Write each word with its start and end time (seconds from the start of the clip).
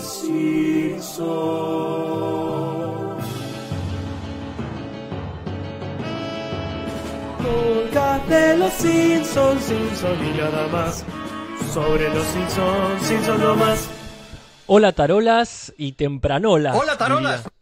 Simpsons. 0.00 1.30
Podcast 7.38 8.28
de 8.28 8.56
los 8.56 8.72
Simpsons, 8.72 9.62
Simpsons 9.64 10.20
y 10.22 10.38
nada 10.38 10.68
más. 10.68 11.04
Sobre 11.72 12.08
los 12.14 12.26
Simpsons, 12.26 13.02
Simpsons 13.02 13.40
no 13.40 13.56
más. 13.56 13.88
Hola 14.66 14.92
tarolas 14.92 15.72
y 15.76 15.92
tempranolas. 15.92 16.76
Hola, 16.76 16.96
tarolas. 16.96 17.44
diría. 17.44 17.60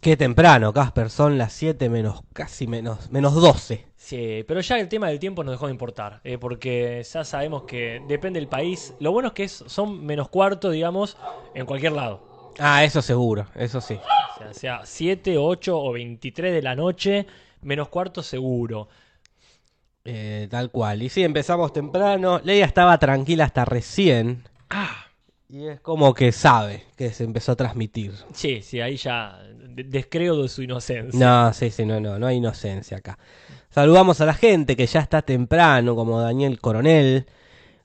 Qué 0.00 0.16
temprano, 0.16 0.72
Casper, 0.72 1.10
son 1.10 1.38
las 1.38 1.52
7 1.54 1.88
menos, 1.88 2.22
casi 2.32 2.66
menos, 2.68 3.10
menos 3.10 3.34
12. 3.34 3.87
Sí, 4.08 4.42
pero 4.48 4.60
ya 4.62 4.78
el 4.78 4.88
tema 4.88 5.08
del 5.08 5.18
tiempo 5.18 5.44
nos 5.44 5.52
dejó 5.52 5.66
de 5.66 5.72
importar, 5.72 6.22
eh, 6.24 6.38
porque 6.38 7.02
ya 7.12 7.24
sabemos 7.24 7.64
que 7.64 8.02
depende 8.06 8.40
del 8.40 8.48
país. 8.48 8.94
Lo 9.00 9.12
bueno 9.12 9.28
es 9.28 9.34
que 9.34 9.44
es- 9.44 9.62
son 9.66 10.02
menos 10.02 10.30
cuarto, 10.30 10.70
digamos, 10.70 11.18
en 11.52 11.66
cualquier 11.66 11.92
lado. 11.92 12.22
Ah, 12.58 12.84
eso 12.84 13.02
seguro, 13.02 13.46
eso 13.54 13.82
sí. 13.82 13.92
O 13.96 14.38
sea, 14.38 14.54
sea 14.54 14.80
7, 14.86 15.36
8 15.36 15.78
o 15.78 15.92
23 15.92 16.54
de 16.54 16.62
la 16.62 16.74
noche, 16.74 17.26
menos 17.60 17.90
cuarto 17.90 18.22
seguro. 18.22 18.88
Eh, 20.06 20.48
tal 20.50 20.70
cual. 20.70 21.02
Y 21.02 21.10
sí, 21.10 21.22
empezamos 21.22 21.74
temprano. 21.74 22.40
Leia 22.42 22.64
estaba 22.64 22.96
tranquila 22.98 23.44
hasta 23.44 23.66
recién. 23.66 24.42
Ah, 24.70 25.04
Y 25.50 25.66
es 25.66 25.80
como 25.80 26.14
que 26.14 26.32
sabe 26.32 26.84
que 26.96 27.10
se 27.10 27.24
empezó 27.24 27.52
a 27.52 27.56
transmitir. 27.56 28.12
sí, 28.32 28.62
sí, 28.62 28.80
ahí 28.80 28.96
ya 28.96 29.38
de- 29.42 29.84
descreo 29.84 30.42
de 30.42 30.48
su 30.48 30.62
inocencia. 30.62 31.18
No, 31.20 31.52
sí, 31.52 31.70
sí, 31.70 31.84
no, 31.84 32.00
no, 32.00 32.18
no 32.18 32.26
hay 32.26 32.36
inocencia 32.36 32.96
acá. 32.98 33.18
Saludamos 33.78 34.20
a 34.20 34.26
la 34.26 34.34
gente 34.34 34.74
que 34.74 34.88
ya 34.88 34.98
está 34.98 35.22
temprano, 35.22 35.94
como 35.94 36.20
Daniel 36.20 36.60
Coronel, 36.60 37.26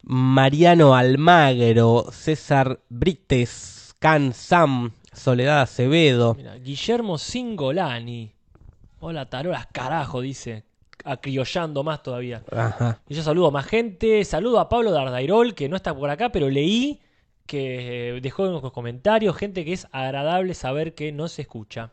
Mariano 0.01 0.95
Almagro, 0.95 2.07
César 2.11 2.79
Brites, 2.89 3.95
Can 3.99 4.33
Sam, 4.33 4.93
Soledad 5.13 5.61
Acevedo. 5.61 6.33
Mira, 6.33 6.55
Guillermo 6.55 7.19
Singolani. 7.19 8.33
Hola 9.01 9.29
tarolas, 9.29 9.67
carajo, 9.67 10.21
dice. 10.21 10.63
Acriollando 11.03 11.83
más 11.83 12.01
todavía. 12.01 12.41
Ajá. 12.51 12.99
Y 13.07 13.13
yo 13.13 13.21
saludo 13.21 13.49
a 13.49 13.51
más 13.51 13.67
gente. 13.67 14.25
Saludo 14.25 14.59
a 14.59 14.69
Pablo 14.69 14.89
Dardairol, 14.89 15.53
que 15.53 15.69
no 15.69 15.75
está 15.75 15.93
por 15.93 16.09
acá, 16.09 16.31
pero 16.31 16.49
leí 16.49 17.01
que 17.45 18.19
dejó 18.23 18.47
en 18.47 18.53
los 18.53 18.71
comentarios 18.71 19.37
gente 19.37 19.63
que 19.63 19.73
es 19.73 19.87
agradable 19.91 20.55
saber 20.55 20.95
que 20.95 21.11
no 21.11 21.27
se 21.27 21.43
escucha. 21.43 21.91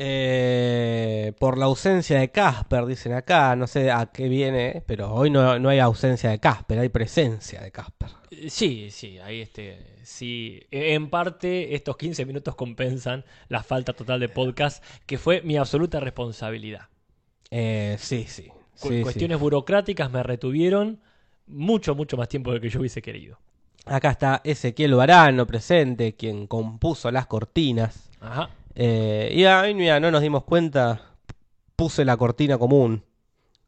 Eh, 0.00 1.32
por 1.40 1.58
la 1.58 1.64
ausencia 1.64 2.20
de 2.20 2.30
Casper, 2.30 2.86
dicen 2.86 3.12
acá, 3.14 3.56
no 3.56 3.66
sé 3.66 3.90
a 3.90 4.06
qué 4.06 4.28
viene, 4.28 4.82
pero 4.86 5.12
hoy 5.12 5.28
no, 5.28 5.58
no 5.58 5.68
hay 5.68 5.80
ausencia 5.80 6.30
de 6.30 6.38
Casper, 6.38 6.78
hay 6.78 6.88
presencia 6.88 7.60
de 7.60 7.72
Casper. 7.72 8.08
Eh, 8.30 8.48
Sí, 8.48 8.90
sí, 8.92 9.18
ahí 9.18 9.40
este. 9.40 9.96
Sí, 10.04 10.60
Eh, 10.70 10.94
en 10.94 11.10
parte 11.10 11.74
estos 11.74 11.96
15 11.96 12.24
minutos 12.26 12.54
compensan 12.54 13.24
la 13.48 13.62
falta 13.64 13.92
total 13.92 14.20
de 14.20 14.28
podcast, 14.28 14.84
que 15.04 15.18
fue 15.18 15.42
mi 15.42 15.56
absoluta 15.56 15.98
responsabilidad. 16.00 16.82
Eh, 17.50 17.96
sí, 17.98 18.24
sí. 18.28 18.48
Cu- 18.80 18.88
sí, 18.90 18.96
sí. 18.98 19.02
cuestiones 19.02 19.40
burocráticas 19.40 20.10
me 20.12 20.22
retuvieron 20.22 21.00
mucho, 21.48 21.94
mucho 21.96 22.16
más 22.16 22.28
tiempo 22.28 22.52
del 22.52 22.60
que 22.60 22.68
yo 22.68 22.78
hubiese 22.78 23.02
querido. 23.02 23.38
Acá 23.84 24.10
está 24.10 24.40
Ezequiel 24.44 24.94
Varano 24.94 25.46
presente, 25.46 26.14
quien 26.14 26.46
compuso 26.46 27.10
las 27.10 27.26
cortinas. 27.26 28.08
Ajá. 28.20 28.50
Eh, 28.80 29.32
y 29.34 29.44
ahí, 29.44 29.74
mira, 29.74 29.98
no 29.98 30.10
nos 30.12 30.22
dimos 30.22 30.44
cuenta, 30.44 31.00
puse 31.74 32.04
la 32.04 32.16
cortina 32.16 32.56
común. 32.58 33.02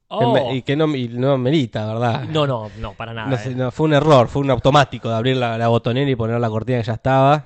Oh. 0.07 0.53
Y 0.53 0.63
que 0.63 0.77
no, 0.77 0.95
y 0.95 1.09
no 1.09 1.37
merita, 1.37 1.85
¿verdad? 1.87 2.25
No, 2.29 2.47
no, 2.47 2.71
no, 2.79 2.95
para 2.95 3.13
nada. 3.13 3.29
No 3.29 3.37
eh. 3.37 3.55
no, 3.57 3.71
fue 3.73 3.87
un 3.87 3.95
error, 3.95 4.29
fue 4.29 4.43
un 4.43 4.51
automático 4.51 5.09
de 5.09 5.15
abrir 5.17 5.37
la, 5.37 5.59
la 5.59 5.67
botonera 5.69 6.09
y 6.09 6.15
poner 6.17 6.41
la 6.41 6.49
cortina 6.49 6.79
que 6.79 6.85
ya 6.87 6.95
estaba. 6.95 7.45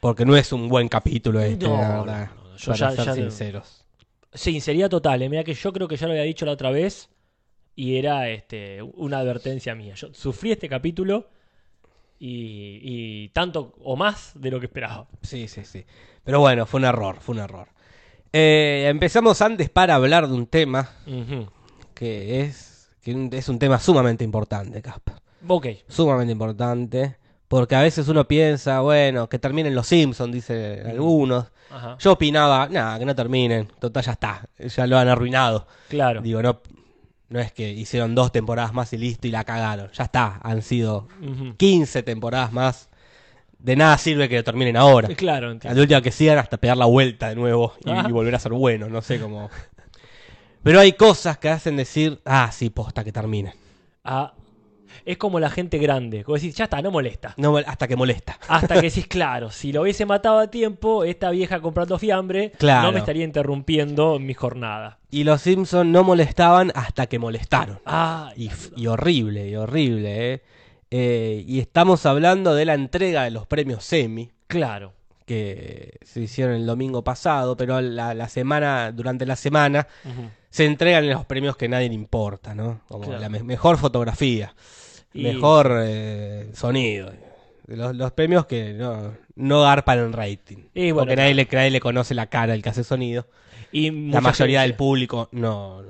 Porque 0.00 0.24
no 0.26 0.36
es 0.36 0.52
un 0.52 0.68
buen 0.68 0.88
capítulo 0.88 1.40
este, 1.40 1.66
No, 1.68 1.76
la 1.76 1.88
verdad. 2.00 2.30
yo 2.58 2.72
para 2.72 2.76
ya- 2.76 2.90
ser 2.96 3.04
ya- 3.06 3.14
sinceros. 3.14 3.84
Sinceridad 4.32 4.88
total, 4.90 5.22
eh. 5.22 5.28
mira 5.28 5.42
que 5.44 5.54
yo 5.54 5.72
creo 5.72 5.88
que 5.88 5.96
ya 5.96 6.06
lo 6.06 6.12
había 6.12 6.22
dicho 6.24 6.46
la 6.46 6.52
otra 6.52 6.70
vez 6.70 7.08
y 7.74 7.96
era 7.96 8.28
este 8.28 8.80
una 8.82 9.18
advertencia 9.18 9.74
mía. 9.74 9.94
Yo 9.94 10.08
sufrí 10.14 10.52
este 10.52 10.68
capítulo 10.68 11.28
y, 12.20 12.78
y 12.82 13.28
tanto 13.30 13.72
o 13.82 13.96
más 13.96 14.32
de 14.34 14.50
lo 14.52 14.60
que 14.60 14.66
esperaba. 14.66 15.06
Sí, 15.22 15.48
sí, 15.48 15.64
sí. 15.64 15.84
Pero 16.22 16.38
bueno, 16.40 16.66
fue 16.66 16.78
un 16.78 16.84
error, 16.84 17.16
fue 17.20 17.34
un 17.34 17.40
error. 17.40 17.66
Eh, 18.32 18.86
empezamos 18.88 19.40
antes 19.42 19.68
para 19.70 19.96
hablar 19.96 20.28
de 20.28 20.34
un 20.34 20.46
tema 20.46 20.88
que 21.94 22.40
es, 22.42 22.90
que 23.02 23.14
un- 23.14 23.30
es 23.32 23.48
un 23.48 23.58
tema 23.58 23.78
sumamente 23.80 24.24
importante, 24.24 24.80
Casper. 24.82 25.16
Ok, 25.48 25.66
Sumamente 25.88 26.32
importante. 26.32 27.16
Porque 27.48 27.74
a 27.74 27.80
veces 27.82 28.06
uno 28.06 28.28
piensa, 28.28 28.80
bueno, 28.80 29.28
que 29.28 29.40
terminen 29.40 29.74
los 29.74 29.88
Simpsons, 29.88 30.32
dice 30.32 30.82
algunos. 30.86 31.46
ajá, 31.70 31.96
Yo 31.98 32.12
opinaba, 32.12 32.68
nada, 32.68 32.96
que 32.96 33.04
no 33.04 33.14
terminen. 33.16 33.66
Total, 33.80 34.04
ya 34.04 34.12
está. 34.12 34.48
Ya 34.58 34.86
lo 34.86 34.96
han 34.98 35.08
arruinado. 35.08 35.66
claro. 35.88 36.20
Digo, 36.22 36.40
no, 36.42 36.60
no 37.30 37.40
es 37.40 37.52
que 37.52 37.70
hicieron 37.70 38.14
dos 38.14 38.30
temporadas 38.32 38.74
más 38.74 38.92
y 38.92 38.98
listo 38.98 39.26
y 39.26 39.30
la 39.30 39.44
cagaron. 39.44 39.90
Ya 39.92 40.04
está. 40.04 40.38
Han 40.42 40.60
sido 40.62 41.08
Ujú. 41.22 41.56
15 41.56 42.02
temporadas 42.02 42.52
más. 42.52 42.88
De 43.58 43.76
nada 43.76 43.96
sirve 43.98 44.28
que 44.28 44.36
lo 44.36 44.44
terminen 44.44 44.76
ahora. 44.76 45.08
Claro, 45.14 45.48
A 45.48 45.52
entiendo. 45.52 45.76
la 45.76 45.82
última 45.82 46.02
que 46.02 46.12
sigan 46.12 46.38
hasta 46.38 46.56
pegar 46.56 46.76
la 46.76 46.86
vuelta 46.86 47.28
de 47.28 47.36
nuevo 47.36 47.74
y, 47.84 47.90
Ah. 47.90 48.04
y 48.08 48.12
volver 48.12 48.34
a 48.34 48.38
ser 48.38 48.52
bueno, 48.52 48.88
no 48.88 49.00
sé 49.02 49.20
cómo. 49.20 49.48
Pero 50.62 50.80
hay 50.80 50.92
cosas 50.92 51.38
que 51.38 51.48
hacen 51.48 51.76
decir, 51.76 52.20
ah, 52.24 52.50
sí, 52.52 52.68
posta 52.70 53.02
que 53.04 53.12
terminen. 53.12 53.52
Ah, 54.04 54.32
es 55.04 55.16
como 55.18 55.40
la 55.40 55.50
gente 55.50 55.78
grande, 55.78 56.24
como 56.24 56.36
decís, 56.36 56.54
ya 56.54 56.64
está, 56.64 56.80
no 56.82 56.90
molesta. 56.90 57.34
No, 57.36 57.56
hasta 57.56 57.86
que 57.88 57.96
molesta. 57.96 58.38
Hasta 58.48 58.74
que 58.76 58.82
decís, 58.88 59.06
claro, 59.08 59.50
si 59.50 59.72
lo 59.72 59.82
hubiese 59.82 60.06
matado 60.06 60.38
a 60.38 60.48
tiempo, 60.50 61.04
esta 61.04 61.30
vieja 61.30 61.60
comprando 61.60 61.98
fiambre 61.98 62.52
Claro. 62.58 62.86
no 62.88 62.92
me 62.92 62.98
estaría 63.00 63.24
interrumpiendo 63.24 64.18
mi 64.18 64.34
jornada. 64.34 64.98
Y 65.10 65.24
los 65.24 65.42
Simpsons 65.42 65.90
no 65.90 66.04
molestaban 66.04 66.72
hasta 66.74 67.06
que 67.06 67.18
molestaron. 67.18 67.80
Ah, 67.86 68.32
Y, 68.36 68.86
horrible, 68.86 69.48
y 69.48 69.56
horrible, 69.56 70.34
¿eh? 70.34 70.42
Eh, 70.92 71.44
Y 71.46 71.60
estamos 71.60 72.04
hablando 72.06 72.54
de 72.54 72.64
la 72.64 72.74
entrega 72.74 73.24
de 73.24 73.30
los 73.30 73.46
premios 73.46 73.92
Emmy, 73.92 74.30
claro. 74.46 74.92
que 75.26 75.98
se 76.02 76.20
hicieron 76.20 76.54
el 76.54 76.66
domingo 76.66 77.02
pasado, 77.04 77.56
pero 77.56 77.80
la, 77.80 78.14
la 78.14 78.28
semana, 78.28 78.90
durante 78.92 79.26
la 79.26 79.36
semana, 79.36 79.86
se 80.50 80.64
entregan 80.66 81.08
los 81.08 81.24
premios 81.26 81.56
que 81.56 81.68
nadie 81.68 81.88
le 81.88 81.94
importa, 81.94 82.54
¿no? 82.56 82.80
Como 82.88 83.04
Claro. 83.04 83.20
la 83.20 83.28
me- 83.28 83.44
mejor 83.44 83.78
fotografía, 83.78 84.52
Y- 85.12 85.22
mejor 85.24 85.72
eh, 85.84 86.50
sonido. 86.54 87.12
Los, 87.66 87.94
los 87.94 88.12
premios 88.12 88.46
que 88.46 88.72
no, 88.72 89.14
no 89.36 89.62
garpan 89.62 89.98
en 90.00 90.12
rating. 90.12 90.56
Y 90.74 90.90
bueno, 90.90 91.06
porque 91.06 91.16
nadie 91.16 91.34
le, 91.34 91.48
nadie 91.50 91.70
le 91.70 91.80
conoce 91.80 92.14
la 92.14 92.26
cara 92.26 92.52
al 92.52 92.62
que 92.62 92.68
hace 92.68 92.82
sonido. 92.84 93.26
Y 93.72 93.90
La 94.10 94.20
mayoría 94.20 94.62
del 94.62 94.74
público 94.74 95.28
no, 95.32 95.82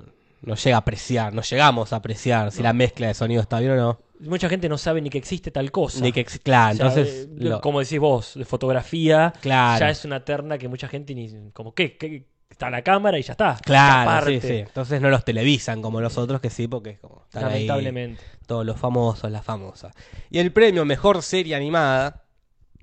no 0.43 0.55
llega 0.55 0.77
a 0.77 0.81
apreciar, 0.81 1.33
no 1.33 1.41
llegamos 1.41 1.93
a 1.93 1.97
apreciar 1.97 2.53
si 2.53 2.63
la 2.63 2.75
mezcla 2.75 3.07
de 3.07 3.15
sonido 3.15 3.41
está 3.41 3.59
bien 3.61 3.73
o 3.73 3.77
no. 3.77 3.99
Mucha 4.21 4.51
gente 4.51 4.69
no 4.69 4.77
sabe 4.77 5.01
ni 5.01 5.09
que 5.09 5.17
existe 5.17 5.51
tal 5.51 5.71
cosa. 5.73 6.01
Ni 6.03 6.13
que, 6.13 6.23
claro, 6.27 6.75
O 6.75 6.77
sea, 6.77 6.87
entonces, 6.89 7.25
eh, 7.25 7.29
lo- 7.39 7.63
como 7.63 7.81
decís 7.81 7.99
vos, 7.99 8.35
de 8.35 8.45
fotografía, 8.45 9.33
Claro. 9.41 9.81
ya 9.81 9.89
es 9.89 10.05
una 10.05 10.23
terna 10.27 10.59
que 10.59 10.69
mucha 10.69 10.89
gente 10.89 11.15
ni. 11.15 11.51
Como, 11.55 11.73
¿qué? 11.75 11.97
¿Qué? 11.97 12.27
Está 12.61 12.69
la 12.69 12.83
cámara 12.83 13.19
y 13.19 13.23
ya 13.23 13.33
está. 13.33 13.57
claro, 13.63 14.27
sí, 14.27 14.39
sí. 14.43 14.57
Entonces 14.59 15.01
no 15.01 15.09
los 15.09 15.25
televisan 15.25 15.81
como 15.81 16.03
los 16.03 16.19
otros 16.19 16.43
que 16.43 16.51
sí, 16.51 16.69
porque 16.69 16.91
es 16.91 16.99
como 16.99 17.23
están 17.25 17.45
ahí 17.45 17.67
Lamentablemente. 17.67 18.23
todos 18.47 18.67
los 18.67 18.79
famosos, 18.79 19.31
las 19.31 19.43
famosas. 19.43 19.95
Y 20.31 20.41
el 20.41 20.53
premio 20.53 20.85
Mejor 20.85 21.23
Serie 21.23 21.55
Animada 21.55 22.25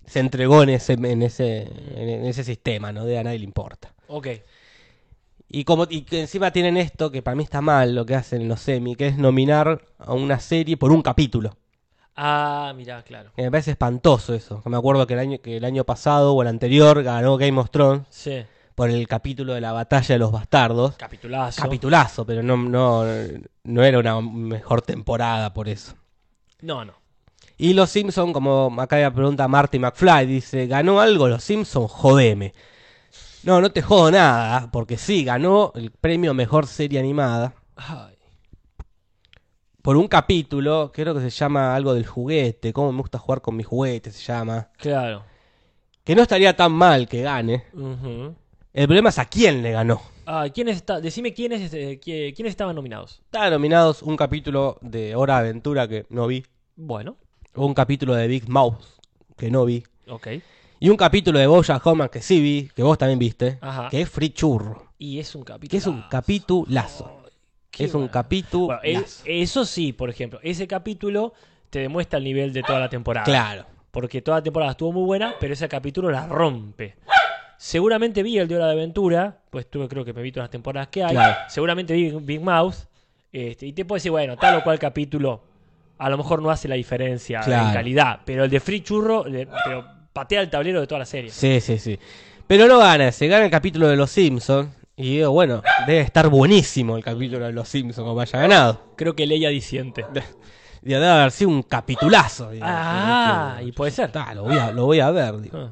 se 0.07 0.19
entregó 0.19 0.63
en 0.63 0.69
ese, 0.69 0.93
en 0.93 1.21
ese, 1.21 1.69
en 1.95 2.25
ese 2.25 2.43
sistema, 2.43 2.91
¿no? 2.91 3.05
De 3.05 3.19
a 3.19 3.23
nadie 3.23 3.37
le 3.37 3.45
importa. 3.45 3.93
Ok. 4.07 4.29
Y 5.47 5.63
como 5.63 5.85
y 5.87 6.01
que 6.01 6.21
encima 6.21 6.49
tienen 6.49 6.75
esto, 6.75 7.11
que 7.11 7.21
para 7.21 7.35
mí 7.35 7.43
está 7.43 7.61
mal 7.61 7.93
lo 7.93 8.03
que 8.03 8.15
hacen 8.15 8.47
los 8.47 8.59
semi, 8.61 8.95
que 8.95 9.05
es 9.05 9.19
nominar 9.19 9.85
a 9.99 10.13
una 10.13 10.39
serie 10.39 10.75
por 10.77 10.91
un 10.91 11.03
capítulo. 11.03 11.55
Ah, 12.15 12.73
mirá, 12.75 13.03
claro. 13.03 13.31
Que 13.35 13.43
me 13.43 13.51
parece 13.51 13.69
espantoso 13.71 14.33
eso. 14.33 14.63
Que 14.63 14.69
me 14.71 14.77
acuerdo 14.77 15.05
que 15.05 15.13
el 15.13 15.19
año, 15.19 15.37
que 15.39 15.57
el 15.57 15.65
año 15.65 15.83
pasado 15.83 16.33
o 16.33 16.41
el 16.41 16.47
anterior 16.47 17.03
ganó 17.03 17.37
Game 17.37 17.59
of 17.59 17.69
Thrones 17.69 18.07
Sí. 18.09 18.43
Por 18.77 18.91
el 18.91 19.07
capítulo 19.07 19.55
de 19.55 19.61
la 19.61 19.71
batalla 19.71 20.13
de 20.13 20.19
los 20.19 20.31
bastardos. 20.31 20.95
Capitulazo. 20.97 21.63
Capitulazo, 21.63 22.27
pero 22.27 22.43
no, 22.43 22.55
no, 22.57 23.03
no 23.63 23.83
era 23.83 23.97
una 23.97 24.21
mejor 24.21 24.83
temporada 24.83 25.51
por 25.51 25.67
eso. 25.67 25.95
no, 26.61 26.85
no. 26.85 26.93
Y 27.57 27.73
los 27.73 27.89
Simpson, 27.89 28.33
como 28.33 28.71
acá 28.79 28.99
la 28.99 29.09
pregunta 29.11 29.47
Marty 29.47 29.79
McFly, 29.79 30.27
dice, 30.27 30.67
¿ganó 30.67 30.99
algo 30.99 31.27
los 31.27 31.43
Simpson? 31.43 31.87
Jodeme. 31.87 32.53
No, 33.41 33.61
no 33.61 33.71
te 33.71 33.81
jodo 33.81 34.11
nada, 34.11 34.69
porque 34.71 34.95
sí, 34.95 35.23
ganó 35.23 35.71
el 35.73 35.89
premio 35.89 36.35
Mejor 36.35 36.67
Serie 36.67 36.99
Animada 36.99 37.55
Ay. 37.75 38.15
por 39.81 39.97
un 39.97 40.07
capítulo, 40.07 40.91
creo 40.93 41.15
que 41.15 41.21
se 41.21 41.31
llama 41.31 41.73
algo 41.75 41.95
del 41.95 42.05
juguete, 42.05 42.71
cómo 42.73 42.91
me 42.91 43.01
gusta 43.01 43.17
jugar 43.17 43.41
con 43.41 43.55
mi 43.55 43.63
juguete, 43.63 44.11
se 44.11 44.21
llama. 44.23 44.69
Claro. 44.77 45.23
Que 46.03 46.13
no 46.15 46.21
estaría 46.21 46.55
tan 46.55 46.73
mal 46.73 47.07
que 47.07 47.23
gane. 47.23 47.63
Ujú. 47.73 48.35
El 48.77 48.85
problema 48.85 49.09
es 49.09 49.17
a 49.17 49.25
quién 49.25 49.63
le 49.63 49.71
ganó. 49.71 49.99
Ah, 50.27 50.45
¿quiénes 50.53 50.75
está? 50.75 51.01
Decime 51.01 51.33
quiénes, 51.33 51.73
eh, 51.73 51.99
quiénes 51.99 52.51
estaban 52.51 52.75
nominados. 52.75 53.21
Estaban 53.25 53.49
nominados 53.49 54.03
un 54.03 54.15
capítulo 54.15 54.77
de 54.81 55.15
Hora 55.15 55.41
de 55.41 55.49
Aventura 55.49 55.87
que 55.87 56.05
no 56.11 56.27
vi. 56.27 56.45
Bueno. 56.75 57.17
Un 57.55 57.73
capítulo 57.73 58.13
de 58.13 58.27
Big 58.27 58.47
Mouth 58.47 58.83
que 59.35 59.49
no 59.49 59.65
vi. 59.65 59.83
Ok. 60.07 60.27
Y 60.79 60.89
un 60.89 60.95
capítulo 60.95 61.39
de 61.39 61.47
Bojack 61.47 61.83
Horseman 61.83 62.09
que 62.09 62.21
sí 62.21 62.39
vi, 62.39 62.69
que 62.75 62.83
vos 62.83 62.99
también 62.99 63.17
viste, 63.17 63.57
Ajá. 63.61 63.89
que 63.89 64.01
es 64.01 64.09
Free 64.11 64.29
Churro. 64.29 64.91
Y 64.99 65.17
es 65.17 65.33
un 65.33 65.43
capítulo. 65.43 65.71
Que 65.71 65.77
es 65.77 65.87
un 65.87 66.03
capitulazo. 66.07 67.21
Qué 67.71 67.85
Es 67.85 67.95
un 67.95 68.11
bueno. 68.11 68.13
Bueno, 68.67 68.79
e- 68.83 69.03
eso 69.25 69.65
sí, 69.65 69.91
por 69.91 70.11
ejemplo, 70.11 70.39
ese 70.43 70.67
capítulo 70.67 71.33
te 71.71 71.79
demuestra 71.79 72.19
el 72.19 72.25
nivel 72.25 72.53
de 72.53 72.61
toda 72.61 72.79
la 72.79 72.89
temporada. 72.89 73.25
Claro. 73.25 73.65
Porque 73.89 74.21
toda 74.21 74.37
la 74.37 74.43
temporada 74.43 74.73
estuvo 74.73 74.91
muy 74.91 75.05
buena, 75.05 75.33
pero 75.39 75.53
ese 75.53 75.67
capítulo 75.67 76.11
la 76.11 76.27
rompe. 76.27 76.95
Seguramente 77.57 78.21
vi 78.23 78.37
el 78.37 78.47
de 78.47 78.55
Hora 78.55 78.67
de 78.67 78.73
Aventura, 78.73 79.39
pues 79.49 79.69
tuve 79.69 79.87
creo 79.87 80.05
que 80.05 80.13
me 80.13 80.21
vi 80.21 80.31
todas 80.31 80.45
las 80.45 80.51
temporadas 80.51 80.89
que 80.89 81.03
hay. 81.03 81.11
Claro. 81.11 81.35
Seguramente 81.49 81.93
vi 81.93 82.11
Big 82.11 82.41
Mouth. 82.41 82.75
Este, 83.31 83.65
y 83.67 83.73
te 83.73 83.83
puedo 83.85 83.97
decir, 83.97 84.11
bueno, 84.11 84.37
tal 84.37 84.55
o 84.55 84.63
cual 84.63 84.79
capítulo 84.79 85.43
a 85.97 86.09
lo 86.09 86.17
mejor 86.17 86.41
no 86.41 86.49
hace 86.51 86.67
la 86.67 86.75
diferencia 86.75 87.41
Claro. 87.41 87.67
en 87.69 87.73
calidad. 87.73 88.19
Pero 88.25 88.43
el 88.43 88.49
de 88.49 88.59
Free 88.59 88.81
Churro, 88.81 89.25
le- 89.25 89.47
pero 89.65 89.85
patea 90.13 90.41
el 90.41 90.49
tablero 90.49 90.79
de 90.79 90.87
toda 90.87 90.99
la 90.99 91.05
serie. 91.05 91.31
Sí, 91.31 91.59
sí, 91.59 91.77
sí. 91.79 91.99
Pero 92.45 92.67
no 92.67 92.77
gana, 92.79 93.11
se 93.11 93.27
gana 93.27 93.45
el 93.45 93.51
capítulo 93.51 93.87
de 93.87 93.95
Los 93.95 94.11
Simpsons. 94.11 94.69
Y 94.95 95.17
digo, 95.17 95.31
bueno, 95.31 95.61
debe 95.85 96.01
estar 96.01 96.27
buenísimo 96.29 96.97
el 96.97 97.03
capítulo 97.03 97.45
de 97.45 97.51
Los 97.51 97.67
Simpsons 97.69 98.07
como 98.07 98.19
haya 98.19 98.39
ganado. 98.39 98.93
Creo 98.95 99.15
que 99.15 99.25
Leia 99.27 99.49
disiente. 99.49 100.05
Debe 100.81 101.05
haber 101.07 101.31
sido 101.31 101.49
un 101.49 101.63
capitulazo. 101.63 102.51
Ah, 102.61 103.59
y 103.63 103.71
puede 103.73 103.91
ser. 103.91 104.11
Ta, 104.11 104.33
lo, 104.33 104.43
voy 104.43 104.57
a, 104.57 104.71
lo 104.71 104.85
voy 104.85 104.99
a 104.99 105.11
ver. 105.11 105.41
digo. 105.41 105.57
Ah. 105.57 105.71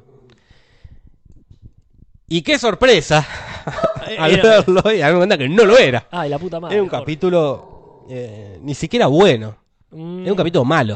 Y 2.28 2.42
qué 2.42 2.58
sorpresa 2.58 3.26
al 4.18 4.32
Era- 4.34 4.44
verlo 4.44 4.92
y 4.92 4.98
darme 5.00 5.18
cuenta 5.18 5.38
que 5.38 5.48
no 5.50 5.66
lo 5.66 5.78
era. 5.78 6.08
Ay, 6.12 6.30
la 6.30 6.40
puta 6.40 6.60
madre. 6.60 6.76
Era 6.76 6.84
un 6.84 6.90
Jorge. 6.90 7.04
capítulo 7.04 8.06
eh, 8.10 8.60
ni 8.62 8.74
siquiera 8.74 9.08
bueno. 9.08 9.56
Mm, 9.92 10.22
Era 10.24 10.32
un 10.32 10.38
capítulo 10.38 10.66
malo. 10.66 10.96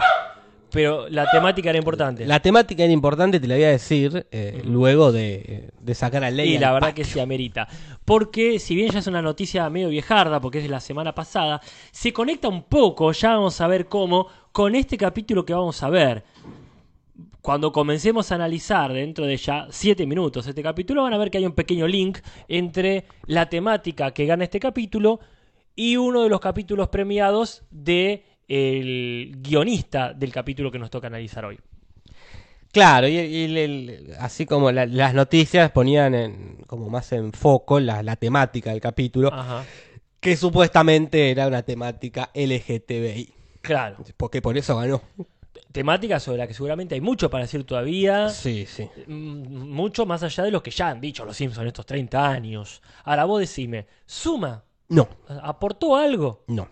Pero 0.72 1.10
la 1.10 1.28
temática 1.32 1.70
era 1.70 1.80
importante. 1.80 2.28
La 2.28 2.40
temática 2.42 2.84
era 2.84 2.94
importante, 2.94 3.40
te 3.40 3.48
la 3.48 3.56
voy 3.56 3.64
a 3.64 3.70
decir, 3.70 4.28
eh, 4.32 4.62
luego 4.66 5.12
de, 5.12 5.72
de 5.80 5.96
sacar 5.96 6.24
a 6.24 6.30
Leia. 6.30 6.56
Y 6.56 6.60
la 6.60 6.68
al 6.68 6.74
verdad 6.76 6.94
que 6.94 7.04
se 7.06 7.20
amerita. 7.20 7.68
Porque 8.06 8.60
si 8.60 8.76
bien 8.76 8.92
ya 8.92 9.00
es 9.00 9.08
una 9.08 9.24
noticia 9.24 9.68
medio 9.72 9.90
viejarda, 9.90 10.40
porque 10.40 10.60
es 10.60 10.64
de 10.66 10.70
la 10.70 10.80
semana 10.80 11.16
pasada, 11.16 11.60
se 11.92 12.14
conecta 12.14 12.48
un 12.50 12.62
poco, 12.64 13.12
ya 13.14 13.30
vamos 13.32 13.60
a 13.62 13.68
ver 13.68 13.88
cómo, 13.88 14.28
con 14.52 14.76
este 14.76 14.96
capítulo 14.96 15.44
que 15.44 15.56
vamos 15.56 15.82
a 15.82 15.90
ver. 15.90 16.24
Cuando 17.42 17.72
comencemos 17.72 18.32
a 18.32 18.36
analizar 18.36 18.92
dentro 18.92 19.26
de 19.26 19.38
ya 19.38 19.68
7 19.70 20.06
minutos 20.06 20.46
este 20.46 20.62
capítulo, 20.62 21.04
van 21.04 21.14
a 21.14 21.18
ver 21.18 21.32
que 21.32 21.38
hay 21.38 21.46
un 21.46 21.54
pequeño 21.54 21.88
link 21.88 22.20
entre 22.50 23.06
la 23.28 23.48
temática 23.50 24.12
que 24.12 24.26
gana 24.26 24.44
este 24.44 24.60
capítulo 24.60 25.20
y 25.76 25.96
uno 25.96 26.22
de 26.24 26.30
los 26.30 26.42
capítulos 26.42 26.90
premiados 26.90 27.64
de 27.72 28.26
el 28.48 29.38
guionista 29.42 30.14
del 30.14 30.32
capítulo 30.34 30.70
que 30.72 30.80
nos 30.80 30.90
toca 30.90 31.08
analizar 31.08 31.46
hoy. 31.46 31.58
Claro, 32.74 33.08
y, 33.08 33.18
y 33.18 33.44
el- 33.46 33.58
el- 33.58 34.14
así 34.20 34.46
como 34.46 34.72
la- 34.72 34.86
las 34.86 35.14
noticias 35.14 35.72
ponían 35.72 36.14
en, 36.14 36.58
como 36.68 36.90
más 36.90 37.12
en 37.14 37.32
foco 37.32 37.80
la, 37.80 38.04
la 38.04 38.16
temática 38.16 38.72
del 38.72 38.82
capítulo, 38.82 39.34
Ajá. 39.34 39.64
que 40.20 40.36
supuestamente 40.36 41.32
era 41.32 41.48
una 41.48 41.64
temática 41.64 42.30
LGTBI. 42.34 43.34
Claro. 43.62 43.98
Porque 44.18 44.42
por 44.42 44.58
eso 44.58 44.76
ganó. 44.78 45.02
Temática 45.72 46.20
sobre 46.20 46.40
la 46.40 46.48
que 46.48 46.54
seguramente 46.56 46.96
hay 46.96 47.02
mucho 47.02 47.30
para 47.30 47.44
decir 47.44 47.64
todavía. 47.64 48.30
Sí, 48.30 48.66
sí. 48.66 48.90
Mm, 49.08 49.70
mucho 49.72 50.06
más 50.06 50.24
allá 50.24 50.44
de 50.44 50.52
lo 50.52 50.64
que 50.64 50.72
ya 50.72 50.90
han 50.90 51.00
dicho 51.00 51.26
los 51.26 51.38
Simpsons 51.38 51.68
estos 51.68 51.86
30 51.86 52.28
años. 52.28 52.82
Ahora 53.04 53.26
vos 53.26 53.40
decime, 53.40 53.86
¿Suma 54.06 54.64
No, 54.88 55.08
aportó 55.44 55.96
algo? 55.96 56.44
no. 56.48 56.68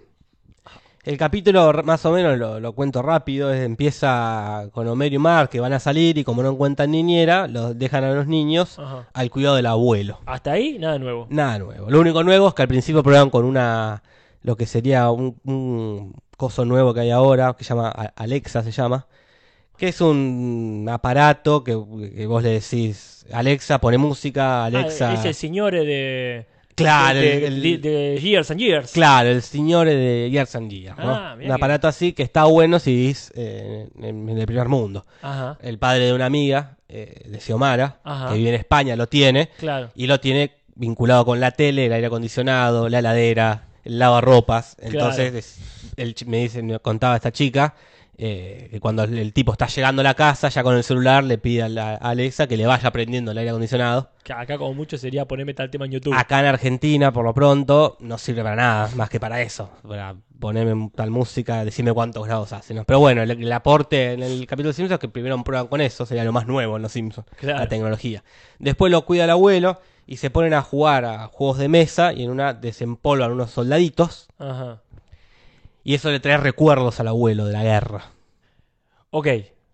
El 1.04 1.16
capítulo, 1.18 1.72
más 1.86 2.06
o 2.06 2.12
menos, 2.12 2.38
lo, 2.38 2.60
lo 2.60 2.74
cuento 2.74 3.02
rápido, 3.02 3.54
es- 3.54 3.64
empieza 3.64 4.68
con 4.74 4.86
Homero 4.90 5.16
y 5.16 5.18
Mark 5.20 5.50
que 5.50 5.62
van 5.62 5.72
a 5.72 5.80
salir 5.80 6.18
y 6.18 6.26
como 6.26 6.44
no 6.44 6.50
encuentran 6.52 6.92
niñera, 6.92 7.48
los 7.48 7.80
dejan 7.80 8.04
a 8.04 8.12
los 8.14 8.28
niños 8.28 8.78
Ajá. 8.78 9.08
al 9.14 9.30
cuidado 9.30 9.56
del 9.56 9.68
abuelo. 9.68 10.20
Hasta 10.26 10.52
ahí, 10.52 10.78
nada 10.78 11.00
nuevo. 11.00 11.26
Nada 11.30 11.60
nuevo. 11.60 11.90
Lo 11.90 12.02
único 12.02 12.26
nuevo 12.26 12.50
es 12.50 12.54
que 12.56 12.62
al 12.64 12.68
principio 12.68 13.04
prueban 13.04 13.30
con 13.30 13.46
una. 13.46 14.04
Lo 14.42 14.58
que 14.58 14.66
sería 14.66 15.10
un, 15.10 15.40
un 15.46 16.14
coso 16.38 16.63
nuevo 16.66 16.94
que 16.94 17.01
hay 17.01 17.10
ahora, 17.12 17.56
que 17.57 17.63
se 17.63 17.69
llama 17.74 17.89
Alexa, 18.16 18.63
se 18.63 18.72
llama. 18.72 19.07
Que 19.78 19.89
es 19.89 20.01
un 20.01 20.88
aparato 20.89 21.63
que, 21.63 21.74
que 22.16 22.25
vos 22.25 22.42
le 22.42 22.50
decís, 22.50 23.25
Alexa, 23.31 23.80
pone 23.80 23.98
música, 23.98 24.66
Alexa. 24.66 25.12
Ah, 25.12 25.13
es 25.16 25.25
el 25.25 25.34
señor 25.36 25.74
de. 25.74 26.45
Claro, 26.75 27.18
de, 27.19 27.48
el- 27.48 27.62
de- 27.62 27.74
el- 27.74 27.81
de 27.81 28.19
Years 28.22 28.51
and 28.51 28.60
Years. 28.60 28.92
Claro, 28.92 29.30
el 29.30 29.42
señor 29.42 29.88
de 29.88 30.30
Years 30.31 30.56
and 30.56 30.69
Years, 30.72 30.95
¿no? 30.98 31.12
Ah, 31.13 31.34
un 31.36 31.42
que- 31.45 31.51
aparato 31.51 31.88
así 31.88 32.13
que 32.13 32.22
está 32.22 32.45
bueno 32.45 32.78
si 32.80 32.92
vivís 32.95 33.31
eh, 33.36 33.88
en, 34.00 34.30
en 34.30 34.38
el 34.38 34.45
primer 34.45 34.68
mundo. 34.68 35.04
Ajá, 35.24 35.57
El 35.62 35.80
padre 35.80 36.06
de 36.06 36.13
una 36.13 36.28
amiga, 36.28 36.78
eh, 36.88 37.24
de 37.25 37.39
Xiomara, 37.39 37.98
Ajá. 38.04 38.30
que 38.30 38.38
vive 38.38 38.50
en 38.50 38.56
España, 38.56 38.95
lo 38.95 39.07
tiene. 39.07 39.50
claro. 39.57 39.89
y 39.95 40.06
lo 40.06 40.19
tiene 40.19 40.51
vinculado 40.75 41.25
con 41.25 41.39
la 41.39 41.50
tele, 41.51 41.88
el 41.88 41.94
aire 41.94 42.06
acondicionado, 42.07 42.89
la 42.89 43.00
heladera, 43.00 43.63
el 43.84 43.98
lavarropas. 43.98 44.78
Entonces, 44.80 45.34
es- 45.34 45.60
él 45.98 46.16
me 46.28 46.38
dice, 46.38 46.62
me 46.64 46.80
contaba 46.80 47.16
esta 47.16 47.32
chica 47.32 47.74
eh, 48.20 48.70
que 48.72 48.80
cuando 48.80 49.04
el, 49.04 49.32
tipo 49.34 49.52
está 49.52 49.68
llegando 49.68 50.00
a 50.00 50.04
la 50.04 50.16
casa, 50.16 50.50
ya 50.50 50.64
con 50.64 50.76
el 50.76 50.84
celular 50.84 51.24
le 51.24 51.38
pide 51.38 51.64
a, 51.64 51.70
la- 51.70 51.94
a 51.96 52.10
Alexa 52.10 52.48
que 52.48 52.58
le 52.58 52.66
vaya 52.66 52.90
prendiendo 52.92 53.32
el 53.32 53.38
aire 53.38 53.50
acondicionado. 53.52 54.10
Que 54.24 54.34
acá, 54.34 54.58
como 54.58 54.74
mucho, 54.74 54.98
sería 54.98 55.28
ponerme 55.28 55.54
tal 55.54 55.70
tema 55.70 55.86
en 55.86 55.92
YouTube. 55.92 56.14
Acá 56.16 56.40
en 56.40 56.48
Argentina, 56.48 57.12
por 57.14 57.24
lo 57.26 57.34
pronto, 57.34 57.96
no 58.00 58.18
sirve 58.18 58.42
para 58.42 58.56
nada, 58.56 58.90
más 58.96 59.10
que 59.12 59.20
para 59.20 59.42
eso. 59.44 59.70
Para 59.88 60.16
ponerme 60.40 60.90
tal 60.96 61.12
música, 61.12 61.64
decirme 61.64 61.94
cuántos 61.94 62.26
grados 62.26 62.54
hace. 62.54 62.74
¿no? 62.74 62.86
Pero 62.86 63.00
bueno, 63.00 63.22
el, 63.22 63.30
el 63.30 63.52
aporte 63.52 64.14
en 64.14 64.24
el 64.24 64.48
capítulo 64.48 64.70
de 64.70 64.74
Simpsons 64.74 64.94
es 64.96 65.00
que 65.00 65.10
primero 65.10 65.44
prueban 65.44 65.68
con 65.68 65.82
eso, 65.82 66.06
sería 66.08 66.24
lo 66.24 66.32
más 66.32 66.48
nuevo 66.48 66.76
en 66.76 66.82
los 66.82 66.92
Simpsons, 66.92 67.28
Claro. 67.38 67.60
la 67.60 67.68
tecnología. 67.68 68.24
Después 68.58 68.92
lo 68.92 69.06
cuida 69.06 69.26
el 69.26 69.30
abuelo 69.30 69.80
y 70.08 70.18
se 70.18 70.30
ponen 70.32 70.54
a 70.56 70.62
jugar 70.64 71.06
a 71.06 71.28
juegos 71.28 71.60
de 71.60 71.68
mesa 71.70 72.14
y 72.14 72.24
en 72.24 72.32
una 72.32 72.54
desempolvan 72.54 73.32
unos 73.32 73.52
soldaditos 73.52 74.28
Ajá. 74.40 74.82
Y 75.88 75.94
eso 75.94 76.12
le 76.12 76.19
trae 76.19 76.36
recuerdos 76.36 77.00
al 77.00 77.07
abuelo 77.07 77.45
de 77.45 77.54
la 77.54 77.63
guerra. 77.63 78.12
Ok, 79.10 79.28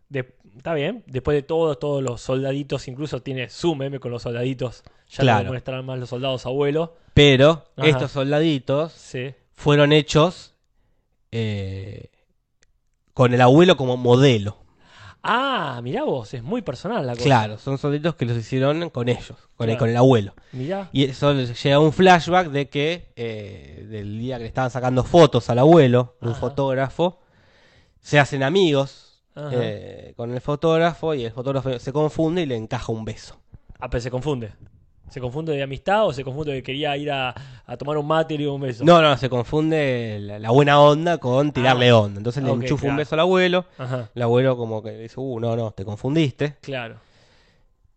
de- 0.09 0.35
está 0.55 0.75
bien. 0.75 1.03
Después 1.07 1.33
de 1.33 1.41
todos, 1.41 1.79
todos 1.79 2.03
los 2.03 2.21
soldaditos, 2.21 2.87
incluso 2.87 3.23
tiene 3.23 3.49
su 3.49 3.73
meme 3.73 3.99
con 3.99 4.11
los 4.11 4.21
soldaditos. 4.21 4.83
Ya 5.09 5.21
Claro. 5.23 5.45
no 5.45 5.49
muestran 5.53 5.83
más 5.83 5.97
los 5.97 6.09
soldados 6.09 6.45
abuelos. 6.45 6.91
Pero 7.15 7.65
Ajá. 7.75 7.87
estos 7.89 8.11
soldaditos 8.11 8.91
Sí. 8.93 9.33
fueron 9.53 9.91
hechos 9.91 10.53
eh, 11.31 12.11
con 13.15 13.33
el 13.33 13.41
abuelo 13.41 13.75
como 13.75 13.97
modelo. 13.97 14.57
Ah, 15.25 15.79
mirá 15.81 16.03
vos, 16.03 16.33
es 16.33 16.43
muy 16.43 16.61
personal 16.61 17.05
la 17.07 17.13
cosa. 17.13 17.23
Claro, 17.23 17.57
son 17.57 17.77
soldaditos 17.77 18.15
que 18.15 18.25
los 18.25 18.37
hicieron 18.37 18.89
con 18.89 19.07
ellos, 19.07 19.37
con, 19.55 19.69
el, 19.69 19.75
Claro. 19.75 19.79
con 19.79 19.89
el 19.89 19.95
abuelo. 19.97 20.33
Mirá. 20.51 20.89
Y 20.91 21.05
eso 21.05 21.33
les 21.33 21.63
llega 21.63 21.79
un 21.79 21.93
flashback 21.93 22.49
de 22.49 22.67
que 22.67 23.13
eh, 23.15 23.87
del 23.89 24.19
día 24.19 24.35
que 24.37 24.43
le 24.43 24.47
estaban 24.49 24.69
sacando 24.69 25.03
fotos 25.05 25.49
al 25.49 25.59
abuelo, 25.59 26.17
un 26.21 26.31
Ajá. 26.31 26.39
fotógrafo, 26.41 27.21
se 28.01 28.19
hacen 28.19 28.43
amigos 28.43 29.23
Ajá. 29.33 29.49
eh, 29.53 30.13
con 30.17 30.33
el 30.33 30.41
fotógrafo 30.41 31.13
y 31.13 31.23
el 31.23 31.31
fotógrafo 31.31 31.79
se 31.79 31.93
confunde 31.93 32.41
y 32.41 32.45
le 32.45 32.57
encaja 32.57 32.91
un 32.91 33.05
beso. 33.05 33.39
Ah, 33.79 33.89
pero 33.89 34.01
se 34.01 34.11
confunde. 34.11 34.51
¿Se 35.13 35.21
confunde 35.21 35.53
de 35.53 35.61
amistad 35.61 36.07
o 36.07 36.11
se 36.13 36.23
confunde 36.23 36.51
de 36.53 36.57
que 36.59 36.63
quería 36.63 36.97
ir 36.97 37.11
a, 37.11 37.35
a 37.67 37.77
tomar 37.77 37.97
un 37.99 38.07
mate 38.07 38.33
y 38.33 38.37
le 38.39 38.43
dio 38.45 38.53
un 38.55 38.61
beso? 38.61 38.83
No, 38.83 38.99
no, 39.01 39.15
se 39.15 39.29
confunde 39.29 40.17
la, 40.19 40.39
la 40.39 40.49
buena 40.49 40.79
onda 40.81 41.19
con 41.19 41.51
tirarle 41.51 41.89
Ah. 41.89 41.99
onda. 41.99 42.17
Entonces 42.17 42.43
le 42.43 42.49
Ok, 42.49 42.63
enchufa 42.63 42.87
un 42.87 42.95
beso 42.97 43.13
al 43.15 43.19
abuelo. 43.19 43.65
Ajá, 43.77 44.09
El 44.15 44.21
abuelo 44.23 44.57
como 44.57 44.81
que 44.81 44.91
dice, 44.97 45.15
uh, 45.19 45.39
no, 45.39 45.55
no, 45.55 45.69
te 45.71 45.85
confundiste. 45.85 46.55
claro. 46.61 46.95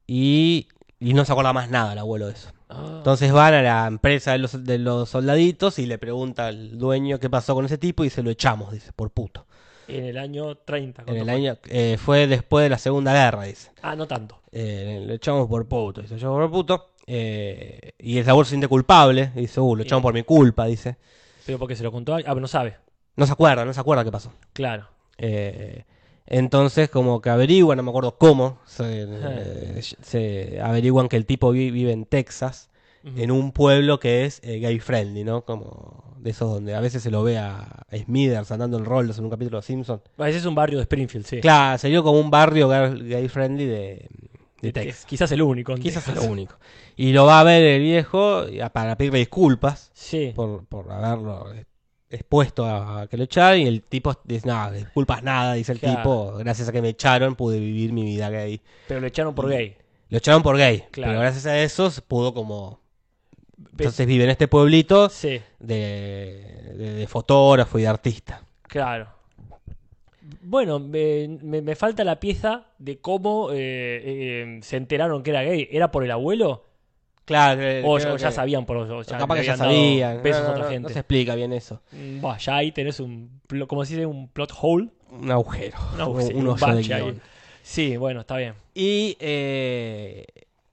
Y, 0.07 0.69
y 1.01 1.15
no 1.15 1.25
se 1.25 1.33
acuerda 1.33 1.53
más 1.53 1.71
nada 1.71 1.93
el 1.95 1.99
abuelo 1.99 2.27
de 2.27 2.35
eso. 2.35 2.51
Ah, 2.69 2.95
Entonces 2.99 3.33
van 3.33 3.55
a 3.55 3.63
la 3.63 3.87
empresa 3.87 4.33
de 4.33 4.39
los, 4.39 4.65
de 4.65 4.79
los 4.79 5.09
soldaditos 5.09 5.79
y 5.79 5.87
le 5.87 5.99
pregunta 5.99 6.49
al 6.49 6.79
dueño 6.79 7.19
qué 7.19 7.31
pasó 7.31 7.55
con 7.55 7.65
ese 7.65 7.79
tipo 7.79 8.05
y 8.05 8.11
se 8.11 8.23
lo 8.23 8.31
echamos, 8.31 8.73
dice, 8.73 8.93
por 8.93 9.11
puto. 9.11 9.47
en 9.89 10.05
el 10.05 10.19
año 10.19 10.57
30. 10.57 11.03
En 11.03 11.07
¿cuánto 11.07 11.21
el 11.23 11.25
fue? 11.29 11.35
año, 11.35 11.57
eh, 11.69 11.97
fue 11.99 12.27
después 12.27 12.65
de 12.65 12.71
la 12.71 12.79
Segunda 12.79 13.13
Guerra, 13.13 13.45
dice. 13.45 13.71
Ah, 13.83 13.95
no 13.97 14.07
tanto. 14.07 14.41
Eh, 14.53 15.05
lo 15.07 15.15
echamos 15.15 15.49
por 15.49 15.67
puto, 15.67 16.01
dice, 16.03 16.17
echamos 16.17 16.39
por 16.41 16.51
puto. 16.51 16.91
Eh, 17.07 17.93
y 17.99 18.19
el 18.19 18.29
abuelo 18.29 18.45
se 18.45 18.51
siente 18.51 18.69
culpable, 18.69 19.31
dice, 19.35 19.61
uh, 19.61 19.77
lo 19.77 19.83
echamos 19.83 20.03
por 20.03 20.13
mi 20.15 20.23
culpa, 20.23 20.67
dice. 20.67 20.97
Pero 21.45 21.59
porque 21.59 21.77
se 21.77 21.83
lo 21.85 21.93
contó 21.93 22.15
a. 22.15 22.19
Ah, 22.19 22.23
pero 22.27 22.41
no 22.41 22.49
sabe. 22.49 22.77
No 23.17 23.27
se 23.27 23.33
acuerda, 23.33 23.65
no 23.65 23.73
se 23.73 23.81
acuerda 23.81 24.05
qué 24.05 24.11
pasó. 24.13 24.33
Claro. 24.53 24.89
Eh, 25.19 25.85
entonces, 26.27 26.91
como 26.91 27.21
que 27.21 27.31
averiguan, 27.31 27.77
no 27.77 27.83
me 27.85 27.91
acuerdo 27.91 28.19
cómo, 28.19 28.59
se, 28.67 29.05
eh, 29.09 29.81
se 30.03 30.61
averiguan 30.61 31.09
que 31.09 31.17
el 31.17 31.25
tipo 31.25 31.53
vi- 31.53 31.71
vive 31.71 31.93
en 31.93 32.05
Texas, 32.05 32.69
en 33.17 33.31
un 33.31 33.53
pueblo 33.53 34.01
que 34.01 34.25
es 34.25 34.41
eh, 34.43 34.59
gay 34.59 34.81
friendly, 34.81 35.23
¿no? 35.23 35.45
Como 35.45 36.17
de 36.19 36.31
esos 36.31 36.51
donde 36.53 36.75
a 36.75 36.81
veces 36.81 37.05
se 37.05 37.13
lo 37.13 37.23
ve 37.23 37.39
a, 37.39 37.59
a 37.89 37.97
Smithers 37.97 38.51
andando 38.51 38.77
en 38.79 38.85
rollos 38.85 39.17
en 39.19 39.25
un 39.25 39.31
capítulo 39.31 39.51
de 39.51 39.59
Los 39.59 39.65
Simpsons. 39.67 40.03
Ah, 40.19 40.29
Ese 40.29 40.39
es 40.39 40.45
un 40.45 40.57
barrio 40.57 40.79
de 40.79 40.83
Springfield, 40.83 41.25
sí. 41.25 41.41
Claro, 41.41 41.79
sería 41.79 42.03
como 42.03 42.19
un 42.19 42.33
barrio 42.33 42.69
gay 42.69 43.29
friendly 43.29 43.65
de, 43.67 44.09
Texas. 44.73 45.05
Quizás 45.07 45.31
el 45.31 45.43
único. 45.43 45.77
Quizás 45.77 46.05
Texas. 46.05 46.25
lo 46.25 46.29
único. 46.29 46.57
Y 46.97 47.13
lo 47.13 47.27
va 47.27 47.41
a 47.41 47.45
ver 47.45 47.63
el 47.63 47.83
viejo 47.83 48.45
para 48.73 48.97
pedirle 48.97 49.19
disculpas 49.19 49.91
Sí. 49.93 50.33
por, 50.35 50.65
por 50.67 50.91
haberlo 50.91 51.53
expuesto 52.09 52.65
a 52.65 53.07
que 53.09 53.17
lo 53.17 53.25
echaran 53.25 53.59
y 53.61 53.67
el 53.67 53.83
tipo 53.83 54.15
dice, 54.25 54.49
no, 54.49 54.71
disculpas 54.73 55.23
nada, 55.23 55.55
dice 55.55 55.73
el 55.73 55.79
Claro. 55.81 55.97
tipo, 55.99 56.33
gracias 56.39 56.69
a 56.69 56.73
que 56.73 56.81
me 56.81 56.89
echaron 56.91 57.35
pude 57.35 57.59
vivir 57.59 57.93
mi 57.93 58.05
vida 58.05 58.31
gay. 58.31 58.61
Pero 58.89 59.01
lo 59.01 59.07
echaron 59.09 59.35
por 59.35 59.49
gay. 59.49 59.77
Lo 60.09 60.19
echaron 60.19 60.43
por 60.43 60.57
gay, 60.57 60.85
Claro. 60.91 61.11
pero 61.13 61.21
gracias 61.21 61.47
a 61.47 61.59
eso 61.59 61.91
pudo 62.07 62.33
como... 62.33 62.81
Entonces 63.73 64.07
vive 64.07 64.25
en 64.25 64.31
este 64.31 64.49
pueblito 64.49 65.09
Sí, 65.11 65.41
de, 65.59 66.73
de- 66.77 66.95
de 66.95 67.07
fotógrafo 67.07 67.79
y 67.79 67.83
de 67.83 67.89
artista. 67.89 68.43
claro. 68.63 69.09
Bueno, 70.43 70.79
me, 70.81 71.29
me- 71.43 71.63
me 71.63 71.77
falta 71.77 72.03
la 72.05 72.19
pieza 72.19 72.67
de 72.79 72.99
cómo 72.99 73.51
eh, 73.53 73.57
eh, 73.57 74.59
se 74.63 74.77
enteraron 74.77 75.23
que 75.23 75.31
era 75.31 75.43
gay. 75.43 75.69
¿Era 75.71 75.91
por 75.91 76.05
el 76.05 76.11
abuelo? 76.11 76.65
Claro, 77.27 77.61
que- 77.61 77.83
O, 77.85 77.99
ya 78.17 78.31
sabían 78.31 78.65
por 78.65 78.77
o 78.79 79.03
ya 79.03 79.19
capaz 79.19 79.35
le 79.35 79.41
que 79.43 79.47
ya 79.49 79.53
habían 79.55 79.69
dado 79.69 79.81
sabían. 79.81 80.23
besos 80.23 80.43
No, 80.43 80.49
a 80.49 80.51
otra 80.53 80.65
no, 80.65 80.71
gente. 80.71 80.89
no 80.89 80.89
se 80.95 80.99
explica 81.01 81.35
bien 81.35 81.53
eso. 81.53 81.83
Mm, 81.93 82.21
buah, 82.21 82.39
ya 82.39 82.57
ahí 82.57 82.73
tenés 82.73 82.99
un, 83.01 83.41
plo- 83.49 83.67
como 83.67 83.85
se 83.85 83.95
dice, 83.95 84.07
un 84.07 84.29
plot 84.29 84.53
hole. 84.61 84.89
Un 85.11 85.31
agujero. 85.31 85.77
No, 85.99 86.11
un, 86.11 86.23
sí, 86.23 86.33
un 86.35 86.41
un 86.43 86.49
hoyo 86.55 86.67
de 86.67 86.73
bache 86.75 86.95
ahí. 86.95 87.03
guion. 87.03 87.21
Sí, 87.63 87.97
bueno, 87.97 88.21
está 88.21 88.37
bien. 88.37 88.55
Y 88.75 89.17
eh, 89.21 90.25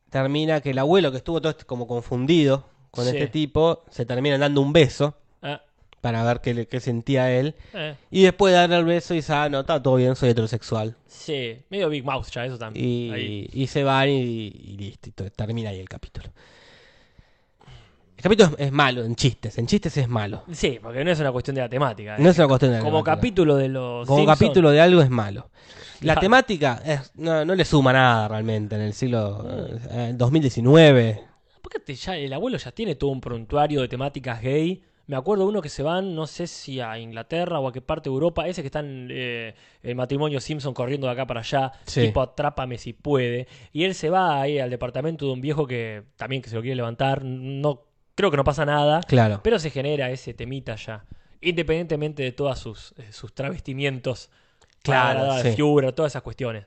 termina 0.10 0.62
que 0.62 0.70
el 0.72 0.80
abuelo, 0.80 1.12
que 1.12 1.18
estuvo 1.18 1.42
todo 1.42 1.50
este- 1.52 1.66
como 1.66 1.88
confundido 1.88 2.66
con 2.92 3.06
Sí. 3.06 3.12
este 3.12 3.28
tipo, 3.28 3.84
se 3.90 4.06
termina 4.06 4.38
dando 4.38 4.62
un 4.62 4.72
beso 4.74 5.16
para 6.04 6.22
ver 6.26 6.42
qué, 6.42 6.80
sentía 6.82 7.32
él. 7.32 7.56
eh, 7.74 7.96
Y 8.12 8.24
después 8.24 8.52
de 8.54 8.60
darle 8.60 8.76
el 8.76 8.84
beso, 8.84 9.14
dice, 9.14 9.32
ah, 9.32 9.48
no, 9.48 9.62
está 9.62 9.82
todo 9.82 9.96
bien, 9.96 10.18
soy 10.18 10.32
heterosexual. 10.32 10.98
sí, 11.08 11.60
medio 11.70 11.88
Big 11.88 12.04
Mouth 12.04 12.28
ya, 12.30 12.46
eso 12.46 12.58
también. 12.58 12.86
Y, 12.86 13.50
y 13.54 13.68
se 13.68 13.86
van 13.86 14.10
y, 14.10 14.20
y 14.22 14.78
listo, 14.78 15.08
y 15.10 15.12
to- 15.14 15.32
termina 15.32 15.70
ahí 15.70 15.80
el 15.80 15.88
capítulo. 15.88 16.28
El 18.18 18.24
capítulo 18.24 18.50
es, 18.58 18.68
es 18.68 18.72
malo, 18.74 19.04
en 19.06 19.16
chistes, 19.16 19.58
en 19.58 19.66
chistes 19.66 19.96
es 19.98 20.08
malo. 20.10 20.44
Sí, 20.52 20.78
porque 20.84 21.04
no 21.06 21.12
es 21.12 21.20
una 21.22 21.32
cuestión 21.32 21.56
de 21.56 21.62
la 21.62 21.70
temática. 21.70 22.18
No 22.18 22.30
es 22.30 22.38
una 22.38 22.48
cuestión 22.50 22.72
de 22.74 22.80
Como 22.80 22.98
temática. 23.00 23.16
capítulo 23.16 23.56
de 23.56 23.70
los. 23.70 24.06
Como 24.08 24.20
Simpsons, 24.20 24.40
capítulo 24.40 24.72
de 24.72 24.82
algo 24.82 25.02
es 25.02 25.10
malo. 25.10 25.50
La 26.02 26.14
Claro. 26.16 26.20
temática 26.22 26.82
es- 26.86 27.12
no, 27.16 27.46
no 27.46 27.56
le 27.56 27.64
suma 27.66 27.94
nada 27.94 28.28
realmente 28.28 28.76
en 28.76 28.82
el 28.82 28.94
siglo 28.94 29.46
eh, 29.90 30.12
2019. 30.16 31.22
Porque 31.62 31.96
ya, 31.96 32.18
el 32.18 32.34
abuelo 32.34 32.58
ya 32.58 32.72
tiene 32.72 32.96
todo 32.96 33.10
un 33.10 33.22
prontuario 33.22 33.80
de 33.82 33.88
temáticas 33.88 34.42
gay. 34.42 34.84
Me 35.06 35.18
acuerdo 35.18 35.46
uno 35.46 35.62
que 35.62 35.68
se 35.70 35.84
van, 35.84 36.16
no 36.16 36.28
sé 36.28 36.48
si 36.48 36.80
a 36.80 36.98
Inglaterra 36.98 37.60
o 37.60 37.68
a 37.68 37.74
qué 37.74 37.82
parte 37.82 38.10
de 38.10 38.14
Europa, 38.14 38.48
ese 38.48 38.62
que 38.62 38.68
están 38.68 39.10
eh, 39.12 39.54
el 39.82 39.96
matrimonio 39.96 40.40
Simpson 40.40 40.74
corriendo 40.74 41.08
de 41.08 41.14
acá 41.14 41.28
para 41.28 41.42
allá, 41.42 41.74
Sí. 41.86 42.02
tipo 42.02 42.22
atrápame 42.22 42.78
si 42.78 42.94
puede. 42.94 43.48
Y 43.74 43.84
él 43.84 43.96
se 43.96 44.10
va 44.10 44.42
ahí 44.42 44.60
al 44.60 44.70
departamento 44.70 45.26
de 45.26 45.34
un 45.34 45.42
viejo 45.42 45.68
que 45.68 46.04
también 46.16 46.42
que 46.42 46.50
se 46.50 46.56
lo 46.56 46.62
quiere 46.62 46.76
levantar. 46.78 47.24
No, 47.26 47.82
creo 48.16 48.32
que 48.32 48.38
no 48.38 48.46
pasa 48.46 48.66
nada, 48.66 49.02
Claro. 49.02 49.42
pero 49.44 49.60
se 49.60 49.70
genera 49.72 50.10
ese 50.10 50.34
temita 50.34 50.76
ya. 50.76 51.04
Independientemente 51.42 52.24
de 52.24 52.32
todos 52.32 52.58
sus, 52.60 52.94
eh, 52.98 53.12
sus 53.12 53.34
travestimientos, 53.34 54.30
Claro, 54.82 55.38
sí. 55.42 55.52
figura, 55.52 55.92
todas 55.94 56.14
esas 56.14 56.22
cuestiones. 56.22 56.66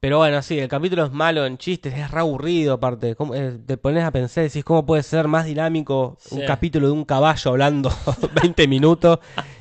Pero 0.00 0.18
bueno, 0.18 0.40
sí, 0.42 0.56
el 0.60 0.68
capítulo 0.68 1.04
es 1.06 1.10
malo 1.12 1.44
en 1.44 1.58
chistes, 1.58 1.92
es 1.92 2.08
re 2.12 2.20
aburrido 2.20 2.74
aparte. 2.74 3.16
¿Cómo- 3.16 3.34
eh, 3.34 3.58
te 3.66 3.76
pones 3.76 4.04
a 4.04 4.12
pensar, 4.12 4.44
decís, 4.44 4.62
¿cómo 4.62 4.86
puede 4.86 5.02
ser 5.02 5.26
más 5.26 5.44
dinámico 5.44 6.16
un 6.30 6.42
capítulo 6.46 6.86
de 6.86 6.92
un 6.92 7.04
caballo 7.04 7.50
hablando 7.50 7.90
20 8.40 8.68
minutos 8.68 9.18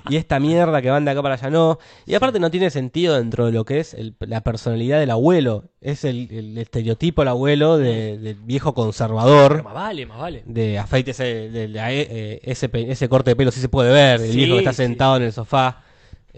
y 0.09 0.15
esta 0.15 0.39
mierda 0.39 0.79
que 0.79 0.91
van 0.91 1.05
de 1.05 1.11
acá 1.11 1.23
para 1.23 1.33
allá 1.35 1.49
no? 1.49 1.79
Y 2.05 2.13
aparte 2.13 2.39
no 2.39 2.51
tiene 2.51 2.69
sentido 2.69 3.15
dentro 3.17 3.47
de 3.47 3.51
lo 3.51 3.65
que 3.65 3.79
es 3.79 3.95
el- 3.95 4.15
la 4.19 4.41
personalidad 4.41 4.99
del 4.99 5.09
abuelo. 5.09 5.65
Es 5.81 6.03
el, 6.03 6.27
el 6.31 6.55
estereotipo 6.59 7.21
del 7.23 7.29
abuelo 7.29 7.79
de- 7.79 8.19
del 8.19 8.35
viejo 8.35 8.75
conservador. 8.75 9.63
más 9.63 9.73
vale, 9.73 10.05
más 10.05 10.19
vale. 10.19 10.43
De 10.45 10.77
afeite 10.77 11.11
ese, 11.11 11.49
de 11.49 11.67
la- 11.67 11.91
eh, 11.91 12.41
ese, 12.43 12.69
ese 12.73 13.09
corte 13.09 13.31
de 13.31 13.35
pelo 13.35 13.49
sí 13.49 13.59
se 13.59 13.69
puede 13.69 13.91
ver, 13.91 14.21
el 14.21 14.31
Sí, 14.33 14.37
viejo 14.37 14.53
que 14.53 14.59
está 14.59 14.73
sentado 14.73 15.17
en 15.17 15.23
el 15.23 15.33
sofá. 15.33 15.81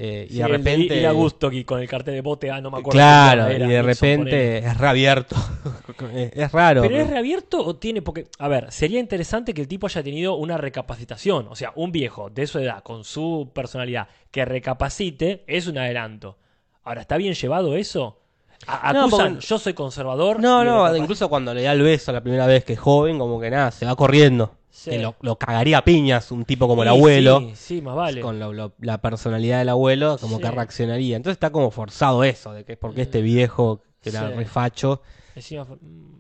Eh, 0.02 0.28
y 0.30 0.34
Sí, 0.34 0.38
de 0.40 0.48
repente... 0.48 0.96
Ir 0.98 1.08
a 1.08 1.12
gusto 1.12 1.48
aquí 1.48 1.66
con 1.66 1.82
el 1.82 1.88
cartel 1.90 2.14
de 2.14 2.22
bote, 2.22 2.50
ah, 2.50 2.62
no 2.62 2.72
me 2.72 2.78
acuerdo. 2.78 2.92
Claro, 2.98 3.52
y 3.52 3.58
de 3.60 3.82
repente 3.82 4.58
es 4.60 4.78
reabierto. 4.78 5.36
es, 6.14 6.32
es 6.36 6.52
raro. 6.52 6.82
¿Pero 6.84 6.96
es 6.98 7.10
reabierto 7.10 7.66
o 7.66 7.76
tiene.? 7.76 8.02
Porque, 8.02 8.28
a 8.40 8.48
ver, 8.48 8.72
sería 8.72 9.00
interesante 9.00 9.54
que 9.54 9.62
el 9.62 9.68
tipo 9.68 9.88
haya 9.88 10.02
tenido 10.02 10.36
una 10.36 10.58
recapacitación. 10.58 11.48
O 11.50 11.56
sea, 11.56 11.74
un 11.76 11.92
viejo 11.92 12.30
de 12.30 12.48
su 12.48 12.60
edad, 12.60 12.82
con 12.84 13.04
su 13.04 13.52
personalidad, 13.54 14.08
que 14.32 14.46
recapacite, 14.46 15.44
es 15.48 15.68
un 15.68 15.78
adelanto. 15.78 16.38
Ahora, 16.84 17.02
¿está 17.02 17.18
bien 17.18 17.34
llevado 17.34 17.76
eso? 17.76 18.20
A- 18.68 18.92
No, 18.94 19.02
acusan, 19.06 19.34
porque- 19.36 19.46
yo 19.48 19.60
soy 19.60 19.74
conservador. 19.74 20.40
No, 20.40 20.64
y 20.64 20.66
no, 20.66 20.96
incluso 20.98 21.30
cuando 21.30 21.54
le 21.54 21.64
da 21.64 21.72
el 21.74 21.82
beso 21.82 22.12
la 22.12 22.22
primera 22.22 22.46
vez 22.46 22.64
que 22.64 22.74
es 22.74 22.80
joven, 22.80 23.18
como 23.20 23.40
que 23.40 23.50
nada, 23.50 23.72
se 23.72 23.86
va 23.86 23.96
corriendo. 23.96 24.56
Sí. 24.72 24.98
Lo, 25.00 25.16
lo 25.22 25.38
cagaría 25.38 25.80
a 25.80 25.84
piñas 25.84 26.32
un 26.32 26.46
tipo 26.46 26.68
como 26.68 26.84
el 26.84 26.90
Sí, 26.90 26.96
abuelo. 26.96 27.40
Sí, 27.40 27.52
sí, 27.56 27.82
más 27.82 27.96
vale. 27.96 28.22
Con 28.22 28.40
lo- 28.40 28.54
lo- 28.54 28.74
la 28.80 29.02
personalidad 29.02 29.58
del 29.60 29.70
abuelo, 29.70 30.18
como 30.20 30.40
que 30.40 30.50
reaccionaría. 30.52 31.16
Entonces 31.18 31.36
está 31.38 31.50
como 31.52 31.72
forzado 31.72 32.24
eso, 32.24 32.54
de 32.54 32.64
que 32.66 32.74
es 32.74 32.78
porque 32.78 33.02
este 33.02 33.22
viejo, 33.22 33.82
que 34.02 34.10
era 34.10 34.30
refacho, 34.30 35.02
Encima 35.36 35.66
mm. 35.66 36.20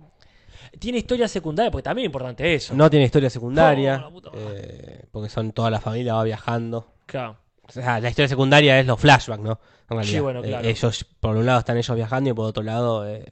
Tiene 0.79 0.99
historia 0.99 1.27
secundaria, 1.27 1.71
porque 1.71 1.83
también 1.83 2.05
es 2.05 2.09
importante 2.09 2.53
eso. 2.53 2.73
no 2.75 2.89
tiene 2.89 3.05
historia 3.05 3.29
secundaria, 3.29 4.05
Oh, 4.07 4.21
eh, 4.35 5.05
porque 5.11 5.27
son 5.29 5.51
toda 5.51 5.69
la 5.71 5.79
familia 5.81 6.13
va 6.13 6.23
viajando. 6.23 6.93
Claro. 7.05 7.37
O 7.63 7.71
sea, 7.71 7.99
la 7.99 8.09
historia 8.09 8.27
secundaria 8.29 8.79
es 8.79 8.85
los 8.85 8.99
flashbacks, 8.99 9.41
¿no? 9.43 9.59
En 9.89 9.97
realidad. 9.97 10.13
Sí, 10.13 10.19
bueno, 10.19 10.43
Eh, 10.43 10.47
claro. 10.47 10.67
ellos, 10.67 11.05
por 11.19 11.35
un 11.35 11.45
lado 11.45 11.59
están 11.59 11.77
ellos 11.77 11.95
viajando 11.95 12.29
y 12.29 12.33
por 12.33 12.45
otro 12.45 12.63
lado 12.63 13.07
eh, 13.07 13.25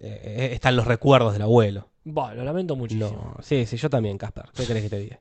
eh, 0.00 0.50
están 0.52 0.76
los 0.76 0.86
recuerdos 0.86 1.32
del 1.32 1.42
abuelo. 1.42 1.88
Lo 2.04 2.44
lamento 2.44 2.76
muchísimo. 2.76 3.34
No, 3.36 3.42
sí, 3.42 3.66
sí, 3.66 3.76
yo 3.76 3.88
también, 3.90 4.18
Casper. 4.18 4.46
¿Qué 4.54 4.66
querés 4.66 4.82
que 4.84 4.90
te 4.90 4.98
diga? 4.98 5.18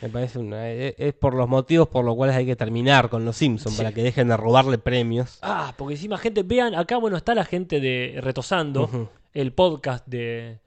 Me 0.00 0.08
parece 0.08 0.38
una, 0.40 0.68
es, 0.70 0.94
es 0.98 1.12
por 1.14 1.34
los 1.34 1.48
motivos 1.48 1.86
por 1.88 2.04
los 2.04 2.16
cuales 2.16 2.34
hay 2.34 2.44
que 2.46 2.56
terminar 2.56 3.08
con 3.08 3.24
los 3.24 3.36
Simpsons, 3.36 3.76
Sí. 3.76 3.82
para 3.82 3.92
que 3.94 4.02
dejen 4.02 4.28
de 4.28 4.36
robarle 4.36 4.78
premios. 4.78 5.38
Ah, 5.42 5.74
porque 5.78 5.94
encima, 5.94 6.18
gente, 6.18 6.42
vean, 6.42 6.74
acá, 6.74 6.96
bueno, 6.96 7.16
está 7.16 7.34
la 7.34 7.44
gente 7.44 7.78
de 7.80 8.18
Retosando, 8.20 9.10
el 9.32 9.52
podcast 9.52 10.04
de, 10.08 10.58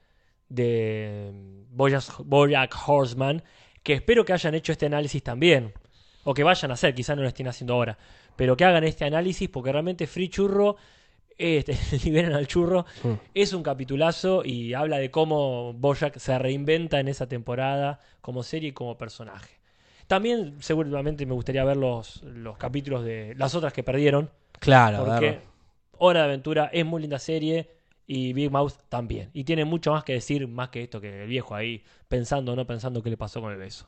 de 0.49 1.31
Bojack, 1.71 2.03
Bojack 2.23 2.73
Horseman, 2.87 3.43
que 3.83 3.93
espero 3.93 4.23
que 4.25 4.33
hayan 4.33 4.55
hecho 4.55 4.71
este 4.71 4.85
análisis 4.85 5.21
también, 5.21 5.73
o 6.23 6.33
que 6.33 6.43
vayan 6.43 6.71
a 6.71 6.75
hacer, 6.75 6.95
quizá 6.95 7.15
no 7.15 7.21
lo 7.21 7.27
estén 7.27 7.47
haciendo 7.47 7.73
ahora, 7.73 7.97
pero 8.35 8.55
que 8.55 8.65
hagan 8.65 8.83
este 8.83 9.05
análisis, 9.05 9.49
porque 9.49 9.71
realmente 9.71 10.07
Free 10.07 10.29
Churro, 10.29 10.75
este, 11.37 11.77
liberan 12.05 12.33
al 12.33 12.47
churro, 12.47 12.85
Mm. 13.03 13.13
es 13.33 13.53
un 13.53 13.63
capitulazo 13.63 14.43
y 14.45 14.73
habla 14.73 14.97
de 14.97 15.11
cómo 15.11 15.73
Bojack 15.73 16.17
se 16.17 16.37
reinventa 16.39 16.99
en 16.99 17.07
esa 17.07 17.27
temporada 17.27 17.99
como 18.21 18.43
serie 18.43 18.69
y 18.69 18.71
como 18.73 18.97
personaje. 18.97 19.55
También 20.07 20.57
seguramente 20.59 21.25
me 21.25 21.33
gustaría 21.33 21.63
ver 21.63 21.77
los, 21.77 22.21
los 22.23 22.57
capítulos 22.57 23.03
de 23.03 23.33
las 23.37 23.55
otras 23.55 23.73
que 23.73 23.83
perdieron, 23.83 24.29
Claro, 24.59 25.03
porque 25.05 25.25
ver. 25.31 25.41
Hora 25.97 26.19
de 26.21 26.25
Aventura 26.27 26.69
es 26.71 26.85
muy 26.85 27.01
linda 27.01 27.19
serie 27.19 27.71
y 28.07 28.33
Big 28.33 28.51
Mouth 28.51 28.73
también. 28.87 29.29
Y 29.33 29.43
tiene 29.45 29.65
mucho 29.65 29.91
más 29.91 30.03
que 30.03 30.13
decir, 30.13 30.47
más 30.47 30.69
que 30.69 30.83
esto 30.83 31.01
que 31.01 31.23
el 31.23 31.27
viejo 31.27 31.55
ahí 31.55 31.83
pensando 32.07 32.53
o 32.53 32.55
no 32.55 32.65
pensando 32.67 33.01
qué 33.01 33.09
le 33.09 33.17
pasó 33.17 33.41
con 33.41 33.51
el 33.51 33.57
beso. 33.57 33.87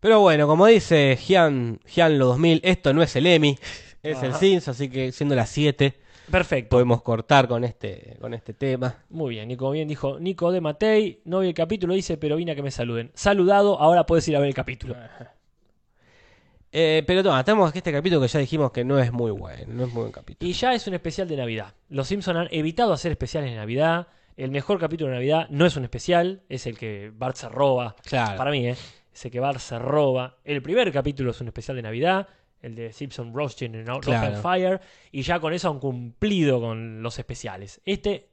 Pero 0.00 0.20
bueno, 0.20 0.46
como 0.46 0.66
dice 0.66 1.16
Gian, 1.20 1.80
Gianlo 1.86 2.26
2000, 2.26 2.60
esto 2.64 2.92
no 2.94 3.02
es 3.02 3.14
el 3.16 3.26
Emmy, 3.26 3.58
es 4.02 4.22
el. 4.22 4.34
Simpsons, 4.34 4.68
así 4.76 4.88
que 4.88 5.12
siendo 5.12 5.34
las 5.34 5.50
7 5.50 5.94
Perfecto. 6.30 6.70
podemos 6.70 7.02
cortar 7.02 7.48
con 7.48 7.64
este, 7.64 8.16
con 8.20 8.34
este 8.34 8.54
tema. 8.54 9.04
Muy 9.08 9.34
bien, 9.34 9.50
y 9.50 9.56
como 9.56 9.72
bien 9.72 9.88
dijo 9.88 10.18
Nico 10.18 10.52
de 10.52 10.60
Matei, 10.60 11.20
no 11.24 11.40
vi 11.40 11.48
el 11.48 11.54
capítulo, 11.54 11.94
dice, 11.94 12.16
pero 12.16 12.36
vine 12.36 12.52
a 12.52 12.54
que 12.54 12.62
me 12.62 12.70
saluden. 12.70 13.10
Saludado, 13.14 13.78
ahora 13.80 14.06
puedes 14.06 14.26
ir 14.28 14.36
a 14.36 14.40
ver 14.40 14.48
el 14.48 14.54
capítulo. 14.54 14.96
Eh, 16.72 17.02
pero 17.04 17.22
no, 17.22 17.44
tenemos 17.44 17.74
este 17.74 17.92
capítulo 17.92 18.20
que 18.20 18.28
ya 18.28 18.38
dijimos 18.38 18.70
que 18.70 18.84
no 18.84 18.98
es 19.00 19.12
muy 19.12 19.32
bueno, 19.32 19.74
no 19.74 19.84
es 19.84 19.92
muy 19.92 20.02
buen 20.02 20.12
capítulo. 20.12 20.48
Y 20.48 20.52
ya 20.52 20.72
es 20.72 20.86
un 20.86 20.94
especial 20.94 21.26
de 21.26 21.36
Navidad. 21.36 21.74
Los 21.88 22.06
Simpsons 22.06 22.38
han 22.38 22.48
evitado 22.52 22.92
hacer 22.92 23.10
especiales 23.10 23.50
de 23.50 23.56
Navidad. 23.56 24.06
El 24.36 24.52
mejor 24.52 24.78
capítulo 24.78 25.10
de 25.10 25.16
Navidad 25.16 25.48
no 25.50 25.66
es 25.66 25.76
un 25.76 25.82
especial, 25.82 26.42
es 26.48 26.66
el 26.66 26.78
que 26.78 27.10
Bart 27.12 27.34
se 27.34 27.48
roba. 27.48 27.96
Claro. 28.04 28.36
Para 28.38 28.52
mí, 28.52 28.68
¿eh? 28.68 28.76
Es 29.12 29.24
el 29.24 29.32
que 29.32 29.40
Bart 29.40 29.58
se 29.58 29.78
roba. 29.78 30.38
El 30.44 30.62
primer 30.62 30.92
capítulo 30.92 31.32
es 31.32 31.40
un 31.40 31.48
especial 31.48 31.76
de 31.76 31.82
Navidad, 31.82 32.28
el 32.62 32.74
de 32.74 32.92
Simpson 32.92 33.32
Roasting 33.34 33.74
en 33.74 33.90
Open 33.90 34.02
Claro. 34.02 34.42
Fire. 34.42 34.80
Y 35.12 35.22
ya 35.22 35.40
con 35.40 35.52
eso 35.52 35.70
han 35.70 35.78
cumplido 35.78 36.60
con 36.60 37.02
los 37.02 37.18
especiales. 37.18 37.80
Este 37.84 38.28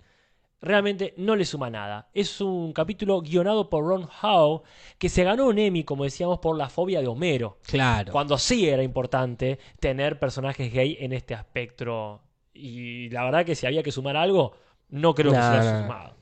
realmente 0.61 1.13
no 1.17 1.35
le 1.35 1.45
suma 1.45 1.69
nada. 1.69 2.09
Es 2.13 2.41
un 2.41 2.73
capítulo 2.73 3.21
guionado 3.21 3.69
por 3.69 3.85
Ron 3.85 4.07
Howe, 4.21 4.63
que 4.97 5.09
se 5.09 5.23
ganó 5.23 5.47
un 5.47 5.59
Emmy, 5.59 5.83
como 5.83 6.03
decíamos, 6.03 6.39
por 6.39 6.57
la 6.57 6.69
fobia 6.69 7.01
de 7.01 7.07
Homero. 7.07 7.59
Claro. 7.67 8.11
Cuando 8.11 8.37
sí 8.37 8.67
era 8.67 8.83
importante 8.83 9.59
tener 9.79 10.19
personajes 10.19 10.71
gay 10.71 10.97
en 10.99 11.13
este 11.13 11.33
aspecto. 11.33 12.21
Y 12.53 13.09
la 13.09 13.23
verdad 13.23 13.45
que 13.45 13.55
si 13.55 13.67
había 13.67 13.83
que 13.83 13.91
sumar 13.91 14.17
algo, 14.17 14.53
no 14.89 15.13
creo 15.13 15.31
que 15.31 15.37
se 15.37 15.43
haya 15.43 15.83
sumado. 15.83 16.17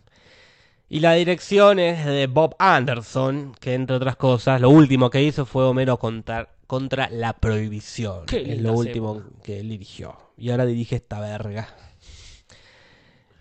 Y 0.88 1.00
la 1.00 1.14
dirección 1.14 1.80
es 1.80 2.06
de 2.06 2.28
Bob 2.28 2.56
Anderson, 2.60 3.56
que 3.60 3.74
entre 3.74 3.96
otras 3.96 4.18
cosas, 4.18 4.62
lo 4.62 4.70
último 4.70 5.10
que 5.10 5.24
hizo 5.24 5.46
fue 5.46 5.66
Homero 5.66 5.98
contra, 5.98 6.50
contra 6.68 7.10
la 7.10 7.34
prohibición. 7.34 8.26
Qué 8.26 8.54
es 8.54 8.62
lo 8.62 8.74
último 8.74 9.24
que 9.44 9.60
él 9.60 9.70
dirigió. 9.70 10.16
Y 10.38 10.50
ahora 10.50 10.66
dirige 10.66 10.96
esta 10.98 11.20
verga. 11.20 11.68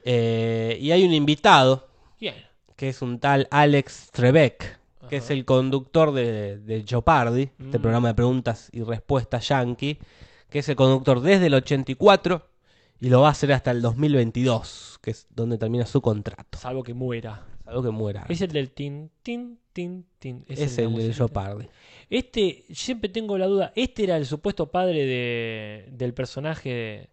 Eh, 0.04 0.76
y 0.80 0.90
hay 0.90 1.04
un 1.04 1.12
invitado, 1.12 1.88
Bien. 2.20 2.34
que 2.76 2.90
es 2.90 3.00
un 3.02 3.18
tal 3.18 3.48
Alex 3.50 4.10
Trebek, 4.12 4.78
que 5.08 5.16
es 5.16 5.30
el 5.30 5.44
conductor 5.44 6.12
de, 6.12 6.58
de 6.58 6.84
Jeopardy, 6.86 7.42
este 7.58 7.78
Mm. 7.78 7.82
programa 7.82 8.08
de 8.08 8.14
preguntas 8.14 8.68
y 8.72 8.82
respuestas 8.82 9.48
yankee, 9.48 9.98
que 10.50 10.58
es 10.60 10.68
el 10.68 10.76
conductor 10.76 11.20
desde 11.20 11.46
el 11.46 11.54
84 11.54 12.46
y 13.00 13.08
lo 13.08 13.20
va 13.20 13.28
a 13.28 13.30
hacer 13.32 13.52
hasta 13.52 13.70
el 13.70 13.82
2022, 13.82 14.98
que 15.02 15.10
es 15.10 15.26
donde 15.30 15.58
termina 15.58 15.86
su 15.86 16.00
contrato. 16.00 16.58
Salvo 16.58 16.82
que 16.82 16.94
muera. 16.94 17.46
Algo 17.66 17.82
que 17.82 17.90
muera. 17.90 18.24
Es 18.28 18.40
el 18.42 18.52
del 18.52 18.70
tin, 18.72 19.10
tin, 19.22 19.58
tin, 19.72 20.06
tin. 20.18 20.44
Ese 20.48 20.64
Es 20.64 20.76
la 20.76 20.82
el 20.84 20.88
de 20.90 20.94
musiquita. 20.94 21.16
Jeopardy. 21.16 21.68
Este, 22.10 22.64
siempre 22.70 23.08
tengo 23.08 23.38
la 23.38 23.46
duda, 23.46 23.72
¿este 23.74 24.04
era 24.04 24.16
el 24.16 24.26
supuesto 24.26 24.70
padre 24.70 25.06
de, 25.06 25.88
del 25.92 26.12
personaje 26.14 27.08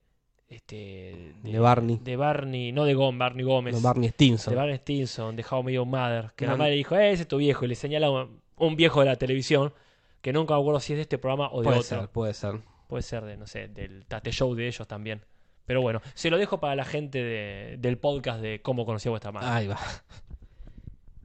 este, 0.49 1.33
De 1.43 1.59
Barney. 1.59 1.99
De 2.03 2.17
Barney, 2.17 2.71
no 2.73 2.83
de 2.83 2.93
Gómez, 2.93 3.19
Barney 3.19 3.45
Gómez. 3.45 3.73
No, 3.75 3.81
Barney 3.81 4.09
Stinson. 4.09 4.51
de 4.51 4.57
Barney 4.57 4.75
Stinson, 4.77 5.35
de 5.37 5.45
How 5.49 5.69
Your 5.69 5.85
Mother. 5.87 6.31
Que 6.35 6.45
No, 6.45 6.51
la 6.51 6.57
madre 6.57 6.73
dijo, 6.73 6.95
"Eh, 6.97 7.11
ese 7.11 7.21
es 7.23 7.27
tu 7.27 7.37
viejo, 7.37 7.63
y 7.63 7.69
le 7.69 7.75
señala 7.75 8.09
un, 8.11 8.41
un 8.57 8.75
viejo 8.75 8.99
de 8.99 9.05
la 9.05 9.15
televisión, 9.15 9.73
que 10.21 10.33
nunca 10.33 10.53
me 10.55 10.59
acuerdo 10.59 10.81
si 10.81 10.91
es 10.93 10.97
de 10.97 11.03
este 11.03 11.17
programa 11.17 11.49
o 11.51 11.59
de 11.61 11.63
Puede 11.63 11.79
otro. 11.79 11.99
ser, 12.01 12.09
puede 12.09 12.33
ser. 12.33 12.59
Puede 12.87 13.03
ser 13.03 13.23
de, 13.23 13.37
no 13.37 13.47
sé, 13.47 13.69
del 13.69 14.05
Tate 14.05 14.31
Show 14.33 14.53
de 14.53 14.67
ellos 14.67 14.85
también. 14.87 15.21
Pero 15.71 15.81
bueno, 15.81 16.01
se 16.15 16.29
lo 16.29 16.37
dejo 16.37 16.59
para 16.59 16.75
la 16.75 16.83
gente 16.83 17.23
de- 17.23 17.77
del 17.79 17.97
podcast 17.97 18.41
de 18.41 18.61
cómo 18.61 18.85
conocí 18.85 19.07
a 19.07 19.11
vuestra 19.11 19.31
madre. 19.31 19.47
Ahí 19.47 19.67
va. 19.67 19.79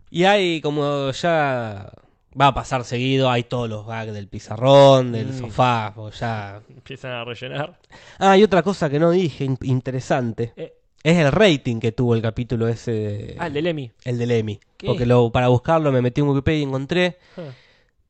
Y 0.09 0.23
hay 0.23 0.61
como 0.61 1.11
ya 1.11 1.91
va 2.41 2.47
a 2.47 2.55
pasar 2.55 2.85
seguido, 2.85 3.29
hay 3.29 3.43
todos 3.43 3.69
los 3.69 3.85
gags 3.87 4.13
del 4.13 4.29
pizarrón, 4.29 5.11
del 5.11 5.29
Mm. 5.33 5.39
sofá, 5.41 5.93
o 5.97 6.11
ya. 6.11 6.61
Empiezan 6.69 7.11
a 7.13 7.25
rellenar. 7.25 7.77
Ah, 8.21 8.37
y 8.39 8.45
otra 8.45 8.63
cosa 8.63 8.89
que 8.89 9.01
no 9.01 9.11
dije, 9.11 9.45
in- 9.45 9.59
interesante, 9.63 10.53
Eh, 10.57 10.75
es 11.03 11.17
el 11.19 11.33
rating 11.33 11.81
que 11.81 11.91
tuvo 11.91 12.15
el 12.15 12.23
capítulo 12.23 12.69
ese, 12.69 12.93
de- 12.93 13.37
ah, 13.41 13.49
el 13.49 13.53
del 13.55 13.67
Emmy. 13.67 13.91
el 14.05 14.17
del 14.19 14.31
Emmy. 14.31 14.61
¿Qué? 14.77 14.87
Porque 14.87 15.07
lo, 15.07 15.33
para 15.33 15.49
buscarlo 15.49 15.91
me 15.91 16.03
metí 16.03 16.21
en 16.21 16.29
Wikipedia 16.29 16.61
y 16.61 16.63
encontré, 16.63 17.19
Ah, 17.37 17.43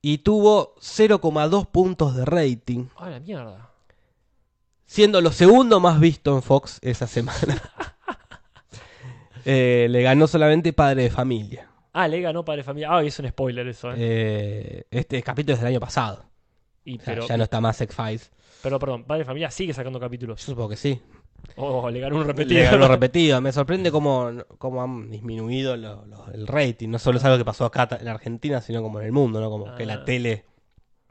y 0.03 0.19
tuvo 0.19 0.75
0,2 0.79 1.65
puntos 1.65 2.15
de 2.15 2.25
rating, 2.25 2.85
ah, 2.97 3.09
la 3.09 3.19
mierda. 3.19 3.71
Siendo 4.87 5.21
lo 5.21 5.31
segundo 5.31 5.79
más 5.79 5.99
visto 5.99 6.35
en 6.35 6.41
Fox 6.41 6.79
esa 6.81 7.05
semana. 7.05 7.61
Eh, 9.49 9.87
le 9.89 10.01
ganó 10.01 10.27
solamente 10.27 10.73
Padre 10.73 11.03
de 11.03 11.09
Familia. 11.09 11.69
Ah, 11.93 12.07
le 12.09 12.19
ganó 12.19 12.43
Padre 12.43 12.57
de 12.59 12.63
Familia. 12.65 12.89
Ah, 12.91 13.01
es 13.01 13.17
un 13.19 13.29
spoiler 13.29 13.65
eso, 13.67 13.91
¿eh? 13.93 13.95
Eh, 13.97 14.83
este 14.91 15.23
capítulo 15.23 15.53
es 15.53 15.61
del 15.61 15.69
año 15.69 15.79
pasado. 15.79 16.25
Y, 16.83 16.95
O 16.99 17.01
sea, 17.01 17.13
pero, 17.13 17.27
ya 17.27 17.37
no 17.37 17.43
está 17.45 17.61
más 17.61 17.79
X-Files. 17.79 18.29
pero, 18.61 18.77
perdón, 18.77 19.05
Padre 19.05 19.19
de 19.19 19.25
Familia 19.25 19.49
sigue 19.49 19.73
sacando 19.73 19.99
Yo 19.99 20.05
capítulos. 20.05 20.41
supongo 20.41 20.69
que 20.69 20.75
sí. 20.75 21.01
Oh, 21.55 21.89
le 21.89 21.99
ganó 22.01 22.17
un 22.17 22.25
repetido. 22.27 22.59
Le 22.59 22.65
ganó 22.65 22.87
repetido. 22.89 23.39
Me 23.39 23.53
sorprende 23.53 23.89
cómo, 23.89 24.31
cómo 24.57 24.83
han 24.83 25.09
disminuido 25.09 25.77
lo- 25.77 26.05
lo- 26.05 26.27
el 26.33 26.45
rating. 26.45 26.89
No 26.89 26.99
solo 26.99 27.17
es 27.17 27.23
algo 27.23 27.37
que 27.37 27.45
pasó 27.45 27.63
acá 27.63 27.87
en 28.01 28.07
Argentina, 28.09 28.59
sino 28.59 28.81
como 28.81 28.99
en 28.99 29.05
el 29.05 29.11
mundo, 29.13 29.39
¿no? 29.39 29.49
Como 29.49 29.73
que 29.75 29.83
Ah. 29.83 29.87
la 29.87 30.03
tele 30.03 30.43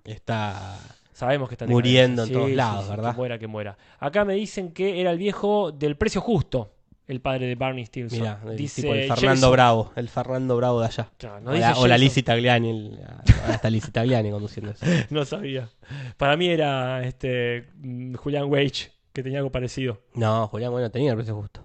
está... 0.05 0.79
Sabemos 1.17 1.49
que 1.49 1.55
están 1.55 1.71
Muriendo 1.71 2.25
en 2.25 2.33
todos 2.33 2.51
lados, 2.51 2.91
¿verdad? 2.91 3.13
Que 3.13 3.17
muera, 3.17 3.39
que 3.39 3.47
muera. 3.47 3.79
Acá 3.99 4.27
me 4.27 4.35
dicen 4.35 4.73
que 4.73 5.01
era 5.01 5.11
el 5.11 5.17
viejo 5.19 5.73
del 5.73 5.97
precio 5.97 6.21
justo, 6.21 6.75
el 7.07 7.23
padre 7.23 7.47
de 7.47 7.55
Barney 7.55 7.87
Stinson. 7.87 8.19
Mira, 8.19 8.41
el 8.45 8.55
dice 8.57 8.83
tipo 8.83 8.93
el 8.93 9.09
Fernando 9.09 9.31
Jason. 9.47 9.53
Bravo. 9.53 9.93
El 9.97 10.09
Fernando 10.11 10.57
Bravo 10.59 10.81
de 10.81 10.87
allá. 10.89 11.11
No 11.43 11.53
o, 11.53 11.55
la, 11.55 11.79
o 11.79 11.87
la. 11.87 11.97
Lizzie 11.97 12.23
Tagliani. 12.23 12.69
el- 12.69 13.01
ahora 13.43 13.55
está 13.55 13.71
Lizzie 13.71 13.93
Tagliani 13.93 14.31
conduciendo 14.31 14.73
eso. 14.73 14.85
No 15.11 15.25
sabía. 15.25 15.71
Para 16.19 16.37
mí 16.37 16.49
era 16.49 17.03
este 17.03 17.65
mm, 17.77 18.17
Julian 18.17 18.45
Wage, 18.53 18.93
que 19.15 19.23
tenía 19.23 19.39
algo 19.39 19.51
parecido. 19.51 20.03
No, 20.13 20.47
Julián, 20.49 20.71
bueno, 20.71 20.91
tenía 20.91 21.13
el 21.13 21.17
precio 21.17 21.35
justo. 21.35 21.65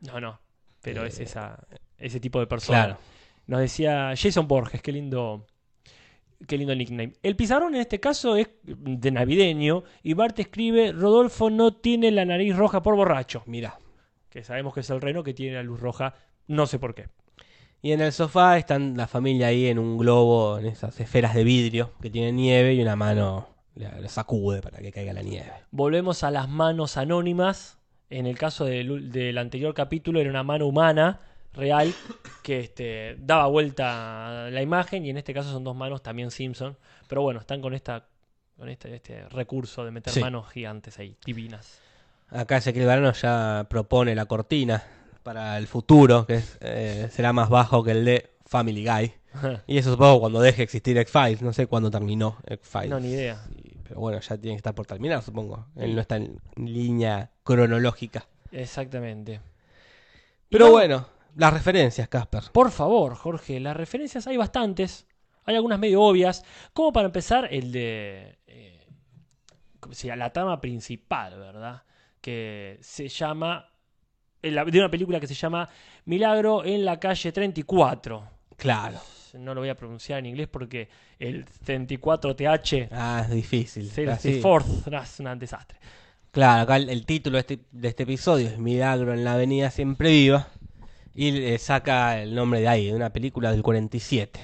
No, 0.00 0.18
no. 0.20 0.40
Pero 0.80 1.04
Eh, 1.04 1.08
es 1.08 1.20
esa, 1.20 1.58
ese 1.98 2.18
tipo 2.18 2.40
de 2.40 2.46
persona. 2.46 2.84
Claro. 2.84 2.98
Nos 3.46 3.60
decía 3.60 4.14
Jason 4.16 4.48
Borges, 4.48 4.80
qué 4.80 4.90
lindo, 4.90 5.46
qué 6.46 6.58
lindo 6.58 6.74
nickname. 6.74 7.12
El 7.22 7.36
pizarrón 7.36 7.74
en 7.74 7.80
este 7.80 8.00
caso 8.00 8.36
es 8.36 8.48
de 8.62 9.10
navideño 9.10 9.84
y 10.02 10.14
Bart 10.14 10.38
escribe, 10.38 10.92
Rodolfo 10.92 11.50
no 11.50 11.74
tiene 11.74 12.10
la 12.10 12.24
nariz 12.24 12.56
roja 12.56 12.82
por 12.82 12.96
borracho. 12.96 13.42
Mira. 13.46 13.78
Que 14.28 14.44
sabemos 14.44 14.74
que 14.74 14.80
es 14.80 14.90
el 14.90 15.00
reno 15.00 15.22
que 15.22 15.32
tiene 15.32 15.56
la 15.56 15.62
luz 15.62 15.80
roja, 15.80 16.14
no 16.46 16.66
sé 16.66 16.78
por 16.78 16.94
qué. 16.94 17.08
Y 17.80 17.92
en 17.92 18.00
el 18.00 18.12
sofá 18.12 18.58
están 18.58 18.96
la 18.96 19.06
familia 19.06 19.46
ahí 19.46 19.66
en 19.66 19.78
un 19.78 19.96
globo, 19.96 20.58
en 20.58 20.66
esas 20.66 20.98
esferas 21.00 21.34
de 21.34 21.44
vidrio 21.44 21.92
que 22.02 22.10
tienen 22.10 22.36
nieve 22.36 22.74
y 22.74 22.82
una 22.82 22.96
mano 22.96 23.48
le 23.74 24.08
sacude 24.08 24.62
para 24.62 24.78
que 24.78 24.90
caiga 24.92 25.12
la 25.12 25.22
nieve. 25.22 25.52
Volvemos 25.70 26.24
a 26.24 26.30
las 26.30 26.48
manos 26.48 26.96
anónimas. 26.96 27.78
En 28.08 28.26
el 28.26 28.38
caso 28.38 28.64
del, 28.64 29.10
del 29.10 29.36
anterior 29.38 29.74
capítulo 29.74 30.20
era 30.20 30.30
una 30.30 30.42
mano 30.42 30.66
humana 30.66 31.20
real 31.56 31.92
que 32.42 32.60
este, 32.60 33.16
daba 33.18 33.46
vuelta 33.48 34.48
la 34.50 34.62
imagen 34.62 35.04
y 35.04 35.10
en 35.10 35.16
este 35.16 35.34
caso 35.34 35.50
son 35.50 35.64
dos 35.64 35.74
manos 35.74 36.02
también 36.02 36.30
Simpson. 36.30 36.76
Pero 37.08 37.22
bueno, 37.22 37.40
están 37.40 37.60
con 37.60 37.74
esta 37.74 38.06
con 38.56 38.68
este, 38.70 38.94
este 38.94 39.28
recurso 39.28 39.84
de 39.84 39.90
meter 39.90 40.12
Sí. 40.12 40.20
manos 40.20 40.48
gigantes 40.50 40.98
ahí, 40.98 41.16
divinas. 41.26 41.80
Acá 42.30 42.56
Ezequiel 42.56 42.86
Varano 42.86 43.12
ya 43.12 43.66
propone 43.68 44.14
la 44.14 44.24
cortina 44.26 44.82
para 45.22 45.58
el 45.58 45.66
futuro, 45.66 46.26
que 46.26 46.36
es, 46.36 46.56
eh, 46.60 47.08
será 47.10 47.32
más 47.34 47.48
bajo 47.50 47.84
que 47.84 47.90
el 47.90 48.04
de 48.04 48.30
Family 48.46 48.84
Guy. 48.86 49.12
Y 49.66 49.76
eso 49.76 49.90
supongo 49.92 50.20
cuando 50.20 50.40
deje 50.40 50.58
de 50.58 50.62
existir 50.62 50.96
X-Files. 50.96 51.42
No 51.42 51.52
sé 51.52 51.66
cuándo 51.66 51.90
terminó 51.90 52.38
X-Files. 52.46 52.88
no, 52.90 52.98
ni 53.00 53.08
idea. 53.10 53.44
Y- 53.54 53.76
Pero 53.86 54.00
bueno, 54.00 54.18
ya 54.20 54.36
tiene 54.38 54.54
que 54.56 54.58
estar 54.58 54.74
por 54.74 54.86
terminar, 54.86 55.22
supongo. 55.22 55.66
Él 55.76 55.94
no 55.94 56.00
está 56.00 56.16
en 56.16 56.40
línea 56.56 57.30
cronológica. 57.44 58.26
Exactamente. 58.50 59.40
Pero 60.48 60.70
bueno, 60.70 61.06
las 61.36 61.52
referencias, 61.52 62.08
Casper. 62.08 62.44
Por 62.52 62.70
favor, 62.70 63.14
Jorge, 63.14 63.60
las 63.60 63.76
referencias 63.76 64.26
hay 64.26 64.36
bastantes. 64.36 65.06
Hay 65.44 65.54
algunas 65.54 65.78
medio 65.78 66.02
obvias. 66.02 66.44
Como 66.72 66.92
para 66.92 67.06
empezar, 67.06 67.48
el 67.52 67.70
de. 67.70 68.38
eh. 68.46 68.86
La 70.16 70.32
trama 70.32 70.60
principal, 70.60 71.38
¿verdad? 71.38 71.82
Que 72.20 72.78
se 72.80 73.08
llama. 73.08 73.68
De 74.42 74.78
una 74.78 74.90
película 74.90 75.18
que 75.20 75.26
se 75.26 75.34
llama 75.34 75.68
Milagro 76.04 76.64
en 76.64 76.84
la 76.84 76.98
calle 77.00 77.32
34. 77.32 78.28
Claro. 78.56 78.98
No 79.34 79.54
lo 79.54 79.60
voy 79.60 79.68
a 79.68 79.76
pronunciar 79.76 80.18
en 80.20 80.26
inglés 80.26 80.48
porque 80.48 80.88
el 81.18 81.44
34TH. 81.46 82.88
Ah, 82.92 83.22
es 83.24 83.30
difícil. 83.30 83.90
Así- 84.10 84.40
34th, 84.40 84.86
no, 84.90 85.02
es 85.02 85.20
un 85.20 85.38
desastre. 85.38 85.78
Claro, 86.30 86.62
acá 86.62 86.76
el, 86.76 86.88
el 86.90 87.06
título 87.06 87.36
de 87.36 87.40
este, 87.40 87.60
de 87.72 87.88
este 87.88 88.02
episodio 88.02 88.48
es 88.48 88.58
Milagro 88.58 89.14
en 89.14 89.24
la 89.24 89.34
Avenida 89.34 89.70
Siempre 89.70 90.10
Viva. 90.10 90.48
Y 91.16 91.30
le 91.32 91.58
saca 91.58 92.20
el 92.22 92.34
nombre 92.34 92.60
de 92.60 92.68
ahí, 92.68 92.86
de 92.86 92.94
una 92.94 93.12
película 93.12 93.50
del 93.52 93.62
47. 93.62 94.38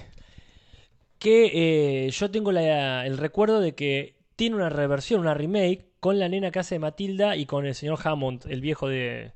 que 1.18 2.06
eh, 2.06 2.10
yo 2.10 2.30
tengo 2.30 2.50
la- 2.50 3.06
el 3.06 3.16
recuerdo 3.16 3.60
de 3.60 3.74
que 3.76 4.16
tiene 4.34 4.56
una 4.56 4.68
reversión, 4.68 5.20
una 5.20 5.34
remake 5.34 5.84
con 6.00 6.18
la 6.18 6.28
nena 6.28 6.50
que 6.50 6.58
hace 6.58 6.74
de 6.76 6.78
Matilda 6.80 7.36
y 7.36 7.46
con 7.46 7.64
el 7.64 7.74
señor 7.76 7.98
Hammond, 8.02 8.46
el 8.48 8.60
viejo 8.60 8.88
de 8.88 9.32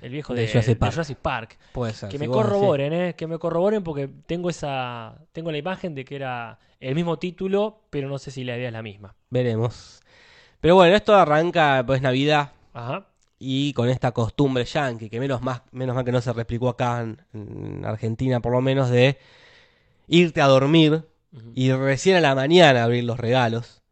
el 0.00 0.10
viejo 0.10 0.34
De 0.34 0.42
de, 0.42 0.48
Jurassic 0.48 0.74
de 0.74 0.76
Park. 0.76 0.92
Jurassic 0.92 1.18
Park. 1.18 1.58
Puede 1.72 1.92
ser. 1.92 2.08
Que 2.08 2.16
si 2.16 2.18
me 2.18 2.28
corroboren, 2.28 2.92
eh, 2.92 3.14
que 3.16 3.26
me 3.26 3.38
corroboren 3.38 3.82
porque 3.82 4.08
tengo 4.26 4.48
esa 4.48 5.18
tengo 5.32 5.50
la 5.50 5.58
imagen 5.58 5.94
de 5.94 6.04
que 6.06 6.16
era 6.16 6.58
el 6.80 6.94
mismo 6.94 7.18
título, 7.18 7.80
pero 7.90 8.08
no 8.08 8.18
sé 8.18 8.30
si 8.30 8.44
la 8.44 8.56
idea 8.56 8.68
es 8.68 8.72
la 8.72 8.82
misma. 8.82 9.14
Veremos. 9.28 10.00
Pero 10.60 10.74
bueno, 10.76 10.96
esto 10.96 11.14
arranca 11.14 11.82
pues 11.86 12.00
Navidad 12.00 12.52
Ajá. 12.72 13.06
Y 13.38 13.72
con 13.74 13.88
esta 13.88 14.12
costumbre 14.12 14.64
yankee, 14.64 15.10
que 15.10 15.20
menos 15.20 15.42
más, 15.42 15.62
menos 15.72 15.94
mal 15.94 16.04
que 16.04 16.12
no 16.12 16.20
se 16.20 16.32
replicó 16.32 16.68
acá 16.70 17.02
en, 17.02 17.20
en 17.34 17.84
Argentina 17.84 18.40
por 18.40 18.52
lo 18.52 18.60
menos, 18.60 18.88
de 18.90 19.18
irte 20.08 20.40
a 20.40 20.46
dormir 20.46 21.02
y 21.54 21.70
recién 21.72 22.16
a 22.16 22.20
la 22.20 22.34
mañana 22.34 22.84
abrir 22.84 23.04
los 23.04 23.18
regalos. 23.18 23.82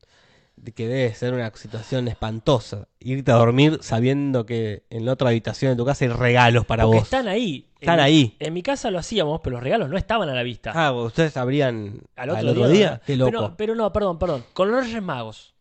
Que 0.74 0.88
debe 0.88 1.12
ser 1.14 1.34
una 1.34 1.50
situación 1.54 2.08
espantosa. 2.08 2.88
Irte 2.98 3.30
a 3.32 3.34
dormir 3.34 3.80
sabiendo 3.82 4.46
que 4.46 4.84
en 4.88 5.04
la 5.04 5.12
otra 5.12 5.28
habitación 5.28 5.72
de 5.72 5.76
tu 5.76 5.84
casa 5.84 6.06
hay 6.06 6.10
regalos 6.10 6.64
para 6.64 6.84
Porque 6.84 7.00
vos. 7.00 7.04
están 7.04 7.28
ahí. 7.28 7.68
Están 7.80 7.98
En- 7.98 8.04
ahí. 8.04 8.36
En 8.38 8.54
mi 8.54 8.62
casa 8.62 8.90
lo 8.90 8.98
hacíamos, 8.98 9.42
pero 9.44 9.56
los 9.56 9.62
regalos 9.62 9.90
no 9.90 9.98
estaban 9.98 10.26
a 10.30 10.32
la 10.34 10.42
vista. 10.42 10.72
Ah, 10.74 10.90
ustedes 10.92 11.36
abrían 11.36 12.00
al 12.16 12.30
al 12.30 12.36
otro, 12.38 12.50
otro, 12.52 12.68
día. 12.68 12.76
día. 12.92 13.00
Qué 13.04 13.14
loco. 13.16 13.30
Pero, 13.30 13.54
pero 13.58 13.74
no, 13.74 13.92
perdón, 13.92 14.18
perdón. 14.18 14.44
Con 14.54 14.70
los 14.70 14.86
Reyes 14.86 15.02
Magos. 15.02 15.53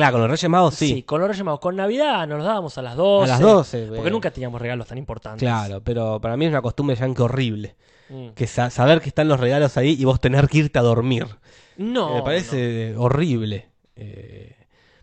Claro, 0.00 0.12
con 0.14 0.20
los 0.22 0.30
Reyes 0.30 0.48
Magos 0.50 0.74
sí. 0.74 1.02
con 1.04 1.20
los 1.20 1.28
Reyes 1.28 1.44
Magos. 1.44 1.60
Con 1.60 1.76
Navidad 1.76 2.26
nos 2.26 2.38
los 2.38 2.46
dábamos 2.46 2.76
a 2.78 2.82
las 2.82 2.96
12. 2.96 3.24
a 3.24 3.34
las 3.34 3.40
12. 3.40 3.86
Porque 3.88 4.08
eh, 4.08 4.10
nunca 4.10 4.30
teníamos 4.30 4.60
regalos 4.60 4.86
tan 4.86 4.98
importantes. 4.98 5.40
Claro, 5.46 5.80
pero 5.82 6.20
para 6.20 6.36
mí 6.36 6.46
es 6.46 6.50
una 6.50 6.62
costumbre 6.62 6.96
yankee 6.96 7.22
horrible. 7.22 7.76
Mm. 8.08 8.30
Que 8.30 8.46
sa- 8.46 8.70
saber 8.70 9.00
que 9.00 9.08
están 9.08 9.28
los 9.28 9.38
regalos 9.38 9.76
ahí 9.76 9.96
y 9.98 10.04
vos 10.04 10.20
tener 10.20 10.48
que 10.48 10.58
irte 10.58 10.78
a 10.78 10.82
dormir. 10.82 11.26
No. 11.76 12.14
Me 12.14 12.22
parece 12.22 12.94
horrible. 12.96 13.68
Eh, 13.96 14.56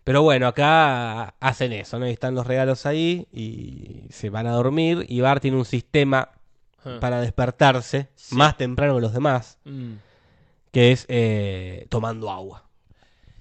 pero 0.04 0.22
bueno, 0.24 0.48
acá 0.48 1.36
hacen 1.40 1.74
eso, 1.74 2.00
¿no? 2.00 2.08
Y 2.08 2.12
están 2.12 2.36
los 2.36 2.46
regalos 2.48 2.86
ahí 2.86 3.28
y 3.32 4.08
se 4.10 4.30
van 4.30 4.48
a 4.48 4.52
dormir. 4.52 5.06
Y 5.10 5.22
Bart 5.22 5.42
tiene 5.42 5.58
un 5.58 5.66
sistema. 5.66 6.30
Ah. 6.86 7.00
para 7.02 7.20
despertarse 7.20 8.08
Sí. 8.16 8.36
más 8.36 8.56
temprano 8.56 8.96
que 8.96 9.02
los 9.02 9.12
demás, 9.12 9.58
Mm. 9.66 9.94
que 10.72 10.92
es 10.94 11.06
eh, 11.10 11.86
tomando 11.90 12.30
agua. 12.32 12.64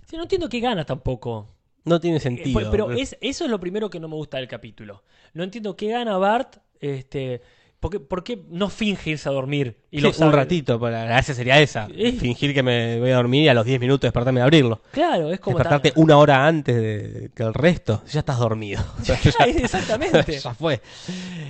Sí, 0.07 0.17
no 0.17 0.23
entiendo 0.23 0.49
qué 0.49 0.61
gana 0.61 0.85
tampoco. 0.87 1.49
No 1.85 2.01
tiene 2.01 2.17
Eh, 2.17 2.21
sentido. 2.21 2.53
pues, 2.53 2.69
pero 2.69 2.91
es, 2.93 3.17
eso 3.21 3.45
es 3.45 3.51
lo 3.51 3.61
primero 3.61 3.91
que 3.91 4.01
no 4.01 4.09
me 4.09 4.15
gusta 4.17 4.39
del 4.39 4.49
capítulo. 4.49 5.03
No 5.35 5.45
entiendo 5.45 5.77
qué 5.77 5.89
gana 5.89 6.17
Bart 6.17 6.57
este, 6.81 7.43
¿Por 7.81 7.91
qué, 7.91 8.01
por 8.01 8.25
qué 8.25 8.43
no 8.49 8.71
finge 8.71 9.11
irse 9.11 9.29
a 9.29 9.33
dormir? 9.33 9.77
Y 9.91 9.99
Sí, 10.01 10.03
lo 10.03 10.27
un 10.27 10.33
ratito, 10.33 10.81
pero 10.81 10.93
la 10.93 11.05
gracia 11.05 11.35
sería 11.35 11.61
esa. 11.61 11.89
Eh. 11.95 12.13
Fingir 12.13 12.55
que 12.55 12.63
me 12.63 12.99
voy 12.99 13.11
a 13.11 13.17
dormir 13.17 13.45
y 13.45 13.49
a 13.49 13.55
los 13.55 13.65
10 13.67 13.79
minutos 13.81 14.01
despertarme 14.03 14.41
a 14.41 14.45
abrirlo. 14.45 14.81
Claro, 14.93 15.31
es 15.31 15.39
como... 15.41 15.59
Despertarte 15.59 15.91
tan- 15.93 16.03
una 16.03 16.17
hora 16.17 16.47
antes 16.47 16.75
de 16.75 17.31
que 17.35 17.43
el 17.43 17.53
resto. 17.55 18.03
Ya 18.11 18.21
estás 18.21 18.39
dormido. 18.39 18.83
O 19.01 19.05
sea, 19.05 19.21
ya, 19.21 19.45
Exactamente. 19.47 20.39
ya 20.39 20.55
fue. 20.55 20.81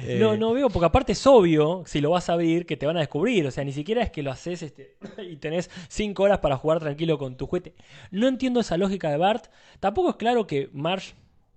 Eh, 0.04 0.18
No, 0.20 0.36
no 0.36 0.52
veo, 0.52 0.68
porque 0.68 0.86
aparte 0.86 1.12
es 1.12 1.26
obvio, 1.26 1.84
si 1.86 2.00
lo 2.00 2.10
vas 2.10 2.28
a 2.28 2.32
abrir, 2.34 2.66
que 2.66 2.76
te 2.76 2.86
van 2.86 2.96
a 2.96 3.00
descubrir. 3.00 3.46
O 3.46 3.50
sea, 3.52 3.62
ni 3.64 3.72
siquiera 3.72 4.02
es 4.02 4.10
que 4.10 4.22
lo 4.22 4.30
haces 4.32 4.62
este, 4.62 4.96
y 5.30 5.36
tenés 5.36 5.70
cinco 5.88 6.24
horas 6.24 6.38
para 6.40 6.56
jugar 6.56 6.80
tranquilo 6.80 7.18
con 7.18 7.36
tu 7.36 7.46
juguete. 7.46 7.74
No 8.10 8.26
entiendo 8.26 8.60
esa 8.60 8.76
lógica 8.76 9.10
de 9.10 9.16
Bart. 9.16 9.46
Tampoco 9.80 10.10
es 10.10 10.16
claro 10.16 10.46
que 10.46 10.68
Marge 10.72 11.14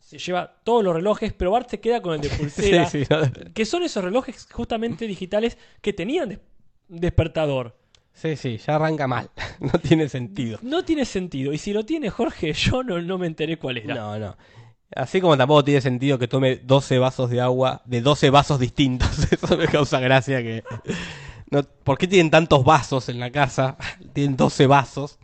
se 0.10 0.18
lleva 0.18 0.56
todos 0.64 0.84
los 0.84 0.94
relojes, 0.96 1.34
pero 1.34 1.52
Bart 1.52 1.70
se 1.70 1.80
queda 1.80 2.02
con 2.02 2.16
el 2.16 2.22
de 2.22 2.30
Sí, 2.30 2.36
pulsera. 2.38 2.86
sí, 2.90 3.04
no, 3.10 3.20
Que 3.54 3.66
son 3.66 3.84
esos 3.84 4.04
relojes 4.04 4.48
justamente 4.52 5.06
digitales 5.06 5.58
que 5.82 5.94
tenían 5.94 6.30
des- 6.30 6.40
despertador. 6.88 7.78
sí, 8.14 8.36
sí, 8.36 8.58
ya 8.58 8.76
arranca 8.76 9.08
mal. 9.08 9.30
No 9.60 9.78
tiene 9.80 10.10
sentido. 10.10 10.58
No 10.62 10.84
tiene 10.84 11.06
sentido. 11.06 11.54
Y 11.54 11.58
si 11.58 11.74
lo 11.74 11.86
tiene 11.86 12.10
Jorge, 12.10 12.54
yo 12.66 12.82
no, 12.84 13.00
no 13.02 13.18
me 13.18 13.28
enteré 13.28 13.58
cuál 13.60 13.78
era. 13.78 13.94
No, 13.94 14.18
no. 14.18 14.36
Así 14.96 15.22
como 15.22 15.38
tampoco 15.38 15.64
tiene 15.64 15.82
sentido 15.82 16.18
que 16.18 16.28
tome 16.28 16.56
12 16.56 16.98
vasos 16.98 17.30
de 17.30 17.40
agua 17.42 17.84
de 17.86 18.02
12 18.02 18.32
vasos 18.32 18.60
distintos. 18.60 19.32
Eso 19.32 19.56
me 19.58 19.68
causa 19.68 20.00
gracia 20.00 20.42
que... 20.42 20.64
No, 21.52 21.62
¿Por 21.64 21.98
qué 22.00 22.08
tienen 22.08 22.32
tantos 22.32 22.64
vasos 22.64 23.08
en 23.10 23.20
la 23.20 23.30
casa? 23.32 23.78
Tienen 24.14 24.36
12 24.36 24.66
vasos. 24.66 25.20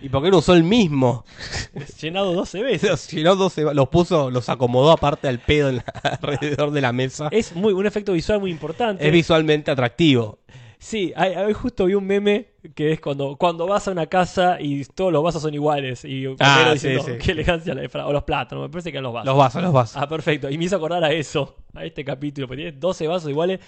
¿Y 0.00 0.08
por 0.08 0.22
qué 0.22 0.30
no 0.30 0.38
usó 0.38 0.54
el 0.54 0.62
mismo? 0.62 1.24
Llenado 2.00 2.32
12 2.32 2.62
veces. 2.62 2.88
Los 2.90 3.08
llenó 3.10 3.34
12 3.36 3.64
va- 3.64 3.74
los 3.74 3.88
puso, 3.88 4.30
los 4.30 4.48
acomodó 4.48 4.92
aparte 4.92 5.28
al 5.28 5.38
pedo 5.40 5.68
en 5.70 5.76
la- 5.76 5.84
alrededor 6.22 6.70
de 6.70 6.80
la 6.80 6.92
mesa. 6.92 7.28
Es 7.32 7.54
muy, 7.54 7.72
un 7.72 7.86
efecto 7.86 8.12
visual 8.12 8.40
muy 8.40 8.50
importante. 8.50 9.06
Es 9.06 9.12
visualmente 9.12 9.70
atractivo. 9.70 10.38
Sí, 10.80 11.12
hay- 11.16 11.52
justo 11.54 11.86
vi 11.86 11.94
un 11.94 12.06
meme 12.06 12.50
que 12.76 12.92
es 12.92 13.00
cuando, 13.00 13.34
cuando 13.36 13.66
vas 13.66 13.88
a 13.88 13.90
una 13.90 14.06
casa 14.06 14.58
y 14.60 14.84
todos 14.84 15.12
los 15.12 15.24
vasos 15.24 15.42
son 15.42 15.52
iguales. 15.52 16.04
Y 16.04 16.26
Ah, 16.38 16.66
sí, 16.76 16.88
diciendo, 16.90 17.02
sí. 17.04 17.12
qué 17.20 17.32
elegancia 17.32 17.74
la 17.74 17.80
de 17.80 17.88
Fra- 17.88 18.06
O 18.06 18.12
los 18.12 18.22
plátanos, 18.22 18.62
me 18.62 18.70
parece 18.70 18.92
que 18.92 18.98
eran 18.98 19.02
los 19.04 19.12
vasos. 19.12 19.26
Los 19.26 19.36
vasos, 19.36 19.62
los 19.62 19.72
vasos. 19.72 19.96
Ah, 20.00 20.08
perfecto. 20.08 20.48
Y 20.48 20.56
me 20.56 20.64
hizo 20.66 20.76
acordar 20.76 21.02
a 21.02 21.10
eso, 21.10 21.56
a 21.74 21.84
este 21.84 22.04
capítulo, 22.04 22.46
porque 22.46 22.62
tiene 22.62 22.78
12 22.78 23.08
vasos 23.08 23.28
iguales. 23.28 23.58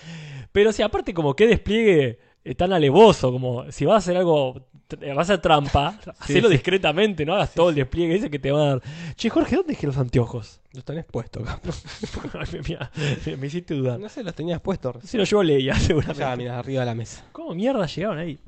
Pero 0.52 0.72
sí, 0.72 0.82
aparte 0.82 1.12
como 1.12 1.34
que 1.34 1.48
despliegue 1.48 2.20
tan 2.57 2.72
alevoso, 2.72 3.31
como 3.33 3.70
si 3.70 3.85
vas 3.85 3.94
a 3.94 3.98
hacer 3.98 4.16
algo, 4.16 4.66
tr- 4.88 5.09
vas 5.14 5.18
a 5.31 5.35
hacer 5.35 5.42
trampa, 5.42 5.98
hacelo 6.18 6.48
sí. 6.48 6.55
discretamente, 6.55 7.24
no 7.26 7.35
hagas 7.35 7.53
todo 7.55 7.68
el 7.68 7.74
despliegue 7.74 8.16
ese 8.16 8.31
que 8.31 8.38
te 8.38 8.50
va 8.50 8.62
a 8.62 8.66
dar. 8.70 8.83
Che, 9.14 9.29
Jorge, 9.31 9.57
¿dónde 9.57 9.72
dejé 9.74 9.87
los 9.87 9.98
anteojos? 9.98 10.61
Los 10.72 10.85
tenés 10.85 11.05
puestos, 11.05 11.42
acá. 11.48 11.61
Ay, 12.40 12.61
mira, 12.66 12.90
me, 13.26 13.37
me 13.37 13.46
hiciste 13.48 13.74
dudar. 13.74 13.98
No 14.00 14.09
sé, 14.09 14.22
los 14.22 14.35
tenías 14.35 14.61
puestos. 14.61 14.96
Si 15.05 15.16
no, 15.18 15.24
yo 15.24 15.42
leía 15.42 15.74
seguramente. 15.74 16.20
Ya, 16.20 16.35
mira, 16.37 16.59
arriba 16.59 16.81
de 16.81 16.87
la 16.87 16.94
mesa. 16.94 17.24
¿Cómo 17.33 17.55
mierda 17.55 17.87
llegaron 17.87 18.18
ahí? 18.18 18.38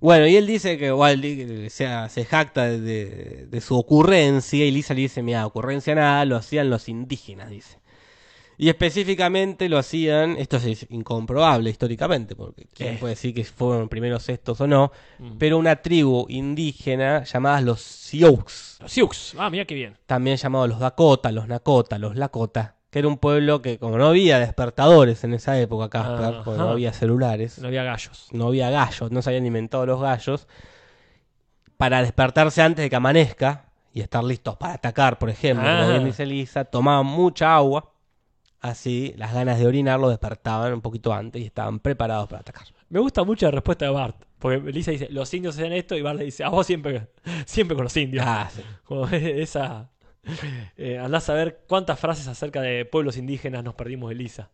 Bueno, 0.00 0.26
y 0.26 0.36
él 0.36 0.46
dice 0.46 0.76
que 0.76 0.88
igual 0.88 1.20
di- 1.22 1.70
se, 1.70 1.88
se 2.10 2.24
jacta 2.26 2.64
de, 2.64 2.80
de- 2.80 3.46
de 3.46 3.60
su 3.62 3.76
ocurrencia 3.78 4.64
y 4.66 4.70
Lisa 4.70 4.92
le 4.92 5.02
dice, 5.02 5.22
mira, 5.22 5.46
ocurrencia 5.46 5.94
nada, 5.94 6.24
lo 6.26 6.36
hacían 6.36 6.68
los 6.68 6.88
indígenas, 6.90 7.48
dice. 7.48 7.78
Y 8.56 8.68
específicamente 8.68 9.68
lo 9.68 9.78
hacían, 9.78 10.36
esto 10.36 10.58
es 10.58 10.86
incomprobable 10.90 11.70
históricamente, 11.70 12.36
porque 12.36 12.66
quién 12.72 12.94
¿Qué? 12.94 12.98
puede 13.00 13.14
decir 13.14 13.34
que 13.34 13.42
fueron 13.44 13.88
primeros 13.88 14.28
estos 14.28 14.60
o 14.60 14.66
no, 14.66 14.92
Mm. 15.18 15.38
pero 15.38 15.58
una 15.58 15.76
tribu 15.76 16.26
indígena 16.28 17.24
llamada 17.24 17.60
los 17.60 17.80
Sioux, 17.80 18.76
Los 18.80 18.92
Sioux. 18.92 19.34
Ah, 19.38 19.50
mira 19.50 19.64
qué 19.64 19.74
bien. 19.74 19.96
también 20.06 20.36
llamados 20.36 20.68
los 20.68 20.78
Dakota, 20.78 21.32
los 21.32 21.48
Nakota, 21.48 21.98
los 21.98 22.14
Lakota, 22.16 22.76
que 22.90 23.00
era 23.00 23.08
un 23.08 23.18
pueblo 23.18 23.60
que 23.60 23.78
como 23.78 23.98
no 23.98 24.06
había 24.06 24.38
despertadores 24.38 25.24
en 25.24 25.34
esa 25.34 25.58
época, 25.58 25.88
Casper, 25.90 26.56
no 26.56 26.68
había 26.70 26.92
celulares, 26.92 27.58
No 27.58 27.66
había 27.66 27.82
gallos. 27.82 28.28
no 28.30 28.46
había 28.46 28.70
gallos, 28.70 29.10
no 29.10 29.20
se 29.20 29.30
habían 29.30 29.46
inventado 29.46 29.84
los 29.84 30.00
gallos, 30.00 30.46
para 31.76 32.02
despertarse 32.02 32.62
antes 32.62 32.84
de 32.84 32.90
que 32.90 32.96
amanezca 32.96 33.64
y 33.92 34.00
estar 34.00 34.22
listos 34.24 34.56
para 34.56 34.74
atacar, 34.74 35.18
por 35.18 35.28
ejemplo, 35.30 35.64
como 35.68 35.82
Ah. 35.82 35.88
bien 35.90 36.04
dice 36.04 36.24
Lisa, 36.26 36.64
tomaban 36.64 37.06
mucha 37.06 37.54
agua, 37.56 37.90
así 38.64 39.12
las 39.18 39.34
ganas 39.34 39.58
de 39.58 39.66
orinar 39.66 40.00
lo 40.00 40.08
despertaban 40.08 40.72
un 40.72 40.80
poquito 40.80 41.12
antes 41.12 41.42
y 41.42 41.44
estaban 41.44 41.80
preparados 41.80 42.28
para 42.28 42.40
atacar. 42.40 42.66
Me 42.88 42.98
gusta 42.98 43.22
mucho 43.22 43.44
la 43.46 43.52
respuesta 43.52 43.84
de 43.84 43.90
Bart. 43.90 44.16
Porque 44.38 44.72
Lisa 44.72 44.90
dice, 44.90 45.08
los 45.10 45.32
indios 45.34 45.54
hacían 45.54 45.72
esto 45.72 45.96
y 45.96 46.02
Bart 46.02 46.18
le 46.18 46.24
dice, 46.24 46.44
a 46.44 46.48
vos 46.48 46.66
siempre, 46.66 47.08
siempre 47.44 47.74
con 47.74 47.84
los 47.84 47.96
indios. 47.96 48.24
Ah, 48.26 48.50
sí. 48.52 48.62
Como 48.84 49.06
esa... 49.12 49.90
Eh, 50.78 50.98
andás 50.98 51.28
a 51.28 51.34
ver 51.34 51.64
cuántas 51.68 52.00
frases 52.00 52.26
acerca 52.26 52.62
de 52.62 52.86
pueblos 52.86 53.18
indígenas 53.18 53.62
nos 53.62 53.74
perdimos 53.74 54.08
de 54.08 54.14
Lisa. 54.14 54.50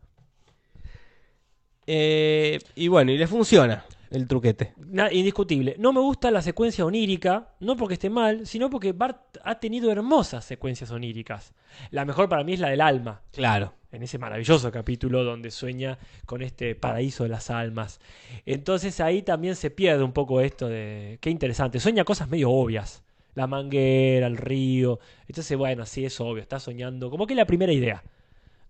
Eh, 1.87 2.59
y 2.75 2.89
bueno, 2.89 3.13
y 3.13 3.19
le 3.19 3.29
funciona 3.29 3.85
el 4.11 4.27
truquete. 4.27 4.75
Indiscutible. 5.13 5.77
No 5.79 5.93
me 5.93 6.01
gusta 6.01 6.33
la 6.33 6.43
secuencia 6.43 6.85
onírica, 6.85 7.55
no 7.61 7.77
porque 7.77 7.95
esté 7.95 8.11
mal, 8.11 8.45
sino 8.49 8.69
porque 8.71 8.93
Bart 8.93 9.39
ha 9.45 9.61
tenido 9.61 9.93
hermosas 9.93 10.45
secuencias 10.45 10.91
oníricas. 10.91 11.55
La 11.93 12.05
mejor 12.05 12.29
para 12.29 12.43
mí 12.43 12.55
es 12.55 12.61
la 12.61 12.71
del 12.71 12.81
alma, 12.81 13.23
Claro. 13.31 13.75
En 13.93 14.03
ese 14.03 14.19
maravilloso 14.19 14.71
capítulo 14.71 15.25
donde 15.25 15.51
sueña 15.51 15.99
con 16.27 16.43
este 16.43 16.75
paraíso 16.75 17.25
de 17.25 17.29
las 17.31 17.51
almas. 17.51 18.01
Entonces 18.47 19.01
ahí 19.01 19.23
también 19.23 19.57
se 19.57 19.71
pierde 19.71 20.03
un 20.05 20.13
poco 20.13 20.41
esto 20.41 20.69
de... 20.69 21.19
Qué 21.21 21.31
interesante. 21.31 21.81
Sueña 21.81 22.05
cosas 22.05 22.29
medio 22.29 22.51
obvias. 22.51 23.03
La 23.35 23.47
manguera, 23.47 24.27
el 24.27 24.37
río. 24.37 24.99
Entonces, 25.29 25.57
bueno, 25.57 25.87
sí, 25.87 26.05
es 26.05 26.21
obvio. 26.21 26.43
Está 26.43 26.59
soñando. 26.61 27.11
Como 27.11 27.27
que 27.27 27.33
es 27.35 27.37
la 27.37 27.47
primera 27.47 27.73
idea. 27.73 28.03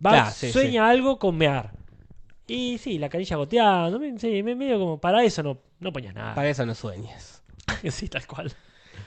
Claro, 0.01 0.31
sí, 0.31 0.51
sueña 0.53 0.89
algo 0.89 1.19
con 1.19 1.37
mear. 1.37 1.73
Y 2.47 2.79
sí, 2.79 2.99
la 2.99 3.09
canilla 3.09 3.37
goteando. 3.37 3.99
me- 3.99 4.19
Sí, 4.19 4.43
me- 4.43 4.55
medio 4.55 4.79
como... 4.79 5.01
Para 5.01 5.23
eso 5.25 5.43
no, 5.43 5.59
no 5.81 5.93
ponías 5.93 6.15
nada. 6.15 6.35
Para 6.35 6.49
eso 6.51 6.65
no 6.67 6.75
sueñes. 6.75 7.43
sí, 7.91 8.09
tal 8.09 8.27
cual. 8.27 8.53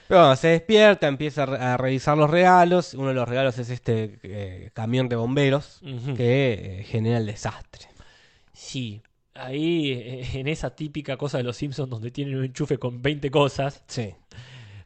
Pero 0.08 0.20
bueno, 0.20 0.36
se 0.36 0.48
despierta, 0.48 1.08
empieza 1.08 1.44
a 1.44 1.46
re- 1.46 1.56
a 1.58 1.76
revisar 1.76 2.16
los 2.18 2.28
regalos. 2.30 2.94
Uno 2.94 3.08
de 3.08 3.14
los 3.14 3.28
regalos 3.28 3.58
es 3.58 3.70
este 3.70 4.18
eh, 4.22 4.70
camión 4.74 5.08
de 5.08 5.16
bomberos 5.16 5.80
que 6.16 6.80
eh, 6.80 6.84
genera 6.84 7.18
el 7.18 7.26
desastre. 7.26 7.86
Sí. 8.52 9.02
Ahí, 9.34 9.90
eh, 9.92 10.28
en 10.34 10.46
esa 10.48 10.76
típica 10.76 11.16
cosa 11.16 11.38
de 11.38 11.44
los 11.44 11.56
Simpsons 11.56 11.90
donde 11.90 12.10
tienen 12.10 12.36
un 12.38 12.44
enchufe 12.44 12.78
con 12.78 13.02
20 13.02 13.30
cosas, 13.30 13.82
Sí. 13.88 14.14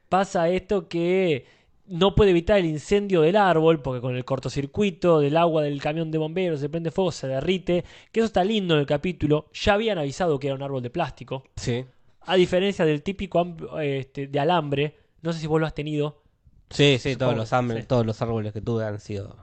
pasa 0.08 0.48
esto 0.48 0.88
que 0.88 1.44
no 1.86 2.14
puede 2.14 2.30
evitar 2.30 2.58
el 2.58 2.66
incendio 2.66 3.22
del 3.22 3.36
árbol, 3.36 3.80
porque 3.82 4.00
con 4.00 4.14
el 4.16 4.24
cortocircuito 4.24 5.20
del 5.20 5.36
agua 5.36 5.62
del 5.62 5.80
camión 5.82 6.10
de 6.10 6.18
bomberos 6.18 6.60
se 6.60 6.68
prende 6.68 6.90
fuego, 6.90 7.12
se 7.12 7.26
derrite, 7.28 7.84
que 8.12 8.20
eso 8.20 8.26
está 8.26 8.44
lindo 8.44 8.74
en 8.74 8.80
el 8.80 8.86
capítulo. 8.86 9.48
Ya 9.52 9.74
habían 9.74 9.98
avisado 9.98 10.38
que 10.38 10.46
era 10.48 10.56
un 10.56 10.62
árbol 10.62 10.82
de 10.82 10.90
plástico, 10.90 11.44
Sí. 11.56 11.84
a 12.22 12.36
diferencia 12.36 12.84
del 12.84 13.02
típico 13.02 13.56
este, 13.82 14.26
de 14.28 14.40
alambre. 14.40 14.94
No 15.22 15.32
sé 15.32 15.40
si 15.40 15.46
vos 15.46 15.60
lo 15.60 15.66
has 15.66 15.74
tenido. 15.74 16.22
Sí, 16.70 16.98
sí, 17.00 17.16
todos 17.16 17.36
los, 17.36 17.52
árboles, 17.52 17.82
sí. 17.84 17.88
todos 17.88 18.04
los 18.06 18.20
árboles 18.22 18.52
que 18.52 18.60
tuve 18.60 18.84
han 18.84 19.00
sido. 19.00 19.36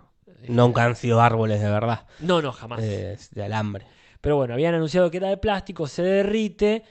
Nunca 0.48 0.84
han 0.86 0.96
sido 0.96 1.22
árboles 1.22 1.60
de 1.60 1.70
verdad. 1.70 2.06
No, 2.20 2.42
no, 2.42 2.52
jamás. 2.52 2.82
eh, 2.84 3.18
de 3.32 3.44
alambre. 3.44 3.86
Pero 4.22 4.38
bueno, 4.38 4.54
habían 4.54 4.76
anunciado 4.76 5.10
que 5.12 5.18
era 5.18 5.30
de 5.30 5.38
plástico, 5.38 5.88
se 5.88 6.04
derrite 6.04 6.84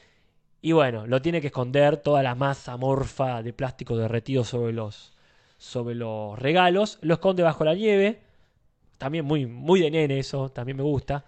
y 0.61 0.73
bueno, 0.73 1.07
lo 1.07 1.21
tiene 1.21 1.41
que 1.41 1.49
esconder 1.49 1.99
toda 1.99 2.23
la 2.23 2.35
masa 2.35 2.73
amorfa 2.73 3.43
de 3.43 3.53
plástico 3.53 3.97
derretido 3.97 4.45
sobre 4.45 4.73
los, 4.73 5.13
sobre 5.59 5.95
los 5.95 6.39
regalos. 6.39 6.99
Lo 7.03 7.15
esconde 7.15 7.43
bajo 7.43 7.65
la 7.65 7.75
nieve. 7.75 8.23
También 8.99 9.25
muy, 9.25 9.47
muy 9.47 9.81
de 9.81 9.91
nene 9.91 10.19
eso, 10.19 10.49
también 10.51 10.77
me 10.77 10.83
gusta. 10.83 11.25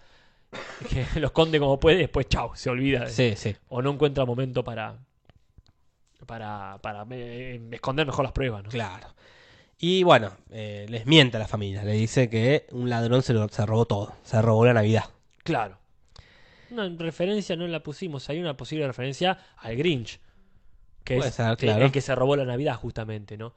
Que 0.89 1.05
lo 1.19 1.27
esconde 1.27 1.59
como 1.59 1.79
puede, 1.79 1.97
después 1.97 2.27
chau, 2.29 2.51
se 2.55 2.69
olvida. 2.69 3.01
de- 3.05 3.09
Sí, 3.11 3.33
sí. 3.35 3.55
O 3.69 3.81
no 3.81 3.91
encuentra 3.91 4.25
momento 4.25 4.63
para, 4.63 4.97
para, 6.27 6.77
para 6.83 7.05
eh, 7.09 7.59
esconder 7.71 8.05
mejor 8.05 8.23
las 8.25 8.33
pruebas, 8.33 8.63
¿no? 8.63 8.69
Claro. 8.69 9.07
Y 9.79 10.03
bueno, 10.03 10.31
eh, 10.51 10.85
les 10.89 11.05
miente 11.07 11.37
a 11.37 11.39
la 11.39 11.47
familia. 11.47 11.83
Le 11.83 11.93
dice 11.93 12.29
que 12.29 12.67
un 12.71 12.89
ladrón 12.89 13.21
se, 13.23 13.33
lo- 13.33 13.47
se 13.47 13.65
robó 13.65 13.85
todo. 13.85 14.13
Se 14.23 14.41
robó 14.41 14.65
la 14.65 14.73
Navidad. 14.73 15.05
Claro. 15.43 15.77
Una 16.69 16.89
referencia 16.97 17.55
no 17.55 17.67
la 17.67 17.81
pusimos. 17.81 18.27
Hay 18.29 18.39
una 18.39 18.57
posible 18.57 18.85
referencia 18.85 19.37
al 19.57 19.75
Grinch. 19.77 20.19
Que 21.03 21.15
Puede 21.15 21.29
es 21.29 21.35
ser, 21.35 21.55
claro. 21.57 21.85
el 21.85 21.91
que 21.91 22.01
se 22.01 22.13
robó 22.15 22.35
la 22.35 22.43
Navidad, 22.43 22.75
justamente, 22.75 23.37
¿no? 23.37 23.53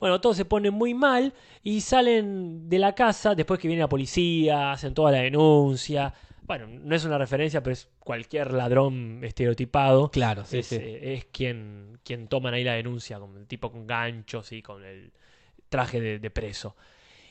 Bueno, 0.00 0.20
todos 0.20 0.36
se 0.36 0.44
ponen 0.44 0.72
muy 0.74 0.94
mal 0.94 1.34
y 1.62 1.80
salen 1.82 2.68
de 2.68 2.78
la 2.78 2.94
casa 2.94 3.34
después 3.34 3.60
que 3.60 3.68
viene 3.68 3.82
la 3.82 3.88
policía, 3.88 4.72
hacen 4.72 4.94
toda 4.94 5.12
la 5.12 5.18
denuncia. 5.18 6.14
Bueno, 6.46 6.66
no 6.68 6.94
es 6.94 7.04
una 7.04 7.16
referencia, 7.18 7.62
pero 7.62 7.72
es 7.72 7.88
cualquier 7.98 8.52
ladrón 8.52 9.20
estereotipado. 9.24 10.10
Claro, 10.10 10.44
sí, 10.44 10.58
es, 10.58 10.66
sí. 10.66 10.76
eh, 10.78 11.14
es 11.14 11.24
quien, 11.26 11.98
quien 12.04 12.28
toman 12.28 12.52
ahí 12.54 12.64
la 12.64 12.74
denuncia, 12.74 13.18
con 13.18 13.36
el 13.36 13.46
tipo 13.46 13.72
con 13.72 13.86
ganchos 13.86 14.52
y 14.52 14.60
con 14.62 14.84
el 14.84 15.12
traje 15.70 16.00
de, 16.00 16.18
de 16.18 16.30
preso. 16.30 16.76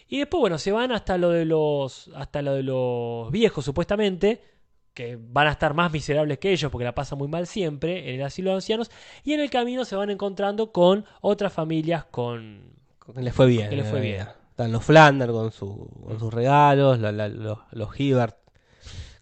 Y 0.07 0.17
después, 0.19 0.41
bueno, 0.41 0.57
se 0.57 0.71
van 0.71 0.91
hasta 0.91 1.17
lo 1.17 1.29
de 1.29 1.45
los. 1.45 2.09
hasta 2.15 2.41
lo 2.41 2.53
de 2.55 2.63
los 2.63 3.31
viejos, 3.31 3.63
supuestamente. 3.65 4.41
Que 4.93 5.17
van 5.19 5.47
a 5.47 5.51
estar 5.51 5.73
más 5.73 5.91
miserables 5.91 6.37
que 6.37 6.51
ellos 6.51 6.71
porque 6.71 6.85
la 6.85 6.93
pasan 6.93 7.17
muy 7.17 7.27
mal 7.27 7.47
siempre 7.47 8.09
en 8.13 8.19
el 8.19 8.25
asilo 8.27 8.51
de 8.51 8.57
ancianos. 8.57 8.91
Y 9.23 9.33
en 9.33 9.39
el 9.39 9.49
camino 9.49 9.85
se 9.85 9.95
van 9.95 10.11
encontrando 10.11 10.71
con 10.71 11.05
otras 11.21 11.51
familias 11.51 12.05
con. 12.05 12.73
Que 13.15 13.21
le 13.21 13.31
fue 13.31 13.47
bien. 13.47 13.69
Que 13.69 13.75
le 13.75 13.81
en 13.83 13.87
fue 13.89 14.01
bien. 14.01 14.27
Están 14.51 14.71
los 14.71 14.83
Flanders 14.83 15.31
con, 15.31 15.51
su, 15.51 15.89
con 16.05 16.19
sus 16.19 16.31
regalos, 16.31 16.99
la- 16.99 17.11
la- 17.11 17.27
los, 17.27 17.57
los 17.71 17.99
Hibbert 17.99 18.37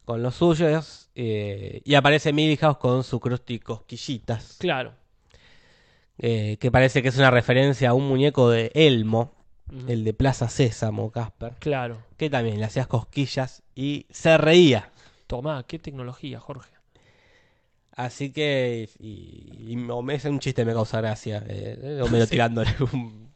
con 0.06 0.22
los 0.24 0.36
suyos. 0.36 1.10
eh, 1.16 1.82
y 1.86 1.96
aparece 1.96 2.34
Milhouse 2.34 2.78
con 2.78 3.04
su 3.04 3.20
Krusty 3.20 3.60
Cosquillitas. 3.60 4.58
Claro. 4.60 4.94
eh, 6.18 6.58
que 6.60 6.72
parece 6.72 7.02
que 7.02 7.10
es 7.10 7.18
una 7.18 7.32
referencia 7.32 7.90
a 7.90 7.94
un 7.94 8.08
muñeco 8.08 8.50
de 8.50 8.72
Elmo, 8.76 9.34
el 9.88 10.04
de 10.04 10.14
Plaza 10.14 10.50
Sésamo, 10.50 11.12
Casper. 11.12 11.54
Claro. 11.60 11.98
Que 12.18 12.30
también 12.30 12.60
le 12.60 12.66
hacías 12.66 12.88
cosquillas 12.88 13.64
y 13.76 14.06
se 14.10 14.38
reía. 14.38 14.90
Tomá, 15.28 15.64
qué 15.68 15.80
tecnología, 15.80 16.40
Jorge. 16.40 16.70
Así 17.96 18.32
que. 18.32 18.90
Y, 19.00 19.72
y 19.72 19.76
me- 19.76 20.16
es 20.16 20.26
un 20.26 20.40
chiste, 20.40 20.66
me 20.66 20.74
causa 20.74 21.00
gracia. 21.02 21.44
Eh, 21.48 22.00
Homero 22.04 22.28
tirándole 22.28 22.72
un. 22.94 23.32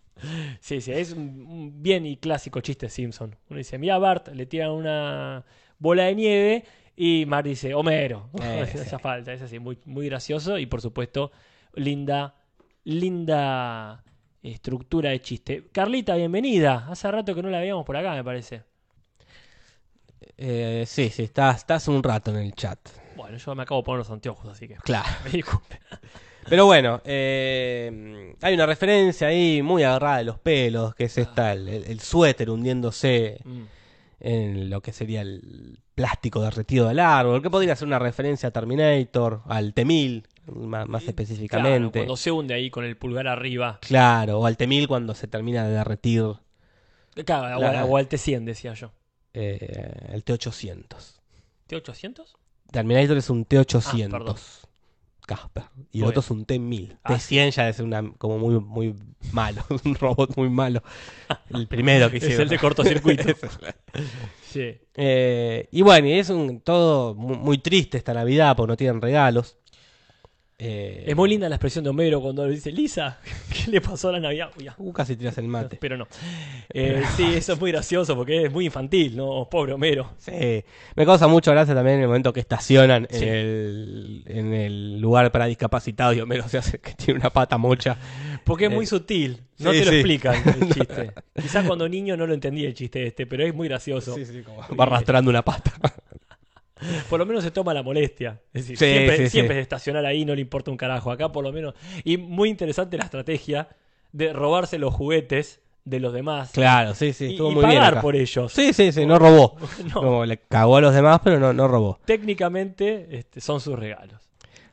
Sí, 0.62 0.80
sí, 0.82 0.92
es 0.92 1.12
un, 1.12 1.46
un 1.48 1.84
bien 1.84 2.06
y 2.06 2.18
clásico 2.18 2.62
chiste 2.62 2.90
Simpson. 2.90 3.36
Uno 3.50 3.58
dice, 3.58 3.78
mira 3.78 3.98
Bart, 3.98 4.30
le 4.30 4.46
tiran 4.46 4.72
una 4.72 5.44
bola 5.80 6.04
de 6.06 6.16
nieve 6.16 6.64
y 6.96 7.26
Bart 7.26 7.46
dice, 7.48 7.74
Homero. 7.74 8.30
Eh, 8.42 8.62
hace 8.74 9.00
falta, 9.00 9.34
es 9.34 9.42
así, 9.42 9.60
muy, 9.60 9.78
muy 9.86 10.08
gracioso 10.08 10.58
y 10.58 10.66
por 10.66 10.82
supuesto, 10.82 11.32
linda, 11.74 12.36
linda 12.84 14.04
estructura 14.44 15.10
de 15.10 15.22
chiste. 15.22 15.64
Carlita, 15.72 16.16
bienvenida. 16.16 16.86
Hace 16.90 17.10
rato 17.12 17.34
que 17.36 17.42
no 17.44 17.50
la 17.50 17.60
veíamos 17.60 17.86
por 17.86 17.98
acá, 17.98 18.14
me 18.14 18.24
parece. 18.24 18.62
Eh, 20.38 20.84
sí, 20.88 21.10
sí, 21.10 21.24
estás, 21.24 21.58
estás 21.58 21.88
un 21.88 22.02
rato 22.04 22.32
en 22.32 22.38
el 22.38 22.54
chat. 22.54 22.80
Bueno, 23.16 23.38
yo 23.38 23.56
me 23.56 23.64
acabo 23.64 23.82
de 23.82 23.86
poner 23.86 24.00
los 24.00 24.10
anteojos, 24.12 24.52
así 24.52 24.68
que 24.68 24.76
Claro. 24.76 25.08
me 25.26 25.32
disculpe. 25.32 25.80
Pero 26.48 26.66
bueno, 26.66 27.02
eh, 27.06 28.36
hay 28.42 28.54
una 28.54 28.66
referencia 28.66 29.28
ahí 29.28 29.62
muy 29.64 29.84
agarrada 29.84 30.18
de 30.20 30.24
los 30.26 30.40
pelos, 30.40 30.94
que 30.94 31.06
es 31.06 31.18
esta, 31.18 31.54
el, 31.54 31.68
el- 31.68 31.84
el 31.86 32.00
suéter 32.02 32.50
hundiéndose 32.50 33.40
Mm. 33.44 33.64
En 34.20 34.70
lo 34.70 34.82
que 34.82 34.92
sería 34.94 35.22
el 35.22 35.80
plástico 35.94 36.42
derretido 36.42 36.88
del 36.88 37.00
árbol, 37.00 37.42
que 37.42 37.50
podría 37.50 37.76
ser 37.76 37.88
una 37.88 38.00
referencia 38.00 38.50
a 38.50 38.52
Terminator, 38.52 39.42
al 39.46 39.74
T-1000, 39.74 40.26
más, 40.48 40.88
más 40.88 41.02
Claro, 41.04 41.10
específicamente. 41.10 42.00
cuando 42.00 42.18
se 42.18 42.32
hunde 42.32 42.54
ahí 42.54 42.70
con 42.70 42.84
el 42.86 42.98
pulgar 42.98 43.28
arriba. 43.28 43.80
Claro, 43.82 44.40
o 44.40 44.46
al 44.46 44.58
T-1000 44.58 44.88
cuando 44.88 45.16
se 45.16 45.28
termina 45.28 45.66
de 45.66 45.74
derretir 45.74 46.24
Claro, 47.26 47.60
La- 47.60 47.86
o, 47.86 47.96
al 47.98 48.10
T100, 48.10 48.44
decía 48.44 48.74
yo. 48.74 48.92
eh, 49.34 50.10
el 50.12 50.24
T-800. 50.24 51.22
¿T800? 51.70 52.26
Terminator 52.72 53.18
es 53.18 53.30
un 53.30 53.42
Ah, 53.42 53.46
T-800. 53.48 54.12
perdón. 54.12 54.36
Casper. 55.26 55.64
Y 55.92 56.00
el 56.02 56.06
otro 56.06 56.20
es 56.22 56.30
un 56.32 56.46
T-1000. 56.46 56.98
Ah, 57.04 57.14
T-100 57.16 57.52
ya 57.52 57.70
es 57.70 57.80
una, 57.80 58.04
como 58.18 58.38
muy, 58.38 58.60
muy 58.60 58.96
malo. 59.32 59.64
un 59.86 59.96
robot 59.96 60.36
muy 60.38 60.50
malo. 60.50 60.84
El 61.54 61.68
primero 61.70 62.10
que 62.10 62.18
Es 62.18 62.24
hicieron. 62.24 62.44
el 62.44 62.50
de 62.50 62.60
cortocircuito. 62.60 63.24
Sí. 64.56 64.74
Eh, 64.94 65.68
y 65.70 65.82
bueno, 65.82 66.08
y 66.08 66.14
es 66.14 66.30
un 66.30 66.62
todo 66.62 67.14
muy, 67.14 67.36
muy 67.38 67.58
triste 67.58 67.98
esta 67.98 68.14
Navidad 68.14 68.56
porque 68.56 68.70
no 68.72 68.78
tienen 68.78 69.02
regalos. 69.02 69.58
Eh, 70.58 71.04
Es 71.08 71.16
muy 71.18 71.28
linda 71.30 71.50
la 71.50 71.56
expresión 71.56 71.84
de 71.84 71.90
Homero 71.90 72.22
cuando 72.22 72.46
le 72.48 72.54
dice, 72.54 72.72
Lisa, 72.72 73.20
¿qué 73.66 73.70
le 73.72 73.82
pasó 73.82 74.08
a 74.10 74.14
la 74.14 74.20
Navidad? 74.22 74.52
Uy, 74.58 74.70
Uh, 74.78 74.94
casi 74.94 75.16
tiras 75.18 75.38
el 75.38 75.48
mate. 75.50 75.78
pero 75.82 75.98
no. 75.98 76.08
Eh, 76.74 77.04
sí, 77.18 77.26
eso 77.36 77.54
es 77.54 77.60
muy 77.60 77.72
gracioso 77.72 78.16
porque 78.16 78.46
es 78.46 78.52
muy 78.54 78.66
infantil, 78.66 79.18
¿no? 79.18 79.48
Pobre 79.52 79.74
Homero. 79.74 80.14
Sí. 80.18 80.64
Me 80.96 81.06
causa 81.06 81.28
mucho 81.28 81.52
gracia 81.52 81.76
también 81.76 81.98
en 81.98 82.02
el 82.04 82.08
momento 82.08 82.32
que 82.32 82.40
estacionan 82.40 83.06
Sí. 83.10 83.24
en, 83.24 83.30
el, 83.30 84.24
en 84.28 84.54
el 84.54 85.00
lugar 85.02 85.30
para 85.32 85.46
discapacitados 85.48 86.16
y 86.16 86.22
Homero 86.22 86.48
se 86.48 86.58
hace 86.58 86.80
que 86.80 86.94
tiene 86.94 87.20
una 87.20 87.30
pata 87.32 87.58
mocha. 87.58 87.98
Porque 88.46 88.66
es 88.66 88.72
muy 88.72 88.86
Eh, 88.86 88.88
sutil. 88.88 89.42
No 89.60 89.72
sí, 89.74 89.80
te 89.80 89.86
lo 89.86 89.92
sí. 89.92 89.98
explican 89.98 90.36
el 90.62 90.70
chiste. 90.74 91.12
Quizás 91.42 91.66
cuando 91.66 91.88
niño 91.90 92.16
no 92.16 92.26
lo 92.28 92.34
entendía 92.34 92.68
el 92.70 92.74
chiste 92.74 93.08
este, 93.08 93.26
pero 93.26 93.46
es 93.46 93.54
muy 93.54 93.68
gracioso. 93.68 94.16
Va 94.80 94.84
arrastrando 94.86 95.30
una 95.30 95.42
pata. 95.44 95.74
Por 97.10 97.20
lo 97.20 97.26
menos 97.26 97.44
se 97.44 97.52
toma 97.52 97.74
la 97.74 97.84
molestia. 97.84 98.42
Es 98.54 98.68
decir, 98.68 98.78
Sí, 98.78 98.86
siempre, 98.86 99.18
sí, 99.18 99.30
siempre 99.30 99.56
sí. 99.56 99.60
es 99.60 99.64
estacionar 99.64 100.06
ahí, 100.06 100.26
no 100.26 100.36
le 100.36 100.42
importa 100.42 100.72
un 100.72 100.78
carajo. 100.78 101.12
Acá 101.12 101.32
por 101.32 101.44
lo 101.44 101.52
menos. 101.54 101.74
Y 102.04 102.18
muy 102.18 102.50
interesante 102.50 102.98
la 102.98 103.06
estrategia 103.06 103.70
de 104.12 104.34
robarse 104.34 104.78
los 104.78 104.94
juguetes 104.94 105.62
de 105.86 106.00
los 106.00 106.14
demás. 106.14 106.52
Claro, 106.52 106.96
sí, 106.96 107.14
sí, 107.14 107.26
y, 107.26 107.32
estuvo 107.32 107.52
y 107.52 107.56
muy 107.56 107.66
bien. 107.66 107.78
pagar 107.78 107.94
acá. 107.94 108.02
por 108.02 108.16
ellos. 108.16 108.52
Sí, 108.52 108.74
sí, 108.74 108.92
sí, 108.92 109.06
no 109.06 109.20
robó. 109.20 109.56
No. 109.94 110.02
Como 110.02 110.26
le 110.26 110.38
cagó 110.38 110.78
a 110.78 110.82
los 110.82 110.94
demás, 110.94 111.22
pero 111.24 111.40
no, 111.40 111.54
no 111.54 111.68
robó. 111.68 112.00
Técnicamente 112.06 113.08
este, 113.12 113.40
son 113.40 113.62
sus 113.62 113.78
regalos. 113.78 114.20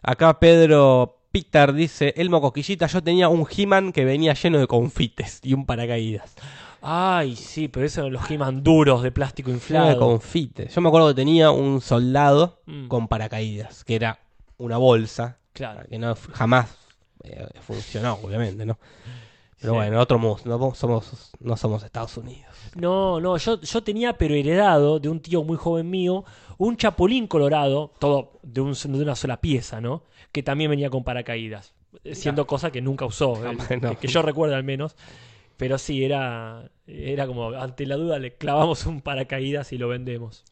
Acá 0.02 0.38
Pedro 0.40 1.18
Peter 1.30 1.72
dice, 1.72 2.12
Elmo 2.16 2.40
Coquillita, 2.40 2.86
yo 2.86 3.02
tenía 3.02 3.28
un 3.28 3.46
He-Man 3.48 3.92
que 3.92 4.04
venía 4.04 4.34
lleno 4.34 4.58
de 4.58 4.66
confites 4.66 5.40
y 5.42 5.54
un 5.54 5.64
paracaídas. 5.66 6.34
Ay, 6.82 7.36
sí, 7.36 7.68
pero 7.68 7.86
esos 7.86 8.04
son 8.04 8.12
los 8.12 8.28
He-Man 8.30 8.62
duros 8.62 9.02
de 9.02 9.12
plástico 9.12 9.50
de 9.50 9.54
inflado. 9.56 9.98
confites. 9.98 10.74
Yo 10.74 10.80
me 10.80 10.88
acuerdo 10.88 11.08
que 11.08 11.14
tenía 11.14 11.50
un 11.50 11.80
soldado 11.80 12.60
Mm. 12.66 12.88
con 12.88 13.08
paracaídas, 13.08 13.84
que 13.84 13.94
era 13.94 14.18
una 14.58 14.76
bolsa, 14.78 15.38
Claro. 15.52 15.82
que 15.88 15.98
no 15.98 16.14
jamás 16.32 16.76
eh, 17.24 17.46
funcionó, 17.60 18.18
obviamente, 18.20 18.66
¿no? 18.66 18.78
Pero 19.60 19.74
Sí. 19.74 19.76
bueno, 19.76 20.00
otro 20.00 20.18
mundo, 20.18 20.42
no 20.44 20.74
somos, 20.74 21.30
no 21.38 21.56
somos 21.56 21.84
Estados 21.84 22.16
Unidos. 22.16 22.52
No, 22.74 23.20
no, 23.20 23.36
yo, 23.36 23.60
yo 23.60 23.82
tenía, 23.84 24.18
pero 24.18 24.34
heredado 24.34 24.98
de 24.98 25.08
un 25.08 25.20
tío 25.20 25.44
muy 25.44 25.56
joven 25.56 25.88
mío, 25.88 26.24
un 26.58 26.76
chapulín 26.76 27.28
colorado, 27.28 27.92
todo 28.00 28.40
de, 28.42 28.60
un- 28.60 28.72
de 28.74 29.02
una 29.02 29.14
sola 29.14 29.40
pieza, 29.40 29.80
¿no? 29.80 30.02
Que 30.32 30.42
también 30.42 30.68
venía 30.70 30.90
con 30.90 31.04
paracaídas, 31.04 31.74
siendo 32.12 32.44
cosa 32.44 32.72
que 32.72 32.80
nunca 32.80 33.04
usó, 33.04 33.36
eh, 33.36 33.54
Jamás, 33.56 33.70
no. 33.80 33.90
que, 33.90 33.96
que 33.96 34.08
yo 34.08 34.20
recuerdo 34.22 34.56
al 34.56 34.64
menos. 34.64 34.96
Pero 35.56 35.78
sí, 35.78 36.04
era, 36.04 36.70
era 36.86 37.26
como, 37.26 37.50
ante 37.50 37.86
la 37.86 37.96
duda 37.96 38.18
le 38.18 38.34
clavamos 38.34 38.86
un 38.86 39.00
paracaídas 39.00 39.72
y 39.72 39.78
lo 39.78 39.88
vendemos. 39.88 40.44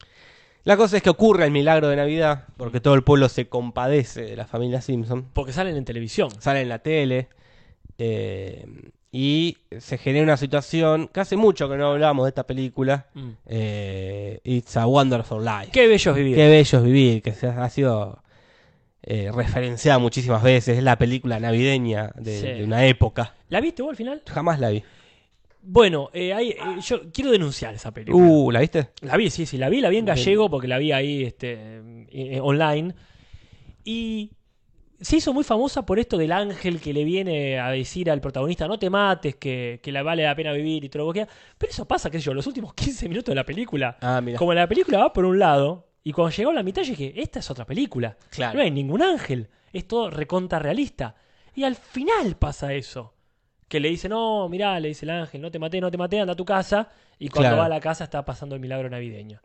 La 0.63 0.77
cosa 0.77 0.97
es 0.97 1.03
que 1.03 1.09
ocurre 1.09 1.45
el 1.45 1.51
milagro 1.51 1.87
de 1.89 1.95
Navidad, 1.95 2.45
porque 2.57 2.79
todo 2.79 2.93
el 2.93 3.03
pueblo 3.03 3.29
se 3.29 3.47
compadece 3.49 4.21
de 4.21 4.35
la 4.35 4.45
familia 4.45 4.79
Simpson. 4.81 5.25
Porque 5.33 5.53
salen 5.53 5.75
en 5.75 5.85
televisión. 5.85 6.29
sale 6.39 6.61
en 6.61 6.69
la 6.69 6.79
tele 6.79 7.29
eh, 7.97 8.65
y 9.11 9.57
se 9.79 9.97
genera 9.97 10.23
una 10.23 10.37
situación 10.37 11.09
que 11.11 11.19
hace 11.19 11.35
mucho 11.35 11.67
que 11.69 11.75
no 11.77 11.91
hablábamos 11.91 12.25
de 12.25 12.29
esta 12.29 12.45
película 12.47 13.07
Mm. 13.13 13.29
eh, 13.47 14.39
It's 14.43 14.77
a 14.77 14.85
Wonderful 14.87 15.43
Life 15.43 15.71
Qué 15.71 15.87
bello 15.87 16.11
es 16.11 16.17
vivir. 16.17 16.35
Qué 16.35 16.47
bello 16.47 16.77
es 16.77 16.83
vivir 16.83 17.21
que 17.21 17.33
se 17.33 17.47
ha 17.47 17.69
sido 17.69 18.20
eh, 19.03 19.31
referenciada 19.33 19.97
muchísimas 19.99 20.43
veces 20.43 20.77
es 20.77 20.83
la 20.83 20.97
película 20.97 21.39
navideña 21.39 22.11
de, 22.15 22.39
Sí. 22.39 22.47
de 22.47 22.63
una 22.63 22.85
época 22.85 23.33
¿La 23.49 23.59
viste 23.59 23.81
vos 23.81 23.89
al 23.91 23.95
final? 23.97 24.21
jamás 24.27 24.59
la 24.59 24.69
vi 24.69 24.83
Bueno, 25.63 26.09
eh, 26.13 26.33
hay- 26.33 26.49
eh, 26.51 26.57
yo 26.83 27.11
quiero 27.11 27.31
denunciar 27.31 27.73
esa 27.75 27.91
película. 27.91 28.23
uh 28.25 28.51
¿la 28.51 28.59
viste? 28.61 28.89
La 29.01 29.15
vi, 29.17 29.29
sí, 29.29 29.45
sí, 29.45 29.57
la 29.57 29.69
vi, 29.69 29.79
la 29.81 29.89
vi 29.89 29.97
en 29.97 30.05
gallego 30.05 30.49
porque 30.49 30.67
la 30.67 30.77
vi 30.79 30.91
ahí 30.91 31.23
este, 31.23 31.81
eh, 32.11 32.39
online. 32.41 32.93
Y 33.83 34.31
se 34.99 35.17
hizo 35.17 35.33
muy 35.33 35.43
famosa 35.43 35.85
por 35.85 35.97
esto 35.99 36.17
del 36.17 36.31
ángel 36.31 36.79
que 36.79 36.93
le 36.93 37.03
viene 37.03 37.59
a 37.59 37.69
decir 37.71 38.09
al 38.11 38.21
protagonista, 38.21 38.67
no 38.67 38.77
te 38.77 38.89
mates, 38.89 39.35
que, 39.35 39.79
que 39.81 39.91
la 39.91 40.03
vale 40.03 40.23
la 40.23 40.35
pena 40.35 40.51
vivir 40.53 40.83
y 40.85 40.89
todo 40.89 41.05
lo 41.07 41.13
que. 41.13 41.27
Pero 41.57 41.71
eso 41.71 41.85
pasa, 41.87 42.09
qué 42.09 42.19
sé 42.19 42.25
yo, 42.25 42.33
los 42.33 42.45
últimos 42.47 42.73
15 42.73 43.07
minutos 43.09 43.31
de 43.31 43.35
la 43.35 43.43
película. 43.45 43.97
ah 44.01 44.21
mira 44.21 44.37
Como 44.37 44.53
la 44.53 44.67
película 44.67 44.99
va 44.99 45.13
por 45.13 45.25
un 45.25 45.39
lado, 45.39 45.87
y 46.03 46.11
cuando 46.13 46.35
llegó 46.35 46.51
a 46.51 46.53
la 46.53 46.63
mitad 46.63 46.81
yo 46.83 46.89
dije, 46.91 47.13
esta 47.21 47.39
es 47.39 47.49
otra 47.51 47.65
película. 47.65 48.17
Claro. 48.29 48.57
No 48.57 48.63
hay 48.63 48.71
ningún 48.71 49.01
ángel, 49.01 49.49
es 49.71 49.87
todo 49.87 50.09
recontra 50.09 50.59
realista. 50.59 51.15
Y 51.53 51.63
al 51.63 51.75
final 51.75 52.35
pasa 52.37 52.73
eso. 52.73 53.13
Que 53.67 53.79
le 53.79 53.89
dice, 53.89 54.09
no, 54.09 54.49
mirá, 54.49 54.79
le 54.79 54.89
dice 54.89 55.05
el 55.05 55.11
ángel, 55.11 55.41
no 55.41 55.49
te 55.51 55.59
maté, 55.59 55.79
no 55.79 55.91
te 55.91 55.97
maté, 55.97 56.19
anda 56.19 56.33
a 56.33 56.35
tu 56.35 56.45
casa. 56.45 56.89
Y 57.19 57.29
cuando 57.29 57.49
Claro. 57.49 57.57
va 57.59 57.65
a 57.65 57.69
la 57.69 57.79
casa 57.79 58.03
está 58.05 58.23
pasando 58.25 58.55
el 58.55 58.61
milagro 58.61 58.89
navideño. 58.89 59.41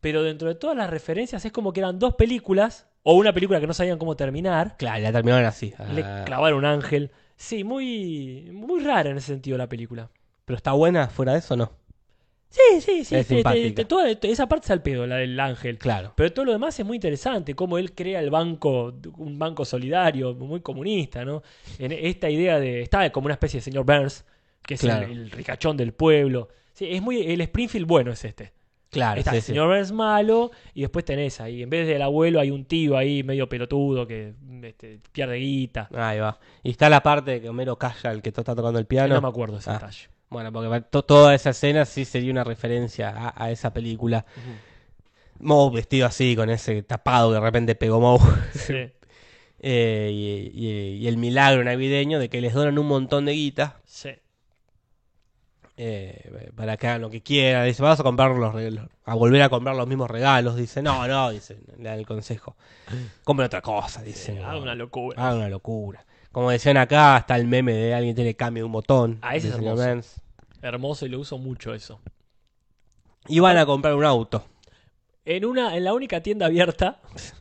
Pero 0.00 0.22
dentro 0.22 0.46
de 0.48 0.54
todas 0.54 0.76
las 0.76 0.90
referencias 0.90 1.44
es 1.44 1.50
como 1.52 1.72
que 1.72 1.80
eran 1.80 1.98
dos 1.98 2.14
películas, 2.14 2.86
o 3.02 3.14
una 3.14 3.32
película 3.32 3.58
que 3.60 3.66
no 3.66 3.74
sabían 3.74 3.98
cómo 3.98 4.14
terminar. 4.16 4.76
claro 4.78 5.02
la 5.02 5.10
terminaron 5.12 5.46
así 5.46 5.74
Le 5.92 6.02
Ah, 6.04 6.22
clavaron 6.24 6.58
un 6.58 6.64
ángel. 6.66 7.10
Sí, 7.36 7.64
muy, 7.64 8.48
muy 8.52 8.80
rara 8.84 9.10
en 9.10 9.16
ese 9.16 9.28
sentido 9.28 9.56
la 9.58 9.68
película. 9.68 10.10
pero 10.44 10.56
está 10.56 10.72
buena 10.72 11.08
fuera 11.08 11.32
de 11.32 11.38
eso 11.40 11.56
no 11.56 11.72
Sí, 12.50 12.80
sí, 12.80 13.04
sí. 13.04 13.14
Es 13.14 13.26
te- 13.26 13.34
te- 13.34 13.34
simpática. 13.36 13.74
te- 13.74 13.84
toda- 13.84 14.10
esa 14.10 14.48
parte 14.48 14.66
es 14.66 14.70
al 14.70 14.82
pedo, 14.82 15.06
la 15.06 15.16
del 15.16 15.38
ángel. 15.38 15.76
claro 15.78 16.12
Pero 16.16 16.32
todo 16.32 16.46
lo 16.46 16.52
demás 16.52 16.78
es 16.80 16.86
muy 16.86 16.96
interesante, 16.96 17.54
cómo 17.54 17.76
él 17.78 17.94
crea 17.94 18.20
el 18.20 18.30
banco, 18.30 18.94
un 19.18 19.38
banco 19.38 19.64
solidario, 19.66 20.34
muy 20.34 20.60
comunista, 20.60 21.24
¿no? 21.24 21.42
En 21.78 21.92
esta 21.92 22.30
idea 22.30 22.58
de. 22.58 22.80
Está 22.82 23.10
como 23.12 23.26
una 23.26 23.34
especie 23.34 23.58
de 23.58 23.62
señor 23.64 23.84
Burns, 23.84 24.24
que 24.62 24.74
es 24.74 24.82
el- 24.84 24.90
Claro. 24.90 25.06
el, 25.12 25.30
ricachón 25.30 25.76
del 25.76 25.92
pueblo. 25.92 26.48
Sí, 26.72 26.86
es 26.90 27.02
muy. 27.02 27.20
El 27.22 27.40
Springfield 27.42 27.86
bueno 27.86 28.12
es 28.12 28.24
este. 28.24 28.52
claro 28.90 29.18
Está 29.18 29.32
sí, 29.32 29.36
el 29.36 29.42
sí. 29.42 29.46
señor 29.48 29.68
Burns 29.68 29.92
malo, 29.92 30.50
y 30.72 30.80
después 30.80 31.04
tenés 31.04 31.42
ahí, 31.42 31.62
en 31.62 31.68
vez 31.68 31.86
del 31.86 32.00
abuelo, 32.00 32.40
hay 32.40 32.50
un 32.50 32.64
tío 32.64 32.96
ahí 32.96 33.22
medio 33.22 33.46
pelotudo 33.46 34.06
que 34.06 34.32
este, 34.62 35.00
pierde 35.12 35.36
guita. 35.36 35.90
ahí 35.94 36.18
va 36.18 36.38
y 36.62 36.70
está 36.70 36.88
la 36.88 37.02
parte 37.02 37.32
de 37.32 37.40
que 37.42 37.48
Homero 37.50 37.76
calla 37.76 38.10
el 38.12 38.22
que 38.22 38.30
está 38.30 38.42
tocando 38.42 38.78
el 38.78 38.86
piano 38.86 39.14
No 39.14 39.20
me 39.20 39.28
acuerdo 39.28 39.58
ese 39.58 39.68
Ah. 39.68 39.74
detalle. 39.74 40.08
Bueno, 40.30 40.52
porque 40.52 40.80
to- 40.90 41.02
toda 41.04 41.34
esa 41.34 41.50
escena 41.50 41.84
sí 41.86 42.04
sería 42.04 42.30
una 42.32 42.44
referencia 42.44 43.10
a, 43.10 43.44
a 43.44 43.50
esa 43.50 43.72
película. 43.72 44.26
Moe 45.40 45.70
vestido 45.72 46.06
así, 46.06 46.34
con 46.36 46.50
ese 46.50 46.82
tapado 46.82 47.30
que 47.30 47.34
de 47.34 47.40
repente 47.40 47.74
pegó 47.74 48.00
Moe. 48.00 48.18
Sí, 48.52 48.90
Eh, 49.60 50.10
y, 50.12 50.66
y- 50.66 50.94
y 50.98 51.08
el 51.08 51.16
milagro 51.16 51.64
navideño 51.64 52.18
de 52.20 52.28
que 52.28 52.40
les 52.40 52.54
donan 52.54 52.78
un 52.78 52.86
montón 52.86 53.24
de 53.24 53.32
guita. 53.32 53.80
sí. 53.86 54.10
eh, 55.76 56.50
para 56.56 56.76
que 56.76 56.88
hagan 56.88 57.02
lo 57.02 57.10
que 57.10 57.22
quieran. 57.22 57.64
Dice, 57.66 57.82
vas 57.82 58.00
a 58.00 58.02
comprar 58.02 58.32
los 58.32 58.52
regalos, 58.54 58.88
a 59.04 59.14
volver 59.14 59.42
a 59.42 59.48
comprar 59.48 59.76
los 59.76 59.86
mismos 59.86 60.10
regalos. 60.10 60.56
Dice, 60.56 60.82
no, 60.82 61.06
no, 61.06 61.30
dice, 61.30 61.58
le 61.78 61.88
dan 61.88 61.98
el 62.00 62.06
consejo. 62.06 62.56
Compren 63.24 63.46
otra 63.46 63.62
cosa, 63.62 64.02
dice. 64.02 64.40
Ah, 64.44 64.56
una 64.58 64.74
locura. 64.74 65.16
Ah, 65.20 65.34
una 65.34 65.48
locura. 65.48 66.04
Como 66.32 66.50
decían 66.50 66.76
acá, 66.76 67.16
está 67.18 67.36
el 67.36 67.46
meme 67.46 67.72
de 67.72 67.94
alguien 67.94 68.14
tiene 68.14 68.34
cambio 68.34 68.62
de 68.62 68.66
un 68.66 68.72
botón. 68.72 69.18
Ah, 69.22 69.34
ese 69.36 69.48
es 69.48 69.54
hermoso. 69.54 69.82
Benz. 69.82 70.20
Hermoso 70.62 71.06
y 71.06 71.08
lo 71.08 71.20
uso 71.20 71.38
mucho 71.38 71.72
eso. 71.74 72.00
Y 73.28 73.40
van 73.40 73.56
a 73.56 73.66
comprar 73.66 73.94
un 73.94 74.04
auto. 74.04 74.44
En 75.24 75.44
una, 75.44 75.76
en 75.76 75.84
la 75.84 75.92
única 75.94 76.22
tienda 76.22 76.46
abierta 76.46 77.00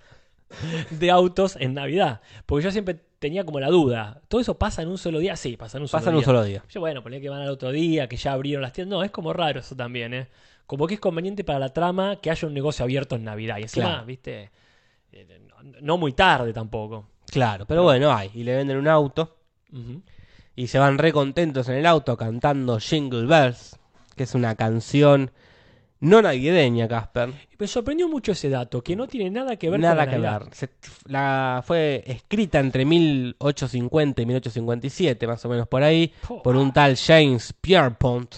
de 0.92 1.12
autos 1.12 1.56
en 1.60 1.74
Navidad. 1.74 2.22
Porque 2.46 2.66
yo 2.66 2.72
siempre 2.72 2.96
tenía 3.20 3.44
como 3.46 3.60
la 3.60 3.70
duda. 3.70 4.22
¿Todo 4.28 4.42
eso 4.42 4.58
pasa 4.58 4.82
en 4.82 4.90
un 4.90 4.98
solo 4.98 5.20
día? 5.20 5.36
Sí, 5.36 5.58
pasa 5.58 5.78
en 5.78 5.84
un 5.84 5.88
solo 5.88 6.02
Pasan 6.02 6.14
día. 6.14 6.20
un 6.20 6.26
solo 6.26 6.44
día. 6.44 6.64
Yo, 6.70 6.80
bueno, 6.80 7.02
ponía 7.04 7.20
que 7.22 7.30
van 7.30 7.42
al 7.42 7.50
otro 7.50 7.72
día, 7.72 8.08
que 8.08 8.18
ya 8.18 8.34
abrieron 8.34 8.62
las 8.62 8.74
tiendas. 8.74 8.98
No, 8.98 9.04
es 9.04 9.12
como 9.12 9.34
raro 9.34 9.60
eso 9.60 9.76
también, 9.76 10.14
¿eh? 10.14 10.28
Como 10.66 10.86
que 10.88 10.96
es 10.96 11.00
conveniente 11.00 11.44
para 11.44 11.60
la 11.60 11.70
trama 11.70 12.18
que 12.18 12.30
haya 12.30 12.48
un 12.48 12.54
negocio 12.54 12.84
abierto 12.84 13.16
en 13.16 13.24
Navidad. 13.24 13.58
Y 13.58 13.64
encima, 13.64 13.86
Claro. 13.88 14.06
viste, 14.06 14.52
eh, 15.14 15.40
no, 15.48 15.72
no 15.82 15.98
muy 15.98 16.12
tarde 16.14 16.52
tampoco. 16.54 17.08
Claro, 17.32 17.66
pero 17.66 17.84
bueno, 17.84 18.12
hay. 18.14 18.32
Y 18.34 18.44
le 18.44 18.56
venden 18.56 18.78
un 18.78 18.88
auto. 18.88 19.38
Y 20.56 20.68
se 20.68 20.80
van 20.80 20.98
re 20.98 21.12
contentos 21.12 21.68
en 21.70 21.76
el 21.76 21.86
auto 21.86 22.18
cantando 22.18 22.80
Jingle 22.80 23.26
Bells, 23.26 23.78
que 24.16 24.24
es 24.24 24.34
una 24.34 24.56
canción 24.56 25.32
no 26.00 26.22
navideña, 26.22 26.88
Casper. 26.88 27.34
Me 27.58 27.68
sorprendió 27.68 28.08
mucho 28.08 28.32
ese 28.32 28.50
dato, 28.50 28.84
que 28.84 28.96
no 28.96 29.08
tiene 29.08 29.30
nada 29.32 29.56
que 29.58 29.70
ver 29.70 29.80
Nada 29.80 30.06
con 30.06 30.22
la 30.22 30.40
que 30.40 30.44
ver. 30.46 30.54
Se- 30.56 30.70
la, 31.06 31.64
fue 31.66 32.04
escrita 32.06 32.60
entre 32.60 32.86
1850 32.86 34.22
y 34.22 34.26
1857, 34.28 35.28
más 35.28 35.44
o 35.46 35.50
menos 35.50 35.68
por 35.68 35.84
ahí, 35.84 36.14
Po. 36.28 36.42
por 36.44 36.56
un 36.56 36.72
tal 36.72 36.96
James 36.96 37.54
Pierpont. 37.60 38.34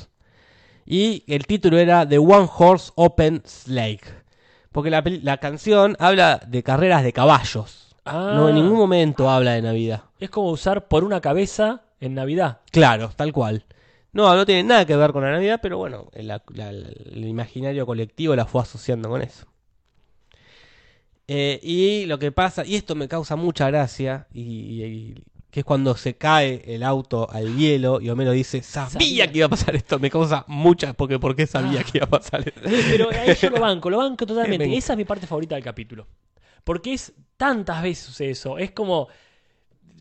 Y 0.85 1.23
el 1.27 1.45
título 1.45 1.77
era 1.77 2.07
The 2.07 2.17
One 2.17 2.47
Horse 2.57 2.91
Open 2.95 3.43
Sleigh. 3.45 3.99
Porque 4.71 4.89
la 4.89 5.37
canción 5.37 5.95
habla 5.99 6.41
de 6.47 6.63
carreras 6.63 7.03
de 7.03 7.11
caballos. 7.13 7.88
Ah, 8.05 8.33
No 8.35 8.49
en 8.49 8.55
ningún 8.55 8.77
momento 8.77 9.29
habla 9.29 9.53
de 9.53 9.61
Navidad. 9.61 10.03
Es 10.19 10.29
como 10.29 10.49
usar 10.49 10.87
por 10.87 11.03
una 11.03 11.21
cabeza 11.21 11.83
en 11.99 12.13
Navidad. 12.15 12.59
Claro, 12.71 13.11
tal 13.15 13.31
cual. 13.33 13.65
No, 14.11 14.35
no 14.35 14.45
tiene 14.45 14.63
nada 14.63 14.85
que 14.85 14.95
ver 14.95 15.11
con 15.11 15.23
la 15.23 15.31
Navidad, 15.31 15.59
pero 15.61 15.77
bueno, 15.77 16.09
el, 16.13 16.31
imaginario 17.27 17.85
colectivo 17.85 18.35
la 18.35 18.45
fue 18.45 18.61
asociando 18.63 19.07
con 19.09 19.21
eso. 19.21 19.45
Eh, 21.27 21.59
y 21.61 22.05
lo 22.07 22.17
que 22.17 22.31
pasa, 22.31 22.65
y 22.65 22.75
esto 22.75 22.95
me 22.95 23.07
causa 23.07 23.35
mucha 23.35 23.67
gracia, 23.67 24.27
y, 24.33 24.83
y- 24.83 25.15
que 25.51 25.61
es 25.61 25.65
cuando 25.65 25.95
se 25.95 26.15
cae 26.15 26.63
el 26.67 26.83
auto 26.83 27.27
al 27.31 27.55
hielo 27.57 27.99
y 28.01 28.09
Homero 28.11 28.31
dice, 28.31 28.61
sabía, 28.61 28.89
Sabía. 28.91 29.31
que 29.31 29.37
iba 29.39 29.47
a 29.47 29.49
pasar 29.49 29.75
esto, 29.75 29.97
me 29.97 30.09
causa 30.11 30.43
mucha, 30.47 30.93
porque 30.93 31.17
¿por 31.17 31.35
qué 31.35 31.47
sabía 31.47 31.83
que 31.83 31.97
iba 31.97 32.05
a 32.05 32.09
pasar 32.09 32.47
esto? 32.47 32.61
Pero 32.91 33.09
ahí 33.09 33.33
yo 33.35 33.49
lo 33.49 33.59
banco, 33.59 33.89
lo 33.89 33.97
banco 33.97 34.25
totalmente. 34.27 34.75
Esa 34.77 34.93
es 34.93 34.97
mi 34.97 35.05
parte 35.05 35.25
favorita 35.25 35.55
del 35.55 35.63
capítulo. 35.63 36.05
Porque 36.63 36.93
es 36.93 37.13
tantas 37.37 37.81
veces 37.81 38.19
eso. 38.21 38.57
Es 38.57 38.71
como 38.71 39.07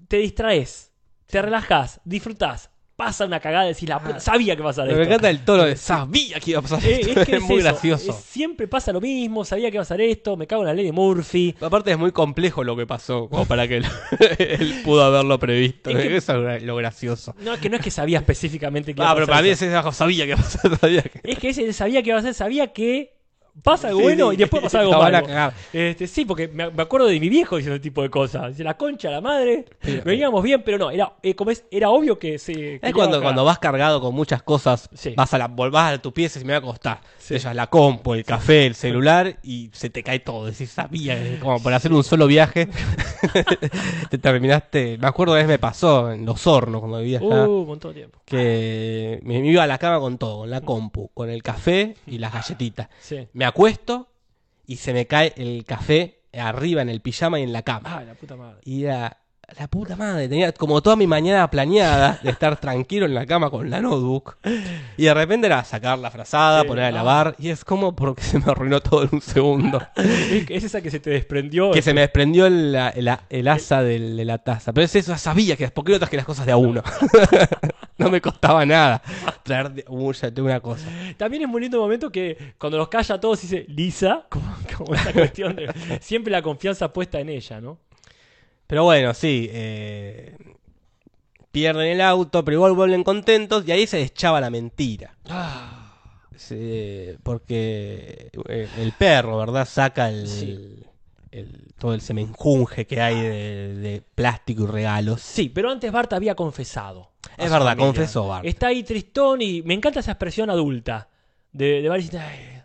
te 0.08 0.16
distraes, 0.18 0.92
te 1.26 1.42
relajas, 1.42 2.00
disfrutás, 2.04 2.70
pasa 2.96 3.26
una 3.26 3.38
cagada 3.38 3.66
y 3.66 3.74
decís, 3.74 3.88
la 3.88 4.00
puta, 4.02 4.18
sabía 4.18 4.56
que 4.56 4.62
pasaba 4.62 4.88
Ah. 4.88 4.92
Me 4.92 5.02
esto. 5.02 5.04
encanta 5.12 5.30
el 5.30 5.44
tono 5.44 5.62
de 5.64 5.76
sabía 5.76 6.40
que 6.40 6.50
iba 6.50 6.58
a 6.60 6.62
pasar 6.62 6.84
Eh, 6.84 7.00
esto, 7.02 7.20
es 7.20 7.26
que 7.26 7.36
es, 7.36 7.42
es 7.42 7.48
muy 7.48 7.58
eso, 7.58 7.64
gracioso. 7.68 8.10
es- 8.10 8.16
siempre 8.16 8.66
pasa 8.66 8.92
lo 8.92 9.00
mismo, 9.00 9.44
sabía 9.44 9.70
que 9.70 9.76
iba 9.76 9.82
a 9.82 9.84
pasar 9.84 10.00
esto, 10.00 10.36
me 10.36 10.46
cago 10.46 10.62
en 10.62 10.68
la 10.68 10.74
ley 10.74 10.86
de 10.86 10.92
Murphy. 10.92 11.54
Aparte 11.60 11.92
es 11.92 11.98
muy 11.98 12.10
complejo 12.10 12.64
lo 12.64 12.74
que 12.76 12.86
pasó, 12.86 13.28
como 13.28 13.44
para 13.46 13.68
que 13.68 13.76
él, 13.76 13.84
él 14.38 14.80
pudo 14.84 15.04
haberlo 15.04 15.38
previsto. 15.38 15.90
Es 15.90 15.96
que- 16.08 16.16
Eso 16.16 16.48
es 16.48 16.62
lo 16.62 16.74
gracioso. 16.74 17.34
No, 17.40 17.54
es 17.54 17.60
que 17.60 17.68
no 17.70 17.76
es 17.76 17.82
que 17.82 17.90
sabía 17.90 18.18
específicamente 18.18 18.94
que 18.94 19.00
iba 19.00 19.08
Ah, 19.08 19.12
a 19.12 19.14
pero 19.14 19.26
pasar 19.26 19.36
para 19.36 19.42
mí 19.44 19.50
eso. 19.50 19.64
ese 19.66 19.74
abajo 19.74 19.92
sabía 19.92 20.24
que 20.24 20.30
iba 20.32 20.40
a 20.40 20.42
pasar, 20.42 20.76
sabía 20.80 21.02
que... 21.02 21.20
Es 21.22 21.38
que 21.38 21.48
ese 21.50 21.72
sabía 21.72 22.02
que 22.02 22.08
iba 22.10 22.18
a 22.18 22.22
ser, 22.22 22.34
sabía 22.34 22.72
que 22.72 23.17
pasa 23.62 23.88
algo 23.88 24.00
Sí, 24.00 24.04
bueno 24.04 24.28
sí. 24.30 24.34
y 24.34 24.36
después 24.38 24.62
pasa 24.62 24.80
algo 24.80 24.92
malo. 24.98 25.52
Este, 25.72 26.06
sí, 26.06 26.24
porque 26.24 26.48
me, 26.48 26.70
me 26.70 26.82
acuerdo 26.82 27.06
de 27.06 27.18
mi 27.20 27.28
viejo 27.28 27.56
diciendo 27.56 27.76
ese 27.76 27.82
tipo 27.82 28.02
de 28.02 28.10
cosas. 28.10 28.48
Dice, 28.50 28.64
la 28.64 28.76
concha, 28.76 29.10
la 29.10 29.20
madre, 29.20 29.64
Sí. 29.82 30.00
veníamos 30.04 30.42
bien, 30.42 30.62
pero 30.64 30.78
no, 30.78 30.90
era, 30.90 31.12
eh, 31.22 31.34
como 31.34 31.50
es, 31.50 31.64
era 31.70 31.90
obvio 31.90 32.18
que 32.18 32.38
se... 32.38 32.76
Es 32.82 32.92
cuando, 32.94 33.20
cuando 33.22 33.44
vas 33.44 33.58
cargado 33.58 34.00
con 34.00 34.14
muchas 34.14 34.42
cosas, 34.42 34.88
vas 35.16 35.34
a 35.34 35.38
la, 35.38 35.48
volvás 35.48 35.94
a 35.94 35.98
tu 35.98 36.12
pieza 36.12 36.40
y 36.40 36.44
me 36.44 36.52
va 36.52 36.58
a 36.58 36.62
costar. 36.62 37.00
Ellas 37.30 37.54
la 37.54 37.66
compu, 37.66 38.14
el 38.14 38.24
café, 38.24 38.64
el 38.66 38.74
celular 38.74 39.38
y 39.42 39.70
se 39.74 39.90
te 39.90 40.02
cae 40.02 40.20
todo. 40.20 40.46
Decís, 40.46 40.70
sabía, 40.70 41.38
como 41.40 41.62
por 41.62 41.74
hacer 41.74 41.92
un 41.92 42.02
solo 42.02 42.26
viaje, 42.26 42.68
te 44.10 44.18
terminaste. 44.18 44.98
Me 44.98 45.06
acuerdo 45.06 45.32
una 45.34 45.40
vez 45.40 45.48
me 45.48 45.58
pasó 45.58 46.10
en 46.12 46.24
los 46.24 46.46
hornos 46.46 46.80
cuando 46.80 47.00
vivía 47.00 47.18
allá. 47.18 47.46
Uh, 47.46 47.60
un 47.62 47.66
montón 47.66 47.92
de 47.92 48.00
tiempo. 48.00 48.18
Que 48.24 49.20
me, 49.22 49.40
me 49.40 49.48
iba 49.48 49.62
a 49.62 49.66
la 49.66 49.78
cama 49.78 49.98
con 50.00 50.18
todo, 50.18 50.38
con 50.38 50.50
la 50.50 50.60
compu, 50.60 51.10
con 51.14 51.28
el 51.30 51.42
café 51.42 51.96
y 52.06 52.18
las 52.18 52.32
galletitas. 52.32 52.88
Sí. 53.00 53.28
Me 53.32 53.44
acuesto 53.48 54.08
y 54.66 54.76
se 54.76 54.92
me 54.92 55.06
cae 55.06 55.32
el 55.36 55.64
café 55.64 56.20
arriba 56.32 56.82
en 56.82 56.88
el 56.88 57.00
pijama 57.00 57.40
y 57.40 57.42
en 57.42 57.52
la 57.52 57.62
cama. 57.62 57.98
Ah, 57.98 58.04
la 58.04 58.14
puta 58.14 58.36
madre. 58.36 58.60
Y 58.64 58.84
era 58.84 59.18
la 59.56 59.66
puta 59.66 59.96
madre, 59.96 60.28
tenía 60.28 60.52
como 60.52 60.82
toda 60.82 60.94
mi 60.94 61.06
mañana 61.06 61.50
planeada 61.50 62.20
de 62.22 62.30
estar 62.30 62.60
tranquilo 62.60 63.06
en 63.06 63.14
la 63.14 63.24
cama 63.24 63.50
con 63.50 63.70
la 63.70 63.80
notebook. 63.80 64.36
Y 64.96 65.04
de 65.04 65.14
repente 65.14 65.46
era 65.46 65.64
sacar 65.64 65.98
la 65.98 66.10
frazada, 66.10 66.62
Sí, 66.62 66.68
poner 66.68 66.84
a 66.84 66.88
ah. 66.88 66.92
lavar. 66.92 67.34
Y 67.38 67.48
es 67.48 67.64
como 67.64 67.96
porque 67.96 68.22
se 68.22 68.38
me 68.38 68.44
arruinó 68.50 68.80
todo 68.80 69.04
en 69.04 69.08
un 69.12 69.20
segundo. 69.22 69.82
Es, 69.96 70.46
que 70.46 70.56
es 70.56 70.64
esa 70.64 70.82
que 70.82 70.90
se 70.90 71.00
te 71.00 71.10
desprendió. 71.10 71.70
que 71.70 71.82
se 71.82 71.94
me 71.94 72.02
desprendió 72.02 72.46
el, 72.46 72.74
el- 72.74 73.10
el 73.30 73.48
asa 73.48 73.82
del- 73.82 74.16
de 74.16 74.24
la 74.24 74.38
taza. 74.38 74.72
Pero 74.72 74.84
es 74.84 74.94
eso, 74.94 75.16
sabía 75.16 75.56
que 75.56 75.68
¿por 75.68 75.84
qué 75.84 75.92
no 75.92 75.98
traje 75.98 76.16
las 76.16 76.26
cosas 76.26 76.44
de 76.44 76.52
a 76.52 76.56
uno? 76.56 76.82
no 77.98 78.10
me 78.10 78.20
costaba 78.20 78.64
nada 78.66 79.02
traer 79.42 79.70
de 79.72 79.84
una, 80.42 80.60
cosa. 80.60 80.86
También 81.16 81.42
es 81.44 81.48
muy 81.48 81.62
lindo 81.62 81.78
el 81.78 81.82
momento 81.82 82.12
que 82.12 82.54
cuando 82.58 82.76
los 82.78 82.88
calla 82.88 83.14
a 83.14 83.20
todos 83.20 83.40
dice 83.40 83.64
Lisa, 83.68 84.26
como, 84.28 84.54
como 84.76 84.94
esa 84.94 85.12
cuestión 85.12 85.56
de 85.56 85.72
siempre 86.00 86.30
la 86.30 86.42
confianza 86.42 86.92
puesta 86.92 87.18
en 87.18 87.30
ella, 87.30 87.60
¿no? 87.60 87.78
Pero 88.68 88.84
bueno, 88.84 89.12
sí. 89.14 89.48
eh, 89.50 90.36
pierden 91.50 91.86
el 91.88 92.00
auto, 92.00 92.44
pero 92.44 92.54
igual 92.56 92.72
vuelven 92.74 93.02
contentos. 93.02 93.66
Y 93.66 93.72
ahí 93.72 93.86
se 93.88 93.96
deschaba 93.96 94.40
la 94.40 94.50
mentira. 94.50 95.16
Sí, 96.36 97.16
porque 97.22 98.30
eh, 98.48 98.68
el 98.78 98.92
perro, 98.92 99.38
¿verdad? 99.38 99.66
Saca 99.66 100.08
el, 100.08 100.26
Sí. 100.28 100.82
el- 101.32 101.72
todo 101.78 101.94
el 101.94 102.00
semenjunje 102.00 102.86
que 102.86 103.00
hay 103.00 103.20
de, 103.20 103.74
de 103.74 104.02
plástico 104.14 104.64
y 104.64 104.66
regalos. 104.66 105.20
Sí, 105.20 105.48
pero 105.48 105.70
antes 105.70 105.90
Bart 105.90 106.12
había 106.12 106.34
confesado. 106.34 107.10
Es 107.36 107.50
verdad, 107.50 107.70
familia. 107.70 107.86
confesó 107.86 108.28
Bart. 108.28 108.44
Está 108.46 108.68
ahí 108.68 108.82
tristón 108.84 109.42
y 109.42 109.62
me 109.62 109.74
encanta 109.74 110.00
esa 110.00 110.12
expresión 110.12 110.48
adulta 110.50 111.08
de, 111.52 111.82
de 111.82 111.88
Bart 111.88 112.02
diciendo, 112.02 112.26
"Ay, 112.28 112.62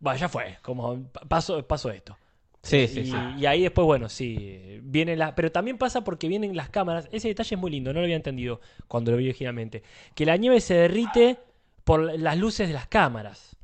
bueno, 0.00 0.18
ya 0.18 0.28
fue, 0.28 0.58
como 0.62 1.02
pa- 1.04 1.20
pasó, 1.22 1.66
pasó 1.66 1.90
esto. 1.90 2.16
Sí, 2.62 2.86
sí, 2.88 3.00
y, 3.00 3.04
sí. 3.06 3.16
y 3.38 3.46
ahí 3.46 3.62
después, 3.62 3.84
bueno, 3.86 4.08
sí, 4.08 4.80
viene 4.82 5.16
la, 5.16 5.34
pero 5.34 5.50
también 5.52 5.78
pasa 5.78 6.02
porque 6.04 6.28
vienen 6.28 6.56
las 6.56 6.68
cámaras. 6.70 7.08
Ese 7.12 7.28
detalle 7.28 7.54
es 7.54 7.60
muy 7.60 7.70
lindo, 7.70 7.92
no 7.92 8.00
lo 8.00 8.04
había 8.04 8.16
entendido 8.16 8.60
cuando 8.88 9.10
lo 9.12 9.16
vi 9.16 9.28
originalmente. 9.28 9.82
Que 10.14 10.26
la 10.26 10.36
nieve 10.36 10.60
se 10.60 10.74
derrite 10.74 11.38
por 11.84 12.18
las 12.18 12.36
luces 12.36 12.68
de 12.68 12.74
las 12.74 12.86
cámaras. 12.88 13.56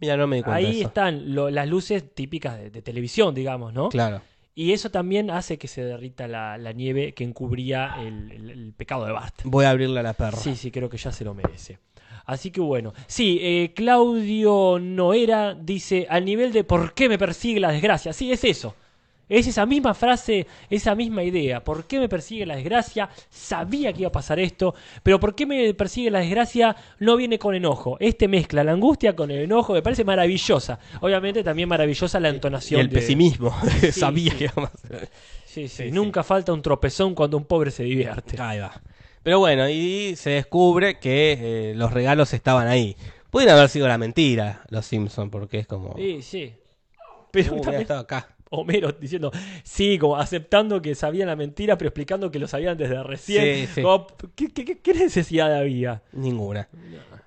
Mira, 0.00 0.16
no 0.16 0.26
me 0.26 0.36
di 0.36 0.42
cuenta 0.42 0.60
de 0.60 0.66
Ahí 0.66 0.78
eso. 0.80 0.88
están 0.88 1.34
lo- 1.34 1.50
las 1.50 1.68
luces 1.68 2.04
típicas 2.14 2.58
de, 2.58 2.70
de 2.70 2.82
televisión, 2.82 3.34
digamos, 3.34 3.72
¿no? 3.74 3.90
Claro. 3.90 4.22
Y 4.54 4.72
eso 4.72 4.90
también 4.90 5.30
hace 5.30 5.56
que 5.56 5.68
se 5.68 5.84
derrita 5.84 6.26
la, 6.26 6.58
la 6.58 6.72
nieve 6.72 7.12
que 7.12 7.22
encubría 7.22 7.94
el, 7.96 8.32
el- 8.32 8.50
el 8.50 8.72
pecado 8.72 9.04
de 9.06 9.12
Bart. 9.12 9.36
Voy 9.44 9.66
a 9.66 9.70
abrirle 9.70 10.00
a 10.00 10.02
la 10.02 10.14
perra. 10.14 10.36
Sí, 10.36 10.56
sí, 10.56 10.72
creo 10.72 10.88
que 10.88 10.96
ya 10.96 11.12
se 11.12 11.24
lo 11.24 11.32
merece. 11.34 11.78
Así 12.26 12.50
que 12.50 12.60
bueno. 12.60 12.92
Sí, 13.06 13.38
eh, 13.40 13.72
Claudio 13.74 14.78
Noera 14.80 15.54
dice, 15.54 16.06
al 16.08 16.24
nivel 16.24 16.52
de 16.52 16.64
¿por 16.64 16.92
qué 16.94 17.08
me 17.08 17.18
persigue 17.18 17.60
la 17.60 17.72
desgracia? 17.72 18.12
Sí, 18.12 18.30
es 18.32 18.44
eso. 18.44 18.74
Es 19.30 19.46
esa 19.46 19.66
misma 19.66 19.92
frase, 19.92 20.46
esa 20.70 20.94
misma 20.94 21.22
idea. 21.22 21.62
¿Por 21.62 21.84
qué 21.84 21.98
me 22.00 22.08
persigue 22.08 22.46
la 22.46 22.56
desgracia? 22.56 23.10
Sabía 23.28 23.92
que 23.92 24.00
iba 24.00 24.08
a 24.08 24.12
pasar 24.12 24.38
esto, 24.40 24.74
pero 25.02 25.20
¿por 25.20 25.34
qué 25.34 25.44
me 25.44 25.74
persigue 25.74 26.10
la 26.10 26.20
desgracia? 26.20 26.74
No 26.98 27.14
viene 27.18 27.38
con 27.38 27.54
enojo. 27.54 27.98
Este 28.00 28.26
mezcla 28.26 28.64
la 28.64 28.72
angustia 28.72 29.14
con 29.14 29.30
el 29.30 29.40
enojo, 29.42 29.74
me 29.74 29.82
parece 29.82 30.02
maravillosa. 30.02 30.78
Obviamente 31.02 31.44
también 31.44 31.68
maravillosa 31.68 32.18
la 32.20 32.28
Y 32.30 32.34
entonación. 32.36 32.80
el 32.80 32.88
de- 32.88 32.94
pesimismo. 32.94 33.54
Sabía 33.92 34.32
sí. 34.32 34.38
que 34.38 34.44
iba 34.44 34.64
a 34.64 34.70
pasar. 34.70 35.08
Sí. 35.44 35.68
Nunca 35.92 36.22
falta 36.22 36.52
un 36.54 36.62
tropezón 36.62 37.14
cuando 37.14 37.36
un 37.36 37.44
pobre 37.44 37.70
se 37.70 37.82
divierte. 37.82 38.40
Ahí 38.40 38.60
va. 38.60 38.80
Pero 39.28 39.40
bueno, 39.40 39.68
y 39.68 40.16
se 40.16 40.30
descubre 40.30 40.98
que 40.98 41.72
eh, 41.72 41.74
los 41.74 41.92
regalos 41.92 42.32
estaban 42.32 42.66
ahí. 42.66 42.96
Pueden 43.28 43.50
haber 43.50 43.68
sido 43.68 43.86
la 43.86 43.98
mentira, 43.98 44.62
los 44.70 44.86
Simpsons, 44.86 45.30
porque 45.30 45.58
es 45.58 45.66
como. 45.66 45.94
Sí, 45.98 46.22
sí. 46.22 46.54
Pero 47.30 47.56
"Uh, 47.56 47.60
también 47.60 47.82
estaba 47.82 48.00
acá. 48.00 48.26
Homero 48.48 48.90
diciendo, 48.92 49.30
sí, 49.64 49.98
como 49.98 50.16
aceptando 50.16 50.80
que 50.80 50.94
sabían 50.94 51.28
la 51.28 51.36
mentira, 51.36 51.76
pero 51.76 51.88
explicando 51.88 52.30
que 52.30 52.38
lo 52.38 52.48
sabían 52.48 52.78
desde 52.78 53.02
recién. 53.02 53.66
Sí, 53.66 53.74
sí. 53.74 53.82
Como, 53.82 54.06
¿qué, 54.34 54.48
qué- 54.48 54.64
qué- 54.64 54.78
qué 54.78 54.94
necesidad 54.94 55.54
había? 55.54 56.00
Ninguna. 56.12 56.66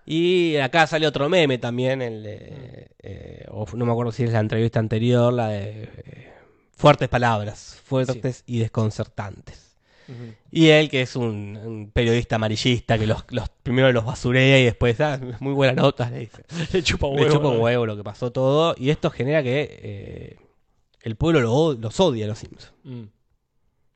Y 0.04 0.56
acá 0.56 0.88
sale 0.88 1.06
otro 1.06 1.30
meme 1.30 1.60
también, 1.60 2.02
el 2.02 2.24
de, 2.24 2.88
eh, 2.98 3.46
o 3.52 3.68
no 3.76 3.86
me 3.86 3.92
acuerdo 3.92 4.12
si 4.12 4.24
es 4.24 4.32
la 4.32 4.40
entrevista 4.40 4.80
anterior, 4.80 5.32
la 5.32 5.50
de 5.50 5.84
eh, 5.84 6.34
fuertes 6.76 7.10
palabras, 7.10 7.80
fuertes 7.86 8.44
y 8.48 8.58
desconcertantes. 8.58 9.71
Y 10.52 10.68
él, 10.70 10.90
que 10.90 11.02
es 11.02 11.16
un, 11.16 11.58
un 11.64 11.92
periodista 11.92 12.36
amarillista, 12.36 12.98
que 13.00 13.08
los, 13.08 13.24
los 13.30 13.50
primero 13.64 13.92
los 13.92 14.04
basurea 14.06 14.60
y 14.60 14.66
después, 14.66 15.00
ah, 15.02 15.20
muy 15.40 15.54
buena 15.54 15.74
nota, 15.82 16.10
le 16.10 16.20
dice. 16.20 16.44
Le 16.74 16.84
chupa 16.84 17.08
un 17.08 17.16
Le 17.16 17.22
huevo. 17.24 17.36
chupa 17.36 17.48
un 17.50 17.60
huevo 17.60 17.86
lo 17.86 17.96
que 17.96 18.04
pasó 18.04 18.32
todo. 18.32 18.76
Y 18.78 18.90
esto 18.90 19.10
genera 19.10 19.42
que 19.44 19.80
eh, 19.82 20.38
el 21.04 21.16
pueblo 21.16 21.40
lo 21.42 21.74
los 21.74 22.00
odia 22.00 22.26
a 22.26 22.28
los 22.28 22.40
Simpsons. 22.40 22.74
Mm. 22.84 23.04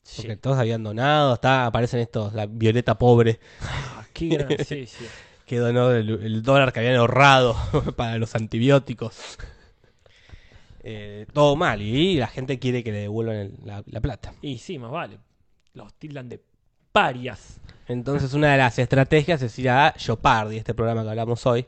Sí. 0.03 0.27
Todos 0.37 0.57
habían 0.59 0.83
donado, 0.83 1.33
está, 1.33 1.65
aparecen 1.65 1.99
estos, 1.99 2.33
la 2.33 2.45
Violeta 2.45 2.97
pobre, 2.97 3.39
Ah, 3.61 4.05
qué 4.13 4.27
gran- 4.27 4.49
sí, 4.65 4.85
sí. 4.85 5.05
que 5.47 5.57
donó 5.57 5.91
el, 5.91 6.07
el 6.23 6.43
dólar 6.43 6.71
que 6.73 6.79
habían 6.79 6.95
ahorrado 6.95 7.55
para 7.95 8.17
los 8.19 8.35
antibióticos. 8.35 9.37
Eh, 10.87 11.25
todo 11.33 11.55
mal, 11.55 11.81
y 11.81 12.17
la 12.17 12.27
gente 12.27 12.59
quiere 12.59 12.83
que 12.83 12.91
le 12.91 12.99
devuelvan 12.99 13.35
el- 13.37 13.53
la, 13.65 13.83
la 13.87 13.99
plata. 14.01 14.33
Y 14.43 14.59
sí, 14.59 14.77
más 14.77 14.91
vale. 14.91 15.17
Los 15.75 15.93
tildan 15.93 16.27
de 16.29 16.41
parias. 16.91 17.59
Entonces 17.87 18.33
una 18.33 18.51
de 18.53 18.57
las 18.57 18.79
estrategias 18.79 19.41
es 19.41 19.59
ir 19.59 19.69
a 19.69 19.93
Jeopardy, 19.97 20.57
este 20.57 20.73
programa 20.73 21.03
que 21.03 21.09
hablamos 21.09 21.45
hoy, 21.45 21.65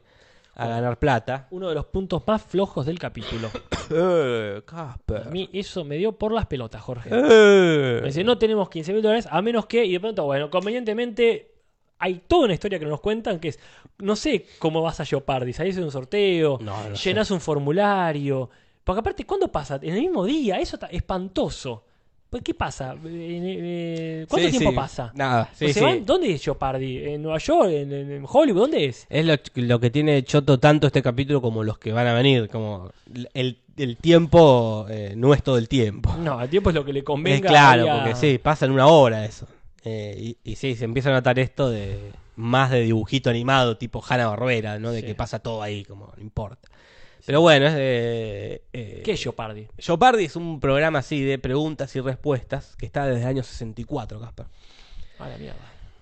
a 0.55 0.68
ganar 0.68 0.97
plata. 0.97 1.47
Uno 1.51 1.70
de 1.70 1.76
los 1.76 1.86
puntos 1.86 2.24
más 2.26 2.41
flojos 2.41 2.86
del 2.86 2.97
capítulo. 2.99 3.49
Eh, 3.89 4.58
A 4.58 4.66
Casper. 4.66 5.28
mí 5.32 5.49
eso 5.53 5.86
me 5.86 5.95
dio 5.95 6.12
por 6.12 6.34
las 6.34 6.45
pelotas, 6.47 6.82
Jorge. 6.82 7.10
Eh. 7.14 7.99
Me 8.01 8.08
dice, 8.08 8.22
no 8.22 8.38
tenemos 8.38 8.70
15 8.70 8.91
mil 8.91 9.01
dólares, 9.01 9.30
a 9.32 9.41
menos 9.41 9.66
que, 9.66 9.86
y 9.86 9.93
de 9.93 9.99
pronto, 10.01 10.26
bueno, 10.26 10.49
convenientemente, 10.49 11.53
hay 11.97 12.16
toda 12.28 12.43
una 12.45 12.53
historia 12.55 12.80
que 12.80 12.86
nos 12.86 12.99
cuentan 12.99 13.39
que 13.39 13.47
es, 13.47 13.60
no 13.99 14.18
sé 14.18 14.45
cómo 14.60 14.82
vas 14.82 14.99
a 14.99 15.05
Jeopardy, 15.05 15.53
salís 15.53 15.78
de 15.78 15.84
un 15.86 15.91
sorteo, 15.91 16.58
No, 16.62 16.89
no 16.89 16.95
llenas 16.95 17.32
un 17.32 17.39
formulario, 17.39 18.49
porque 18.84 18.99
aparte, 18.99 19.26
¿cuándo 19.26 19.49
pasa? 19.49 19.80
En 19.82 19.93
el 19.93 20.01
mismo 20.01 20.26
día, 20.26 20.60
eso 20.60 20.76
está 20.76 20.88
espantoso. 20.88 21.86
Pues, 22.30 22.44
¿Qué 22.44 22.54
pasa? 22.54 22.96
Eh, 23.06 24.26
¿Cuánto 24.30 24.48
Sí, 24.48 24.52
tiempo 24.52 24.72
sí. 24.72 24.76
pasa? 24.76 25.12
Nada, 25.16 25.50
sí, 25.54 25.68
se 25.68 25.74
sí. 25.76 25.80
van- 25.80 26.06
¿Dónde 26.06 26.34
es 26.34 26.44
Jeopardy? 26.44 27.06
¿En 27.06 27.22
Nueva 27.22 27.38
York? 27.38 27.70
¿En, 27.72 27.92
en- 27.94 28.26
Hollywood? 28.28 28.62
¿Dónde 28.64 28.86
es? 28.86 29.06
Es 29.10 29.26
lo, 29.26 29.36
lo 29.56 29.80
que 29.80 29.90
tiene 29.90 30.22
choto 30.24 30.60
tanto 30.60 30.88
este 30.88 31.02
capítulo 31.02 31.42
como 31.42 31.64
los 31.64 31.78
que 31.78 31.94
van 31.94 32.08
a 32.08 32.14
venir, 32.14 32.50
como 32.50 32.92
el, 33.34 33.60
el 33.78 33.96
tiempo 33.98 34.86
eh, 34.90 35.14
no 35.16 35.34
es 35.34 35.42
todo 35.42 35.58
el 35.58 35.70
tiempo. 35.70 36.14
No, 36.18 36.42
el 36.42 36.50
tiempo 36.50 36.70
es 36.70 36.76
lo 36.76 36.84
que 36.84 36.92
le 36.94 37.00
Es 37.00 37.06
convenga. 37.06 37.48
claro, 37.48 37.84
ahí 37.84 37.88
a- 37.90 37.94
porque 38.04 38.16
sí, 38.16 38.38
pasa 38.40 38.66
en 38.66 38.72
una 38.72 38.88
hora 38.88 39.24
eso. 39.26 39.48
Eh, 39.86 40.36
y, 40.44 40.52
y 40.52 40.56
sí, 40.56 40.76
se 40.76 40.84
empieza 40.84 41.10
a 41.10 41.14
notar 41.14 41.40
esto 41.40 41.70
de 41.70 42.12
más 42.36 42.72
de 42.72 42.82
dibujito 42.82 43.30
animado, 43.30 43.78
tipo 43.78 44.04
Hanna 44.08 44.28
Barbera, 44.28 44.80
¿no? 44.80 44.92
De 44.92 45.02
que 45.02 45.16
pasa 45.16 45.40
todo 45.40 45.64
ahí, 45.64 45.86
como 45.86 46.12
no 46.18 46.22
importa. 46.22 46.68
Pero 47.28 47.42
bueno, 47.42 47.68
es 47.68 47.74
de. 47.74 48.64
eh, 48.72 49.02
¿Qué 49.04 49.12
es 49.12 49.22
Jeopardy? 49.22 49.68
Jeopardy 49.78 50.24
es 50.24 50.38
un 50.38 50.62
programa 50.62 51.00
así 51.00 51.22
de 51.22 51.38
preguntas 51.38 51.94
y 51.98 52.00
respuestas 52.00 52.78
que 52.78 52.86
está 52.86 53.06
desde 53.06 53.24
el 53.24 53.28
año 53.28 53.44
64, 53.44 54.18
Casper. 54.22 54.46
A 55.20 55.28
la 55.28 55.38
mierda. 55.38 55.60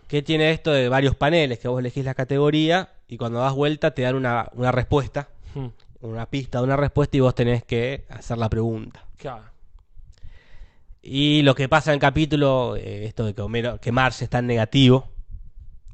Que 0.07 0.21
tiene 0.21 0.51
esto 0.51 0.71
de 0.71 0.87
varios 0.87 1.15
paneles 1.15 1.57
que 1.57 1.67
vos 1.67 1.79
elegís 1.79 2.05
la 2.05 2.13
categoría 2.13 2.89
y 3.07 3.17
cuando 3.17 3.39
das 3.39 3.53
vuelta 3.55 3.89
te 3.89 4.03
dan 4.03 4.13
una, 4.13 4.49
una 4.53 4.71
respuesta, 4.71 5.29
Hmm, 5.55 5.69
una 6.01 6.27
pista 6.27 6.59
de 6.59 6.65
una 6.65 6.77
respuesta 6.77 7.17
y 7.17 7.21
vos 7.21 7.33
tenés 7.33 7.63
que 7.63 8.05
hacer 8.09 8.37
la 8.37 8.47
pregunta. 8.47 9.03
claro. 9.17 9.45
Y 11.01 11.41
lo 11.41 11.55
que 11.55 11.67
pasa 11.67 11.89
en 11.89 11.95
el 11.95 11.99
capítulo, 12.01 12.75
eh, 12.75 13.05
esto 13.05 13.25
de 13.25 13.33
que, 13.33 13.41
Homero, 13.41 13.79
que 13.81 13.91
Marge 13.91 14.25
es 14.25 14.29
tan 14.29 14.45
negativo 14.45 15.09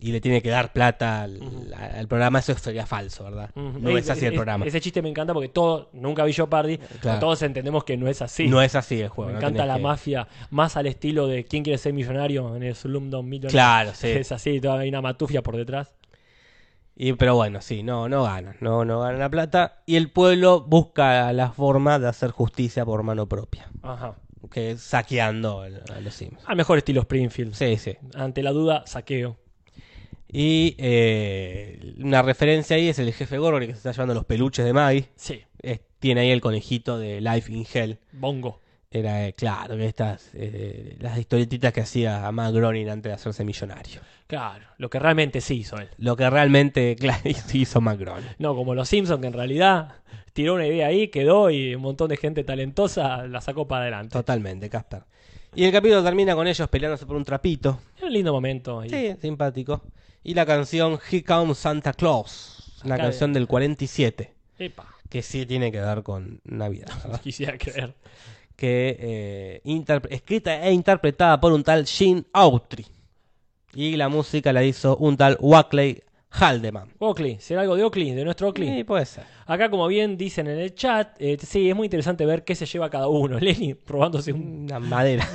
y 0.03 0.11
le 0.11 0.19
tiene 0.19 0.41
que 0.41 0.49
dar 0.49 0.73
plata 0.73 1.21
al, 1.21 2.07
programa, 2.07 2.39
eso 2.39 2.57
sería 2.57 2.87
falso, 2.87 3.23
¿verdad? 3.23 3.51
No 3.55 3.95
es 3.95 4.09
así 4.09 4.25
el 4.25 4.33
programa. 4.33 4.65
Ese 4.65 4.81
chiste 4.81 5.01
me 5.03 5.09
encanta 5.09 5.31
porque 5.31 5.47
todo, 5.49 5.89
nunca 5.93 6.23
vi 6.23 6.33
Jeopardy, 6.33 6.79
pero 7.03 7.19
todos 7.19 7.43
entendemos 7.43 7.83
que 7.83 7.97
no 7.97 8.07
es 8.07 8.21
así. 8.23 8.47
No 8.47 8.63
es 8.63 8.73
así 8.75 8.99
el 8.99 9.09
juego. 9.09 9.27
me 9.27 9.33
no 9.33 9.39
encanta 9.39 9.65
la 9.67 9.75
que- 9.75 9.81
mafia, 9.83 10.27
más 10.49 10.75
al 10.75 10.87
estilo 10.87 11.27
de 11.27 11.45
¿Quién 11.45 11.63
quiere 11.63 11.77
ser 11.77 11.93
millonario? 11.93 12.55
en 12.55 12.63
el 12.63 12.75
Slumdog 12.75 13.23
Millionaire. 13.23 13.51
Claro, 13.51 13.91
sí. 13.93 14.07
Es 14.21 14.31
así, 14.31 14.59
toda 14.59 14.79
hay 14.79 14.89
una 14.89 15.01
matufia 15.01 15.43
por 15.43 15.55
detrás. 15.55 15.93
Y, 16.95 17.13
pero 17.13 17.35
bueno, 17.35 17.61
sí, 17.61 17.83
no, 17.83 18.09
no 18.09 18.23
ganan, 18.23 18.57
no, 18.59 18.83
no 18.83 19.01
ganan 19.01 19.19
la 19.19 19.29
plata. 19.29 19.83
Y 19.85 19.95
el 19.97 20.09
pueblo 20.11 20.61
busca 20.61 21.31
la 21.31 21.51
forma 21.51 21.99
de 21.99 22.07
hacer 22.07 22.31
justicia 22.31 22.85
por 22.85 23.03
mano 23.03 23.27
propia, 23.27 23.69
Ajá. 23.83 24.15
que 24.51 24.77
saqueando 24.77 25.61
a 25.61 25.69
los 26.01 26.13
Sims. 26.13 26.41
Al 26.45 26.55
mejor 26.57 26.79
estilo 26.79 27.01
Springfield. 27.01 27.53
Sí, 27.53 27.77
sí. 27.77 27.95
Ante 28.15 28.41
la 28.43 28.51
duda, 28.51 28.83
saqueo. 28.87 29.37
Y 30.33 30.75
eh, 30.77 31.93
una 31.99 32.21
referencia 32.21 32.75
ahí 32.77 32.87
es 32.89 32.99
el 32.99 33.11
jefe 33.13 33.37
Gorgory 33.37 33.67
que 33.67 33.73
se 33.73 33.77
está 33.79 33.91
llevando 33.91 34.13
los 34.13 34.25
peluches 34.25 34.63
de 34.65 34.73
Maggie. 34.73 35.05
Sí, 35.15 35.41
Es- 35.61 35.81
tiene 35.99 36.21
ahí 36.21 36.31
el 36.31 36.41
conejito 36.41 36.97
de 36.97 37.21
Life 37.21 37.51
in 37.51 37.65
Hell. 37.71 37.97
bongo. 38.13 38.59
Era, 38.93 39.25
eh, 39.27 39.33
claro, 39.33 39.77
que 39.77 39.85
estas, 39.85 40.31
eh, 40.33 40.97
las 40.99 41.17
historietitas 41.17 41.71
que 41.71 41.79
hacía 41.81 42.27
a 42.27 42.31
Matt 42.33 42.53
Groening 42.53 42.89
antes 42.89 43.09
de 43.09 43.13
hacerse 43.13 43.45
millonario. 43.45 44.01
Claro, 44.27 44.65
lo 44.77 44.89
que 44.89 44.99
realmente 44.99 45.39
sí 45.39 45.59
hizo 45.59 45.77
él. 45.77 45.87
Lo 45.97 46.17
que 46.17 46.29
realmente 46.29 46.95
claro, 46.99 47.21
hizo 47.53 47.79
Matt 47.79 47.99
Groening. 47.99 48.29
No 48.39 48.53
como 48.55 48.75
los 48.75 48.89
Simpsons, 48.89 49.21
que 49.21 49.27
en 49.27 49.33
realidad 49.33 49.95
tiró 50.33 50.55
una 50.55 50.67
idea 50.67 50.87
ahí, 50.87 51.07
quedó 51.09 51.49
y 51.49 51.73
un 51.75 51.81
montón 51.81 52.09
de 52.09 52.17
gente 52.17 52.43
talentosa 52.43 53.27
la 53.27 53.39
sacó 53.41 53.65
para 53.67 53.83
adelante. 53.83 54.11
Totalmente, 54.13 54.69
Casper. 54.69 55.03
Y 55.55 55.63
el 55.65 55.71
capítulo 55.71 56.03
termina 56.03 56.35
con 56.35 56.47
ellos 56.47 56.67
peleándose 56.69 57.05
por 57.05 57.15
un 57.15 57.23
trapito. 57.25 57.79
Es 57.97 58.03
un 58.03 58.11
lindo 58.13 58.33
momento. 58.33 58.79
ahí. 58.81 58.89
Sí, 58.89 59.15
simpático. 59.21 59.81
Y 60.23 60.33
la 60.33 60.45
canción 60.45 60.99
Here 61.09 61.23
Comes 61.23 61.57
Santa 61.57 61.93
Claus. 61.93 62.79
Una 62.83 62.95
Acá- 62.95 63.03
canción 63.05 63.33
del 63.33 63.47
47. 63.47 64.33
Epa, 64.59 64.87
Que 65.09 65.21
sí 65.21 65.45
tiene 65.45 65.71
que 65.71 65.79
ver 65.81 66.03
con 66.03 66.41
Navidad. 66.43 66.87
quisiera 67.23 67.57
creer. 67.57 67.95
que 68.55 68.95
eh, 68.99 69.61
escrita 70.09 70.63
e 70.67 70.71
interpretada 70.71 71.39
por 71.41 71.51
un 71.51 71.63
tal 71.63 71.87
Gene 71.87 72.23
Autry. 72.33 72.85
Y 73.73 73.95
la 73.95 74.09
música 74.09 74.53
la 74.53 74.63
hizo 74.63 74.97
un 74.97 75.17
tal 75.17 75.37
Wackley 75.39 76.03
Haldeman. 76.33 76.89
Oakley, 76.99 77.37
¿será 77.39 77.61
algo 77.61 77.75
de 77.75 77.83
Oakley? 77.83 78.11
¿De 78.11 78.23
nuestro 78.23 78.47
Oakley? 78.47 78.69
Sí, 78.69 78.83
puede 78.85 79.05
ser. 79.05 79.23
Acá, 79.45 79.69
como 79.69 79.85
bien 79.87 80.15
dicen 80.17 80.47
en 80.47 80.59
el 80.59 80.73
chat, 80.73 81.09
eh, 81.19 81.37
sí, 81.45 81.69
es 81.69 81.75
muy 81.75 81.85
interesante 81.87 82.25
ver 82.25 82.45
qué 82.45 82.55
se 82.55 82.65
lleva 82.65 82.89
cada 82.89 83.07
uno. 83.09 83.37
Lenny 83.41 83.73
probándose 83.73 84.31
un, 84.31 84.61
Una 84.71 84.79
madera. 84.79 85.27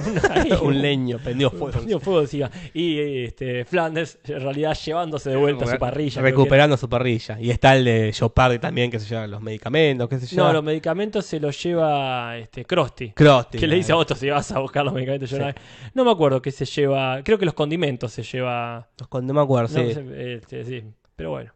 Un 0.63 0.81
leño, 0.81 1.19
prendió 1.23 1.51
fuego. 1.51 1.67
Prendió 1.73 2.01
fuego 2.01 2.23
encima. 2.23 2.51
Y 2.73 2.99
eh, 2.99 3.25
este, 3.27 3.65
Flanders, 3.67 4.19
en 4.25 4.41
realidad, 4.41 4.75
llevándose 4.85 5.29
de 5.31 5.37
vuelta 5.37 5.67
su 5.67 5.77
parrilla. 5.79 6.23
Recuperando 6.23 6.77
su 6.79 6.89
parrilla. 6.89 7.39
Y 7.41 7.51
está 7.51 7.77
el 7.77 7.85
de 7.85 8.13
Jeopardy 8.15 8.59
también, 8.59 8.91
que 8.91 8.99
se 8.99 9.07
lleva 9.07 9.27
los 9.27 9.43
medicamentos, 9.43 10.09
qué 10.09 10.19
que- 10.19 10.27
yo. 10.27 10.45
No, 10.45 10.53
los 10.53 10.65
medicamentos 10.65 11.27
se 11.27 11.39
los 11.39 11.63
lleva 11.63 12.39
este, 12.39 12.65
Krusty. 12.65 13.11
Krusty, 13.13 13.59
Que 13.59 13.67
le 13.67 13.77
dice 13.77 13.87
a 13.93 13.95
claro. 13.97 14.01
otro 14.01 14.17
si 14.17 14.31
vas 14.31 14.51
a 14.51 14.59
buscar 14.61 14.85
los 14.85 14.95
medicamentos. 14.95 15.29
yo 15.29 15.39
no, 15.39 15.53
no 15.93 16.05
me 16.05 16.11
acuerdo 16.11 16.41
qué 16.41 16.51
se 16.51 16.65
lleva. 16.65 17.21
Creo 17.23 17.39
que 17.39 17.45
los 17.45 17.55
condimentos 17.55 18.13
se 18.13 18.23
lleva. 18.23 18.89
Los 18.99 19.09
con- 19.09 19.27
no 19.27 19.35
me 19.35 19.41
acuerdo, 19.43 19.69
sí. 19.69 19.81
este, 20.17 20.65
sí. 20.65 20.85
Pero 21.17 21.31
bueno. 21.31 21.53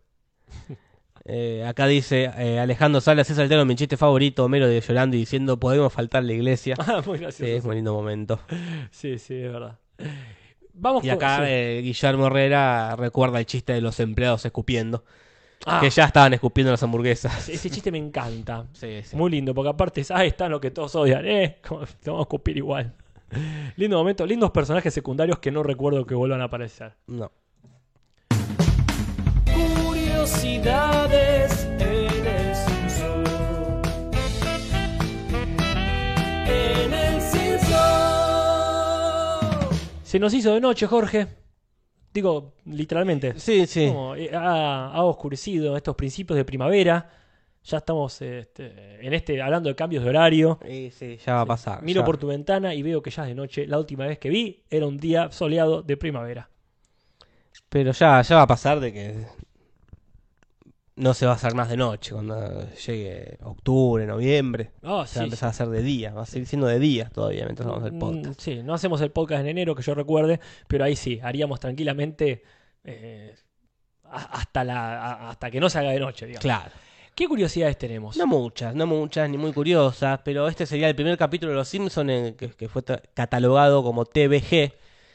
Eh, 1.27 1.65
acá 1.67 1.87
dice 1.87 2.31
eh, 2.39 2.59
Alejandro 2.59 3.01
Salas, 3.03 3.29
es 3.29 3.39
altero 3.39 3.67
mi 3.67 3.77
chiste 3.77 3.99
favorito, 3.99 4.43
Homero 4.43 4.67
de 4.67 4.81
llorando 4.81 5.17
y 5.17 5.21
diciendo 5.21 5.61
podemos 5.61 5.93
faltar 5.93 6.25
la 6.25 6.33
iglesia. 6.33 6.75
Ah, 6.79 7.03
muy 7.07 7.19
Sí, 7.19 7.23
gracioso. 7.23 7.53
es 7.53 7.65
un 7.67 7.75
lindo 7.75 7.93
momento. 7.93 8.41
Sí, 8.91 9.19
sí, 9.19 9.35
es 9.35 9.53
verdad. 9.53 9.79
Vamos 10.73 11.05
Y 11.05 11.11
acá 11.11 11.37
sí. 11.37 11.43
eh, 11.47 11.81
Guillermo 11.85 12.29
Herrera 12.29 12.97
recuerda 12.97 13.39
el 13.39 13.45
chiste 13.47 13.75
de 13.75 13.83
los 13.83 14.01
empleados 14.01 14.45
escupiendo. 14.47 15.05
Ah, 15.67 15.79
Que 15.83 15.91
ya 15.91 16.07
estaban 16.07 16.33
escupiendo 16.33 16.71
las 16.73 16.83
hamburguesas. 16.83 17.51
ese 17.51 17.69
chiste 17.69 17.93
me 17.93 17.99
encanta. 17.99 18.65
Sí, 18.73 19.03
sí. 19.05 19.15
Muy 19.15 19.31
lindo, 19.31 19.55
porque 19.55 19.69
aparte 19.69 20.01
es, 20.01 20.11
ah, 20.11 20.25
está 20.25 20.49
lo 20.49 20.59
que 20.59 20.71
todos 20.71 20.95
odian, 20.97 21.27
eh, 21.27 21.59
como- 21.69 21.85
te 21.85 22.09
vamos 22.11 22.21
a 22.21 22.23
escupir 22.23 22.57
igual. 22.57 22.95
Lindo 23.77 23.99
momento, 23.99 24.25
lindos 24.27 24.51
personajes 24.53 24.93
secundarios 24.95 25.39
que 25.39 25.51
no 25.53 25.63
recuerdo 25.63 26.07
que 26.07 26.15
vuelvan 26.15 26.41
a 26.41 26.45
aparecer. 26.45 26.95
No. 27.07 27.31
Curiosidades 30.21 31.65
en 31.79 32.27
el 32.27 32.55
Simpson. 32.55 33.25
En 36.47 36.93
el 36.93 37.23
Simpson. 37.23 37.79
Se 40.03 40.19
nos 40.19 40.35
hizo 40.35 40.53
de 40.53 40.61
noche, 40.61 40.87
Jorge. 40.87 41.27
Digo, 42.13 42.53
literalmente. 42.67 43.41
Sí, 43.41 43.67
sí. 43.67 43.89
Como, 43.89 44.15
eh, 44.15 44.31
ha, 44.35 44.91
ha 44.93 45.05
oscurecido 45.05 45.75
estos 45.75 45.97
principios 45.97 46.37
de 46.37 46.45
primavera. 46.45 47.09
Ya 47.65 47.79
estamos 47.79 48.21
este, 48.21 48.99
en 49.01 49.15
este 49.15 49.41
hablando 49.41 49.71
de 49.71 49.75
cambios 49.75 50.05
de 50.05 50.11
horario. 50.11 50.59
Sí, 50.67 50.91
sí, 50.91 51.17
ya 51.25 51.37
va 51.37 51.41
a 51.41 51.47
pasar. 51.47 51.83
Miro 51.83 52.03
ya. 52.03 52.05
por 52.05 52.19
tu 52.19 52.27
ventana 52.27 52.75
y 52.75 52.83
veo 52.83 53.01
que 53.01 53.09
ya 53.09 53.23
es 53.23 53.29
de 53.29 53.35
noche. 53.35 53.67
La 53.67 53.79
última 53.79 54.05
vez 54.05 54.19
que 54.19 54.29
vi 54.29 54.65
era 54.69 54.87
un 54.87 54.99
día 54.99 55.33
soleado 55.33 55.81
de 55.81 55.97
primavera. 55.97 56.51
Pero 57.71 57.93
ya, 57.93 58.21
ya 58.21 58.37
va 58.37 58.43
a 58.43 58.47
pasar 58.47 58.81
de 58.81 58.93
que 58.93 59.41
no 61.01 61.15
se 61.15 61.27
va 61.27 61.33
a 61.33 61.35
hacer 61.35 61.55
más 61.55 61.69
de 61.69 61.77
noche 61.77 62.13
cuando 62.13 62.69
llegue 62.87 63.39
octubre, 63.43 64.07
noviembre. 64.07 64.71
Ah, 64.83 64.83
Se 64.83 64.89
va 64.91 65.03
a 65.03 65.07
sí, 65.07 65.19
empezar 65.25 65.47
a 65.49 65.51
hacer 65.51 65.69
de 65.69 65.83
día. 65.83 66.13
Va 66.13 66.23
a 66.23 66.27
seguir 66.27 66.47
siendo 66.47 66.67
de 66.67 66.79
día 66.79 67.11
todavía 67.13 67.45
mientras 67.45 67.67
vamos 67.69 67.85
el 67.87 67.93
Mm, 67.93 67.99
podcast. 67.99 68.41
Sí, 68.41 68.63
no 68.63 68.75
hacemos 68.75 69.01
el 69.01 69.11
podcast 69.11 69.41
en 69.41 69.49
enero 69.49 69.75
que 69.75 69.83
yo 69.83 69.95
recuerde, 69.95 70.39
pero 70.69 70.85
ahí 70.85 70.97
sí, 70.97 71.19
haríamos 71.23 71.59
tranquilamente 71.61 72.43
eh, 72.85 73.35
hasta, 74.05 74.65
la, 74.65 75.31
hasta 75.31 75.51
que 75.51 75.61
no 75.61 75.69
se 75.71 75.79
haga 75.79 75.91
de 75.91 76.01
noche, 76.01 76.27
digamos. 76.27 76.43
Claro. 76.43 76.71
¿Qué 77.15 77.27
curiosidades 77.29 77.77
tenemos? 77.77 78.17
No 78.17 78.27
muchas, 78.27 78.75
no 78.75 78.87
muchas 78.87 79.29
ni 79.29 79.37
muy 79.37 79.53
curiosas, 79.53 80.21
pero 80.25 80.49
este 80.49 80.65
sería 80.67 80.89
el 80.89 80.95
primer 80.95 81.19
capítulo 81.19 81.53
de 81.53 81.57
Los 81.59 81.69
Simpsons 81.69 82.35
que, 82.37 82.51
que 82.51 82.69
fue 82.69 82.83
catalogado 83.15 83.83
como 83.83 84.05
TVG, 84.07 84.73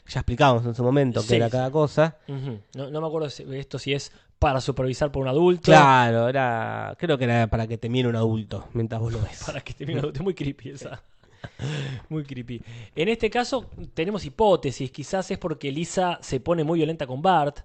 Ya 0.08 0.20
explicamos 0.20 0.64
en 0.66 0.76
su 0.76 0.84
momento 0.84 1.22
Sí, 1.22 1.30
qué 1.30 1.36
era 1.38 1.50
cada 1.50 1.72
cosa. 1.72 2.18
No, 2.76 2.90
no 2.92 3.02
me 3.02 3.08
acuerdo 3.08 3.30
si 3.30 3.44
esto 3.56 3.80
si 3.80 3.94
es 3.94 4.12
para 4.46 4.62
supervisar 4.62 5.12
por 5.12 5.24
un 5.24 5.28
adulto. 5.28 5.64
Claro, 5.64 6.30
era. 6.30 6.96
Creo 7.00 7.18
que 7.18 7.24
era 7.24 7.48
para 7.48 7.66
que 7.66 7.80
te 7.80 7.90
mire 7.90 8.08
un 8.08 8.16
adulto 8.16 8.68
mientras 8.74 9.02
vos 9.02 9.12
lo 9.12 9.20
ves. 9.20 9.42
Para 9.48 9.60
que 9.62 9.74
te 9.74 9.88
mire 9.88 9.98
un 9.98 10.06
adulto. 10.06 10.22
Muy 10.22 10.36
creepy 10.36 10.70
esa. 10.70 11.02
Muy 12.10 12.24
creepy. 12.24 12.62
En 12.96 13.10
este 13.10 13.28
caso 13.32 13.72
tenemos 13.96 14.24
hipótesis. 14.24 14.92
Quizás 14.92 15.32
es 15.32 15.40
porque 15.40 15.72
Lisa 15.72 16.20
se 16.22 16.40
pone 16.42 16.64
muy 16.64 16.78
violenta 16.78 17.08
con 17.08 17.24
Bart. 17.24 17.62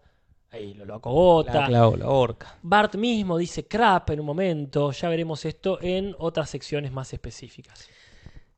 Ahí 0.53 0.73
lo, 0.73 0.87
lo 0.87 0.95
acogota. 0.95 1.69
La 1.69 1.91
la 1.91 2.09
horca. 2.09 2.57
Bart 2.63 2.95
mismo 2.95 3.37
dice 3.37 3.67
crap 3.67 4.09
en 4.09 4.21
un 4.21 4.27
momento. 4.27 4.91
Ya 4.93 5.11
veremos 5.11 5.45
esto 5.45 5.79
en 5.83 6.17
otras 6.19 6.49
secciones 6.49 6.93
más 6.93 7.13
específicas. 7.13 7.91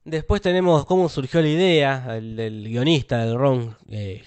Después 0.05 0.41
tenemos 0.41 0.85
cómo 0.85 1.09
surgió 1.09 1.41
la 1.41 1.49
idea, 1.49 2.17
el 2.17 2.37
del 2.37 2.69
guionista 2.69 3.25
del 3.25 3.37
Ron 3.37 3.77
eh, 3.91 4.23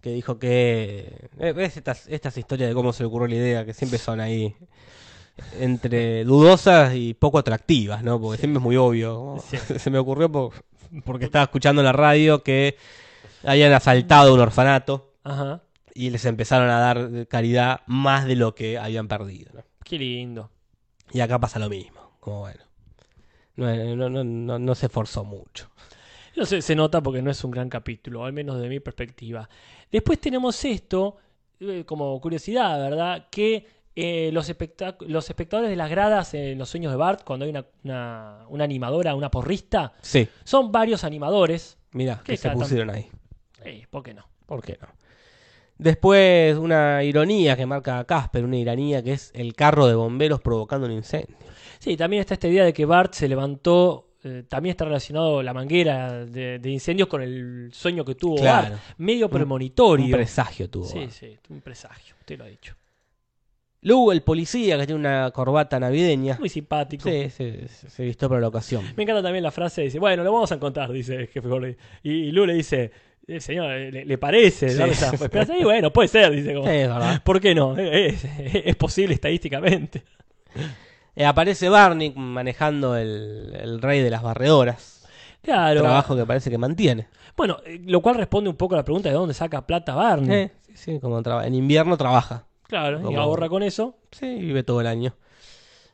que 0.00 0.10
dijo 0.10 0.38
que... 0.38 1.28
eh, 1.38 1.52
¿Ves 1.52 1.76
estas, 1.76 2.06
estas 2.08 2.36
historias 2.36 2.68
de 2.70 2.74
cómo 2.74 2.92
se 2.92 3.02
le 3.02 3.08
ocurrió 3.08 3.28
la 3.28 3.34
idea? 3.34 3.64
Que 3.64 3.74
siempre 3.74 3.98
son 3.98 4.20
ahí 4.20 4.54
entre 5.58 6.24
dudosas 6.24 6.94
y 6.94 7.14
poco 7.14 7.38
atractivas, 7.38 8.02
¿no? 8.02 8.20
Porque 8.20 8.38
siempre 8.38 8.58
es 8.58 8.62
muy 8.62 8.76
obvio. 8.76 9.36
Sí. 9.48 9.56
Se 9.78 9.90
me 9.90 9.98
ocurrió 9.98 10.30
por- 10.30 10.52
porque 11.04 11.26
estaba 11.26 11.44
escuchando 11.44 11.80
en 11.82 11.86
la 11.86 11.92
radio 11.92 12.42
que 12.42 12.76
habían 13.44 13.72
asaltado 13.72 14.34
un 14.34 14.40
orfanato 14.40 15.12
Ajá. 15.22 15.62
y 15.94 16.10
les 16.10 16.24
empezaron 16.24 16.70
a 16.70 16.78
dar 16.80 17.26
caridad 17.28 17.80
más 17.86 18.24
de 18.26 18.36
lo 18.36 18.54
que 18.54 18.78
habían 18.78 19.06
perdido, 19.08 19.50
¿no? 19.54 19.62
Qué 19.84 19.98
lindo. 19.98 20.50
Y 21.12 21.20
acá 21.20 21.38
pasa 21.38 21.58
lo 21.58 21.68
mismo, 21.68 22.12
como 22.20 22.40
bueno. 22.40 22.60
No, 23.56 23.96
no, 23.96 24.08
no, 24.10 24.24
no, 24.24 24.58
no 24.58 24.74
se 24.74 24.86
esforzó 24.86 25.24
mucho. 25.24 25.68
No 26.38 26.46
sé, 26.46 26.62
se 26.62 26.74
nota 26.76 27.02
porque 27.02 27.20
no 27.20 27.30
es 27.30 27.42
un 27.44 27.50
gran 27.50 27.68
capítulo, 27.68 28.24
al 28.24 28.32
menos 28.32 28.60
de 28.60 28.68
mi 28.68 28.78
perspectiva. 28.80 29.48
Después 29.90 30.20
tenemos 30.20 30.64
esto, 30.64 31.16
eh, 31.60 31.82
como 31.84 32.20
curiosidad, 32.20 32.78
¿verdad? 32.80 33.26
Que 33.30 33.66
eh, 33.96 34.30
los, 34.32 34.48
los 35.00 35.28
espectadores 35.30 35.68
de 35.70 35.74
las 35.76 35.90
gradas 35.90 36.32
en 36.34 36.56
Los 36.56 36.68
Sueños 36.68 36.92
de 36.92 36.96
Bart, 36.96 37.22
cuando 37.24 37.44
hay 37.44 37.50
una, 37.50 37.64
una- 37.82 38.44
una 38.48 38.62
animadora, 38.64 39.14
una 39.16 39.30
porrista, 39.30 39.94
Sí, 40.00 40.28
son 40.44 40.70
varios 40.70 41.02
animadores. 41.02 41.76
mira, 41.92 42.20
¿Qué 42.24 42.32
que 42.34 42.36
se 42.36 42.50
pusieron 42.50 42.90
ahí. 42.90 43.08
Eh, 43.64 43.86
¿Por 43.90 44.04
qué 44.04 44.14
no? 44.14 44.24
¿Por 44.46 44.62
qué 44.62 44.78
no? 44.80 44.86
Después, 45.76 46.56
una 46.56 47.04
ironía 47.04 47.56
que 47.56 47.64
marca 47.66 48.04
Casper, 48.04 48.44
una 48.44 48.56
ironía 48.56 49.02
que 49.02 49.12
es 49.12 49.30
el 49.34 49.54
carro 49.54 49.86
de 49.86 49.94
bomberos 49.94 50.40
provocando 50.40 50.86
un 50.86 50.92
incendio. 50.92 51.36
Sí, 51.78 51.96
también 51.96 52.20
está 52.20 52.34
esta 52.34 52.48
idea 52.48 52.64
de 52.64 52.72
que 52.72 52.84
Bart 52.84 53.14
se 53.14 53.28
levantó, 53.28 54.07
eh, 54.24 54.42
también 54.48 54.72
está 54.72 54.84
relacionado 54.84 55.42
la 55.42 55.54
manguera 55.54 56.24
de, 56.24 56.58
de 56.58 56.70
incendios 56.70 57.08
con 57.08 57.22
el 57.22 57.70
sueño 57.72 58.04
que 58.04 58.14
tuvo 58.16 58.36
Claro. 58.36 58.70
Bart, 58.70 58.82
medio 58.98 59.28
premonitorio. 59.30 60.06
Un 60.06 60.12
presagio 60.12 60.68
tuvo. 60.68 60.84
sí, 60.86 61.06
sí, 61.10 61.36
un 61.50 61.60
presagio, 61.60 62.14
usted 62.20 62.38
lo 62.38 62.44
ha 62.44 62.48
dicho. 62.48 62.74
Luego 63.82 64.10
el 64.10 64.22
policía 64.22 64.76
que 64.76 64.86
tiene 64.86 64.98
una 64.98 65.30
corbata 65.30 65.78
navideña. 65.78 66.36
Muy 66.40 66.48
simpático. 66.48 67.08
Sí, 67.08 67.30
se, 67.30 67.68
se- 67.68 67.88
se 67.90 68.04
vistió 68.04 68.28
para 68.28 68.40
la 68.40 68.48
ocasión. 68.48 68.82
Me 68.96 69.04
encanta 69.04 69.22
también 69.22 69.44
la 69.44 69.52
frase, 69.52 69.82
dice, 69.82 70.00
bueno, 70.00 70.24
lo 70.24 70.32
vamos 70.32 70.50
a 70.50 70.56
encontrar, 70.56 70.90
dice 70.90 71.14
el 71.14 71.26
jefe 71.28 71.46
Gordy. 71.46 71.76
Y, 72.02 72.10
y 72.10 72.32
Lu 72.32 72.44
le 72.44 72.54
dice, 72.54 72.90
"Eh, 73.28 73.38
señor, 73.40 73.70
¿le, 73.70 74.04
le 74.04 74.18
parece? 74.18 74.70
Sí. 74.70 74.78
darle 74.78 74.94
esa 74.94 75.10
esperanza?" 75.14 75.56
Y 75.56 75.62
bueno, 75.62 75.92
puede 75.92 76.08
ser, 76.08 76.32
dice. 76.32 76.54
Como, 76.54 76.66
Sí, 76.66 76.74
es 76.74 76.88
verdad. 76.88 77.22
¿Por 77.22 77.40
qué 77.40 77.54
no? 77.54 77.78
Es, 77.78 78.24
es 78.24 78.74
posible 78.74 79.14
estadísticamente. 79.14 80.02
Eh, 81.18 81.26
aparece 81.26 81.68
Barney 81.68 82.12
manejando 82.14 82.96
el, 82.96 83.52
el 83.60 83.82
rey 83.82 84.00
de 84.00 84.10
las 84.10 84.22
barredoras. 84.22 85.04
Claro. 85.42 85.80
Trabajo 85.80 86.14
que 86.16 86.24
parece 86.24 86.50
que 86.50 86.58
mantiene. 86.58 87.08
Bueno, 87.36 87.58
eh, 87.64 87.80
lo 87.84 88.00
cual 88.00 88.16
responde 88.16 88.50
un 88.50 88.56
poco 88.56 88.74
a 88.74 88.78
la 88.78 88.84
pregunta 88.84 89.08
de 89.08 89.14
dónde 89.14 89.34
saca 89.34 89.66
plata 89.66 89.94
Barney. 89.94 90.36
Eh, 90.36 90.50
sí, 90.68 90.74
sí, 90.76 91.00
como 91.00 91.20
en 91.42 91.54
invierno 91.54 91.96
trabaja. 91.96 92.46
Claro, 92.64 93.10
y 93.10 93.14
ahorra 93.14 93.48
con 93.48 93.62
eso. 93.62 93.96
Sí, 94.12 94.26
vive 94.26 94.62
todo 94.62 94.80
el 94.80 94.86
año. 94.86 95.14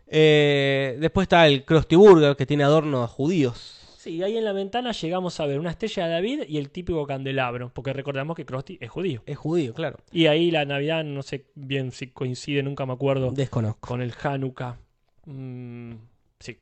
Eh, 0.06 0.96
después 1.00 1.24
está 1.24 1.46
el 1.46 1.64
Krusty 1.64 1.96
Burger 1.96 2.36
que 2.36 2.46
tiene 2.46 2.64
adornos 2.64 3.10
judíos. 3.10 3.80
Sí, 3.98 4.22
ahí 4.22 4.36
en 4.36 4.44
la 4.44 4.52
ventana 4.52 4.92
llegamos 4.92 5.40
a 5.40 5.46
ver 5.46 5.58
una 5.58 5.70
estrella 5.70 6.06
de 6.06 6.12
David 6.12 6.42
y 6.46 6.58
el 6.58 6.68
típico 6.70 7.06
candelabro, 7.06 7.70
porque 7.72 7.94
recordamos 7.94 8.36
que 8.36 8.44
Krusty 8.44 8.76
es 8.80 8.90
judío. 8.90 9.22
Es 9.24 9.38
judío, 9.38 9.72
claro. 9.72 9.98
Y 10.12 10.26
ahí 10.26 10.50
la 10.50 10.66
Navidad, 10.66 11.04
no 11.04 11.22
sé 11.22 11.46
bien 11.54 11.90
si 11.90 12.08
coincide, 12.08 12.62
nunca 12.62 12.84
me 12.84 12.92
acuerdo, 12.92 13.30
Desconozco. 13.30 13.88
con 13.88 14.02
el 14.02 14.12
Hanukkah. 14.22 14.76
Mm, 15.26 15.94
sí, 16.40 16.58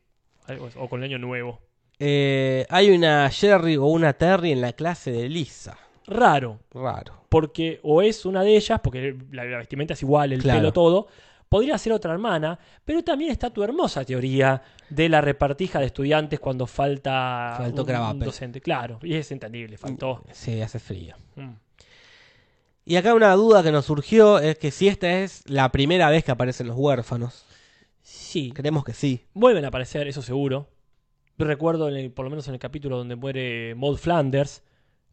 o 0.76 0.88
con 0.88 1.02
el 1.02 1.10
Año 1.10 1.18
Nuevo. 1.18 1.60
Eh, 1.98 2.66
hay 2.68 2.90
una 2.90 3.30
Jerry 3.30 3.76
o 3.76 3.84
una 3.86 4.12
Terry 4.12 4.52
en 4.52 4.60
la 4.60 4.72
clase 4.72 5.12
de 5.12 5.28
Lisa. 5.28 5.78
Raro, 6.06 6.58
Raro. 6.72 7.24
porque 7.28 7.78
o 7.84 8.02
es 8.02 8.26
una 8.26 8.42
de 8.42 8.56
ellas, 8.56 8.80
porque 8.82 9.16
la, 9.30 9.44
la 9.44 9.58
vestimenta 9.58 9.94
es 9.94 10.02
igual, 10.02 10.32
el 10.32 10.42
Claro. 10.42 10.58
pelo 10.58 10.72
todo. 10.72 11.06
Podría 11.48 11.76
ser 11.76 11.92
otra 11.92 12.12
hermana, 12.12 12.58
pero 12.84 13.04
también 13.04 13.30
está 13.30 13.50
tu 13.50 13.62
hermosa 13.62 14.04
teoría 14.06 14.62
de 14.88 15.08
la 15.10 15.20
repartija 15.20 15.80
de 15.80 15.86
estudiantes 15.86 16.40
cuando 16.40 16.66
falta 16.66 17.54
Faltó 17.58 17.84
un, 17.84 18.18
docente. 18.20 18.60
Claro, 18.62 18.98
y 19.02 19.14
es 19.14 19.30
entendible, 19.32 19.76
faltó. 19.76 20.24
Sí, 20.32 20.62
hace 20.62 20.78
frío. 20.78 21.14
Mm. 21.36 21.50
Y 22.86 22.96
acá 22.96 23.14
una 23.14 23.32
duda 23.34 23.62
que 23.62 23.70
nos 23.70 23.84
surgió 23.84 24.38
es 24.38 24.56
que 24.58 24.70
si 24.70 24.88
esta 24.88 25.20
es 25.20 25.48
la 25.48 25.70
primera 25.70 26.08
vez 26.10 26.24
que 26.24 26.32
aparecen 26.32 26.66
los 26.66 26.76
huérfanos. 26.76 27.44
Sí, 28.02 28.52
Creemos 28.54 28.84
que 28.84 28.92
sí. 28.92 29.24
vuelven 29.34 29.64
a 29.64 29.68
aparecer, 29.68 30.06
eso 30.08 30.22
seguro. 30.22 30.68
Recuerdo, 31.38 31.88
en 31.88 31.96
el- 31.96 32.10
por 32.10 32.24
lo 32.24 32.30
menos 32.30 32.46
en 32.48 32.54
el 32.54 32.60
capítulo 32.60 32.96
donde 32.98 33.16
muere 33.16 33.74
Maud 33.74 33.96
Flanders, 33.96 34.62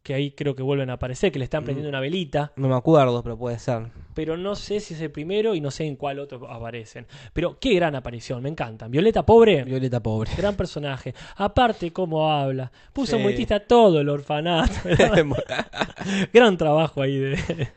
que 0.02 0.14
ahí 0.14 0.30
creo 0.30 0.54
que 0.54 0.62
vuelven 0.62 0.88
a 0.90 0.94
aparecer, 0.94 1.30
que 1.30 1.38
le 1.38 1.44
están 1.44 1.62
prendiendo 1.62 1.88
una 1.90 2.00
velita, 2.00 2.52
No 2.56 2.68
me 2.68 2.74
acuerdo, 2.74 3.22
pero 3.22 3.36
puede 3.36 3.58
ser. 3.58 3.88
pero 4.14 4.36
no 4.38 4.54
sé 4.54 4.80
si 4.80 4.94
es 4.94 5.00
el 5.02 5.10
primero 5.10 5.54
y 5.54 5.60
no 5.60 5.70
sé 5.70 5.84
en 5.84 5.96
cuál 5.96 6.18
otro 6.20 6.50
aparecen. 6.50 7.06
Pero 7.34 7.58
qué 7.60 7.74
gran 7.74 7.94
aparición, 7.94 8.42
me 8.42 8.48
encantan. 8.48 8.90
Violeta 8.90 9.26
Pobre, 9.26 9.62
Violeta 9.64 10.02
pobre. 10.02 10.30
gran 10.36 10.56
personaje. 10.56 11.14
Aparte, 11.36 11.92
cómo 11.92 12.30
habla. 12.32 12.72
Puso 12.94 13.16
Sí. 13.18 13.22
multista 13.22 13.60
todo 13.60 14.00
el 14.00 14.08
orfanato. 14.08 14.72
gran 16.32 16.56
trabajo 16.56 17.02
ahí 17.02 17.18
de- 17.18 17.68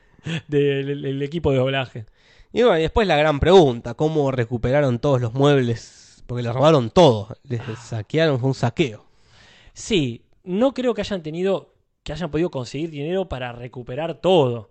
del 0.48 1.02
del 1.02 1.22
equipo 1.22 1.52
de 1.52 1.58
doblaje. 1.58 2.06
Y 2.54 2.62
bueno, 2.62 2.78
y 2.78 2.84
después 2.84 3.08
la 3.08 3.18
gran 3.18 3.40
pregunta, 3.40 3.96
¿cómo 3.96 4.30
recuperaron 4.32 5.00
todos 5.00 5.20
los 5.20 5.34
muebles? 5.34 6.24
Porque 6.28 6.44
les 6.44 6.54
robaron 6.54 6.92
todo, 6.92 7.36
les 7.44 7.62
saquearon, 7.84 8.40
fue 8.40 8.50
un 8.50 8.54
saqueo. 8.54 9.06
Sí, 9.74 10.22
no 10.44 10.74
creo 10.76 10.94
que 10.94 11.02
hayan 11.02 11.24
tenido, 11.24 11.74
que 12.04 12.14
hayan 12.14 12.30
podido 12.30 12.52
conseguir 12.52 12.92
dinero 12.92 13.28
para 13.28 13.54
recuperar 13.54 14.22
todo. 14.22 14.70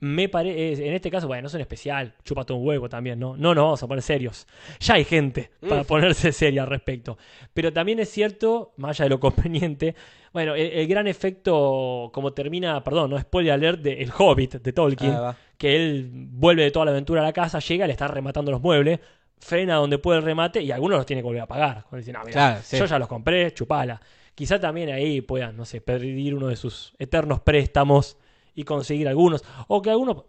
Me 0.00 0.28
parece, 0.28 0.86
en 0.86 0.92
este 0.94 1.10
caso, 1.10 1.26
bueno, 1.26 1.42
no 1.42 1.48
es 1.48 1.54
un 1.54 1.60
especial, 1.62 2.14
chúpate 2.24 2.52
un 2.52 2.66
huevo 2.66 2.88
también, 2.88 3.18
¿no? 3.18 3.36
No 3.36 3.54
nos 3.54 3.64
vamos 3.64 3.82
a 3.82 3.86
poner 3.88 4.02
serios. 4.02 4.46
Ya 4.80 4.94
hay 4.94 5.04
gente 5.04 5.50
para 5.66 5.84
ponerse 5.84 6.30
seria 6.32 6.62
al 6.62 6.68
respecto. 6.68 7.16
Pero 7.54 7.72
también 7.72 7.98
es 8.00 8.10
cierto, 8.10 8.74
más 8.76 8.90
allá 9.00 9.04
de 9.06 9.10
lo 9.10 9.20
conveniente, 9.20 9.94
bueno, 10.32 10.54
el, 10.54 10.66
el 10.72 10.86
gran 10.88 11.06
efecto, 11.06 12.10
como 12.12 12.32
termina, 12.32 12.82
perdón, 12.84 13.10
no 13.10 13.18
spoiler 13.20 13.52
alert, 13.52 13.80
de 13.80 14.02
El 14.02 14.10
Hobbit 14.16 14.54
de 14.56 14.72
Tolkien, 14.72 15.12
Ah, 15.14 15.36
que 15.56 15.76
él 15.76 16.10
vuelve 16.12 16.64
de 16.64 16.70
toda 16.70 16.86
la 16.86 16.90
aventura 16.90 17.20
a 17.22 17.24
la 17.24 17.32
casa, 17.32 17.58
llega, 17.60 17.86
le 17.86 17.92
está 17.92 18.08
rematando 18.08 18.50
los 18.50 18.60
muebles, 18.60 18.98
frena 19.38 19.76
donde 19.76 19.98
puede 19.98 20.18
el 20.18 20.24
remate 20.24 20.60
y 20.60 20.70
algunos 20.72 20.98
los 20.98 21.06
tiene 21.06 21.22
que 21.22 21.26
volver 21.26 21.42
a 21.42 21.46
pagar. 21.46 21.84
Dicen, 21.92 22.16
"Ah, 22.16 22.22
mirá, 22.24 22.32
Claro, 22.32 22.60
sí. 22.62 22.76
yo 22.78 22.84
ya 22.86 22.98
los 22.98 23.08
compré, 23.08 23.52
chupala. 23.54 24.00
Quizá 24.34 24.58
también 24.58 24.90
ahí 24.90 25.20
puedan, 25.20 25.56
no 25.56 25.64
sé, 25.64 25.80
pedir 25.80 26.34
uno 26.34 26.48
de 26.48 26.56
sus 26.56 26.92
eternos 26.98 27.40
préstamos 27.40 28.18
y 28.54 28.64
conseguir 28.64 29.08
algunos. 29.08 29.44
O 29.68 29.82
que 29.82 29.90
algunos, 29.90 30.24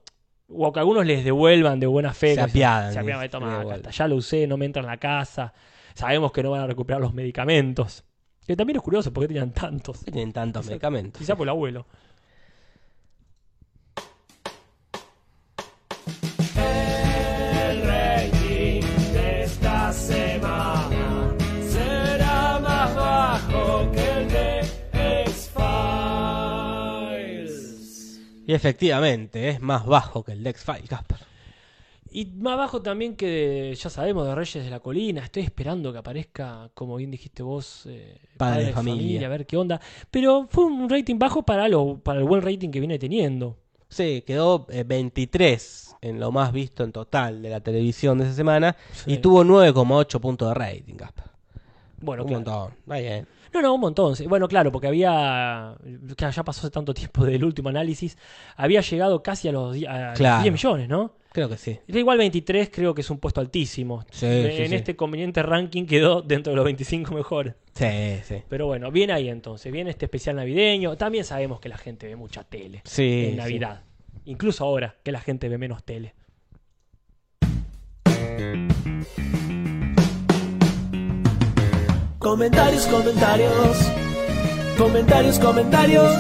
o 0.48 0.74
que 0.74 0.80
algunos 0.80 1.06
les 1.06 1.24
devuelvan 1.24 1.80
de 1.80 1.88
buena 1.88 2.14
fe. 2.14 2.36
Se 2.36 2.42
apiadan, 2.42 2.94
Se 2.94 3.00
apiadan, 3.00 3.30
toma, 3.30 3.60
de 3.60 3.66
acá 3.66 3.76
está, 3.76 3.92
ya 3.92 4.08
lo 4.08 4.16
usé, 4.16 4.48
no 4.48 4.58
me 4.58 4.66
entra 4.66 4.82
en 4.82 4.88
la 4.88 4.98
casa. 4.98 5.54
Sabemos 5.94 6.32
que 6.32 6.44
no 6.44 6.52
van 6.52 6.62
a 6.62 6.68
recuperar 6.68 7.02
los 7.02 7.14
medicamentos. 7.14 8.04
Que 8.46 8.56
también 8.56 8.78
es 8.78 8.84
curioso 8.84 9.12
porque 9.12 9.28
tenían 9.28 9.52
tantos. 9.52 10.04
¿Qué 10.04 10.12
tienen 10.12 10.34
tantos 10.34 10.68
medicamentos? 10.68 11.20
Quizá 11.20 11.36
por 11.36 11.46
el 11.46 11.50
abuelo. 11.50 11.88
Y 28.48 28.54
efectivamente, 28.54 29.50
es 29.50 29.62
más 29.62 29.86
bajo 29.86 30.24
que 30.24 30.34
el 30.34 30.44
Dex 30.44 30.64
File, 30.64 30.88
Casper. 30.88 31.18
Y 32.12 32.28
más 32.28 32.58
bajo 32.58 32.82
también 32.82 33.16
que 33.18 33.76
ya 33.78 33.90
sabemos 33.90 34.26
de 34.26 34.36
Reyes 34.36 34.64
de 34.64 34.70
la 34.70 34.80
Colina. 34.80 35.22
Estoy 35.24 35.44
esperando 35.44 35.92
que 35.92 35.98
aparezca, 36.00 36.70
como 36.74 36.96
bien 36.96 37.12
dijiste 37.12 37.44
vos, 37.44 37.86
eh, 37.88 38.18
Padre 38.38 38.66
de 38.66 38.72
familia. 38.72 39.26
a 39.26 39.30
ver 39.30 39.46
qué 39.46 39.58
onda. 39.58 39.82
Pero 40.12 40.48
fue 40.50 40.64
un 40.66 40.90
rating 40.90 41.18
bajo 41.20 41.44
para, 41.44 41.68
lo, 41.68 41.98
para 41.98 42.20
el 42.20 42.26
buen 42.26 42.42
rating 42.42 42.70
que 42.70 42.80
viene 42.80 42.98
teniendo. 43.00 43.58
Sí, 43.90 44.24
quedó 44.26 44.66
eh, 44.70 44.84
23 44.86 45.96
en 46.02 46.20
lo 46.20 46.32
más 46.32 46.54
visto 46.54 46.84
en 46.84 46.92
total 46.94 47.42
de 47.42 47.50
la 47.50 47.60
televisión 47.60 48.18
de 48.18 48.26
esa 48.26 48.34
semana 48.34 48.76
Sí. 48.94 49.14
y 49.14 49.18
tuvo 49.18 49.44
9,8 49.44 50.20
puntos 50.22 50.48
de 50.50 50.54
rating, 50.54 50.96
Casper. 50.96 51.26
Bueno, 52.00 52.24
un 52.24 52.30
claro. 52.30 52.44
montón. 52.46 52.78
Está 52.80 52.98
bien. 53.00 53.28
No, 53.56 53.62
no, 53.62 53.74
un 53.74 53.80
montón. 53.80 54.14
Bueno, 54.28 54.50
claro, 54.50 54.70
porque 54.70 54.88
había. 54.88 55.78
Claro, 56.18 56.34
ya 56.34 56.44
pasó 56.44 56.60
hace 56.60 56.72
tanto 56.72 56.94
tiempo 56.94 57.24
del 57.24 57.42
último 57.46 57.70
análisis. 57.70 58.18
Había 58.58 58.82
llegado 58.82 59.24
casi 59.24 59.48
a 59.48 59.54
los, 59.54 59.78
a 59.88 60.10
los 60.10 60.18
Claro. 60.18 60.44
10 60.44 60.52
millones, 60.52 60.90
¿no? 60.90 61.14
Creo 61.32 61.48
que 61.48 61.56
sí. 61.56 61.80
Igual 61.88 62.18
23, 62.18 62.70
creo 62.70 62.94
que 62.94 63.00
es 63.00 63.10
un 63.10 63.18
puesto 63.20 63.40
altísimo. 63.40 64.04
Sí, 64.12 64.26
en 64.26 64.52
sí, 64.52 64.68
sí. 64.68 64.76
este 64.76 64.98
conveniente 64.98 65.42
ranking 65.42 65.86
quedó 65.86 66.22
dentro 66.22 66.52
de 66.52 66.58
los 66.58 66.66
25 66.66 67.14
mejores. 67.14 67.54
Sí, 67.74 68.20
sí. 68.24 68.44
Pero 68.50 68.68
bueno, 68.68 68.92
viene 68.92 69.14
ahí 69.14 69.30
entonces. 69.30 69.72
Viene 69.72 69.90
este 69.90 70.04
especial 70.06 70.36
navideño. 70.36 70.98
También 70.98 71.24
sabemos 71.24 71.62
que 71.62 71.70
la 71.70 71.78
gente 71.78 72.08
ve 72.08 72.18
mucha 72.18 72.44
tele 72.44 72.84
en. 72.98 73.38
Navidad. 73.38 73.84
Incluso 74.26 74.66
ahora 74.66 74.98
que 75.02 75.14
la 75.14 75.22
gente 75.22 75.48
ve 75.48 75.58
menos 75.58 75.82
tele. 75.86 76.14
Comentarios, 82.26 82.88
comentarios. 82.88 83.78
Comentarios, 84.80 85.38
comentarios. 85.38 86.12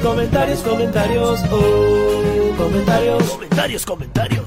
Comentarios, 0.00 0.60
comentarios. 0.60 1.40
Oh, 1.50 2.54
comentarios. 2.56 3.24
Comentarios, 3.24 3.84
comentarios. 3.84 4.44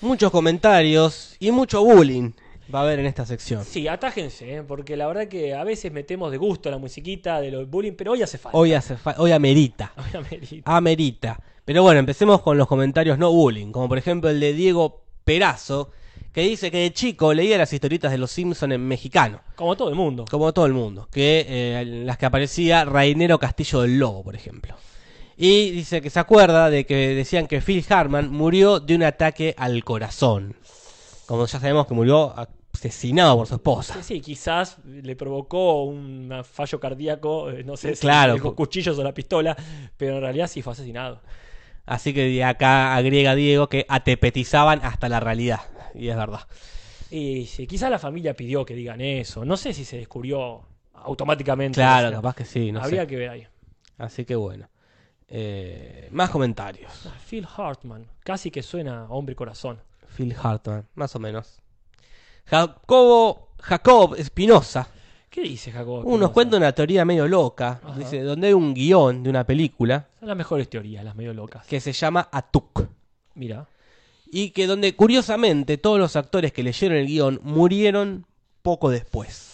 Muchos 0.00 0.30
comentarios 0.30 1.36
y 1.38 1.50
mucho 1.50 1.84
bullying 1.84 2.30
va 2.74 2.78
a 2.78 2.82
haber 2.84 3.00
en 3.00 3.04
esta 3.04 3.26
sección. 3.26 3.62
Sí, 3.62 3.86
atájense, 3.86 4.56
¿eh? 4.56 4.62
porque 4.62 4.96
la 4.96 5.06
verdad 5.06 5.28
que 5.28 5.52
a 5.54 5.62
veces 5.62 5.92
metemos 5.92 6.30
de 6.30 6.38
gusto 6.38 6.70
la 6.70 6.78
musiquita 6.78 7.42
de 7.42 7.50
los 7.50 7.68
bullying, 7.68 7.92
pero 7.92 8.12
hoy 8.12 8.22
hace 8.22 8.38
falta. 8.38 8.56
Hoy, 8.56 8.72
hace 8.72 8.96
fa- 8.96 9.16
hoy 9.18 9.32
amerita. 9.32 9.92
Hoy 9.98 10.18
amerita. 10.18 10.62
Amerita. 10.76 11.40
Pero 11.66 11.82
bueno, 11.82 12.00
empecemos 12.00 12.40
con 12.40 12.56
los 12.56 12.66
comentarios 12.66 13.18
no 13.18 13.30
bullying, 13.30 13.70
como 13.70 13.86
por 13.86 13.98
ejemplo 13.98 14.30
el 14.30 14.40
de 14.40 14.54
Diego 14.54 15.02
Perazo, 15.24 15.90
que 16.32 16.42
dice 16.42 16.70
que 16.70 16.78
de 16.78 16.92
chico 16.92 17.34
leía 17.34 17.58
las 17.58 17.72
historietas 17.72 18.10
de 18.12 18.18
los 18.18 18.30
Simpson 18.30 18.72
en 18.72 18.86
mexicano, 18.86 19.40
Como 19.56 19.76
todo 19.76 19.88
el 19.88 19.94
mundo. 19.96 20.24
como 20.30 20.52
todo 20.52 20.66
el 20.66 20.72
mundo, 20.72 21.08
que 21.10 21.44
eh, 21.48 21.80
en 21.80 22.06
las 22.06 22.18
que 22.18 22.26
aparecía 22.26 22.84
Rainero 22.84 23.38
Castillo 23.38 23.80
del 23.82 23.98
Lobo, 23.98 24.22
por 24.22 24.34
ejemplo. 24.36 24.74
Y 25.36 25.70
dice 25.70 26.00
que 26.02 26.10
se 26.10 26.20
acuerda 26.20 26.68
de 26.70 26.84
que 26.84 27.14
decían 27.14 27.46
que 27.46 27.60
Phil 27.62 27.84
Hartman 27.88 28.30
murió 28.30 28.78
de 28.78 28.94
un 28.94 29.02
ataque 29.02 29.54
al 29.56 29.82
corazón. 29.84 30.54
Como 31.26 31.46
ya 31.46 31.58
sabemos 31.58 31.86
que 31.86 31.94
murió 31.94 32.34
asesinado 32.74 33.36
por 33.36 33.46
su 33.46 33.54
esposa. 33.54 33.94
Sí, 33.94 34.02
sí, 34.02 34.20
quizás 34.20 34.76
le 34.84 35.16
provocó 35.16 35.84
un 35.84 36.30
fallo 36.44 36.78
cardíaco, 36.78 37.50
eh, 37.50 37.64
no 37.64 37.76
sé 37.76 37.94
si 37.96 38.02
Claro. 38.02 38.38
con 38.38 38.54
cuchillos 38.54 38.98
o 38.98 39.02
la 39.02 39.12
pistola, 39.14 39.56
pero 39.96 40.16
en 40.16 40.20
realidad 40.22 40.46
sí 40.46 40.60
fue 40.62 40.74
asesinado. 40.74 41.20
Así 41.86 42.12
que 42.14 42.24
de 42.28 42.44
acá 42.44 42.94
agrega 42.94 43.34
Diego 43.34 43.68
que 43.68 43.86
atepetizaban 43.88 44.80
hasta 44.84 45.08
la 45.08 45.20
realidad. 45.20 45.60
Y 45.94 46.08
es 46.08 46.16
verdad. 46.16 46.40
Y 47.10 47.46
sí, 47.46 47.66
quizás 47.66 47.90
la 47.90 47.98
familia 47.98 48.34
pidió 48.34 48.64
que 48.64 48.74
digan 48.74 49.00
eso. 49.00 49.44
No 49.44 49.56
sé 49.56 49.72
si 49.72 49.84
se 49.84 49.96
descubrió 49.98 50.62
automáticamente. 50.94 51.74
Claro, 51.76 52.08
O 52.08 52.10
sea, 52.10 52.18
capaz 52.18 52.34
que 52.36 52.44
sí, 52.44 52.70
no 52.72 52.80
Habría 52.82 53.02
sé. 53.02 53.06
que 53.08 53.16
ver 53.16 53.30
ahí. 53.30 53.46
Así 53.98 54.24
que 54.24 54.36
bueno. 54.36 54.68
Eh, 55.28 56.08
más 56.12 56.30
comentarios. 56.30 56.90
Ah, 57.06 57.14
Phil 57.28 57.46
Hartman, 57.56 58.06
casi 58.24 58.50
que 58.50 58.62
suena 58.62 59.02
a 59.04 59.08
hombre 59.10 59.34
corazón. 59.36 59.80
Phil 60.16 60.34
Hartman, 60.40 60.86
más 60.94 61.14
o 61.14 61.18
menos. 61.20 61.60
Jacobo, 62.46 63.48
Jacob 63.60 64.14
Espinosa. 64.16 64.88
¿Qué 65.28 65.42
dice 65.42 65.70
Jacobo? 65.70 65.98
Uh, 66.00 66.02
nos 66.02 66.10
Espinosa? 66.12 66.32
cuenta 66.32 66.56
una 66.56 66.72
teoría 66.72 67.04
medio 67.04 67.28
loca. 67.28 67.80
Ajá. 67.84 67.96
Dice, 67.98 68.22
donde 68.22 68.48
hay 68.48 68.52
un 68.52 68.74
guion 68.74 69.22
de 69.22 69.30
una 69.30 69.44
película 69.44 70.08
Son 70.18 70.28
las 70.28 70.36
mejores 70.36 70.68
teorías, 70.68 71.04
las 71.04 71.14
medio 71.14 71.32
locas. 71.32 71.64
que 71.66 71.80
se 71.80 71.92
llama 71.92 72.28
Atuk. 72.32 72.88
Mira. 73.34 73.66
Y 74.32 74.50
que 74.50 74.66
donde 74.66 74.94
curiosamente 74.94 75.76
todos 75.78 75.98
los 75.98 76.14
actores 76.16 76.52
que 76.52 76.62
leyeron 76.62 76.96
el 76.98 77.06
guion 77.06 77.40
murieron 77.42 78.26
poco 78.62 78.90
después. 78.90 79.48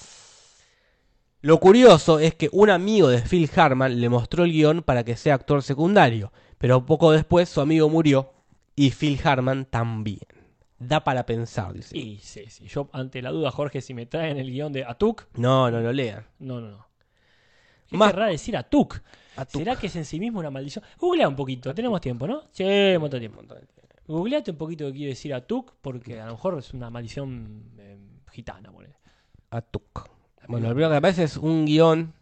Lo 1.41 1.61
curioso 1.61 2.19
es 2.19 2.35
que 2.35 2.49
un 2.53 2.71
amigo 2.71 3.09
de 3.09 3.23
Phil 3.23 3.49
Hartman 3.55 4.01
le 4.01 4.09
mostró 4.09 4.45
el 4.45 4.53
guion 4.53 4.83
para 4.83 5.05
que 5.05 5.17
sea 5.17 5.35
actor 5.35 5.63
secundario, 5.63 6.33
pero 6.59 6.85
poco 6.85 7.13
después 7.13 7.49
su 7.49 7.61
amigo 7.61 7.89
murió 7.89 8.33
y 8.75 8.91
Phil 8.91 9.21
Hartman 9.23 9.65
también. 9.67 10.21
Da 10.79 11.03
para 11.05 11.25
pensar, 11.25 11.73
dice. 11.73 11.97
Y 11.97 12.19
sí, 12.19 12.45
sí. 12.51 12.67
Yo, 12.67 12.91
ante 12.93 13.23
la 13.23 13.31
duda, 13.31 13.51
Jorge, 13.51 13.81
si 13.81 13.95
me 13.95 14.05
traen 14.05 14.37
el 14.37 14.51
guion 14.51 14.73
de 14.73 14.85
Atuk, 14.85 15.27
No, 15.37 15.71
no 15.71 15.81
lo 15.81 15.93
lean. 15.93 16.27
no, 16.39 16.61
no, 16.61 16.71
no. 16.73 16.87
¿Qué 17.89 17.97
Más- 17.97 18.11
querrá 18.11 18.27
decir 18.27 18.57
Atuk? 18.57 19.01
Atuk. 19.37 19.61
¿Será 19.63 19.77
que 19.77 19.87
es 19.87 19.97
en 19.97 20.05
sí 20.05 20.19
mismo 20.19 20.41
una 20.41 20.51
maldición? 20.51 20.85
Googlea 20.99 21.29
un 21.29 21.37
poquito, 21.37 21.73
tenemos 21.73 22.01
tiempo, 22.01 22.27
¿no? 22.27 22.43
Sí, 22.51 22.65
un 22.65 23.01
montón 23.01 23.21
de 23.23 23.29
tiempo. 23.29 23.43
Googleate 24.07 24.51
un 24.53 24.57
poquito 24.57 24.87
qué 24.87 24.93
quiere 24.93 25.09
decir 25.11 25.35
Atuk, 25.35 25.75
porque 25.83 26.21
a 26.21 26.27
lo 26.27 26.33
mejor 26.33 26.59
es 26.59 26.73
una 26.75 26.91
maldición 26.91 27.65
eh, 27.79 27.99
gitana, 28.31 28.71
ponele. 28.71 28.95
Atuk. 29.51 30.09
Bueno, 30.49 30.69
el 30.69 30.75
primero 30.75 30.91
que 30.91 30.97
aparece 30.97 31.25
es 31.25 31.37
un 31.37 31.65
guion. 31.67 32.13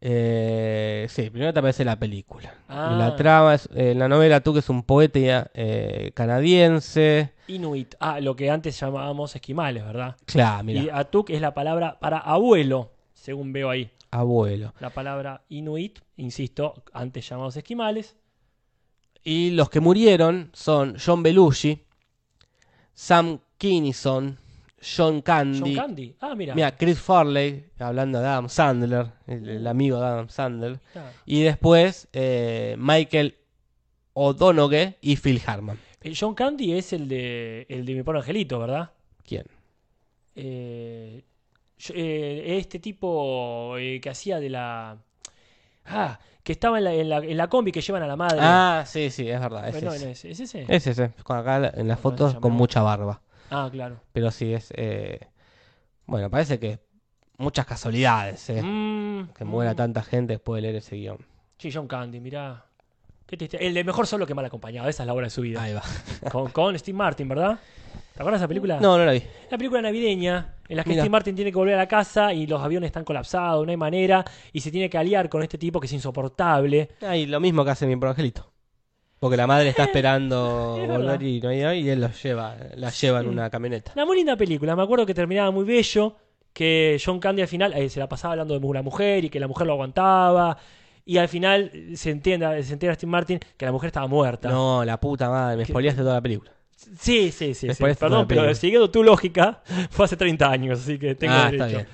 Eh, 0.00 1.06
sí, 1.08 1.30
primero 1.30 1.52
te 1.52 1.58
aparece 1.58 1.84
la 1.84 1.98
película. 1.98 2.54
Ah. 2.68 2.94
La 2.98 3.16
trama 3.16 3.54
es. 3.54 3.68
eh, 3.74 3.94
la 3.94 4.08
novela 4.08 4.36
Atuk 4.36 4.58
es 4.58 4.68
un 4.68 4.82
poeta 4.82 5.50
eh, 5.54 6.12
canadiense. 6.14 7.32
Inuit. 7.48 7.94
Ah, 7.98 8.20
lo 8.20 8.36
que 8.36 8.50
antes 8.50 8.78
llamábamos 8.78 9.34
esquimales, 9.34 9.84
¿verdad? 9.84 10.16
Claro, 10.26 10.62
mira, 10.64 10.82
Y 10.82 10.88
Atuk 10.90 11.30
es 11.30 11.40
la 11.40 11.54
palabra 11.54 11.98
para 11.98 12.18
abuelo, 12.18 12.90
según 13.14 13.52
veo 13.52 13.70
ahí. 13.70 13.90
abuelo. 14.10 14.74
La 14.80 14.90
palabra 14.90 15.42
Inuit, 15.48 15.98
insisto, 16.16 16.84
antes 16.92 17.28
llamados 17.28 17.56
esquimales. 17.56 18.16
Y 19.28 19.50
los 19.50 19.68
que 19.70 19.80
murieron 19.80 20.50
son 20.52 20.96
John 21.04 21.20
Belushi, 21.20 21.82
Sam 22.94 23.40
Kinison, 23.58 24.38
John 24.80 25.20
Candy. 25.20 25.58
John 25.60 25.74
Candy. 25.74 26.14
Ah, 26.20 26.34
mira. 26.36 26.54
Mira, 26.54 26.76
Chris 26.76 27.00
Farley, 27.00 27.64
hablando 27.80 28.20
de 28.20 28.26
Adam 28.28 28.48
Sandler, 28.48 29.06
el, 29.26 29.48
el 29.48 29.66
amigo 29.66 29.98
de 29.98 30.06
Adam 30.06 30.28
Sandler. 30.28 30.78
Ah. 30.94 31.10
Y 31.24 31.42
después 31.42 32.06
eh, 32.12 32.76
Michael 32.78 33.34
O'Donoghue 34.12 34.94
y 35.00 35.16
Phil 35.16 35.42
Hartman. 35.44 35.78
Eh, 36.02 36.14
John 36.16 36.34
Candy 36.36 36.74
es 36.74 36.92
el 36.92 37.08
de, 37.08 37.66
el 37.68 37.84
de 37.84 37.94
Mi 37.94 38.02
Pobre 38.04 38.20
Angelito, 38.20 38.60
¿verdad? 38.60 38.90
¿Quién? 39.26 39.44
Eh, 40.36 41.24
yo- 41.78 41.94
eh, 41.96 42.58
este 42.58 42.78
tipo 42.78 43.74
que 43.76 44.08
hacía 44.08 44.38
de 44.38 44.50
la... 44.50 44.96
Ah, 45.84 46.18
que 46.46 46.52
estaba 46.52 46.78
en 46.78 46.84
la, 46.84 46.94
en 46.94 47.08
la, 47.08 47.16
en 47.18 47.36
la 47.36 47.48
combi 47.48 47.72
que 47.72 47.80
llevan 47.80 48.04
a 48.04 48.06
la 48.06 48.14
madre. 48.14 48.38
Ah, 48.40 48.84
sí, 48.86 49.10
sí, 49.10 49.28
es 49.28 49.40
verdad. 49.40 49.68
Es 49.68 49.74
ese. 49.74 49.84
no, 49.84 49.92
¿es, 49.92 50.24
es 50.24 50.38
ese? 50.40 50.64
Es 50.68 50.86
ese, 50.86 51.10
con 51.24 51.36
acá 51.36 51.72
en 51.74 51.88
las 51.88 51.98
fotos 51.98 52.36
con 52.36 52.52
mucha 52.52 52.82
barba. 52.82 53.20
Ah, 53.50 53.68
claro. 53.70 53.96
Pero 54.12 54.30
sí, 54.30 54.54
es... 54.54 54.72
eh, 54.76 55.18
Bueno, 56.06 56.30
parece 56.30 56.60
que 56.60 56.78
muchas 57.38 57.66
casualidades, 57.66 58.48
eh, 58.50 58.62
Mm, 58.62 59.32
que 59.36 59.44
muera 59.44 59.72
mm. 59.72 59.76
tanta 59.76 60.02
gente 60.04 60.34
después 60.34 60.58
de 60.58 60.62
leer 60.62 60.76
ese 60.76 60.94
guion. 60.94 61.18
Sí, 61.58 61.70
John 61.72 61.88
Candy, 61.88 62.20
mirá. 62.20 62.64
Qué 63.26 63.36
triste. 63.36 63.66
El 63.66 63.74
de 63.74 63.82
mejor 63.82 64.06
solo 64.06 64.24
que 64.24 64.34
mal 64.34 64.44
acompañado. 64.44 64.88
Esa 64.88 65.02
es 65.02 65.06
la 65.08 65.14
obra 65.14 65.26
de 65.26 65.30
su 65.30 65.40
vida. 65.40 65.60
Ahí 65.60 65.74
va. 65.74 65.82
Con, 66.30 66.50
con 66.52 66.78
Steve 66.78 66.96
Martin, 66.96 67.28
¿verdad? 67.28 67.58
¿Te 68.14 68.20
acuerdas 68.22 68.40
de 68.40 68.44
esa 68.44 68.48
película? 68.48 68.78
No, 68.78 68.96
no 68.96 69.04
la 69.04 69.10
vi. 69.10 69.22
La 69.50 69.58
película 69.58 69.82
navideña 69.82 70.54
en 70.68 70.76
la 70.76 70.84
que 70.84 70.90
Mira. 70.90 71.02
Steve 71.02 71.10
Martin 71.10 71.34
tiene 71.34 71.50
que 71.50 71.58
volver 71.58 71.74
a 71.74 71.78
la 71.78 71.88
casa 71.88 72.32
y 72.32 72.46
los 72.46 72.60
aviones 72.62 72.88
están 72.88 73.04
colapsados, 73.04 73.64
no 73.64 73.70
hay 73.70 73.76
manera, 73.76 74.24
y 74.52 74.60
se 74.60 74.70
tiene 74.70 74.90
que 74.90 74.98
aliar 74.98 75.28
con 75.28 75.42
este 75.42 75.58
tipo 75.58 75.80
que 75.80 75.86
es 75.86 75.92
insoportable. 75.92 76.90
Ay, 77.00 77.26
lo 77.26 77.40
mismo 77.40 77.64
que 77.64 77.70
hace 77.70 77.86
mi 77.86 77.96
pro 77.96 78.10
angelito. 78.10 78.52
Porque 79.18 79.36
la 79.36 79.46
madre 79.46 79.70
está 79.70 79.84
esperando 79.84 80.78
es 80.80 80.88
volver 80.88 81.22
y 81.22 81.40
no 81.40 81.48
hay 81.48 81.80
y 81.80 81.88
él 81.88 82.00
los 82.00 82.22
lleva, 82.22 82.56
la 82.76 82.90
lleva 82.90 83.20
en 83.20 83.28
una 83.28 83.50
camioneta. 83.50 83.92
Una 83.94 84.04
muy 84.04 84.16
linda 84.18 84.36
película, 84.36 84.76
me 84.76 84.82
acuerdo 84.82 85.06
que 85.06 85.14
terminaba 85.14 85.50
muy 85.50 85.64
bello, 85.64 86.16
que 86.52 87.00
John 87.04 87.18
Candy 87.18 87.42
al 87.42 87.48
final 87.48 87.72
eh, 87.74 87.88
se 87.88 88.00
la 88.00 88.08
pasaba 88.08 88.32
hablando 88.32 88.58
de 88.58 88.66
una 88.66 88.82
mujer 88.82 89.24
y 89.24 89.30
que 89.30 89.40
la 89.40 89.48
mujer 89.48 89.66
lo 89.66 89.74
aguantaba, 89.74 90.56
y 91.04 91.18
al 91.18 91.28
final 91.28 91.70
se 91.94 92.10
entiende, 92.10 92.62
se 92.64 92.72
entera 92.72 92.94
Steve 92.94 93.10
Martin 93.10 93.38
que 93.56 93.64
la 93.64 93.72
mujer 93.72 93.88
estaba 93.88 94.08
muerta. 94.08 94.50
No, 94.50 94.84
la 94.84 94.98
puta 94.98 95.30
madre, 95.30 95.56
me 95.56 95.62
¿Qué? 95.64 95.72
spoileaste 95.72 96.02
toda 96.02 96.14
la 96.14 96.20
película. 96.20 96.52
Sí, 96.76 97.32
sí, 97.32 97.54
sí. 97.54 97.72
Sí. 97.74 97.82
Perdón, 97.98 98.26
pero 98.28 98.54
siguiendo 98.54 98.90
tu 98.90 99.02
lógica, 99.02 99.62
fue 99.90 100.04
hace 100.04 100.16
30 100.16 100.50
años, 100.50 100.80
así 100.80 100.98
que 100.98 101.14
tengo 101.14 101.34
ah, 101.34 101.48
está 101.50 101.66
derecho. 101.66 101.86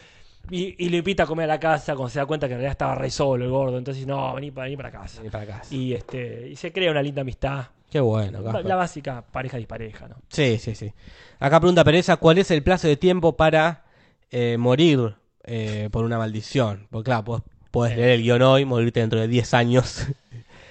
bien. 0.51 0.75
Y, 0.79 0.87
y 0.87 0.89
lo 0.91 0.97
invita 0.97 1.23
a 1.23 1.27
comer 1.27 1.45
a 1.45 1.55
la 1.55 1.61
casa 1.61 1.95
cuando 1.95 2.11
se 2.11 2.19
da 2.19 2.27
cuenta 2.27 2.49
que 2.49 2.55
en 2.55 2.59
realidad 2.59 2.73
estaba 2.73 2.95
re 2.97 3.11
solo 3.11 3.45
el 3.45 3.51
gordo. 3.51 3.79
Entonces, 3.79 4.07
no, 4.07 4.35
vení, 4.35 4.51
para- 4.51 4.65
vení 4.65 4.77
para 4.77 4.91
casa. 4.91 5.19
Vení 5.19 5.31
para 5.31 5.47
casa. 5.47 5.73
Y 5.75 5.93
este 5.95 6.49
y 6.51 6.57
se 6.57 6.73
crea 6.73 6.91
una 6.91 7.01
linda 7.01 7.23
amistad. 7.23 7.67
Qué 7.89 8.01
bueno. 8.01 8.41
La 8.65 8.75
básica 8.75 9.23
pareja 9.31 9.57
dispareja, 9.57 10.09
¿no? 10.09 10.17
Sí, 10.29 10.59
sí, 10.59 10.75
sí. 10.75 10.93
Acá 11.39 11.61
pregunta 11.61 11.85
Pereza, 11.85 12.17
¿cuál 12.17 12.39
es 12.39 12.51
el 12.51 12.63
plazo 12.63 12.89
de 12.89 12.97
tiempo 12.97 13.37
para 13.37 13.85
eh, 14.31 14.57
morir 14.59 15.15
eh, 15.45 15.89
por 15.93 16.05
una 16.05 16.19
maldición? 16.19 16.89
Porque 16.91 17.05
claro, 17.11 17.25
podés, 17.25 17.43
podés 17.71 17.93
Eh. 17.93 17.97
leer 17.97 18.11
el 18.13 18.23
guion 18.23 18.43
hoy, 18.43 18.65
morirte 18.65 19.01
dentro 19.01 19.21
de 19.21 19.29
10 19.29 19.55
años. 19.55 20.07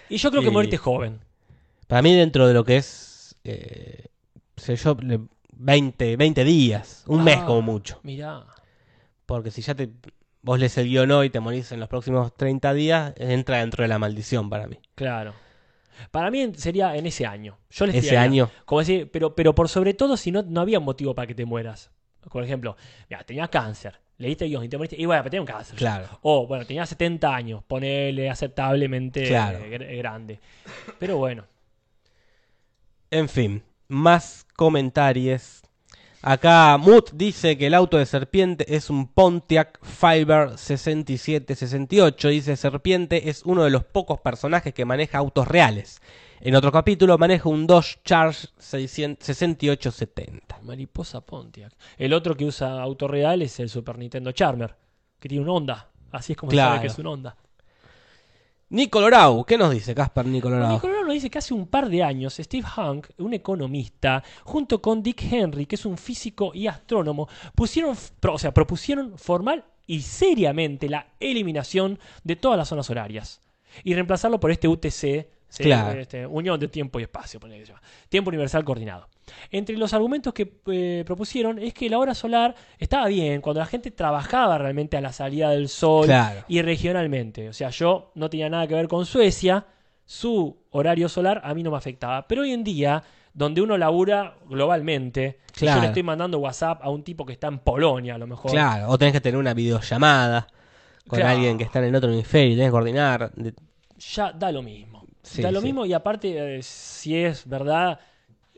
Y 0.09 0.17
yo 0.17 0.31
creo 0.31 0.43
que 0.43 0.49
morirte 0.51 0.77
joven. 0.77 1.19
para 1.87 2.01
mí 2.01 2.13
dentro 2.13 2.47
de 2.47 2.53
lo 2.53 2.65
que 2.65 2.77
es, 2.77 3.10
eh, 3.43 4.05
sé 4.57 4.75
yo, 4.75 4.95
le- 5.01 5.19
20, 5.53 6.15
20 6.17 6.43
días, 6.43 7.03
un 7.07 7.23
mes 7.23 7.39
Ah, 7.41 7.45
como 7.45 7.61
mucho. 7.61 7.99
Mirá. 8.03 8.45
Porque 9.25 9.51
si 9.51 9.61
ya 9.61 9.75
te 9.75 9.89
vos 10.41 10.59
lees 10.59 10.77
el 10.77 10.87
guion 10.87 11.11
hoy 11.11 11.27
y 11.27 11.29
te 11.29 11.39
morís 11.39 11.71
en 11.71 11.79
los 11.79 11.87
próximos 11.89 12.33
30 12.35 12.73
días, 12.73 13.13
entra 13.17 13.59
dentro 13.59 13.83
de 13.83 13.87
la 13.87 13.99
maldición 13.99 14.49
para 14.49 14.67
mí. 14.67 14.79
Claro. 14.95 15.33
Para 16.09 16.31
mí 16.31 16.51
sería 16.55 16.95
en 16.95 17.05
ese 17.05 17.25
año. 17.27 17.57
Yo 17.69 17.85
les 17.85 17.95
Ese 17.95 18.09
tiraría. 18.09 18.21
año. 18.29 18.49
Como 18.65 18.79
decir, 18.79 19.11
pero, 19.11 19.35
pero 19.35 19.53
por 19.53 19.69
sobre 19.69 19.93
todo 19.93 20.17
si 20.17 20.31
no, 20.31 20.41
no 20.41 20.61
había 20.61 20.79
motivo 20.79 21.13
para 21.13 21.27
que 21.27 21.35
te 21.35 21.45
mueras. 21.45 21.91
Por 22.31 22.43
ejemplo, 22.43 22.75
mira, 23.09 23.23
tenías 23.23 23.49
cáncer, 23.49 23.99
le 24.17 24.27
diste 24.29 24.45
guion 24.45 24.63
y 24.63 24.69
te 24.69 24.77
moriste, 24.77 24.95
y 24.99 25.05
bueno, 25.05 25.21
pero 25.21 25.31
tenía 25.31 25.41
un 25.41 25.47
cáncer. 25.47 25.75
Claro. 25.75 26.07
O, 26.21 26.47
bueno, 26.47 26.65
tenía 26.65 26.85
70 26.85 27.35
años, 27.35 27.63
ponele 27.67 28.29
aceptablemente 28.29 29.25
Claro. 29.27 29.59
eh, 29.59 29.77
gr- 29.77 29.97
grande. 29.97 30.39
Pero 30.99 31.17
bueno, 31.17 31.45
En 33.13 33.27
fin, 33.27 33.61
más 33.89 34.47
comentarios. 34.55 35.63
Acá 36.21 36.77
Mood 36.77 37.09
dice 37.11 37.57
que 37.57 37.67
el 37.67 37.73
auto 37.73 37.97
de 37.97 38.05
Serpiente 38.05 38.73
es 38.73 38.89
un 38.89 39.09
Pontiac 39.09 39.83
Fiber 39.83 40.57
6768. 40.57 42.29
Dice 42.29 42.55
Serpiente 42.55 43.29
es 43.29 43.43
uno 43.43 43.65
de 43.65 43.69
los 43.69 43.83
pocos 43.83 44.21
personajes 44.21 44.73
que 44.73 44.85
maneja 44.85 45.17
autos 45.17 45.45
reales. 45.45 46.01
En 46.39 46.55
otro 46.55 46.71
capítulo 46.71 47.17
maneja 47.17 47.49
un 47.49 47.67
Dodge 47.67 47.97
Charge 48.05 48.47
600 48.57 49.25
6870. 49.25 50.59
Mariposa 50.61 51.19
Pontiac. 51.19 51.73
El 51.97 52.13
otro 52.13 52.37
que 52.37 52.45
usa 52.45 52.81
auto 52.81 53.09
real 53.09 53.41
es 53.41 53.59
el 53.59 53.67
Super 53.67 53.97
Nintendo 53.97 54.31
Charmer, 54.31 54.73
que 55.19 55.27
tiene 55.27 55.43
un 55.43 55.49
Honda. 55.49 55.89
Así 56.13 56.31
es 56.31 56.37
como 56.37 56.51
se 56.51 56.57
sabe 56.59 56.79
que 56.79 56.87
es 56.87 56.97
un 56.97 57.07
Honda. 57.07 57.35
Nicolorau, 58.71 59.43
¿qué 59.43 59.57
nos 59.57 59.69
dice 59.69 59.93
Casper 59.93 60.25
Nicolorau? 60.25 60.71
Nicolás 60.71 61.01
nos 61.03 61.13
dice 61.13 61.29
que 61.29 61.39
hace 61.39 61.53
un 61.53 61.67
par 61.67 61.89
de 61.89 62.03
años 62.03 62.37
Steve 62.39 62.65
Hank, 62.65 63.07
un 63.17 63.33
economista, 63.33 64.23
junto 64.45 64.81
con 64.81 65.03
Dick 65.03 65.21
Henry, 65.29 65.65
que 65.65 65.75
es 65.75 65.85
un 65.85 65.97
físico 65.97 66.51
y 66.53 66.67
astrónomo, 66.67 67.27
pusieron, 67.53 67.97
o 68.29 68.39
sea, 68.39 68.53
propusieron 68.53 69.17
formal 69.17 69.65
y 69.87 69.99
seriamente 69.99 70.87
la 70.87 71.07
eliminación 71.19 71.99
de 72.23 72.37
todas 72.37 72.57
las 72.57 72.69
zonas 72.69 72.89
horarias 72.89 73.41
y 73.83 73.93
reemplazarlo 73.93 74.39
por 74.39 74.51
este 74.51 74.69
UTC. 74.69 75.27
Claro. 75.57 75.99
Este, 75.99 76.25
Unión 76.25 76.57
de 76.57 76.69
Tiempo 76.69 76.97
y 77.01 77.03
Espacio. 77.03 77.41
Tiempo 78.07 78.29
Universal 78.29 78.63
Coordinado. 78.63 79.09
Entre 79.51 79.77
los 79.77 79.93
argumentos 79.93 80.33
que 80.33 80.59
eh, 80.67 81.03
propusieron 81.05 81.59
es 81.59 81.73
que 81.73 81.89
la 81.89 81.99
hora 81.99 82.13
solar 82.13 82.55
estaba 82.77 83.07
bien 83.07 83.41
cuando 83.41 83.59
la 83.59 83.65
gente 83.65 83.91
trabajaba 83.91 84.57
realmente 84.57 84.97
a 84.97 85.01
la 85.01 85.11
salida 85.13 85.49
del 85.51 85.69
sol 85.69 86.05
Claro. 86.05 86.43
y 86.47 86.61
regionalmente. 86.61 87.49
O 87.49 87.53
sea, 87.53 87.69
yo 87.69 88.11
no 88.15 88.29
tenía 88.29 88.49
nada 88.49 88.67
que 88.67 88.75
ver 88.75 88.87
con 88.87 89.05
Suecia, 89.05 89.65
su 90.05 90.57
horario 90.71 91.07
solar 91.09 91.41
a 91.43 91.53
mí 91.53 91.63
no 91.63 91.71
me 91.71 91.77
afectaba. 91.77 92.27
Pero 92.27 92.41
hoy 92.41 92.51
en 92.51 92.63
día, 92.63 93.01
donde 93.33 93.61
uno 93.61 93.77
labura 93.77 94.35
globalmente, 94.49 95.39
si 95.53 95.61
yo 95.61 95.67
Claro. 95.67 95.81
le 95.81 95.87
estoy 95.87 96.03
mandando 96.03 96.39
WhatsApp 96.39 96.79
a 96.83 96.89
un 96.89 97.03
tipo 97.03 97.25
que 97.25 97.33
está 97.33 97.47
en 97.47 97.59
Polonia, 97.59 98.15
a 98.15 98.17
lo 98.17 98.27
mejor. 98.27 98.51
Claro, 98.51 98.89
o 98.89 98.97
tenés 98.97 99.13
que 99.13 99.21
tener 99.21 99.37
una 99.39 99.53
videollamada 99.53 100.47
con 101.07 101.19
Claro. 101.19 101.35
alguien 101.35 101.57
que 101.57 101.63
está 101.63 101.79
en 101.79 101.85
el 101.85 101.95
otro 101.95 102.11
hemisferio, 102.11 102.55
tenés 102.55 102.67
que 102.67 102.71
coordinar. 102.71 103.31
Ya 104.15 104.31
da 104.31 104.51
lo 104.51 104.61
mismo. 104.61 105.05
Sí, 105.23 105.41
da 105.41 105.51
lo 105.51 105.59
sí. 105.61 105.65
mismo 105.67 105.85
y 105.85 105.93
aparte, 105.93 106.57
eh, 106.57 106.63
si 106.63 107.15
es 107.15 107.47
verdad, 107.47 107.99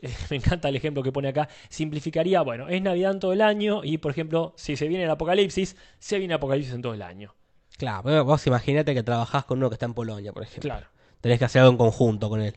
me 0.30 0.36
encanta 0.36 0.68
el 0.68 0.76
ejemplo 0.76 1.02
que 1.02 1.12
pone 1.12 1.28
acá, 1.28 1.48
simplificaría, 1.68 2.42
bueno, 2.42 2.68
es 2.68 2.80
Navidad 2.82 3.12
en 3.12 3.20
todo 3.20 3.32
el 3.32 3.40
año 3.42 3.82
y, 3.84 3.98
por 3.98 4.10
ejemplo, 4.10 4.52
si 4.56 4.76
se 4.76 4.88
viene 4.88 5.04
el 5.04 5.10
apocalipsis, 5.10 5.76
se 5.98 6.18
viene 6.18 6.34
el 6.34 6.38
apocalipsis 6.38 6.74
en 6.74 6.82
todo 6.82 6.94
el 6.94 7.02
año. 7.02 7.34
Claro, 7.76 8.24
vos 8.24 8.46
imaginate 8.46 8.94
que 8.94 9.02
trabajás 9.02 9.44
con 9.44 9.58
uno 9.58 9.68
que 9.68 9.74
está 9.74 9.86
en 9.86 9.94
Polonia, 9.94 10.32
por 10.32 10.42
ejemplo. 10.44 10.70
Claro. 10.70 10.86
Tenés 11.20 11.38
que 11.38 11.44
hacer 11.46 11.60
algo 11.62 11.72
en 11.72 11.78
conjunto 11.78 12.28
con 12.28 12.40
él. 12.40 12.54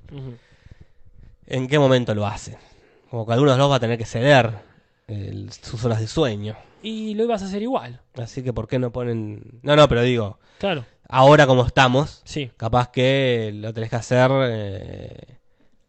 ¿En 1.48 1.68
qué 1.68 1.80
momento 1.80 2.14
lo 2.14 2.26
hacen? 2.28 2.58
Como 3.10 3.26
que 3.26 3.34
alguno 3.34 3.52
de 3.52 3.58
los 3.58 3.66
dos 3.66 3.72
va 3.72 3.78
a 3.78 3.80
tener 3.80 3.98
que 3.98 4.06
ceder 4.06 4.52
el- 5.08 5.52
sus 5.54 5.84
horas 5.86 6.00
de 6.00 6.08
sueño. 6.08 6.56
Y 6.84 7.16
lo 7.16 7.24
ibas 7.24 7.42
a 7.42 7.46
hacer 7.46 7.62
igual. 7.62 8.02
Así 8.16 8.44
que, 8.44 8.54
¿por 8.54 8.68
qué 8.68 8.78
no 8.80 8.92
ponen.? 8.92 9.60
No, 9.64 9.76
no, 9.76 9.88
pero 9.88 10.02
digo, 10.04 10.40
Claro. 10.60 10.86
ahora 11.10 11.48
como 11.48 11.66
estamos, 11.66 12.22
Sí. 12.26 12.52
capaz 12.58 12.90
que 12.92 13.52
lo 13.56 13.74
tenés 13.74 13.90
que 13.90 13.96
hacer 13.96 14.30
eh, 14.50 15.37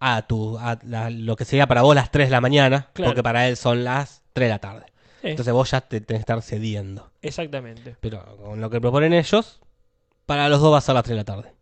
a, 0.00 0.22
tu, 0.22 0.58
a 0.58 0.78
la- 0.84 1.10
lo 1.10 1.36
que 1.36 1.44
sería 1.44 1.66
para 1.66 1.82
vos 1.82 1.94
las 1.94 2.10
3 2.10 2.28
de 2.28 2.32
la 2.32 2.40
mañana, 2.40 2.88
Claro. 2.92 3.10
porque 3.10 3.22
para 3.22 3.48
él 3.48 3.56
son 3.56 3.84
las 3.84 4.22
3 4.32 4.46
de 4.46 4.50
la 4.54 4.58
tarde. 4.58 4.86
Sí, 5.22 5.28
Entonces 5.30 5.52
vos 5.52 5.70
ya 5.70 5.80
te 5.80 6.00
tenés 6.00 6.20
que 6.20 6.22
estar 6.22 6.42
cediendo. 6.42 7.10
exactamente. 7.22 7.96
Pero 8.00 8.36
con 8.36 8.60
lo 8.60 8.70
que 8.70 8.80
proponen 8.80 9.12
ellos, 9.12 9.60
para 10.26 10.48
los 10.48 10.60
dos 10.60 10.72
va 10.72 10.78
a 10.78 10.80
ser 10.80 10.94
las 10.94 11.04
3 11.04 11.14
de 11.14 11.16
la 11.16 11.24
tarde. 11.24 11.52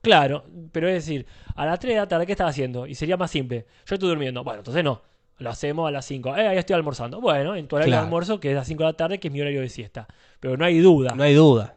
Claro, 0.00 0.44
pero 0.72 0.88
es 0.88 0.94
decir, 0.94 1.26
a 1.56 1.64
las 1.66 1.78
3 1.80 1.94
de 1.94 2.00
la 2.00 2.08
tarde, 2.08 2.26
¿qué 2.26 2.32
estás 2.32 2.50
haciendo? 2.50 2.86
Y 2.86 2.94
sería 2.94 3.16
más 3.16 3.30
simple. 3.30 3.66
Yo 3.86 3.94
estoy 3.94 4.08
durmiendo. 4.08 4.44
Bueno, 4.44 4.58
entonces 4.60 4.84
no. 4.84 5.02
Lo 5.38 5.50
hacemos 5.50 5.88
a 5.88 5.90
las 5.90 6.04
5. 6.06 6.36
Eh, 6.36 6.46
ahí 6.46 6.58
estoy 6.58 6.74
almorzando. 6.76 7.20
Bueno, 7.20 7.56
en 7.56 7.66
tu 7.66 7.74
horario 7.76 7.90
Claro. 7.90 8.02
de 8.02 8.06
almuerzo, 8.06 8.38
que 8.38 8.50
es 8.50 8.54
a 8.54 8.60
las 8.60 8.68
5 8.68 8.82
de 8.84 8.88
la 8.90 8.96
tarde, 8.96 9.18
que 9.18 9.28
es 9.28 9.32
mi 9.34 9.40
horario 9.40 9.62
de 9.62 9.68
siesta. 9.68 10.06
Pero 10.40 10.56
no 10.56 10.64
hay 10.64 10.78
duda. 10.78 11.14
No 11.16 11.24
hay 11.24 11.34
duda. 11.34 11.74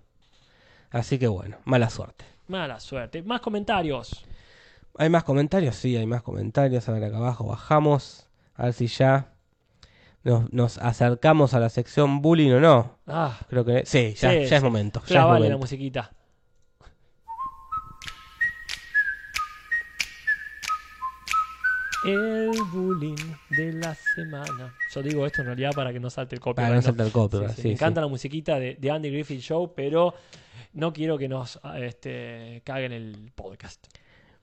Así 0.92 1.18
que 1.18 1.28
bueno, 1.28 1.58
mala 1.66 1.90
suerte. 1.90 2.24
Mala 2.48 2.80
suerte. 2.80 3.24
Más 3.24 3.42
comentarios. 3.42 4.26
¿Hay 4.98 5.10
más 5.10 5.24
comentarios? 5.24 5.76
Sí, 5.76 5.96
hay 5.96 6.08
más 6.08 6.24
comentarios. 6.24 6.90
A 6.90 6.94
ver, 6.94 7.04
acá 7.04 7.18
abajo 7.18 7.46
bajamos. 7.46 8.28
A 8.56 8.66
ver 8.66 8.74
si 8.74 8.88
ya 8.88 9.34
nos, 10.24 10.52
nos 10.52 10.78
acercamos 10.80 11.54
a 11.54 11.60
la 11.60 11.70
sección 11.70 12.22
bullying 12.22 12.52
o 12.54 12.60
no. 12.60 12.98
Ah, 13.06 13.38
Creo 13.48 13.64
que 13.64 13.86
sí, 13.86 14.14
ya, 14.16 14.32
Sí, 14.32 14.46
ya 14.46 14.58
es 14.58 14.64
momento. 14.64 15.02
Ya 15.02 15.08
clavale 15.08 15.50
la 15.50 15.58
musiquita. 15.58 16.12
El 22.06 22.52
bullying 22.72 23.16
de 23.50 23.74
la 23.74 23.96
semana. 24.16 24.74
Yo 24.94 25.02
digo 25.04 25.26
esto 25.26 25.42
en 25.42 25.48
realidad 25.48 25.72
para 25.76 25.92
que 25.92 26.00
no 26.00 26.10
salte 26.10 26.36
el 26.36 26.42
copyright. 26.42 26.68
Para 26.68 26.76
no 26.76 26.76
¿no? 26.76 26.82
saltar 26.82 27.06
el 27.08 27.12
copyright, 27.12 27.50
Sí, 27.52 27.56
sí, 27.56 27.62
sí, 27.64 27.68
me 27.70 27.74
encanta 27.74 28.02
la 28.02 28.08
musiquita 28.08 28.60
de, 28.60 28.76
de 28.76 28.92
Andy 28.92 29.10
Griffith 29.12 29.42
Show, 29.42 29.74
pero 29.76 30.14
no 30.74 30.94
quiero 30.94 31.18
que 31.18 31.28
nos 31.28 31.60
este, 31.76 32.62
caguen 32.64 32.94
el 32.94 33.32
podcast. 33.36 33.88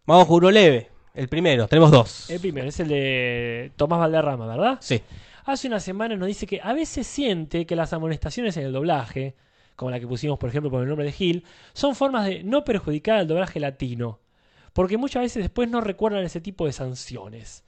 Vamos 0.07 0.27
con 0.27 0.37
uno 0.37 0.51
leve. 0.51 0.91
El 1.15 1.29
primero, 1.29 1.69
tenemos 1.69 1.91
dos. 1.91 2.29
El 2.29 2.41
primero 2.41 2.69
es 2.69 2.81
el 2.81 2.89
de 2.89 3.73
Tomás 3.77 4.01
Valderrama, 4.01 4.47
¿verdad? 4.47 4.79
Sí, 4.81 5.01
Hace 5.47 5.69
una 5.69 5.79
semana 5.79 6.17
nos 6.17 6.27
dice 6.27 6.47
que 6.47 6.61
a 6.63 6.73
veces 6.73 7.07
siente 7.07 7.67
que 7.67 7.77
las 7.77 7.93
amonestaciones 7.93 8.57
en 8.57 8.65
el 8.65 8.73
doblaje, 8.73 9.35
como 9.77 9.91
la 9.91 10.01
que 10.01 10.07
pusimos 10.07 10.39
por 10.39 10.49
ejemplo 10.49 10.71
por 10.71 10.83
el 10.83 10.89
nombre 10.89 11.05
de 11.05 11.13
Gil, 11.13 11.45
son 11.75 11.95
formas 11.95 12.25
de 12.27 12.43
no 12.43 12.65
perjudicar 12.65 13.19
al 13.19 13.29
doblaje 13.29 13.61
latino, 13.61 14.21
porque 14.73 14.97
muchas 14.97 15.23
veces 15.23 15.43
después 15.43 15.69
no 15.69 15.83
recuerdan 15.83 16.25
ese 16.25 16.41
tipo 16.41 16.65
de 16.65 16.73
sanciones. 16.73 17.63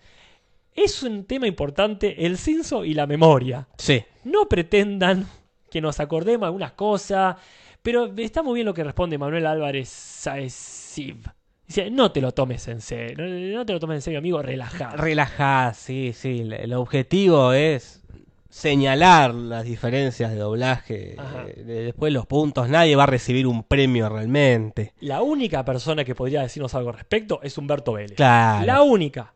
Es 0.75 1.03
un 1.03 1.25
tema 1.25 1.47
importante 1.47 2.25
el 2.25 2.39
censo 2.39 2.85
y 2.85 2.95
la 2.95 3.07
memoria. 3.07 3.69
sí. 3.77 4.03
No 4.25 4.49
pretendan 4.49 5.27
que 5.71 5.81
nos 5.81 6.01
acordemos 6.01 6.41
de 6.41 6.47
algunas 6.47 6.73
cosas, 6.73 7.37
pero 7.83 8.13
está 8.17 8.43
muy 8.43 8.55
bien 8.55 8.67
lo 8.67 8.75
que 8.75 8.83
responde 8.83 9.19
Manuel 9.19 9.47
Álvarez 9.47 9.89
Saesiv. 9.89 11.19
Dice, 11.67 11.91
no 11.91 12.13
te 12.13 12.21
lo 12.21 12.33
tomes 12.33 12.69
en 12.69 12.81
serio, 12.81 13.17
no, 13.19 13.59
no 13.59 13.67
te 13.67 13.73
lo 13.73 13.81
tomes 13.81 13.97
en 13.97 14.03
serio, 14.03 14.19
amigo, 14.21 14.41
relajado. 14.41 14.97
Relajada, 14.97 15.75
sí, 15.75 16.13
sí. 16.13 16.49
El 16.51 16.73
objetivo 16.75 17.53
es 17.53 18.03
señalar 18.49 19.35
las 19.35 19.65
diferencias 19.65 20.31
de 20.31 20.37
doblaje. 20.39 21.17
Eh, 21.47 21.63
de- 21.65 21.83
después 21.85 22.13
los 22.13 22.25
puntos, 22.27 22.69
nadie 22.69 22.95
va 22.97 23.03
a 23.03 23.07
recibir 23.07 23.47
un 23.49 23.65
premio 23.65 24.09
realmente. 24.09 24.93
La 25.01 25.23
única 25.23 25.65
persona 25.65 26.05
que 26.05 26.15
podría 26.15 26.43
decirnos 26.43 26.75
algo 26.75 26.91
al 26.91 26.97
respecto 26.97 27.41
es 27.43 27.59
Humberto 27.59 27.95
Vélez. 27.95 28.17
Claro. 28.17 28.65
La 28.65 28.83
única. 28.83 29.33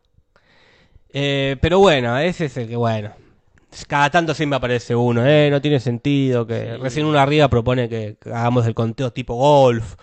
Eh, 1.13 1.57
pero 1.61 1.79
bueno, 1.79 2.17
ese 2.17 2.45
es 2.45 2.57
el 2.57 2.67
que, 2.69 2.75
bueno. 2.77 3.11
Cada 3.87 4.09
tanto 4.09 4.33
siempre 4.33 4.57
aparece 4.57 4.95
uno, 4.95 5.25
¿eh? 5.25 5.49
No 5.49 5.61
tiene 5.61 5.79
sentido 5.79 6.45
que... 6.45 6.73
Sí. 6.75 6.81
Recién 6.81 7.05
uno 7.05 7.19
arriba 7.19 7.47
propone 7.49 7.87
que 7.87 8.17
hagamos 8.25 8.65
el 8.67 8.73
conteo 8.73 9.11
tipo 9.13 9.35
golf, 9.35 9.95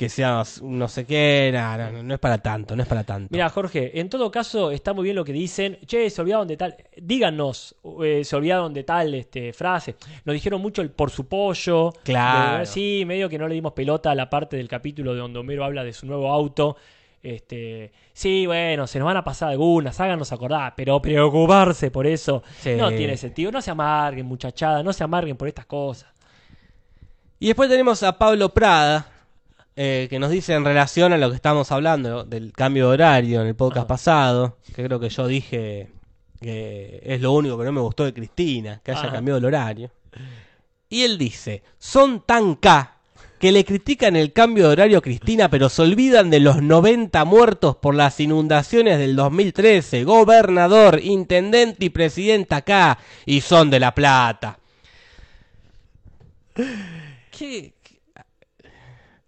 que 0.00 0.08
sea 0.08 0.42
no 0.62 0.88
sé 0.88 1.04
qué, 1.04 1.50
no, 1.52 1.76
no, 1.76 1.90
no, 1.92 2.02
no 2.02 2.14
es 2.14 2.20
para 2.20 2.38
tanto, 2.38 2.74
no 2.74 2.82
es 2.82 2.88
para 2.88 3.04
tanto. 3.04 3.28
Mira, 3.30 3.50
Jorge, 3.50 4.00
en 4.00 4.08
todo 4.08 4.30
caso 4.30 4.70
está 4.70 4.94
muy 4.94 5.04
bien 5.04 5.14
lo 5.14 5.26
que 5.26 5.32
dicen. 5.34 5.78
Che, 5.84 6.08
se 6.08 6.22
olvidaron 6.22 6.48
de 6.48 6.56
tal. 6.56 6.74
Díganos, 6.96 7.76
eh, 8.02 8.24
se 8.24 8.34
olvidaron 8.34 8.72
de 8.72 8.82
tal 8.84 9.14
este, 9.14 9.52
frase. 9.52 9.96
Nos 10.24 10.32
dijeron 10.32 10.62
mucho 10.62 10.80
el 10.80 10.90
por 10.90 11.10
su 11.10 11.28
pollo. 11.28 11.92
Claro. 12.02 12.60
De- 12.60 12.64
sí, 12.66 13.04
medio 13.06 13.28
que 13.28 13.36
no 13.36 13.46
le 13.46 13.52
dimos 13.56 13.74
pelota 13.74 14.10
a 14.10 14.14
la 14.14 14.30
parte 14.30 14.56
del 14.56 14.68
capítulo 14.68 15.12
de 15.12 15.20
donde 15.20 15.38
Homero 15.38 15.66
habla 15.66 15.84
de 15.84 15.92
su 15.92 16.06
nuevo 16.06 16.32
auto. 16.32 16.78
Este, 17.22 17.92
sí, 18.14 18.46
bueno, 18.46 18.86
se 18.86 18.98
nos 18.98 19.04
van 19.04 19.18
a 19.18 19.22
pasar 19.22 19.50
algunas, 19.50 20.00
háganos 20.00 20.32
acordar, 20.32 20.72
pero 20.74 21.02
preocuparse 21.02 21.90
por 21.90 22.06
eso 22.06 22.42
Sí. 22.60 22.74
no 22.76 22.88
tiene 22.88 23.18
sentido. 23.18 23.52
No 23.52 23.60
se 23.60 23.70
amarguen, 23.70 24.24
muchachada, 24.24 24.82
no 24.82 24.94
se 24.94 25.04
amarguen 25.04 25.36
por 25.36 25.46
estas 25.46 25.66
cosas. 25.66 26.08
Y 27.38 27.48
después 27.48 27.68
tenemos 27.68 28.02
a 28.02 28.16
Pablo 28.16 28.48
Prada, 28.54 29.09
eh, 29.82 30.08
que 30.10 30.18
nos 30.18 30.28
dice 30.28 30.52
en 30.52 30.62
relación 30.62 31.14
a 31.14 31.16
lo 31.16 31.30
que 31.30 31.36
estamos 31.36 31.72
hablando 31.72 32.22
del 32.24 32.52
cambio 32.52 32.88
de 32.88 32.92
horario 32.92 33.40
en 33.40 33.46
el 33.46 33.54
podcast 33.54 33.86
pasado, 33.86 34.58
que 34.76 34.84
creo 34.84 35.00
que 35.00 35.08
yo 35.08 35.26
dije 35.26 35.88
que 36.38 37.00
es 37.02 37.18
lo 37.22 37.32
único 37.32 37.56
que 37.56 37.64
no 37.64 37.72
me 37.72 37.80
gustó 37.80 38.04
de 38.04 38.12
Cristina, 38.12 38.82
que 38.84 38.92
haya 38.92 39.10
cambiado 39.10 39.38
el 39.38 39.44
horario. 39.46 39.90
Y 40.90 41.00
él 41.04 41.16
dice, 41.16 41.62
son 41.78 42.26
tan 42.26 42.56
K 42.56 42.98
que 43.38 43.52
le 43.52 43.64
critican 43.64 44.16
el 44.16 44.34
cambio 44.34 44.66
de 44.66 44.72
horario 44.72 44.98
a 44.98 45.00
Cristina, 45.00 45.48
pero 45.48 45.70
se 45.70 45.80
olvidan 45.80 46.28
de 46.28 46.40
los 46.40 46.60
90 46.60 47.24
muertos 47.24 47.76
por 47.76 47.94
las 47.94 48.20
inundaciones 48.20 48.98
del 48.98 49.16
2013, 49.16 50.04
gobernador, 50.04 51.00
intendente 51.02 51.86
y 51.86 51.88
presidenta 51.88 52.56
acá, 52.56 52.98
y 53.24 53.40
son 53.40 53.70
de 53.70 53.80
La 53.80 53.94
Plata. 53.94 54.58
¿Qué? 57.30 57.79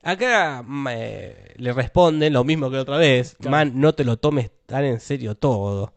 Acá 0.03 0.63
mm, 0.67 0.87
eh, 0.91 1.55
le 1.57 1.73
responden 1.73 2.33
lo 2.33 2.45
mismo 2.45 2.71
que 2.71 2.79
otra 2.79 2.97
vez. 2.97 3.37
Claro. 3.39 3.51
Man, 3.51 3.73
no 3.81 3.95
te 3.95 4.05
lo 4.05 4.17
tomes 4.17 4.51
tan 4.67 4.85
en 4.85 5.01
serio 5.01 5.35
todo. 5.37 5.93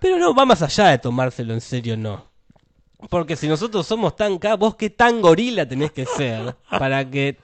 Pero 0.00 0.18
no, 0.18 0.34
va 0.34 0.44
más 0.44 0.62
allá 0.62 0.88
de 0.88 0.98
tomárselo 0.98 1.54
en 1.54 1.60
serio, 1.60 1.96
no. 1.96 2.26
Porque 3.08 3.36
si 3.36 3.48
nosotros 3.48 3.86
somos 3.86 4.14
tan 4.16 4.38
ca- 4.38 4.56
vos 4.56 4.76
qué 4.76 4.90
tan 4.90 5.20
gorila 5.20 5.66
tenés 5.66 5.92
que 5.92 6.04
ser 6.06 6.54
para 6.70 7.08
que 7.08 7.38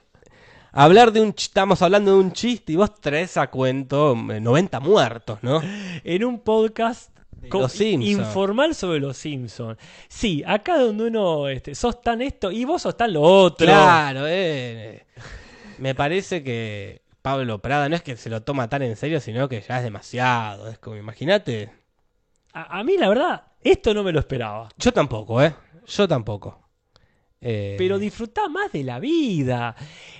hablar 0.71 1.11
de 1.11 1.21
un 1.21 1.33
estamos 1.35 1.81
hablando 1.81 2.11
de 2.11 2.17
un 2.17 2.31
chiste 2.31 2.73
y 2.73 2.75
vos 2.75 2.99
traes 2.99 3.37
a 3.37 3.47
cuento 3.49 4.15
eh, 4.31 4.39
90 4.39 4.79
muertos, 4.79 5.39
¿no? 5.41 5.61
en 6.03 6.23
un 6.25 6.39
podcast 6.39 7.11
Los 7.51 7.79
informal 7.81 8.73
sobre 8.75 8.99
los 8.99 9.17
Simpsons. 9.17 9.77
Sí, 10.07 10.43
acá 10.45 10.77
donde 10.79 11.05
uno 11.07 11.47
este, 11.49 11.75
sos 11.75 12.01
tan 12.01 12.21
esto 12.21 12.51
y 12.51 12.65
vos 12.65 12.81
sos 12.81 12.95
tan 12.97 13.13
lo 13.13 13.21
otro. 13.21 13.65
Claro, 13.67 14.25
eh. 14.27 15.05
Me 15.83 15.95
parece 15.95 16.43
que 16.43 17.01
Pablo 17.21 17.59
Prada 17.59 17.89
no 17.89 17.95
es 17.97 18.01
que 18.01 18.15
se 18.15 18.29
lo 18.29 18.41
toma 18.41 18.69
tan 18.69 18.83
en 18.83 18.95
serio, 18.95 19.19
sino 19.19 19.49
que 19.49 19.59
ya 19.59 19.79
es 19.79 19.83
demasiado. 19.83 20.69
Es 20.69 20.77
como, 20.77 20.95
imagínate. 20.95 21.71
A, 22.53 22.79
a 22.79 22.83
mí, 22.85 22.95
la 22.97 23.09
verdad, 23.09 23.47
esto 23.61 23.93
no 23.93 24.01
me 24.01 24.13
lo 24.13 24.19
esperaba. 24.19 24.69
Yo 24.77 24.93
tampoco, 24.93 25.43
¿eh? 25.43 25.53
Yo 25.85 26.07
tampoco. 26.07 26.69
Eh, 27.41 27.75
Pero 27.77 27.99
disfrutá 27.99 28.47
más 28.47 28.71
de 28.71 28.85
la 28.85 28.99
vida. 28.99 29.75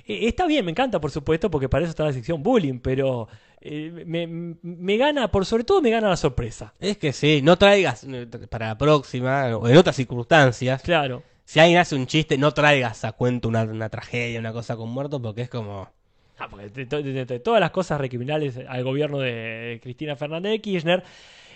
Eh, 0.05 0.28
está 0.28 0.47
bien, 0.47 0.66
me 0.66 0.72
encanta, 0.72 0.99
por 0.99 1.11
supuesto, 1.11 1.49
porque 1.49 1.70
para 1.70 1.86
eso 1.86 1.91
está 1.91 2.03
la 2.03 2.11
sección 2.11 2.43
bullying, 2.43 2.80
pero 2.80 3.30
eh, 3.61 4.03
me, 4.05 4.28
me 4.28 4.97
gana, 4.97 5.32
por 5.32 5.45
sobre 5.45 5.64
todo 5.64 5.82
me 5.82 5.91
gana 5.91 6.09
la 6.09 6.18
sorpresa. 6.18 6.74
Es 6.78 6.97
que 6.97 7.14
sí, 7.14 7.41
no 7.41 7.57
traigas 7.57 8.03
eh, 8.03 8.28
para 8.49 8.68
la 8.68 8.78
próxima 8.78 9.55
o 9.55 9.66
en 9.70 9.78
otras 9.78 9.95
circunstancias. 9.95 10.82
Claro. 10.82 11.24
Si 11.46 11.60
alguien 11.60 11.80
hace 11.80 11.96
un 11.96 12.08
chiste, 12.08 12.38
no 12.38 12.52
traigas 12.54 13.04
a 13.06 13.12
cuento 13.12 13.48
una, 13.48 13.64
una 13.64 13.89
tragedia, 13.89 14.39
una 14.39 14.54
cosa 14.54 14.76
con 14.76 14.89
muertos, 14.89 15.20
porque 15.22 15.41
es 15.44 15.50
como. 15.50 15.89
Ah, 16.38 16.48
porque 16.50 16.70
de, 16.70 16.86
to- 16.86 17.02
de- 17.04 17.26
de 17.26 17.39
todas 17.39 17.60
las 17.60 17.72
cosas 17.72 18.00
recriminales 18.00 18.58
al 18.68 18.84
gobierno 18.84 19.20
de 19.20 19.80
Cristina 19.84 20.16
Fernández 20.16 20.52
de 20.54 20.62
Kirchner. 20.62 21.04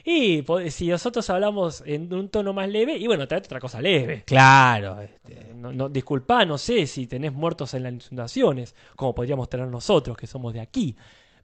Y 0.06 0.44
si 0.70 0.88
nosotros 0.88 1.30
hablamos 1.30 1.84
en 1.86 2.14
un 2.14 2.30
tono 2.30 2.54
más 2.54 2.70
leve, 2.70 2.96
y 2.96 3.08
bueno, 3.08 3.28
trae 3.28 3.40
otra 3.40 3.60
cosa 3.60 3.82
leve. 3.82 4.24
Claro, 4.26 5.02
este, 5.02 5.54
No, 5.54 5.74
no, 5.74 5.90
disculpá, 5.90 6.46
no 6.46 6.58
sé 6.58 6.88
si 6.88 7.08
tenés 7.08 7.34
muertos 7.34 7.74
en 7.74 7.84
las 7.84 8.08
inundaciones, 8.12 8.74
como 8.96 9.14
podríamos 9.14 9.50
tener 9.50 9.68
nosotros, 9.68 10.16
que 10.16 10.26
somos 10.28 10.54
de 10.54 10.62
aquí. 10.62 10.96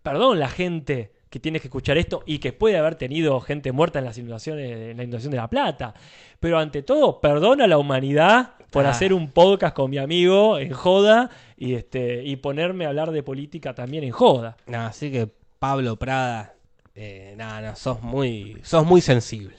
Perdón 0.02 0.40
la 0.40 0.48
gente 0.50 1.12
que 1.34 1.40
tiene 1.40 1.60
que 1.60 1.66
escuchar 1.66 1.98
esto 1.98 2.22
y 2.28 2.38
que 2.38 2.54
puede 2.54 2.78
haber 2.78 2.94
tenido 2.94 3.40
gente 3.42 3.72
muerta 3.72 3.98
en 3.98 4.06
las 4.06 4.20
inundaciones, 4.20 4.92
en 4.92 4.98
la 4.98 5.02
inundación 5.04 5.32
de 5.32 5.38
La 5.38 5.50
Plata. 5.50 5.96
Pero 6.40 6.60
ante 6.60 6.84
todo, 6.84 7.20
perdón 7.20 7.60
a 7.62 7.66
la 7.66 7.80
humanidad 7.80 8.52
por 8.70 8.86
Ah. 8.86 8.92
hacer 8.92 9.14
un 9.16 9.32
podcast 9.32 9.76
con 9.76 9.90
mi 9.90 9.98
amigo 9.98 10.60
en 10.60 10.72
joda 10.74 11.32
y, 11.58 11.74
este, 11.74 12.24
y 12.24 12.36
ponerme 12.36 12.86
a 12.86 12.90
hablar 12.90 13.10
de 13.10 13.24
política 13.24 13.74
también 13.74 14.04
en 14.04 14.12
joda. 14.12 14.58
no, 14.68 14.82
así 14.82 15.12
que 15.12 15.28
Pablo 15.58 15.96
Prada, 15.96 16.54
eh, 16.94 17.34
nada, 17.36 17.62
no, 17.72 17.76
sos 17.76 18.04
muy, 18.04 18.60
sos 18.62 18.86
muy 18.86 19.02
sensible. 19.02 19.56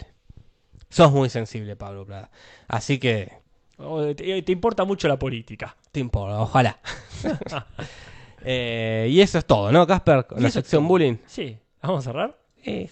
Sos 0.90 1.10
muy 1.10 1.28
sensible, 1.28 1.74
Pablo 1.74 2.06
Prada. 2.06 2.30
Así 2.68 2.98
que, 2.98 3.32
O 3.78 4.14
Te, 4.14 4.42
te 4.42 4.52
importa 4.52 4.84
mucho 4.84 5.08
la 5.08 5.18
política. 5.18 5.74
te 5.90 5.98
importa, 5.98 6.38
ojalá. 6.40 6.78
Eh, 8.46 9.08
y 9.10 9.22
eso 9.22 9.38
es 9.38 9.46
todo, 9.46 9.72
¿no, 9.72 9.86
Casper? 9.86 10.26
Con 10.26 10.42
la 10.42 10.50
sección 10.50 10.86
bullying. 10.86 11.16
Sí, 11.26 11.56
vamos 11.88 12.06
a 12.06 12.10
cerrar. 12.10 12.38
Sí. 12.62 12.88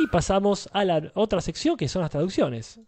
Y 0.00 0.06
pasamos 0.08 0.68
a 0.72 0.84
la 0.84 1.12
otra 1.14 1.40
sección 1.40 1.76
que 1.76 1.88
son 1.88 2.02
las 2.02 2.10
traducciones. 2.10 2.80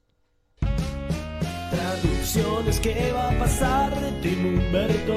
Traducciones, 1.70 2.80
¿qué 2.80 3.12
va 3.12 3.30
a 3.30 3.38
pasar 3.38 3.94
de 4.00 4.12
Tim 4.20 4.58
Humberto 4.58 5.16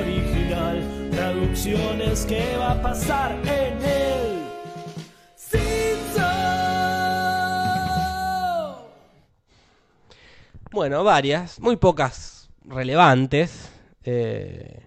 original? 0.00 1.08
Traducciones, 1.10 2.26
¿qué 2.26 2.56
va 2.58 2.72
a 2.72 2.82
pasar 2.82 3.32
en 3.46 3.82
el 3.82 4.42
Simpson? 5.34 6.24
Bueno, 10.70 11.02
varias, 11.04 11.58
muy 11.60 11.76
pocas 11.76 12.50
relevantes, 12.64 13.70
eh, 14.04 14.82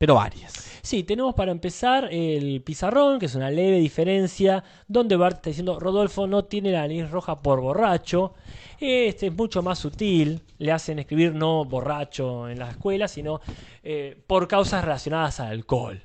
pero 0.00 0.14
varias. 0.14 0.80
Sí, 0.80 1.04
tenemos 1.04 1.34
para 1.34 1.52
empezar 1.52 2.08
el 2.10 2.62
pizarrón, 2.62 3.18
que 3.18 3.26
es 3.26 3.34
una 3.34 3.50
leve 3.50 3.76
diferencia, 3.76 4.64
donde 4.88 5.14
Bart 5.14 5.36
está 5.36 5.50
diciendo 5.50 5.78
Rodolfo 5.78 6.26
no 6.26 6.46
tiene 6.46 6.72
la 6.72 6.80
nariz 6.80 7.10
roja 7.10 7.42
por 7.42 7.60
borracho. 7.60 8.32
Este 8.78 9.26
es 9.26 9.34
mucho 9.34 9.62
más 9.62 9.78
sutil, 9.78 10.40
le 10.56 10.72
hacen 10.72 11.00
escribir 11.00 11.34
no 11.34 11.66
borracho 11.66 12.48
en 12.48 12.58
la 12.58 12.70
escuela, 12.70 13.08
sino 13.08 13.42
eh, 13.82 14.18
por 14.26 14.48
causas 14.48 14.82
relacionadas 14.82 15.38
al 15.40 15.48
alcohol. 15.48 16.02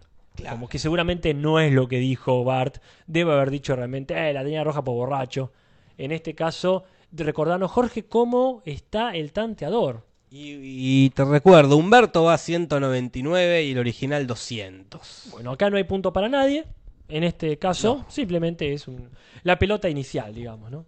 Como 0.49 0.68
que 0.68 0.78
seguramente 0.78 1.34
no 1.34 1.62
es 1.62 1.72
lo 1.72 1.88
que 1.88 1.99
dijo 1.99 2.43
Bart, 2.43 2.80
debe 3.08 3.32
haber 3.32 3.49
dicho 3.49 3.78
realmente, 3.78 4.30
eh, 4.30 4.34
la 4.34 4.43
tenía 4.43 4.66
roja 4.66 4.84
por 4.84 4.95
borracho. 4.95 5.53
En 5.97 6.12
este 6.12 6.36
caso, 6.36 6.84
recordarnos, 7.14 7.72
Jorge, 7.72 8.03
cómo 8.03 8.62
está 8.66 9.16
el 9.16 9.32
tanteador. 9.32 10.03
Y, 10.38 11.05
y 11.05 11.09
te 11.11 11.23
recuerdo, 11.23 11.77
Humberto 11.77 12.23
va 12.25 12.33
a 12.33 12.38
199 12.38 13.63
y 13.63 13.71
el 13.71 13.77
original 13.77 14.27
200. 14.27 15.27
Bueno, 15.31 15.51
acá 15.51 15.69
no 15.69 15.77
hay 15.77 15.86
punto 15.86 16.11
para 16.11 16.27
nadie. 16.27 16.65
En 17.07 17.23
este 17.23 17.57
caso, 17.57 18.03
simplemente 18.09 18.73
es 18.73 18.89
un- 18.89 19.09
la 19.43 19.57
pelota 19.57 19.88
inicial, 19.88 20.36
digamos, 20.36 20.69
¿no? 20.71 20.86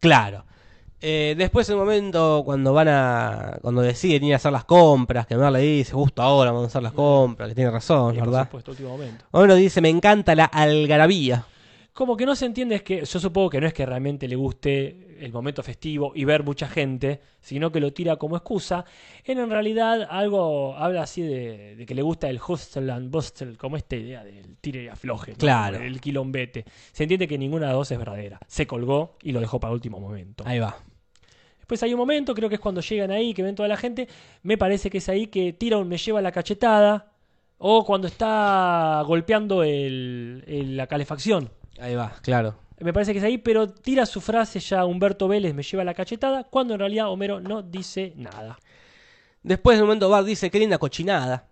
Claro. 0.00 0.44
Eh, 1.00 1.34
después, 1.38 1.68
en 1.68 1.74
el 1.74 1.78
momento 1.80 2.42
cuando 2.44 2.72
van 2.72 2.88
a. 2.88 3.58
Cuando 3.62 3.82
deciden 3.82 4.24
ir 4.24 4.32
a 4.32 4.36
hacer 4.36 4.50
las 4.50 4.64
compras, 4.64 5.26
que 5.28 5.36
Mer 5.36 5.52
le 5.52 5.60
dice, 5.60 5.92
justo 5.92 6.22
ahora 6.22 6.50
vamos 6.50 6.64
a 6.64 6.66
hacer 6.68 6.82
las 6.82 6.92
compras, 6.92 7.50
que 7.50 7.54
tiene 7.54 7.70
razón, 7.70 8.14
Y 8.16 8.18
por 8.18 8.28
¿verdad? 8.28 8.44
supuesto, 8.46 8.70
último 8.72 8.88
momento. 8.88 9.24
Bueno, 9.30 9.54
dice, 9.54 9.80
me 9.80 9.90
encanta 9.90 10.34
la 10.34 10.46
algarabía. 10.46 11.44
Como 11.96 12.14
que 12.14 12.26
no 12.26 12.36
se 12.36 12.44
entiende 12.44 12.74
es 12.74 12.82
que, 12.82 13.02
yo 13.06 13.18
supongo 13.18 13.48
que 13.48 13.58
no 13.58 13.66
es 13.66 13.72
que 13.72 13.86
realmente 13.86 14.28
le 14.28 14.36
guste 14.36 15.16
el 15.18 15.32
momento 15.32 15.62
festivo 15.62 16.12
y 16.14 16.26
ver 16.26 16.42
mucha 16.42 16.68
gente, 16.68 17.22
sino 17.40 17.72
que 17.72 17.80
lo 17.80 17.90
tira 17.94 18.16
como 18.16 18.36
excusa. 18.36 18.84
En, 19.24 19.38
en 19.38 19.48
realidad 19.48 20.06
algo 20.10 20.76
habla 20.76 21.04
así 21.04 21.22
de, 21.22 21.74
de 21.74 21.86
que 21.86 21.94
le 21.94 22.02
gusta 22.02 22.28
el 22.28 22.38
hustle 22.46 22.92
and 22.92 23.10
bustle, 23.10 23.56
como 23.56 23.78
esta 23.78 23.96
idea 23.96 24.22
del 24.22 24.58
tire 24.58 24.84
y 24.84 24.88
afloje, 24.88 25.30
¿no? 25.32 25.38
Claro. 25.38 25.78
el 25.78 25.98
quilombete. 26.02 26.66
Se 26.92 27.04
entiende 27.04 27.26
que 27.26 27.38
ninguna 27.38 27.62
de 27.62 27.72
las 27.72 27.76
dos 27.78 27.90
es 27.90 27.98
verdadera. 27.98 28.40
Se 28.46 28.66
colgó 28.66 29.16
y 29.22 29.32
lo 29.32 29.40
dejó 29.40 29.58
para 29.58 29.72
último 29.72 29.98
momento. 29.98 30.44
Ahí 30.46 30.58
va. 30.58 30.76
Después 31.60 31.82
hay 31.82 31.94
un 31.94 31.98
momento, 31.98 32.34
creo 32.34 32.50
que 32.50 32.56
es 32.56 32.60
cuando 32.60 32.82
llegan 32.82 33.10
ahí, 33.10 33.32
que 33.32 33.42
ven 33.42 33.54
toda 33.54 33.68
la 33.70 33.76
gente. 33.78 34.06
Me 34.42 34.58
parece 34.58 34.90
que 34.90 34.98
es 34.98 35.08
ahí 35.08 35.28
que 35.28 35.54
tira 35.54 35.78
un 35.78 35.88
me 35.88 35.96
lleva 35.96 36.20
la 36.20 36.30
cachetada. 36.30 37.10
O 37.56 37.86
cuando 37.86 38.06
está 38.06 39.02
golpeando 39.06 39.62
el- 39.62 40.44
el- 40.46 40.76
la 40.76 40.86
calefacción. 40.88 41.50
Ahí 41.78 41.94
va, 41.94 42.12
claro. 42.22 42.54
Me 42.78 42.92
parece 42.92 43.12
que 43.12 43.18
es 43.18 43.24
ahí, 43.24 43.38
pero 43.38 43.68
tira 43.68 44.04
su 44.06 44.20
frase 44.20 44.60
ya 44.60 44.84
Humberto 44.84 45.28
Vélez 45.28 45.54
me 45.54 45.62
lleva 45.62 45.82
la 45.84 45.94
cachetada, 45.94 46.44
cuando 46.44 46.74
en 46.74 46.80
realidad 46.80 47.10
Homero 47.10 47.40
no 47.40 47.62
dice 47.62 48.12
nada. 48.16 48.58
Después, 49.42 49.76
en 49.76 49.82
un 49.82 49.88
momento, 49.88 50.08
Bart 50.10 50.26
dice, 50.26 50.50
qué 50.50 50.58
linda 50.58 50.76
cochinada. 50.78 51.46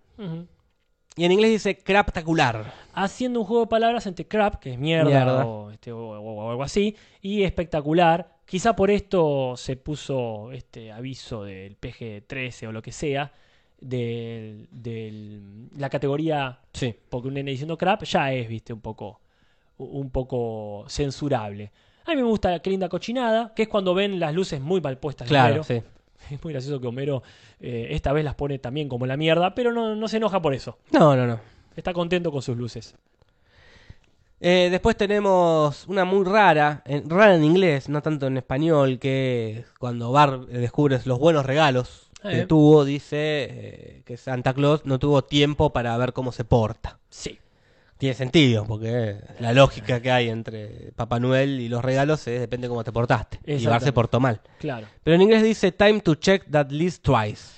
Y 1.17 1.25
en 1.25 1.33
inglés 1.33 1.51
dice, 1.53 1.79
craptacular. 1.79 2.73
Haciendo 2.93 3.41
un 3.41 3.47
juego 3.47 3.63
de 3.65 3.69
palabras 3.69 4.07
entre 4.07 4.27
crap, 4.27 4.57
que 4.57 4.73
es 4.73 4.79
mierda, 4.79 5.09
Mierda. 5.09 5.47
O, 5.47 5.71
este, 5.71 5.93
o- 5.93 5.99
o- 6.21 6.45
o 6.47 6.51
algo 6.51 6.63
así, 6.63 6.95
y 7.23 7.43
espectacular. 7.45 8.35
Quizá 8.45 8.77
por 8.77 8.91
esto 8.91 9.55
se 9.57 9.77
puso 9.77 10.53
este 10.53 10.93
aviso 10.93 11.45
del 11.45 11.79
PG-13 11.81 12.67
o 12.69 12.73
lo 12.73 12.83
que 12.83 12.93
sea, 12.93 13.33
de 13.81 15.41
la 15.77 15.89
categoría 15.91 16.59
Sí. 16.73 16.95
porque 17.09 17.29
un 17.29 17.35
nene 17.35 17.51
diciendo 17.53 17.77
crap 17.79 18.03
ya 18.05 18.33
es, 18.33 18.49
viste, 18.49 18.73
un 18.73 18.81
poco, 18.81 19.21
un 19.79 20.11
poco 20.11 20.85
censurable. 20.89 21.73
A 22.07 22.11
mí 22.11 22.17
me 22.17 22.23
gusta 22.25 22.59
qué 22.61 22.71
linda 22.71 22.89
cochinada, 22.89 23.53
que 23.55 23.63
es 23.63 23.69
cuando 23.69 23.95
ven 23.95 24.21
las 24.21 24.35
luces 24.35 24.61
muy 24.61 24.81
mal 24.81 24.99
puestas. 24.99 25.29
Claro, 25.29 25.63
sí. 25.65 25.83
Es 26.31 26.43
muy 26.43 26.55
gracioso 26.55 26.81
que 26.81 26.87
Homero 26.87 27.23
eh, 27.61 27.89
esta 27.91 28.13
vez 28.13 28.25
las 28.25 28.35
pone 28.35 28.59
también 28.59 28.89
como 28.89 29.05
la 29.05 29.17
mierda, 29.17 29.55
pero 29.55 29.73
no, 29.73 29.95
no 29.95 30.09
se 30.09 30.17
enoja 30.17 30.41
por 30.41 30.55
eso. 30.55 30.79
No, 30.91 31.15
no, 31.17 31.27
no. 31.27 31.39
Está 31.77 31.93
contento 31.93 32.33
con 32.33 32.41
sus 32.41 32.57
luces. 32.57 32.95
Eh, 34.41 34.69
después 34.71 34.97
tenemos 34.97 35.87
una 35.87 36.05
muy 36.05 36.25
rara, 36.25 36.83
en- 36.87 37.09
rara 37.09 37.35
en 37.35 37.45
inglés, 37.45 37.89
no 37.89 38.03
tanto 38.03 38.27
en 38.27 38.37
español, 38.37 38.99
que 38.99 39.65
cuando 39.79 40.13
Bart 40.13 40.49
eh, 40.51 40.59
descubre 40.59 40.99
los 41.05 41.19
buenos 41.19 41.45
regalos 41.47 42.11
que 42.23 42.41
Eh. 42.41 42.47
tuvo, 42.47 42.85
dice 42.87 43.17
eh, 43.51 44.03
que 44.07 44.17
Santa 44.17 44.55
Claus 44.55 44.85
no 44.87 44.99
tuvo 44.99 45.23
tiempo 45.25 45.73
para 45.75 45.97
ver 45.99 46.13
cómo 46.15 46.33
se 46.33 46.45
porta. 46.45 46.99
Sí. 47.11 47.39
Tiene 48.05 48.15
sentido, 48.17 48.65
porque 48.67 49.17
la 49.41 49.53
lógica 49.55 50.01
que 50.03 50.11
hay 50.11 50.29
entre 50.29 50.93
Papá 50.95 51.19
Noel 51.19 51.59
y 51.61 51.69
los 51.71 51.83
regalos 51.83 52.27
es 52.29 52.39
depende 52.39 52.69
cómo 52.69 52.85
te 52.85 52.93
portaste. 52.93 53.39
Y 53.39 53.41
Bart 53.41 53.47
se 53.47 53.55
Exactamente. 53.65 53.93
portó 53.93 54.21
mal. 54.21 54.41
Claro. 54.59 54.87
Pero 55.03 55.15
en 55.17 55.23
inglés 55.23 55.43
dice 55.43 55.73
time 55.73 56.01
to 56.01 56.15
check 56.17 56.45
that 56.51 56.71
list 56.71 57.03
twice. 57.03 57.55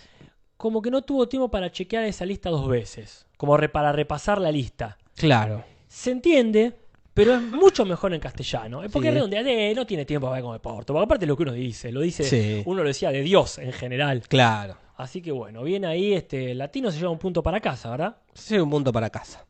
Como 0.56 0.80
que 0.80 0.90
no 0.90 1.02
tuvo 1.02 1.26
tiempo 1.28 1.50
para 1.50 1.72
chequear 1.72 2.04
esa 2.04 2.24
lista 2.24 2.48
dos 2.50 2.68
veces. 2.68 3.26
Como 3.36 3.56
re- 3.56 3.68
para 3.68 3.90
repasar 3.90 4.40
la 4.40 4.52
lista. 4.52 4.96
Claro. 5.16 5.64
Se 5.88 6.12
entiende, 6.12 6.74
pero 7.12 7.34
es 7.34 7.42
mucho 7.42 7.84
mejor 7.84 8.14
en 8.14 8.20
castellano. 8.20 8.84
Es 8.84 8.92
porque 8.92 9.08
Sí. 9.08 9.14
redondear, 9.14 9.46
eh, 9.48 9.72
no 9.74 9.84
tiene 9.84 10.04
tiempo 10.04 10.28
para 10.28 10.34
ver 10.36 10.42
cómo 10.42 10.52
me 10.52 10.60
porto. 10.60 10.92
Porque 10.92 11.04
aparte 11.06 11.26
lo 11.26 11.36
que 11.36 11.42
uno 11.42 11.52
dice, 11.54 11.90
lo 11.90 12.00
dice, 12.02 12.22
Sí. 12.22 12.62
uno 12.66 12.82
lo 12.82 12.88
decía 12.88 13.10
de 13.10 13.22
Dios 13.22 13.58
en 13.58 13.72
general. 13.72 14.22
Claro. 14.28 14.76
Así 14.96 15.20
que 15.20 15.32
bueno, 15.32 15.62
bien 15.64 15.84
ahí, 15.84 16.14
este 16.14 16.54
latino 16.54 16.90
se 16.92 16.98
lleva 17.00 17.10
un 17.10 17.18
punto 17.18 17.42
para 17.42 17.60
casa, 17.60 17.90
¿verdad? 17.90 18.16
Sí, 18.32 18.56
un 18.58 18.70
punto 18.70 18.92
para 18.92 19.10
casa. 19.10 19.44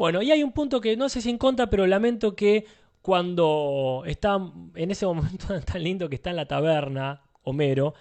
Bueno, 0.00 0.22
y 0.22 0.30
hay 0.30 0.42
un 0.42 0.52
punto 0.52 0.80
que 0.80 0.96
no 0.96 1.10
sé 1.10 1.20
si 1.20 1.28
en 1.28 1.36
contra, 1.36 1.68
pero 1.68 1.86
lamento 1.86 2.34
que 2.34 2.64
cuando 3.02 4.02
está 4.06 4.38
en 4.74 4.90
ese 4.90 5.04
momento 5.12 5.60
tan 5.60 5.82
lindo 5.84 6.08
que 6.08 6.14
está 6.14 6.30
en 6.30 6.36
la 6.36 6.46
taberna, 6.46 7.20
Homero, 7.42 7.92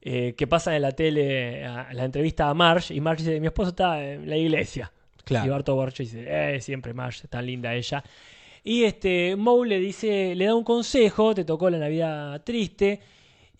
eh, 0.00 0.34
que 0.36 0.48
pasa 0.48 0.74
en 0.74 0.82
la 0.82 0.90
tele 0.90 1.64
a- 1.64 1.92
la 1.92 2.04
entrevista 2.04 2.48
a 2.48 2.54
Marge, 2.54 2.92
y 2.92 3.00
Marge 3.00 3.22
dice, 3.22 3.38
mi 3.40 3.46
esposo 3.46 3.68
está 3.70 4.04
en 4.04 4.28
la 4.28 4.36
iglesia. 4.36 4.90
Claro. 5.24 5.46
Y 5.46 5.48
Barto 5.50 5.76
Borcho 5.76 6.02
dice, 6.02 6.24
eh, 6.26 6.60
siempre 6.60 6.92
Marge, 6.92 7.28
tan 7.28 7.46
linda 7.46 7.72
ella. 7.72 8.02
Y 8.64 8.82
este, 8.82 9.36
Moe 9.36 9.64
le 9.68 9.78
dice, 9.78 10.34
le 10.34 10.46
da 10.46 10.56
un 10.56 10.64
consejo, 10.64 11.36
te 11.36 11.44
tocó 11.44 11.70
la 11.70 11.78
Navidad 11.78 12.42
triste, 12.42 12.98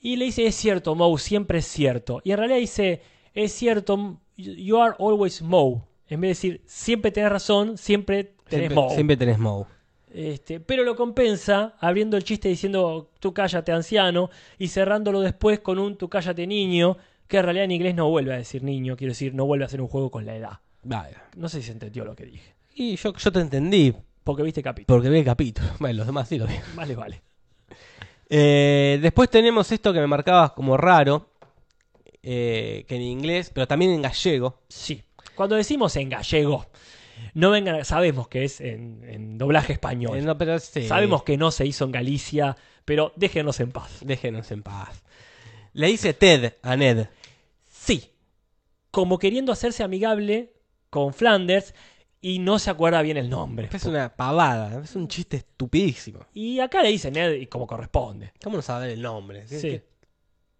y 0.00 0.16
le 0.16 0.24
dice, 0.24 0.46
es 0.46 0.56
cierto, 0.56 0.96
Moe, 0.96 1.16
siempre 1.20 1.58
es 1.60 1.66
cierto. 1.66 2.20
Y 2.24 2.32
en 2.32 2.38
realidad 2.38 2.58
dice, 2.58 3.02
es 3.34 3.52
cierto, 3.52 4.20
you 4.36 4.80
are 4.82 4.96
always 4.98 5.40
Moe. 5.42 5.82
En 6.08 6.20
vez 6.20 6.28
de 6.28 6.48
decir, 6.48 6.62
siempre 6.66 7.10
tenés 7.10 7.30
razón, 7.30 7.76
siempre 7.78 8.32
tenés 8.48 8.72
Moe. 8.72 8.94
siempre 8.94 9.16
tenés 9.16 9.38
Moe. 9.38 9.66
Este, 10.12 10.58
pero 10.58 10.84
lo 10.84 10.96
compensa 10.96 11.74
abriendo 11.80 12.16
el 12.16 12.24
chiste 12.24 12.48
diciendo 12.48 13.10
tú 13.20 13.34
cállate 13.34 13.72
anciano 13.72 14.30
y 14.58 14.68
cerrándolo 14.68 15.20
después 15.20 15.60
con 15.60 15.78
un 15.78 15.96
tú 15.96 16.08
cállate 16.08 16.46
niño, 16.46 16.96
que 17.26 17.36
en 17.36 17.44
realidad 17.44 17.64
en 17.66 17.72
inglés 17.72 17.94
no 17.94 18.08
vuelve 18.08 18.32
a 18.32 18.38
decir 18.38 18.62
niño, 18.62 18.96
quiero 18.96 19.10
decir, 19.10 19.34
no 19.34 19.44
vuelve 19.44 19.66
a 19.66 19.68
ser 19.68 19.82
un 19.82 19.88
juego 19.88 20.10
con 20.10 20.24
la 20.24 20.34
edad. 20.34 20.60
Vale. 20.82 21.14
No 21.36 21.48
sé 21.50 21.60
si 21.60 21.66
se 21.66 21.72
entendió 21.72 22.04
lo 22.06 22.16
que 22.16 22.24
dije. 22.24 22.54
Y 22.74 22.96
yo, 22.96 23.12
yo 23.14 23.32
te 23.32 23.40
entendí, 23.40 23.92
Porque 24.24 24.42
viste 24.42 24.62
capítulo. 24.62 24.96
porque 24.96 25.10
vi 25.10 25.18
el 25.18 25.24
capítulo. 25.26 25.68
Bueno, 25.78 25.98
los 25.98 26.06
demás 26.06 26.26
sí 26.28 26.38
lo 26.38 26.46
vi. 26.46 26.54
Vale, 26.74 26.94
vale. 26.96 27.22
Eh, 28.30 28.98
después 29.02 29.28
tenemos 29.30 29.70
esto 29.72 29.92
que 29.92 30.00
me 30.00 30.06
marcabas 30.06 30.52
como 30.52 30.76
raro, 30.76 31.30
eh, 32.22 32.84
que 32.88 32.96
en 32.96 33.02
inglés, 33.02 33.50
pero 33.52 33.66
también 33.66 33.90
en 33.92 34.02
gallego. 34.02 34.60
Sí. 34.68 35.02
Cuando 35.38 35.54
decimos 35.56 35.94
en 35.94 36.08
gallego, 36.10 36.66
no 37.34 37.50
vengan, 37.52 37.84
sabemos 37.84 38.26
que 38.26 38.42
es 38.44 38.60
en, 38.60 39.04
en 39.08 39.38
doblaje 39.38 39.72
español. 39.72 40.18
Eh, 40.18 40.22
no, 40.22 40.36
pero 40.36 40.58
sí. 40.58 40.88
Sabemos 40.88 41.22
que 41.22 41.36
no 41.36 41.52
se 41.52 41.64
hizo 41.64 41.84
en 41.84 41.92
Galicia, 41.92 42.56
pero 42.84 43.12
déjenos 43.14 43.60
en 43.60 43.70
paz. 43.70 43.98
Déjenos 44.02 44.50
en 44.50 44.64
paz. 44.64 45.04
Le 45.74 45.86
dice 45.86 46.12
Ted 46.12 46.54
a 46.62 46.76
Ned. 46.76 47.06
Sí. 47.68 48.10
Como 48.90 49.18
queriendo 49.20 49.52
hacerse 49.52 49.84
amigable 49.84 50.54
con 50.90 51.14
Flanders 51.14 51.72
y 52.20 52.40
no 52.40 52.58
se 52.58 52.70
acuerda 52.70 53.00
bien 53.02 53.16
el 53.16 53.30
nombre. 53.30 53.68
Es 53.72 53.84
una 53.84 54.16
pavada, 54.16 54.82
es 54.82 54.96
un 54.96 55.06
chiste 55.06 55.36
estupidísimo. 55.36 56.18
Y 56.34 56.58
acá 56.58 56.82
le 56.82 56.88
dice 56.88 57.12
Ned 57.12 57.34
y 57.34 57.46
como 57.46 57.68
corresponde. 57.68 58.32
¿Cómo 58.42 58.56
no 58.56 58.62
saber 58.62 58.90
el 58.90 59.00
nombre? 59.02 59.44
¿Qué- 59.48 59.60
Sí. 59.60 59.80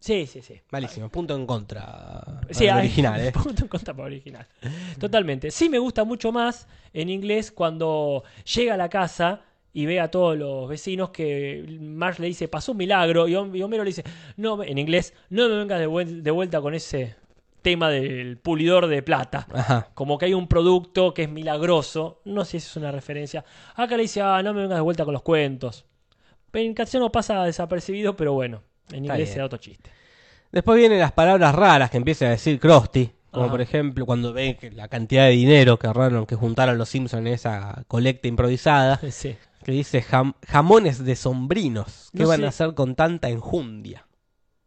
Sí, 0.01 0.27
sí, 0.27 0.43
sí. 0.43 0.61
Malísimo, 0.71 1.09
punto 1.09 1.35
en 1.35 1.45
contra. 1.47 2.41
Sí, 2.51 2.69
al 2.69 2.79
hay- 2.79 2.87
original, 2.87 3.21
¿eh? 3.27 3.33
punto 3.33 3.63
en 3.63 3.69
contra 3.69 3.95
para 3.95 4.07
original. 4.07 4.47
Totalmente. 4.99 5.51
Sí 5.51 5.69
me 5.69 5.79
gusta 5.79 6.05
mucho 6.05 6.31
más 6.33 6.69
en 6.93 7.09
inglés 7.11 7.51
cuando 7.51 8.23
llega 8.55 8.75
a 8.75 8.77
la 8.77 8.89
casa 8.89 9.43
y 9.73 9.87
ve 9.87 10.01
a 10.01 10.11
todos 10.11 10.37
los 10.39 10.69
vecinos 10.69 11.11
que 11.11 11.79
Marge 11.81 12.23
le 12.23 12.29
dice, 12.29 12.49
pasó 12.49 12.73
un 12.73 12.79
milagro, 12.79 13.29
y 13.29 13.33
Hom- 13.35 13.55
y 13.57 13.63
Homero 13.63 13.85
le 13.85 13.89
dice, 13.91 14.05
no, 14.37 14.63
en 14.63 14.79
inglés, 14.79 15.15
no 15.31 15.49
me 15.49 15.57
vengas 15.57 15.79
de, 15.81 15.89
vuel- 15.89 16.23
de 16.23 16.31
vuelta 16.31 16.61
con 16.61 16.75
ese 16.75 17.17
tema 17.63 17.91
del 17.91 18.39
pulidor 18.39 18.87
de 18.87 19.03
plata. 19.03 19.47
Ajá. 19.53 19.89
Como 19.95 20.17
que 20.17 20.27
hay 20.27 20.35
un 20.35 20.47
producto 20.49 21.13
que 21.13 21.25
es 21.25 21.29
milagroso. 21.29 22.21
No 22.25 22.45
sé 22.45 22.53
si 22.61 22.69
es 22.69 22.77
una 22.77 22.93
referencia. 22.93 23.45
Acá 23.75 23.97
le 23.97 24.03
dice, 24.03 24.23
ah, 24.23 24.43
no 24.43 24.55
me 24.55 24.63
vengas 24.63 24.79
de 24.79 24.83
vuelta 24.83 25.05
con 25.05 25.13
los 25.13 25.23
cuentos. 25.23 25.85
Pero 26.51 26.65
en 26.65 26.73
castellano 26.75 27.13
pasa 27.13 27.45
desapercibido, 27.45 28.17
pero 28.17 28.33
bueno, 28.33 28.63
en 28.93 29.05
inglés 29.05 29.31
se 29.31 29.39
da 29.39 29.45
otro 29.47 29.59
chiste. 29.59 29.91
Después 30.53 30.79
vienen 30.79 30.99
las 30.99 31.13
palabras 31.13 31.55
raras 31.55 31.91
que 31.91 31.97
empieza 31.99 32.27
a 32.27 32.31
decir 32.31 32.59
Krusty. 32.59 33.11
Como 33.31 33.45
Ajá. 33.45 33.51
por 33.53 33.61
ejemplo 33.61 34.07
cuando 34.07 34.33
ven 34.33 34.57
que 34.57 34.71
la 34.71 34.89
cantidad 34.89 35.25
de 35.27 35.33
dinero 35.33 35.79
que 35.79 35.87
ahorraron, 35.87 36.25
que 36.25 36.35
juntaron 36.35 36.79
los 36.79 36.89
Simpsons 36.89 37.21
en 37.21 37.27
esa 37.33 37.85
colecta 37.89 38.29
improvisada. 38.29 38.99
Sí. 39.11 39.37
Que 39.65 39.73
dice 39.73 40.03
jam- 40.03 40.35
jamones 40.47 41.05
de 41.05 41.15
sombrinos. 41.17 42.11
¿Qué 42.17 42.23
No 42.23 42.29
van 42.29 42.41
sé. 42.41 42.47
a 42.47 42.49
hacer 42.49 42.75
con 42.75 42.95
tanta 42.95 43.29
enjundia? 43.29 44.07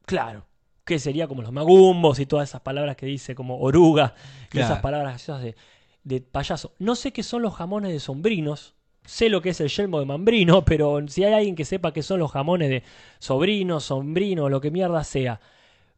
Claro. 0.05 0.45
Que 0.85 0.99
sería 0.99 1.27
como 1.27 1.41
los 1.41 1.51
magumbos 1.51 2.19
y 2.19 2.25
todas 2.25 2.49
esas 2.49 2.61
palabras 2.61 2.97
que 2.97 3.05
dice 3.07 3.33
como 3.33 3.57
oruga 3.59 4.13
y 4.45 4.47
Claro. 4.49 4.67
esas 4.67 4.79
palabras 4.83 5.11
graciosas 5.13 5.43
de, 5.43 5.55
de 6.03 6.21
payaso. 6.21 6.73
No 6.77 6.95
sé 6.95 7.13
qué 7.13 7.23
son 7.23 7.41
los 7.41 7.55
jamones 7.55 7.91
de 7.93 7.99
sombrinos. 7.99 8.75
Sé 9.05 9.29
lo 9.29 9.41
que 9.41 9.49
es 9.49 9.59
el 9.61 9.69
yelmo 9.69 9.99
de 9.99 10.05
mambrino, 10.05 10.63
pero 10.65 10.99
si 11.07 11.23
hay 11.23 11.33
alguien 11.33 11.55
que 11.55 11.65
sepa 11.65 11.91
qué 11.93 12.03
son 12.03 12.19
los 12.19 12.31
jamones 12.31 12.69
de 12.69 12.83
sobrino, 13.19 13.79
sombrino, 13.79 14.49
lo 14.49 14.61
que 14.61 14.71
mierda 14.71 15.03
sea. 15.03 15.39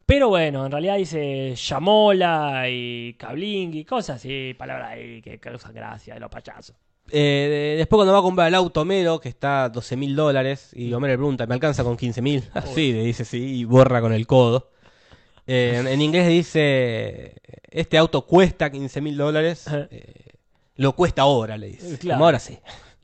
Pero 0.06 0.28
bueno, 0.28 0.66
en 0.66 0.72
realidad 0.72 0.96
dice 0.98 1.54
llamola 1.54 2.64
y 2.68 3.14
cabling 3.14 3.72
y 3.74 3.84
cosas 3.84 4.16
así, 4.16 4.54
palabras 4.58 4.90
ahí 4.92 5.22
que 5.22 5.38
causan 5.38 5.72
gracia 5.74 6.14
de 6.14 6.20
los 6.20 6.30
payasos. 6.30 6.76
Eh, 7.10 7.48
de- 7.50 7.76
después 7.78 7.98
cuando 7.98 8.12
va 8.12 8.18
a 8.18 8.22
comprar 8.22 8.48
el 8.48 8.54
auto 8.54 8.80
Homero, 8.82 9.18
que 9.20 9.28
está 9.30 9.64
a 9.64 9.68
12 9.68 9.96
mil 9.96 10.14
dólares, 10.16 10.70
y 10.74 10.92
Homero 10.92 11.12
le 11.12 11.18
pregunta, 11.18 11.46
¿me 11.46 11.54
alcanza 11.54 11.84
con 11.84 11.96
15 11.96 12.20
mil? 12.22 12.44
Así, 12.54 12.92
le 12.92 13.02
dice 13.04 13.24
sí, 13.24 13.60
y 13.60 13.64
borra 13.64 14.00
con 14.02 14.12
el 14.12 14.26
codo. 14.26 14.70
Eh, 15.46 15.76
en, 15.80 15.86
en 15.86 16.00
inglés 16.02 16.28
dice, 16.28 17.36
este 17.70 17.96
auto 17.98 18.22
cuesta 18.26 18.70
15 18.70 19.00
mil 19.00 19.16
dólares, 19.16 19.66
eh, 19.90 20.32
lo 20.76 20.94
cuesta 20.94 21.22
ahora, 21.22 21.56
le 21.56 21.68
dice. 21.68 21.98
Claro. 21.98 22.16
Como 22.18 22.24
ahora 22.26 22.38
sí. 22.38 22.58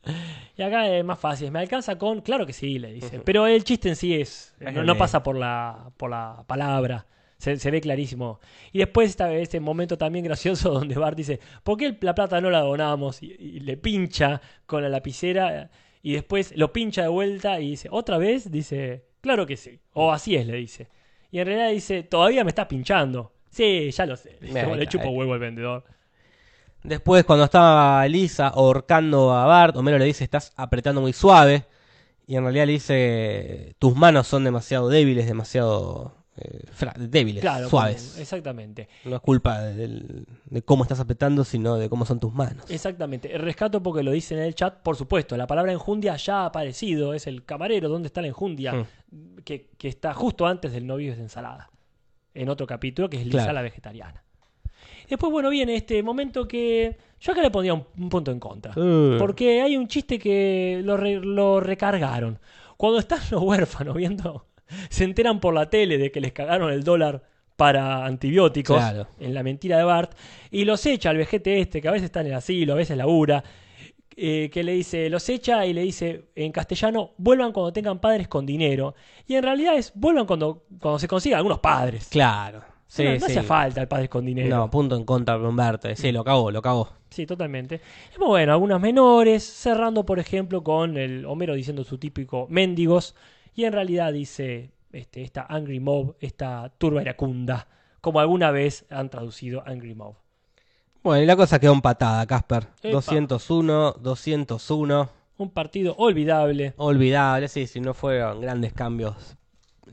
Y 0.56 0.62
acá 0.62 0.86
es 0.94 1.02
más 1.02 1.18
fácil. 1.18 1.50
¿Me 1.50 1.58
alcanza 1.58 1.96
con? 1.96 2.20
Claro 2.20 2.44
que 2.44 2.52
sí, 2.52 2.78
le 2.78 2.92
dice. 2.92 3.20
Pero 3.20 3.46
el 3.46 3.64
chiste 3.64 3.88
en 3.88 3.96
sí 3.96 4.14
es. 4.14 4.54
Es 4.60 4.74
No, 4.74 4.96
pasa 4.96 5.22
por 5.22 5.36
la, 5.36 5.90
por 5.96 6.10
la 6.10 6.44
palabra. 6.46 7.06
Se, 7.38 7.56
se 7.56 7.70
ve 7.70 7.80
clarísimo. 7.80 8.40
Y 8.70 8.80
después 8.80 9.08
está 9.08 9.32
este 9.32 9.58
momento 9.58 9.96
también 9.96 10.22
gracioso 10.22 10.70
donde 10.74 10.96
Bart 10.96 11.16
dice: 11.16 11.40
¿Por 11.62 11.78
qué 11.78 11.96
la 12.02 12.14
plata 12.14 12.42
no 12.42 12.50
la 12.50 12.60
donamos? 12.60 13.22
Y, 13.22 13.34
y 13.38 13.60
le 13.60 13.78
pincha 13.78 14.42
con 14.66 14.82
la 14.82 14.90
lapicera. 14.90 15.70
Y 16.02 16.12
después 16.12 16.54
lo 16.56 16.74
pincha 16.74 17.02
de 17.02 17.08
vuelta 17.08 17.58
y 17.58 17.70
dice: 17.70 17.88
¿Otra 17.90 18.18
vez? 18.18 18.50
Dice: 18.50 19.06
Claro 19.22 19.46
que 19.46 19.56
sí. 19.56 19.80
O 19.94 20.12
así 20.12 20.36
es, 20.36 20.46
le 20.46 20.56
dice. 20.58 20.88
Y 21.30 21.38
en 21.38 21.46
realidad 21.46 21.70
dice: 21.70 22.02
Todavía 22.02 22.44
me 22.44 22.50
estás 22.50 22.66
pinchando. 22.66 23.32
Sí, 23.48 23.90
ya 23.90 24.06
lo 24.06 24.16
sé. 24.16 24.36
Le, 24.40 24.86
chupo 24.86 25.08
huevo 25.08 25.32
al 25.32 25.40
vendedor. 25.40 25.84
Después, 26.82 27.24
cuando 27.24 27.44
estaba 27.44 28.06
Lisa 28.08 28.48
ahorcando 28.48 29.32
a 29.34 29.44
Bart, 29.46 29.76
Homero 29.76 29.98
le 29.98 30.06
dice, 30.06 30.24
estás 30.24 30.52
apretando 30.56 31.00
muy 31.00 31.12
suave. 31.12 31.66
Y 32.26 32.36
en 32.36 32.44
realidad 32.44 32.66
le 32.66 32.72
dice, 32.72 33.74
tus 33.78 33.96
manos 33.96 34.26
son 34.28 34.44
demasiado 34.44 34.88
débiles, 34.88 35.26
demasiado 35.26 36.14
eh, 36.36 36.62
débiles, 36.96 37.40
Claro, 37.42 37.68
suaves. 37.68 38.10
como- 38.12 38.22
exactamente. 38.22 38.88
No 39.04 39.16
es 39.16 39.20
culpa 39.22 39.60
de, 39.62 40.24
cómo 40.64 40.84
estás 40.84 41.00
apretando, 41.00 41.44
sino 41.44 41.74
de 41.76 41.90
cómo 41.90 42.06
son 42.06 42.20
tus 42.20 42.32
manos. 42.32 42.64
Exactamente. 42.70 43.34
El 43.34 43.42
rescato 43.42 43.82
porque 43.82 44.02
lo 44.04 44.12
dice 44.12 44.34
en 44.36 44.40
el 44.42 44.54
chat, 44.54 44.76
por 44.80 44.96
supuesto. 44.96 45.36
La 45.36 45.46
palabra 45.48 45.72
enjundia 45.72 46.16
ya 46.16 46.42
ha 46.42 46.46
aparecido. 46.46 47.12
Es 47.14 47.26
el 47.26 47.44
camarero. 47.44 47.88
¿Dónde 47.88 48.06
está 48.06 48.22
la 48.22 48.28
enjundia? 48.28 48.72
Mm. 49.10 49.38
Que, 49.44 49.68
que 49.76 49.88
está 49.88 50.14
justo 50.14 50.46
antes 50.46 50.72
del 50.72 50.86
novio 50.86 51.14
de 51.14 51.20
ensalada. 51.22 51.68
En 52.32 52.48
otro 52.48 52.64
capítulo, 52.66 53.10
que 53.10 53.16
es 53.18 53.24
Lisa 53.26 53.38
Claro. 53.38 53.52
la 53.54 53.62
vegetariana. 53.62 54.22
Después, 55.10 55.30
bueno, 55.30 55.50
viene 55.50 55.74
este 55.74 56.02
momento 56.02 56.48
que 56.48 56.96
yo 57.20 57.32
acá 57.32 57.42
le 57.42 57.50
pondría 57.50 57.74
un, 57.74 57.84
un 57.98 58.08
punto 58.08 58.30
en 58.30 58.40
contra. 58.40 58.72
Uh. 58.80 59.18
Porque 59.18 59.60
hay 59.60 59.76
un 59.76 59.88
chiste 59.88 60.18
que 60.18 60.80
lo, 60.84 60.96
re- 60.96 61.20
lo 61.20 61.60
recargaron. 61.60 62.38
Cuando 62.78 62.98
están 62.98 63.18
los 63.30 63.42
huérfanos 63.42 63.94
viendo, 63.96 64.46
se 64.88 65.04
enteran 65.04 65.40
por 65.40 65.52
la 65.52 65.68
tele 65.68 65.98
de 65.98 66.10
que 66.10 66.20
les 66.20 66.32
cagaron 66.32 66.72
el 66.72 66.82
dólar 66.84 67.22
para 67.56 68.06
antibióticos 68.06 68.78
Claro. 68.78 69.08
en 69.18 69.34
la 69.34 69.42
mentira 69.42 69.76
de 69.76 69.84
Bart 69.84 70.12
y 70.50 70.64
los 70.64 70.86
echa 70.86 71.10
al 71.10 71.18
vejete 71.18 71.60
este 71.60 71.82
que 71.82 71.88
a 71.88 71.92
veces 71.92 72.06
está 72.06 72.22
en 72.22 72.28
el 72.28 72.34
asilo, 72.34 72.72
a 72.72 72.76
veces 72.76 72.96
labura, 72.96 73.44
eh, 74.16 74.48
que 74.50 74.62
le 74.62 74.72
dice, 74.72 75.10
los 75.10 75.28
echa 75.28 75.66
y 75.66 75.74
le 75.74 75.82
dice 75.82 76.30
en 76.36 76.52
castellano, 76.52 77.10
vuelvan 77.18 77.52
cuando 77.52 77.70
tengan 77.72 77.98
padres 78.00 78.28
con 78.28 78.46
dinero. 78.46 78.94
Y 79.26 79.34
en 79.34 79.42
realidad 79.42 79.74
es, 79.76 79.92
vuelvan 79.94 80.24
cuando, 80.24 80.64
cuando 80.80 80.98
se 80.98 81.06
consigan 81.08 81.36
algunos 81.38 81.58
padres. 81.58 82.08
Claro. 82.10 82.62
Sí, 82.90 83.04
no 83.04 83.12
no 83.12 83.18
sí. 83.20 83.24
hace 83.26 83.42
falta 83.44 83.80
el 83.80 83.86
padre 83.86 84.08
con 84.08 84.26
dinero. 84.26 84.56
No, 84.56 84.68
punto 84.68 84.96
en 84.96 85.04
contra 85.04 85.38
de 85.38 85.46
Humberto. 85.46 85.88
Sí, 85.94 86.10
lo 86.10 86.24
cagó, 86.24 86.50
lo 86.50 86.60
cagó. 86.60 86.88
Sí, 87.08 87.24
totalmente. 87.24 87.80
Bueno, 88.18 88.52
algunas 88.52 88.80
menores, 88.80 89.44
cerrando 89.44 90.04
por 90.04 90.18
ejemplo 90.18 90.64
con 90.64 90.96
el 90.96 91.24
Homero 91.24 91.54
diciendo 91.54 91.84
su 91.84 91.98
típico 91.98 92.48
mendigos, 92.50 93.14
y 93.54 93.62
en 93.62 93.74
realidad 93.74 94.12
dice 94.12 94.72
este, 94.90 95.22
esta 95.22 95.46
Angry 95.48 95.78
Mob, 95.78 96.16
esta 96.18 96.72
turba 96.78 97.00
iracunda, 97.00 97.68
como 98.00 98.18
alguna 98.18 98.50
vez 98.50 98.86
han 98.90 99.08
traducido 99.08 99.62
Angry 99.64 99.94
Mob. 99.94 100.16
Bueno, 101.04 101.22
y 101.22 101.26
la 101.26 101.36
cosa 101.36 101.60
quedó 101.60 101.72
empatada, 101.74 102.26
Casper. 102.26 102.66
Epa. 102.82 102.90
201, 102.90 103.98
201. 104.00 105.08
Un 105.38 105.50
partido 105.50 105.94
olvidable. 105.96 106.74
Olvidable, 106.76 107.46
sí, 107.46 107.68
si 107.68 107.80
no 107.80 107.94
fueron 107.94 108.40
grandes 108.40 108.72
cambios 108.72 109.36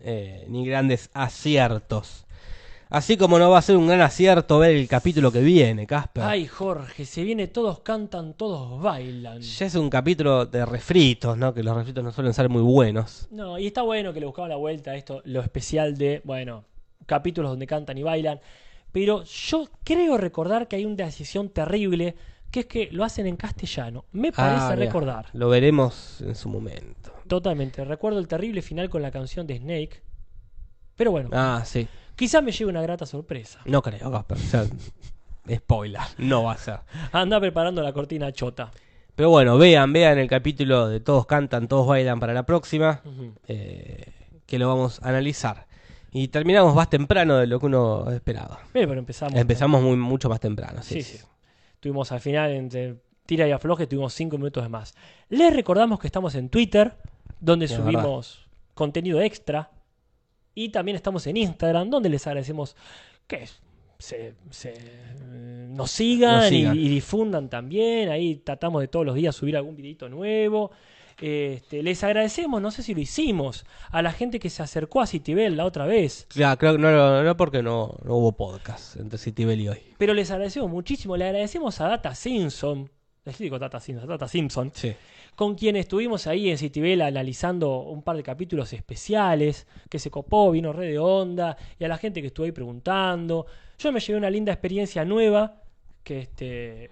eh, 0.01 0.45
ni 0.49 0.65
grandes 0.65 1.11
aciertos. 1.13 2.26
Así 2.89 3.17
como 3.17 3.37
no 3.37 3.49
va 3.49 3.57
a 3.57 3.61
ser 3.61 3.75
un 3.75 3.87
gran 3.87 3.99
acierto 4.01 4.59
ver 4.59 4.75
el 4.75 4.87
capítulo 4.87 5.31
que 5.31 5.41
viene, 5.41 5.85
Casper. 5.85 6.23
Ay, 6.23 6.47
Jorge, 6.47 7.05
se 7.05 7.23
viene 7.23 7.47
todos 7.47 7.79
cantan, 7.79 8.33
todos 8.33 8.81
bailan. 8.81 9.41
Ya 9.41 9.65
es 9.65 9.75
un 9.75 9.89
capítulo 9.89 10.45
de 10.45 10.65
refritos, 10.65 11.37
¿no? 11.37 11.53
Que 11.53 11.63
los 11.63 11.75
refritos 11.75 12.03
no 12.03 12.11
suelen 12.13 12.33
ser 12.33 12.47
muy 12.47 12.61
buenos. 12.61 13.27
No, 13.29 13.59
y 13.59 13.67
está 13.67 13.81
bueno 13.81 14.13
que 14.13 14.21
le 14.21 14.25
buscaban 14.25 14.49
la 14.49 14.55
vuelta 14.55 14.91
a 14.91 14.95
esto, 14.95 15.21
lo 15.25 15.41
especial 15.41 15.97
de, 15.97 16.21
bueno, 16.23 16.63
capítulos 17.05 17.51
donde 17.51 17.67
cantan 17.67 17.97
y 17.97 18.03
bailan. 18.03 18.39
Pero 18.93 19.23
yo 19.25 19.67
creo 19.83 20.17
recordar 20.17 20.69
que 20.69 20.77
hay 20.77 20.85
una 20.85 20.95
decisión 21.05 21.49
terrible, 21.49 22.15
que 22.49 22.61
es 22.61 22.65
que 22.67 22.87
lo 22.93 23.03
hacen 23.03 23.27
en 23.27 23.35
castellano. 23.35 24.05
Me 24.13 24.31
parece 24.31 24.63
Ah, 24.63 24.69
mira, 24.73 24.85
recordar. 24.85 25.25
Lo 25.33 25.49
veremos 25.49 26.21
en 26.21 26.35
su 26.35 26.47
momento. 26.47 27.11
Totalmente. 27.27 27.83
Recuerdo 27.83 28.19
el 28.19 28.29
terrible 28.29 28.61
final 28.61 28.89
con 28.89 29.01
la 29.01 29.11
canción 29.11 29.45
de 29.45 29.57
Snake. 29.57 30.01
Pero 30.95 31.11
bueno, 31.11 31.29
Ah, 31.33 31.61
sí. 31.65 31.85
Quizás 32.17 32.43
me 32.43 32.51
lleve 32.51 32.69
una 32.69 32.81
grata 32.81 33.05
sorpresa. 33.05 33.59
No 33.63 33.81
creo. 33.81 34.09
O 34.09 34.35
sea, 34.35 34.65
spoiler. 35.55 36.01
No 36.17 36.43
va 36.43 36.53
a 36.53 36.57
ser. 36.57 36.79
Anda 37.13 37.39
preparando 37.39 37.81
la 37.81 37.93
cortina 37.93 38.31
chota. 38.33 38.71
Pero 39.15 39.29
bueno, 39.29 39.57
vean, 39.57 39.93
vean 39.93 40.17
el 40.19 40.27
capítulo 40.27 40.89
de 40.89 40.99
Todos 40.99 41.25
cantan, 41.25 41.67
todos 41.67 41.87
bailan 41.87 42.19
para 42.19 42.33
la 42.33 42.43
próxima. 42.43 43.01
Eh, 43.47 44.11
que 44.45 44.59
lo 44.59 44.67
vamos 44.67 44.99
a 45.01 45.09
analizar. 45.09 45.65
Y 46.11 46.29
terminamos 46.29 46.73
más 46.75 46.89
temprano 46.89 47.37
de 47.37 47.47
lo 47.47 47.59
que 47.59 47.65
uno 47.65 48.09
esperaba. 48.11 48.59
Bien, 48.73 48.87
pero 48.87 48.99
empezamos. 48.99 49.35
Empezamos 49.35 49.81
muy, 49.81 49.97
mucho 49.97 50.29
más 50.29 50.39
temprano. 50.39 50.81
Sí, 50.83 51.01
Sí, 51.01 51.17
sí. 51.17 51.25
Tuvimos 51.79 52.11
al 52.11 52.19
final, 52.19 52.51
entre 52.51 52.95
tira 53.25 53.47
y 53.47 53.51
afloje, 53.51 53.87
tuvimos 53.87 54.13
cinco 54.13 54.37
minutos 54.37 54.63
de 54.63 54.69
más. 54.69 54.95
Les 55.29 55.53
recordamos 55.53 55.99
que 55.99 56.07
estamos 56.07 56.33
en 56.35 56.49
Twitter, 56.49 56.95
donde 57.39 57.65
Es 57.65 57.71
subimos 57.71 58.47
contenido 58.73 59.21
extra. 59.21 59.69
Y 60.59 60.69
también 60.69 60.95
estamos 60.95 61.27
en 61.27 61.37
Instagram, 61.37 61.87
donde 61.91 62.09
les 62.09 62.25
agradecemos 62.25 62.75
que 63.27 63.45
se, 63.99 64.33
se, 64.49 64.73
eh, 64.73 65.67
nos 65.69 65.91
sigan, 65.91 66.37
Nos 66.37 66.45
y- 66.51 66.55
sigan. 66.55 66.75
Y, 66.75 66.89
difundan 66.89 67.47
también. 67.47 68.09
Ahí 68.09 68.37
tratamos 68.37 68.81
de 68.81 68.87
todos 68.87 69.05
los 69.05 69.13
días 69.13 69.35
subir 69.35 69.55
algún 69.55 69.75
videito 69.75 70.09
nuevo. 70.09 70.71
Este, 71.21 71.83
les 71.83 72.03
agradecemos, 72.03 72.59
no 72.59 72.71
sé 72.71 72.81
si 72.81 72.95
lo 72.95 73.01
hicimos, 73.01 73.65
a 73.91 74.01
la 74.01 74.11
gente 74.11 74.39
que 74.39 74.49
se 74.49 74.63
acercó 74.63 75.01
a 75.01 75.05
Citibel 75.05 75.55
la 75.55 75.65
otra 75.65 75.85
vez. 75.85 76.25
Claro, 76.29 76.57
creo 76.57 76.71
que 76.73 76.79
no, 76.79 77.21
no 77.23 77.37
porque 77.37 77.61
no, 77.61 77.95
no 78.03 78.15
hubo 78.15 78.31
podcast 78.31 78.95
entre 78.95 79.19
Citibel 79.19 79.61
y 79.61 79.69
hoy. 79.69 79.79
Pero 79.99 80.15
les 80.15 80.31
agradecemos 80.31 80.71
muchísimo. 80.71 81.15
Le 81.17 81.25
agradecemos 81.25 81.79
a 81.81 81.87
Data 81.87 82.15
Simpson. 82.15 82.89
Les 83.25 83.37
digo 83.37 83.59
Data 83.59 83.79
Simpson, 83.79 84.09
Data 84.09 84.27
Simpson. 84.27 84.71
Sí. 84.73 84.95
Con 85.37 85.53
quien 85.53 85.75
estuvimos 85.75 86.25
ahí 86.25 86.49
en 86.49 86.57
Citibel 86.57 86.99
analizando 86.99 87.81
un 87.81 88.01
par 88.01 88.17
de 88.17 88.23
capítulos 88.23 88.73
especiales. 88.73 89.67
Que 89.87 89.99
se 89.99 90.09
copó, 90.09 90.49
vino 90.49 90.73
re 90.73 90.87
de 90.87 90.97
onda. 90.97 91.55
Y 91.77 91.83
a 91.83 91.87
la 91.87 91.99
gente 91.99 92.21
que 92.21 92.27
estuvo 92.29 92.47
ahí 92.47 92.51
preguntando. 92.51 93.45
Yo 93.77 93.91
me 93.91 93.99
llevé 93.99 94.17
una 94.17 94.31
linda 94.31 94.51
experiencia 94.51 95.05
nueva. 95.05 95.61
Que, 96.03 96.21
este, 96.21 96.89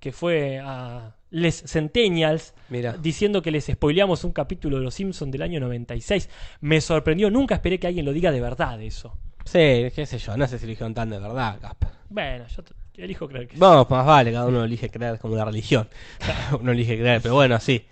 que 0.00 0.10
fue 0.10 0.58
a 0.58 1.14
Les 1.30 1.62
Centennials. 1.68 2.52
Mira. 2.68 2.94
Diciendo 2.94 3.42
que 3.42 3.52
les 3.52 3.66
spoileamos 3.66 4.24
un 4.24 4.32
capítulo 4.32 4.78
de 4.78 4.82
Los 4.82 4.94
Simpsons 4.94 5.30
del 5.30 5.42
año 5.42 5.60
96. 5.60 6.28
Me 6.62 6.80
sorprendió. 6.80 7.30
Nunca 7.30 7.54
esperé 7.54 7.78
que 7.78 7.86
alguien 7.86 8.06
lo 8.06 8.12
diga 8.12 8.32
de 8.32 8.40
verdad 8.40 8.82
eso. 8.82 9.16
Sí, 9.44 9.90
qué 9.94 10.06
sé 10.06 10.18
yo. 10.18 10.36
No 10.36 10.46
sé 10.46 10.58
si 10.58 10.66
lo 10.66 10.70
dijeron 10.70 10.94
tan 10.94 11.10
de 11.10 11.18
verdad, 11.18 11.58
Casper. 11.60 11.90
Bueno, 12.08 12.46
yo 12.48 12.62
elijo 12.96 13.28
creer 13.28 13.48
que 13.48 13.54
sí. 13.54 13.60
Vamos, 13.60 13.88
más 13.90 14.06
vale, 14.06 14.32
cada 14.32 14.46
uno 14.46 14.64
elige 14.64 14.90
creer 14.90 15.18
como 15.18 15.36
la 15.36 15.44
religión. 15.44 15.88
uno 16.60 16.72
elige 16.72 16.96
creer, 16.98 17.20
pero 17.22 17.34
bueno, 17.34 17.58
sí. 17.60 17.86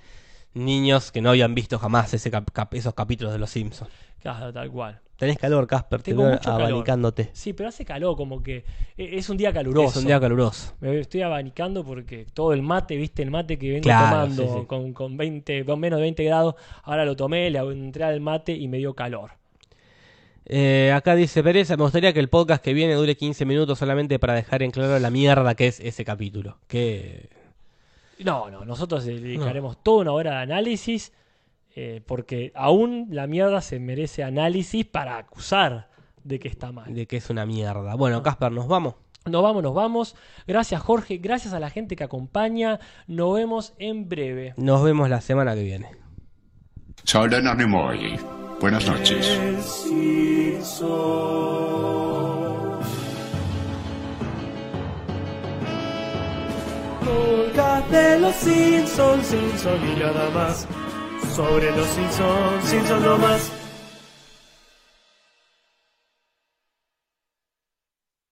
Niños 0.55 1.13
que 1.13 1.21
no 1.23 1.31
habían 1.31 1.55
visto 1.55 1.79
jamás 1.79 2.13
ese 2.15 2.31
cap- 2.31 2.51
cap- 2.53 2.75
esos 2.75 2.95
capítulos 2.95 3.33
de 3.33 3.39
Los 3.39 3.51
Simpsons. 3.51 3.91
Claro, 4.21 4.53
tal 4.53 4.71
cual. 4.71 5.01
Tenés 5.17 5.39
calor, 5.39 5.67
Casper, 5.67 6.03
te 6.03 6.11
Tengo 6.11 6.23
veo 6.23 6.33
mucho 6.33 6.45
calor. 6.45 6.63
abanicándote. 6.63 7.31
Sí, 7.33 7.53
pero 7.53 7.69
hace 7.69 7.85
calor, 7.85 8.17
como 8.17 8.43
que 8.43 8.57
eh, 8.97 9.11
es 9.13 9.29
un 9.31 9.37
día 9.37 9.53
caluroso. 9.53 9.91
Es 9.91 9.97
un 9.97 10.07
día 10.07 10.21
caluroso. 10.21 10.75
Me 10.81 10.99
estoy 10.99 11.23
abanicando 11.23 11.85
porque 11.85 12.27
todo 12.35 12.53
el 12.53 12.63
mate, 12.63 12.97
viste, 12.97 13.23
el 13.23 13.31
mate 13.31 13.59
que 13.59 13.71
vengo 13.71 13.83
Claro, 13.85 14.07
tomando 14.07 14.47
sí, 14.47 14.61
sí. 14.61 14.67
Con, 14.67 14.93
con 14.93 15.17
20, 15.17 15.65
con 15.65 15.79
menos 15.81 15.99
de 15.99 16.03
20 16.03 16.25
grados, 16.25 16.55
ahora 16.83 17.05
lo 17.05 17.15
tomé, 17.17 17.51
le 17.51 17.59
entré 17.61 18.05
al 18.05 18.21
mate 18.21 18.53
y 18.53 18.69
me 18.69 18.79
dio 18.79 18.95
calor. 18.95 19.31
Eh, 20.47 20.93
acá 20.95 21.15
dice 21.15 21.43
Pereza, 21.43 21.77
me 21.77 21.85
gustaría 21.85 22.13
que 22.13 22.21
el 22.21 22.29
podcast 22.29 22.63
que 22.63 22.75
viene 22.75 22.95
dure 22.95 23.17
15 23.17 23.45
minutos 23.45 23.79
solamente 23.79 24.19
para 24.19 24.35
dejar 24.35 24.63
en 24.63 24.71
claro 24.71 24.99
la 24.99 25.11
mierda 25.11 25.55
que 25.55 25.69
es 25.69 25.81
ese 25.81 26.05
capítulo. 26.05 26.59
Que 26.67 27.29
No, 28.19 28.51
no, 28.51 28.65
nosotros 28.65 29.05
dedicaremos 29.05 29.83
toda 29.83 30.03
una 30.03 30.13
hora 30.13 30.31
de 30.33 30.37
análisis 30.39 31.13
eh, 31.75 32.03
porque 32.07 32.53
aún 32.55 33.09
la 33.11 33.27
mierda 33.27 33.61
se 33.61 33.79
merece 33.81 34.25
análisis 34.25 34.85
para 34.85 35.17
acusar 35.17 35.89
de 36.25 36.39
que 36.39 36.49
está 36.49 36.71
mal. 36.73 36.93
de 36.93 37.07
que 37.07 37.17
es 37.17 37.31
una 37.31 37.47
mierda. 37.47 37.95
Bueno, 37.95 38.23
Casper, 38.23 38.53
nos 38.53 38.69
vamos. 38.69 38.95
Nos 39.25 39.43
vamos, 39.43 39.63
nos 39.63 39.75
vamos. 39.75 40.17
Gracias 40.47 40.83
Jorge, 40.83 41.19
gracias 41.19 41.55
a 41.55 41.61
la 41.61 41.71
gente 41.71 41.95
que 41.97 42.05
acompaña. 42.05 42.81
Nos 43.07 43.35
vemos 43.35 43.75
en 43.79 44.09
breve. 44.09 44.55
Nos 44.57 44.83
vemos 44.83 45.09
la 45.09 45.21
semana 45.21 45.55
que 45.55 45.63
viene. 45.63 45.89
Buenas 48.63 48.87
noches. 48.87 49.27
De 57.91 58.19
los 58.21 58.35
Simpsons, 58.37 59.27
Simpson 59.27 59.79
y 59.85 60.01
nada 60.01 60.31
más. 60.31 60.67
Sobre 61.35 61.77
los 61.77 61.87
Simpsons, 61.89 62.65
Simpson 62.65 63.03
no 63.03 63.19
más. 63.19 63.62